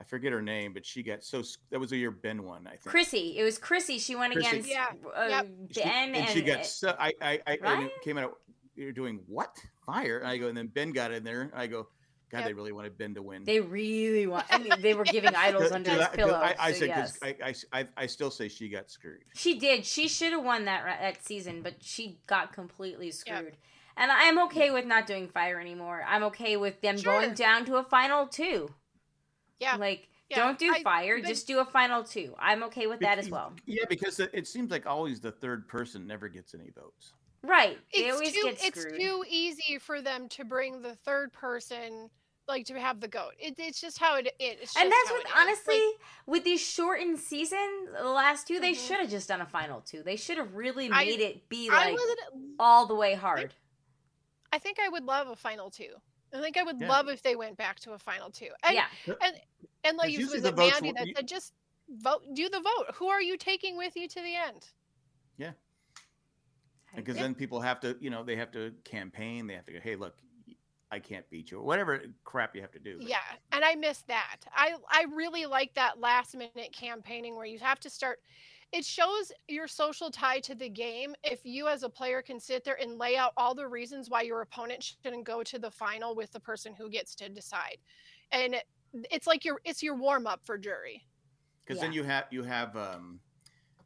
I 0.00 0.04
forget 0.04 0.32
her 0.32 0.42
name, 0.42 0.72
but 0.72 0.84
she 0.86 1.02
got 1.02 1.22
so 1.22 1.42
that 1.70 1.78
was 1.78 1.90
the 1.90 1.98
year 1.98 2.10
Ben 2.10 2.42
won. 2.44 2.66
I 2.66 2.70
think. 2.70 2.84
Chrissy, 2.86 3.36
it 3.38 3.44
was 3.44 3.58
Chrissy. 3.58 3.98
She 3.98 4.16
went 4.16 4.32
Chrissy. 4.32 4.48
against 4.48 4.70
Yeah, 4.70 4.86
uh, 5.14 5.26
yep. 5.28 5.46
She- 5.70 5.82
Ben 5.82 6.08
and, 6.08 6.16
and, 6.16 6.28
she 6.30 6.40
got 6.40 6.64
so 6.64 6.96
I 6.98 7.12
I, 7.20 7.40
I 7.46 7.58
and 7.62 7.90
came 8.02 8.16
out. 8.16 8.38
You're 8.74 8.92
doing 8.92 9.20
what 9.26 9.56
fire? 9.84 10.18
And 10.18 10.28
I 10.28 10.38
go, 10.38 10.48
and 10.48 10.56
then 10.56 10.66
Ben 10.68 10.92
got 10.92 11.12
in 11.12 11.24
there. 11.24 11.50
I 11.54 11.66
go, 11.66 11.88
God, 12.30 12.38
Yep. 12.38 12.46
they 12.48 12.52
really 12.54 12.72
wanted 12.72 12.98
Ben 12.98 13.14
to 13.14 13.22
win. 13.22 13.44
they 13.44 13.60
really 13.60 14.26
want. 14.26 14.46
I 14.50 14.58
mean, 14.58 14.72
they 14.80 14.94
were 14.94 15.04
giving 15.04 15.34
idols 15.36 15.70
under 15.70 15.90
cause 15.90 15.98
his 15.98 16.06
I- 16.06 16.08
'cause 16.08 16.16
pillow. 16.16 16.34
I, 16.34 16.54
I 16.58 16.72
so 16.72 16.78
said 16.80 16.88
yes. 16.88 17.18
because 17.20 17.64
I, 17.72 17.78
I, 17.78 17.80
I 17.80 17.88
I 17.96 18.06
still 18.06 18.30
say 18.30 18.48
she 18.48 18.68
got 18.68 18.90
screwed. 18.90 19.22
She 19.34 19.58
did. 19.58 19.84
She 19.86 20.08
should 20.08 20.32
have 20.32 20.42
won 20.44 20.64
that 20.64 20.84
ra- 20.84 20.98
that 21.00 21.24
season, 21.24 21.62
but 21.62 21.74
she 21.80 22.18
got 22.26 22.52
completely 22.52 23.06
Yep. 23.06 23.14
screwed. 23.14 23.56
And 23.96 24.10
I'm 24.12 24.38
okay 24.46 24.70
with 24.72 24.84
not 24.86 25.06
doing 25.06 25.28
fire 25.28 25.58
anymore. 25.60 26.04
I'm 26.06 26.24
okay 26.24 26.56
with 26.56 26.80
them 26.82 26.98
Sure. 26.98 27.12
going 27.20 27.34
down 27.34 27.64
to 27.66 27.76
a 27.76 27.82
final 27.84 28.26
two. 28.26 28.68
Yeah. 29.60 29.76
Like, 29.76 30.08
Yeah, 30.28 30.38
don't 30.38 30.58
do 30.58 30.72
I- 30.74 30.82
fire, 30.82 31.16
even- 31.18 31.30
just 31.30 31.46
do 31.46 31.60
a 31.60 31.64
final 31.64 32.02
two. 32.02 32.34
I'm 32.38 32.64
okay 32.64 32.88
with 32.88 33.00
that 33.00 33.18
as 33.18 33.30
well. 33.30 33.54
Yeah, 33.64 33.84
because 33.88 34.18
it, 34.20 34.30
it 34.34 34.46
seems 34.48 34.70
like 34.72 34.84
always 34.84 35.20
the 35.20 35.30
third 35.32 35.66
person 35.68 36.06
never 36.06 36.28
gets 36.28 36.54
any 36.54 36.70
votes. 36.70 37.12
Right. 37.46 37.78
They 37.94 38.00
It's 38.00 38.14
always 38.14 38.32
too 38.32 38.42
get 38.44 38.58
it's 38.64 38.84
too 38.84 39.24
easy 39.28 39.78
for 39.78 40.00
them 40.02 40.28
to 40.30 40.44
bring 40.44 40.82
the 40.82 40.94
third 40.94 41.32
person 41.32 42.10
like 42.48 42.66
to 42.66 42.78
have 42.78 43.00
the 43.00 43.08
goat. 43.08 43.32
It, 43.38 43.54
it's 43.58 43.80
just 43.80 43.98
how 43.98 44.16
it, 44.16 44.26
it 44.26 44.58
it's 44.62 44.76
and 44.76 44.90
that's 44.90 45.10
what 45.10 45.26
honestly, 45.36 45.74
Like, 45.74 45.94
with 46.26 46.44
these 46.44 46.60
shortened 46.60 47.18
seasons, 47.18 47.90
the 47.98 48.08
last 48.08 48.46
two, 48.46 48.60
they 48.60 48.72
Mhm. 48.72 48.86
should 48.86 49.00
have 49.00 49.10
just 49.10 49.28
done 49.28 49.40
a 49.40 49.46
final 49.46 49.80
two. 49.80 50.02
They 50.02 50.16
should 50.16 50.38
have 50.38 50.54
really 50.54 50.88
I- 50.90 51.04
made 51.04 51.20
it 51.20 51.48
be 51.48 51.70
like 51.70 51.92
would 51.92 52.18
all 52.58 52.86
the 52.86 52.94
way 52.94 53.14
hard. 53.14 53.54
I 54.52 54.58
think 54.58 54.78
I 54.78 54.88
would 54.88 55.04
love 55.04 55.28
a 55.28 55.36
final 55.36 55.70
two. 55.70 56.00
I 56.32 56.40
think 56.40 56.56
I 56.56 56.62
would 56.62 56.80
Yeah. 56.80 56.88
love 56.88 57.08
if 57.08 57.22
they 57.22 57.36
went 57.36 57.56
back 57.56 57.80
to 57.80 57.92
a 57.92 57.98
final 57.98 58.30
two. 58.30 58.50
And 58.62 58.74
yeah. 58.74 58.86
and 59.20 59.40
and 59.84 59.96
like 59.96 60.14
Because 60.14 60.32
was 60.32 60.42
the 60.42 60.48
it 60.48 60.56
Mandy 60.56 60.92
that 60.92 61.08
said 61.16 61.28
just 61.28 61.52
vote 61.88 62.22
do 62.34 62.48
the 62.48 62.60
vote. 62.60 62.94
Who 62.94 63.08
are 63.08 63.22
you 63.22 63.36
taking 63.36 63.76
with 63.76 63.96
you 63.96 64.08
to 64.08 64.20
the 64.20 64.34
end? 64.36 64.68
I 65.40 65.52
Because 66.96 67.16
agree. 67.16 67.22
then 67.22 67.34
people 67.34 67.60
have 67.60 67.80
to, 67.80 67.96
you 68.00 68.10
know, 68.10 68.24
they 68.24 68.36
have 68.36 68.50
to 68.52 68.72
campaign. 68.84 69.46
They 69.46 69.54
have 69.54 69.66
to 69.66 69.72
go, 69.72 69.80
hey, 69.80 69.96
look, 69.96 70.14
I 70.90 70.98
can't 70.98 71.28
beat 71.30 71.50
you, 71.50 71.58
or 71.58 71.64
whatever 71.64 72.00
crap 72.24 72.54
you 72.54 72.62
have 72.62 72.72
to 72.72 72.78
do. 72.78 72.98
But 72.98 73.08
Yeah, 73.08 73.18
and 73.52 73.64
I 73.64 73.74
miss 73.74 74.02
that. 74.08 74.38
I 74.54 74.76
I 74.88 75.06
really 75.14 75.46
like 75.46 75.74
that 75.74 76.00
last 76.00 76.36
minute 76.36 76.72
campaigning 76.72 77.34
where 77.36 77.46
you 77.46 77.58
have 77.58 77.80
to 77.80 77.90
start. 77.90 78.20
It 78.72 78.84
shows 78.84 79.32
your 79.48 79.68
social 79.68 80.10
tie 80.10 80.40
to 80.40 80.54
the 80.54 80.68
game 80.68 81.14
if 81.22 81.40
you 81.44 81.68
as 81.68 81.82
a 81.82 81.88
player 81.88 82.20
can 82.20 82.40
sit 82.40 82.64
there 82.64 82.78
and 82.80 82.98
lay 82.98 83.16
out 83.16 83.32
all 83.36 83.54
the 83.54 83.66
reasons 83.66 84.10
why 84.10 84.22
your 84.22 84.42
opponent 84.42 84.82
shouldn't 84.82 85.24
go 85.24 85.42
to 85.44 85.58
the 85.58 85.70
final 85.70 86.14
with 86.14 86.32
the 86.32 86.40
person 86.40 86.74
who 86.74 86.88
gets 86.88 87.14
to 87.16 87.28
decide, 87.28 87.78
and 88.32 88.56
it's 89.10 89.26
like 89.26 89.44
your 89.44 89.60
it's 89.64 89.82
your 89.82 89.96
warm 89.96 90.26
up 90.26 90.40
for 90.44 90.56
jury. 90.56 91.04
Because 91.64 91.80
then 91.80 91.92
you 91.92 92.04
have 92.04 92.26
you 92.30 92.44
have 92.44 92.76
um, 92.76 93.18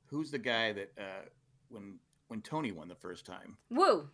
who's 0.06 0.30
the 0.30 0.38
guy 0.38 0.72
that 0.72 0.92
uh, 0.98 1.24
when 1.70 1.98
when 2.30 2.40
Tony 2.42 2.70
won 2.72 2.88
the 2.88 2.94
first 2.94 3.26
time, 3.26 3.56
Woo. 3.70 4.08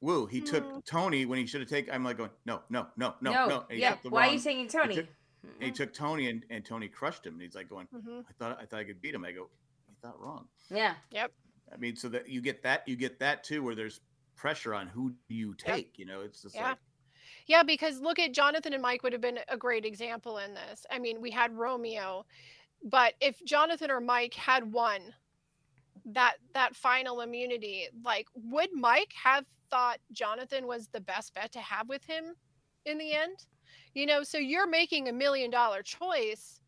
woo, 0.00 0.26
he 0.26 0.40
took 0.40 0.84
Tony 0.84 1.26
when 1.26 1.38
he 1.38 1.46
should 1.46 1.60
have 1.60 1.68
taken. 1.68 1.92
I'm 1.92 2.04
like 2.04 2.16
going, 2.16 2.30
no, 2.46 2.60
no, 2.70 2.86
no, 2.96 3.14
no, 3.20 3.32
No. 3.32 3.46
no. 3.48 3.64
yeah. 3.70 3.90
took 3.92 4.02
the 4.04 4.10
Why 4.10 4.28
are 4.28 4.32
you 4.32 4.38
taking 4.40 4.68
Tony? 4.68 4.94
took- 4.94 5.08
and 5.44 5.62
he 5.64 5.70
took 5.72 5.92
Tony 5.92 6.28
and, 6.30 6.44
and 6.50 6.64
Tony 6.64 6.86
crushed 6.86 7.26
him. 7.26 7.32
And 7.34 7.42
he's 7.42 7.56
like 7.56 7.68
going, 7.68 7.86
hmm 7.88 8.20
I 8.28 8.32
thought 8.38 8.58
I 8.60 8.64
thought 8.64 8.78
I 8.78 8.84
could 8.84 9.00
beat 9.02 9.12
him. 9.12 9.24
I 9.24 9.32
go, 9.32 9.50
you 9.88 9.94
thought 10.00 10.20
wrong. 10.20 10.46
yeah. 10.70 10.94
Yep. 11.10 11.32
I 11.72 11.76
mean, 11.78 11.96
so 11.96 12.08
that 12.10 12.28
you 12.28 12.40
get 12.40 12.62
that 12.62 12.86
you 12.86 12.94
get 12.94 13.18
that 13.18 13.42
too, 13.42 13.62
where 13.64 13.74
there's 13.74 14.00
pressure 14.36 14.72
on 14.72 14.86
who 14.86 15.12
you 15.28 15.54
take. 15.54 15.98
You 15.98 16.06
know, 16.06 16.20
it's 16.20 16.42
just 16.42 16.54
Yeah. 16.54 16.68
like 16.70 16.78
Yeah, 17.48 17.64
because 17.64 18.00
look 18.00 18.20
at 18.20 18.32
Jonathan 18.32 18.72
and 18.72 18.82
Mike 18.82 19.02
would 19.02 19.12
have 19.12 19.20
been 19.22 19.40
a 19.48 19.56
great 19.56 19.84
example 19.84 20.38
in 20.38 20.54
this. 20.54 20.86
I 20.92 21.00
mean, 21.00 21.20
we 21.20 21.32
had 21.32 21.52
Romeo, 21.56 22.24
but 22.84 23.14
if 23.20 23.42
Jonathan 23.44 23.90
or 23.90 24.00
Mike 24.00 24.34
had 24.34 24.72
won 24.72 25.12
that 26.06 26.34
that 26.54 26.74
final 26.74 27.20
immunity, 27.20 27.88
like 28.04 28.26
would 28.34 28.70
Mike 28.74 29.12
have 29.22 29.44
thought 29.70 29.98
Jonathan 30.12 30.66
was 30.66 30.88
the 30.88 31.00
best 31.00 31.34
bet 31.34 31.52
to 31.52 31.60
have 31.60 31.88
with 31.88 32.04
him 32.04 32.34
in 32.86 32.98
the 32.98 33.12
end? 33.12 33.46
You 33.94 34.06
know, 34.06 34.22
so 34.22 34.38
you're 34.38 34.66
making 34.68 35.08
a 35.08 35.12
million 35.12 35.50
dollar 35.50 35.82
choice. 35.82 36.58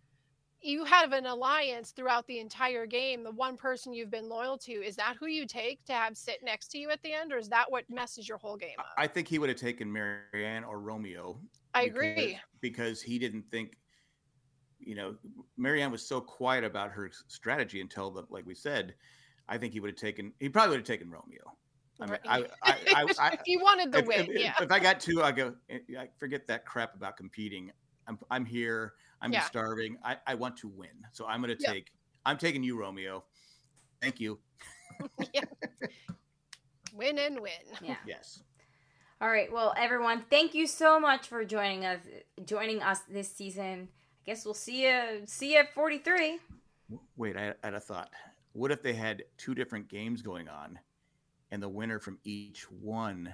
You 0.60 0.84
have 0.84 1.12
an 1.12 1.26
alliance 1.26 1.90
throughout 1.90 2.26
the 2.26 2.38
entire 2.38 2.86
game. 2.86 3.22
The 3.22 3.30
one 3.32 3.56
person 3.56 3.92
you've 3.92 4.10
been 4.10 4.30
loyal 4.30 4.56
to, 4.58 4.72
is 4.72 4.96
that 4.96 5.16
who 5.20 5.26
you 5.26 5.46
take 5.46 5.84
to 5.84 5.92
have 5.92 6.16
sit 6.16 6.38
next 6.42 6.68
to 6.68 6.78
you 6.78 6.88
at 6.90 7.02
the 7.02 7.12
end, 7.12 7.32
or 7.32 7.38
is 7.38 7.50
that 7.50 7.70
what 7.70 7.84
messes 7.90 8.26
your 8.26 8.38
whole 8.38 8.56
game 8.56 8.76
up? 8.78 8.86
I 8.96 9.06
think 9.06 9.28
he 9.28 9.38
would 9.38 9.50
have 9.50 9.58
taken 9.58 9.88
Maryanne 9.92 10.66
or 10.66 10.80
Romeo. 10.80 11.38
I 11.74 11.84
because- 11.84 11.98
agree. 11.98 12.40
because 12.60 13.02
he 13.02 13.18
didn't 13.18 13.44
think. 13.50 13.76
You 14.78 14.94
know, 14.94 15.16
Maryanne 15.58 15.90
was 15.90 16.06
so 16.06 16.20
quiet 16.20 16.62
about 16.62 16.90
her 16.90 17.10
strategy 17.28 17.80
until 17.80 18.10
the 18.10 18.24
like 18.30 18.44
we 18.46 18.54
said. 18.54 18.94
I 19.48 19.58
think 19.58 19.72
he 19.72 19.80
would 19.80 19.90
have 19.90 19.96
taken. 19.98 20.32
He 20.40 20.48
probably 20.48 20.70
would 20.70 20.80
have 20.80 20.86
taken 20.86 21.10
Romeo. 21.10 21.42
I 22.00 22.06
mean, 22.06 22.18
I, 22.26 22.40
Right. 22.40 22.50
I, 22.62 22.70
I, 22.94 23.06
I, 23.18 23.30
if 23.34 23.40
you 23.46 23.60
wanted 23.60 23.92
the 23.92 23.98
if, 23.98 24.06
win, 24.06 24.20
if- 24.30 24.40
yeah. 24.40 24.54
if 24.60 24.70
I 24.72 24.78
got 24.78 25.00
two, 25.00 25.22
I 25.22 25.32
go. 25.32 25.54
eh, 25.70 25.78
I 25.98 26.08
forget 26.18 26.46
that 26.48 26.64
crap 26.66 26.94
about 26.94 27.16
competing. 27.16 27.70
I'm, 28.08 28.18
I'm 28.30 28.44
here. 28.44 28.94
I'm 29.20 29.32
Yeah. 29.32 29.42
starving. 29.42 29.96
I, 30.04 30.16
I 30.26 30.34
want 30.34 30.56
to 30.58 30.68
win. 30.68 30.90
So 31.12 31.26
I'm 31.26 31.40
going 31.42 31.56
to 31.56 31.62
Yep. 31.62 31.72
take. 31.72 31.92
I'm 32.26 32.36
taking 32.36 32.62
you, 32.62 32.78
Romeo. 32.78 33.24
Thank 34.02 34.18
you. 34.20 34.38
yeah. 35.34 35.42
win 36.94 37.18
and 37.18 37.40
win. 37.40 37.52
Yeah. 37.82 37.96
Yes. 38.06 38.42
All 39.20 39.28
right. 39.28 39.50
Well, 39.52 39.72
everyone, 39.76 40.24
thank 40.30 40.54
you 40.54 40.66
so 40.66 40.98
much 41.00 41.28
for 41.28 41.44
joining 41.44 41.84
us 41.84 42.00
joining 42.44 42.82
us 42.82 43.00
this 43.08 43.30
season. 43.34 43.88
I 43.92 44.22
guess 44.26 44.44
we'll 44.44 44.54
see 44.54 44.86
you 44.86 45.22
see 45.26 45.52
you 45.54 45.60
at 45.60 45.72
43. 45.74 46.38
Wait, 47.16 47.36
I, 47.36 47.50
I 47.50 47.54
had 47.62 47.74
a 47.74 47.80
thought. 47.80 48.10
What 48.54 48.70
if 48.70 48.82
they 48.82 48.94
had 48.94 49.24
two 49.36 49.54
different 49.54 49.88
games 49.88 50.22
going 50.22 50.48
on, 50.48 50.78
and 51.50 51.62
the 51.62 51.68
winner 51.68 51.98
from 51.98 52.18
each 52.24 52.70
one 52.70 53.32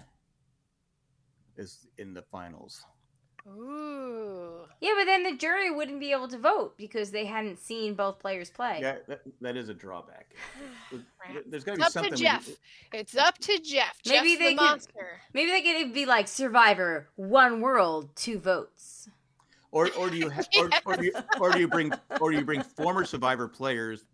is 1.56 1.86
in 1.98 2.14
the 2.14 2.22
finals? 2.22 2.84
Ooh. 3.48 4.62
Yeah, 4.80 4.92
but 4.96 5.04
then 5.06 5.22
the 5.22 5.36
jury 5.36 5.70
wouldn't 5.70 5.98
be 6.00 6.12
able 6.12 6.28
to 6.28 6.38
vote 6.38 6.76
because 6.76 7.10
they 7.10 7.24
hadn't 7.24 7.58
seen 7.58 7.94
both 7.94 8.18
players 8.18 8.50
play. 8.50 8.78
Yeah, 8.82 8.96
that, 9.08 9.20
that 9.40 9.56
is 9.56 9.68
a 9.68 9.74
drawback. 9.74 10.34
There- 10.90 11.00
Crap. 11.18 11.44
There's 11.46 11.64
got 11.64 11.76
to 11.76 11.82
It's 11.82 11.84
be 11.84 11.86
up 11.86 11.86
to 11.86 11.92
something. 11.92 12.12
we- 12.12 12.16
Jeff. 12.18 12.48
It's 12.92 13.16
up 13.16 13.38
to 13.38 13.58
Jeff. 13.60 13.96
Maybe 14.06 14.30
Jeff's 14.30 14.38
they 14.38 14.48
the 14.50 14.56
could- 14.56 14.56
monster. 14.56 15.20
Maybe 15.34 15.50
they 15.52 15.62
could 15.62 15.94
be 15.94 16.06
like 16.06 16.28
Survivor, 16.28 17.08
one 17.16 17.60
world, 17.60 18.14
two 18.16 18.38
votes. 18.38 19.08
or 19.70 19.90
or 19.98 20.10
do 20.10 20.16
you 20.16 20.30
ha- 20.30 20.42
or, 20.58 20.70
or 20.86 20.96
do 20.96 21.04
you 21.04 21.12
or 21.40 21.50
do 21.52 21.60
you 21.60 21.68
bring 21.68 21.92
or 22.20 22.30
do 22.32 22.38
you 22.38 22.44
bring 22.44 22.62
former 22.62 23.04
survivor 23.04 23.46
players 23.48 24.04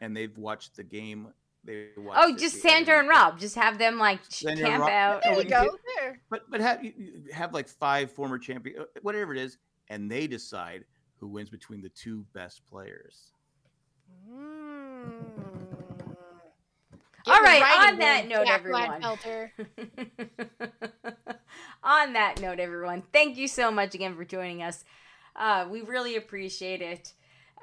and 0.00 0.16
they've 0.16 0.36
watched 0.38 0.76
the 0.76 0.84
game 0.84 1.28
they 1.62 1.88
watched 1.98 2.18
Oh, 2.22 2.28
it 2.34 2.38
just 2.38 2.54
the- 2.54 2.60
Sandra 2.68 2.98
and 3.00 3.08
Rob. 3.08 3.38
Just 3.38 3.54
have 3.54 3.76
them 3.76 3.98
like 3.98 4.20
Sandra 4.30 4.66
camp 4.66 4.80
Rob- 4.80 4.90
out. 4.90 5.22
There 5.22 5.32
you 5.34 5.38
you 5.42 5.48
go. 5.48 5.64
get- 5.64 5.72
There. 5.98 6.20
but 6.30 6.50
but 6.50 6.60
have 6.62 6.82
you 6.82 6.94
you 6.96 7.24
have 7.34 7.52
like 7.52 7.68
five 7.68 8.10
former 8.10 8.38
champion 8.38 8.80
uh, 8.80 8.84
whatever 9.02 9.34
it 9.34 9.40
is 9.40 9.58
and 9.88 10.10
they 10.10 10.26
decide 10.26 10.86
who 11.16 11.28
wins 11.28 11.50
between 11.50 11.82
the 11.82 11.90
two 11.90 12.24
best 12.32 12.66
players 12.66 13.32
Mm. 14.30 15.12
All 17.26 17.34
Get 17.36 17.42
right, 17.44 17.60
right 17.62 17.92
on 17.92 17.98
that 17.98 18.28
note, 18.28 18.46
Jack 18.46 18.60
everyone. 18.60 19.02
On 21.82 22.12
that 22.14 22.40
note, 22.40 22.58
everyone, 22.60 23.02
thank 23.12 23.36
you 23.36 23.46
so 23.48 23.70
much 23.70 23.94
again 23.94 24.14
for 24.16 24.24
joining 24.24 24.62
us. 24.62 24.84
Uh, 25.36 25.66
we 25.70 25.80
really 25.82 26.16
appreciate 26.16 26.80
it. 26.82 27.12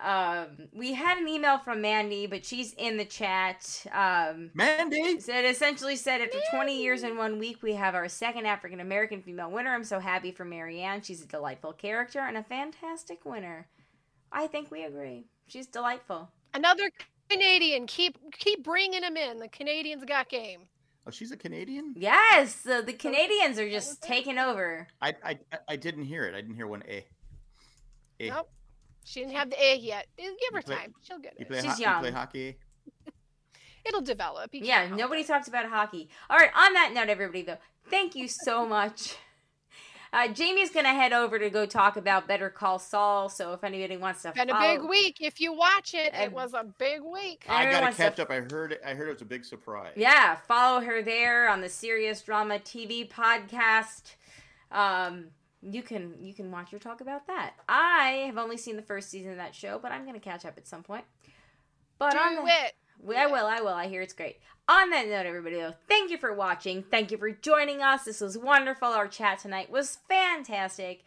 Um, 0.04 0.68
we 0.74 0.94
had 0.94 1.18
an 1.18 1.28
email 1.28 1.58
from 1.58 1.82
Mandy, 1.82 2.28
but 2.28 2.46
she's 2.46 2.74
in 2.74 2.98
the 2.98 3.06
chat. 3.06 3.86
Um, 3.92 4.52
mandy 4.54 5.20
said 5.20 5.44
essentially 5.46 5.96
said 5.96 6.22
after 6.22 6.38
20 6.52 6.80
years 6.82 7.04
in 7.04 7.18
one 7.18 7.40
week, 7.40 7.64
we 7.64 7.74
have 7.74 7.96
our 7.96 8.08
second 8.08 8.46
African 8.46 8.80
American 8.80 9.22
female 9.22 9.50
winner. 9.50 9.74
I'm 9.74 9.84
so 9.84 10.00
happy 10.00 10.32
for 10.32 10.46
Maryanne. 10.46 11.04
She's 11.04 11.24
a 11.24 11.28
delightful 11.28 11.74
character 11.74 12.20
and 12.20 12.38
a 12.38 12.44
fantastic 12.44 13.26
winner. 13.26 13.68
I 14.32 14.48
think 14.48 14.70
we 14.72 14.84
agree. 14.84 15.26
She's 15.48 15.68
delightful. 15.68 16.30
Another 16.54 16.90
Canadian. 17.30 17.88
Keep 17.88 18.32
keep 18.38 18.64
bringing 18.64 19.02
them 19.02 19.18
in. 19.18 19.40
The 19.40 19.48
Canadians 19.48 20.04
got 20.06 20.30
game. 20.30 20.62
oh 21.08 21.12
she's 21.12 21.32
a 21.32 21.38
canadian 21.38 21.94
Yes, 21.98 22.62
the, 22.62 22.84
the 22.86 22.94
Canadians 22.94 23.58
are 23.58 23.70
just 23.70 24.02
taking 24.04 24.38
over. 24.38 24.88
I, 25.02 25.16
I 25.24 25.40
i 25.70 25.76
didn't 25.76 26.04
hear 26.06 26.26
it 26.26 26.36
i 26.36 26.42
didn't 26.42 26.56
hear 26.56 26.68
one 26.68 26.84
a 26.88 27.06
a 28.20 28.30
Nope. 28.30 28.50
She 29.08 29.22
didn't 29.22 29.36
have 29.36 29.50
the 29.50 29.64
A 29.64 29.76
yet. 29.78 30.08
Give 30.18 30.30
her 30.54 30.62
play- 30.62 30.76
time. 30.76 30.94
She'll 31.02 31.20
get 31.20 31.34
you 31.40 31.46
it. 31.46 31.48
play, 31.50 31.62
She's 31.62 31.72
ho- 31.72 31.78
you 31.78 31.84
young. 31.86 32.02
play 32.02 32.12
hockey 32.12 32.58
it'll 33.86 34.02
develop. 34.02 34.54
You 34.54 34.62
Yeah, 34.64 34.80
can't 34.80 34.88
help 34.90 35.00
nobody 35.00 35.22
it. 35.22 35.28
talks 35.28 35.48
about 35.48 35.66
hockey. 35.70 36.10
All 36.30 36.38
right, 36.38 36.52
on 36.56 36.74
that 36.74 36.92
note, 36.94 37.08
everybody, 37.10 37.42
though, 37.44 37.58
thank 37.90 38.16
you 38.16 38.28
so 38.28 38.66
much. 38.78 39.16
Uh, 40.14 40.28
Jamie's 40.30 40.72
gonna 40.72 40.94
head 40.94 41.12
over 41.14 41.38
to 41.38 41.50
go 41.50 41.66
talk 41.66 41.98
about 41.98 42.28
Better 42.30 42.50
Call 42.50 42.80
Saul. 42.80 43.28
So 43.30 43.52
if 43.54 43.64
anybody 43.64 43.98
wants 43.98 44.22
to, 44.24 44.32
Been 44.32 44.50
a 44.50 44.60
big 44.60 44.82
week. 44.90 45.18
If 45.20 45.40
you 45.42 45.52
watch 45.54 45.94
it, 45.94 46.14
it 46.14 46.32
was 46.32 46.54
a 46.54 46.64
big 46.78 47.02
week. 47.02 47.46
I 47.48 47.70
gotta 47.70 47.88
to- 47.92 47.94
catch 47.98 48.20
up. 48.20 48.30
I 48.32 48.36
heard 48.40 48.72
it. 48.72 48.82
I 48.86 48.94
heard 48.94 49.10
it 49.10 49.14
was 49.14 49.22
a 49.22 49.26
big 49.26 49.44
surprise. 49.44 49.92
Yeah, 49.98 50.36
follow 50.48 50.80
her 50.82 51.02
there 51.02 51.50
on 51.50 51.60
the 51.62 51.68
Serious 51.70 52.22
Drama 52.22 52.60
TV 52.60 53.08
podcast. 53.10 54.16
Um, 54.72 55.28
you 55.72 55.84
can 55.84 56.16
you 56.22 56.34
can 56.34 56.52
watch 56.52 56.72
her 56.72 56.80
talk 56.80 57.02
about 57.02 57.28
that. 57.28 57.54
I 57.68 58.24
have 58.26 58.38
only 58.38 58.58
seen 58.58 58.76
the 58.76 58.82
first 58.82 59.10
season 59.10 59.32
of 59.32 59.38
that 59.38 59.56
show, 59.56 59.80
but 59.82 59.92
I'm 59.92 60.06
gonna 60.06 60.20
catch 60.20 60.46
up 60.46 60.58
at 60.58 60.68
some 60.68 60.84
point. 60.84 61.06
But 62.00 62.12
Do 62.12 62.18
on 62.20 62.36
the, 62.36 62.42
it. 62.46 62.74
Well, 63.00 63.18
I 63.18 63.32
will. 63.32 63.46
I 63.46 63.62
will. 63.62 63.74
I 63.74 63.88
hear 63.88 64.02
it's 64.02 64.14
great. 64.14 64.38
On 64.68 64.90
that 64.90 65.08
note, 65.08 65.26
everybody, 65.26 65.56
though, 65.56 65.74
thank 65.88 66.12
you 66.12 66.18
for 66.18 66.34
watching. 66.34 66.84
Thank 66.84 67.12
you 67.12 67.18
for 67.18 67.32
joining 67.32 67.82
us. 67.82 68.04
This 68.04 68.20
was 68.20 68.38
wonderful. 68.38 68.90
Our 68.90 69.08
chat 69.08 69.40
tonight 69.40 69.70
was 69.70 70.00
fantastic. 70.10 71.06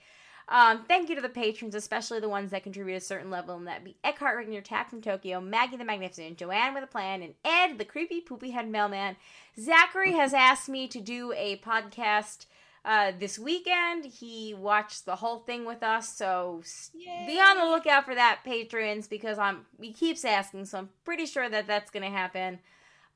Um, 0.49 0.85
thank 0.89 1.09
you 1.09 1.15
to 1.15 1.20
the 1.20 1.28
patrons, 1.28 1.77
especially 1.77 2.19
the 2.19 2.28
ones 2.28 2.51
that 2.51 2.65
contribute 2.65 2.97
a 2.97 3.01
certain 3.01 3.31
level, 3.31 3.57
and 3.57 3.69
that 3.69 3.85
be 3.85 3.97
Eckhart 4.03 4.37
Rigner, 4.37 4.65
Tack 4.65 4.91
from 4.91 5.01
Tokyo, 5.01 5.41
Maggie 5.41 5.77
the 5.77 5.85
Magnificent, 5.85 6.39
Joanne 6.39 6.74
with 6.74 6.82
a 6.82 6.89
Plan, 6.89 7.23
and 7.23 7.35
Ed, 7.45 7.78
the 7.78 7.85
creepy 7.85 8.20
poopy 8.20 8.51
head 8.51 8.69
mailman. 8.69 9.16
Zachary 9.59 10.12
has 10.15 10.35
asked 10.35 10.69
me 10.69 10.89
to 10.89 11.01
do 11.01 11.32
a 11.37 11.59
podcast 11.59 12.47
uh, 12.85 13.12
this 13.19 13.39
weekend. 13.39 14.05
He 14.07 14.55
watched 14.55 15.05
the 15.07 15.16
whole 15.16 15.40
thing 15.40 15.65
with 15.65 15.82
us, 15.82 16.09
so 16.15 16.61
s- 16.62 16.90
be 17.27 17.39
on 17.40 17.57
the 17.59 17.65
lookout 17.66 18.05
for 18.05 18.15
that, 18.15 18.40
patrons, 18.44 19.07
because 19.09 19.39
I'm 19.39 19.66
he 19.81 19.93
keeps 19.93 20.24
asking, 20.24 20.66
so 20.66 20.78
I'm 20.78 20.89
pretty 21.05 21.27
sure 21.27 21.48
that 21.48 21.66
that's 21.66 21.90
gonna 21.90 22.11
happen. 22.11 22.59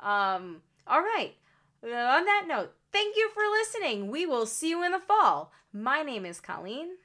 Um, 0.00 0.62
all 0.86 1.00
right. 1.00 1.34
Uh, 1.82 1.88
on 1.88 2.24
that 2.24 2.44
note, 2.46 2.72
thank 2.92 3.16
you 3.16 3.30
for 3.34 3.42
listening. 3.50 4.10
We 4.10 4.26
will 4.26 4.46
see 4.46 4.70
you 4.70 4.82
in 4.84 4.92
the 4.92 4.98
fall. 4.98 5.52
My 5.72 6.02
name 6.02 6.24
is 6.24 6.40
Colleen. 6.40 6.96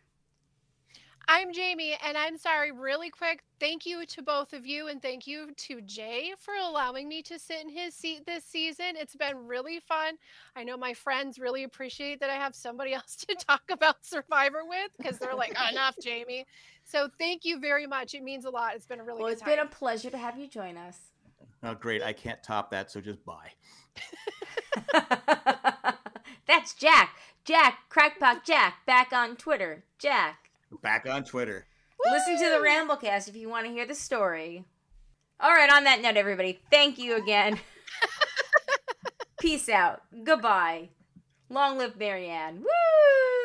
I'm 1.27 1.53
Jamie, 1.53 1.95
and 2.05 2.17
I'm 2.17 2.37
sorry, 2.37 2.71
really 2.71 3.09
quick. 3.09 3.43
Thank 3.59 3.85
you 3.85 4.05
to 4.05 4.21
both 4.23 4.53
of 4.53 4.65
you, 4.65 4.87
and 4.87 5.01
thank 5.01 5.27
you 5.27 5.51
to 5.53 5.81
Jay 5.81 6.31
for 6.39 6.53
allowing 6.53 7.09
me 7.09 7.21
to 7.23 7.37
sit 7.37 7.61
in 7.61 7.69
his 7.69 7.93
seat 7.93 8.25
this 8.25 8.45
season. 8.45 8.95
It's 8.95 9.15
been 9.15 9.47
really 9.47 9.79
fun. 9.81 10.15
I 10.55 10.63
know 10.63 10.77
my 10.77 10.93
friends 10.93 11.37
really 11.39 11.63
appreciate 11.63 12.21
that 12.21 12.29
I 12.29 12.35
have 12.35 12.55
somebody 12.55 12.93
else 12.99 13.17
to 13.27 13.35
talk 13.35 13.63
about 13.69 14.05
Survivor 14.05 14.61
with 14.65 14.91
because 14.97 15.19
they're 15.19 15.35
like, 15.35 15.55
enough, 15.71 15.95
Jamie. 16.01 16.45
So 16.85 17.09
thank 17.19 17.43
you 17.43 17.59
very 17.59 17.85
much. 17.85 18.13
It 18.13 18.23
means 18.23 18.45
a 18.45 18.49
lot. 18.49 18.75
It's 18.75 18.85
been 18.85 18.99
a 18.99 19.03
really 19.03 19.19
Well, 19.19 19.27
good 19.27 19.33
it's 19.33 19.41
time. 19.41 19.57
been 19.57 19.59
a 19.59 19.69
pleasure 19.69 20.09
to 20.09 20.17
have 20.17 20.37
you 20.39 20.47
join 20.47 20.77
us. 20.77 20.97
Oh, 21.61 21.73
great. 21.75 22.01
I 22.01 22.13
can't 22.13 22.41
top 22.41 22.71
that. 22.71 22.89
So 22.89 23.01
just 23.01 23.19
bye. 23.25 23.51
That's 26.47 26.73
Jack. 26.73 27.15
Jack, 27.43 27.79
Crackpot 27.89 28.45
Jack, 28.45 28.85
back 28.85 29.11
on 29.11 29.35
Twitter. 29.35 29.83
Jack. 29.97 30.49
Back 30.81 31.07
on 31.09 31.23
Twitter. 31.23 31.65
Listen 32.05 32.37
to 32.37 32.49
the 32.49 32.65
Ramblecast 32.65 33.27
if 33.27 33.35
you 33.35 33.49
want 33.49 33.65
to 33.65 33.71
hear 33.71 33.85
the 33.85 33.95
story. 33.95 34.63
All 35.39 35.51
right, 35.51 35.71
on 35.71 35.83
that 35.85 36.01
note, 36.01 36.17
everybody, 36.17 36.59
thank 36.69 36.97
you 36.97 37.15
again. 37.15 37.59
Peace 39.39 39.69
out. 39.69 40.01
Goodbye. 40.23 40.89
Long 41.49 41.77
live 41.77 41.97
Maryanne. 41.97 42.59
Woo! 42.59 43.38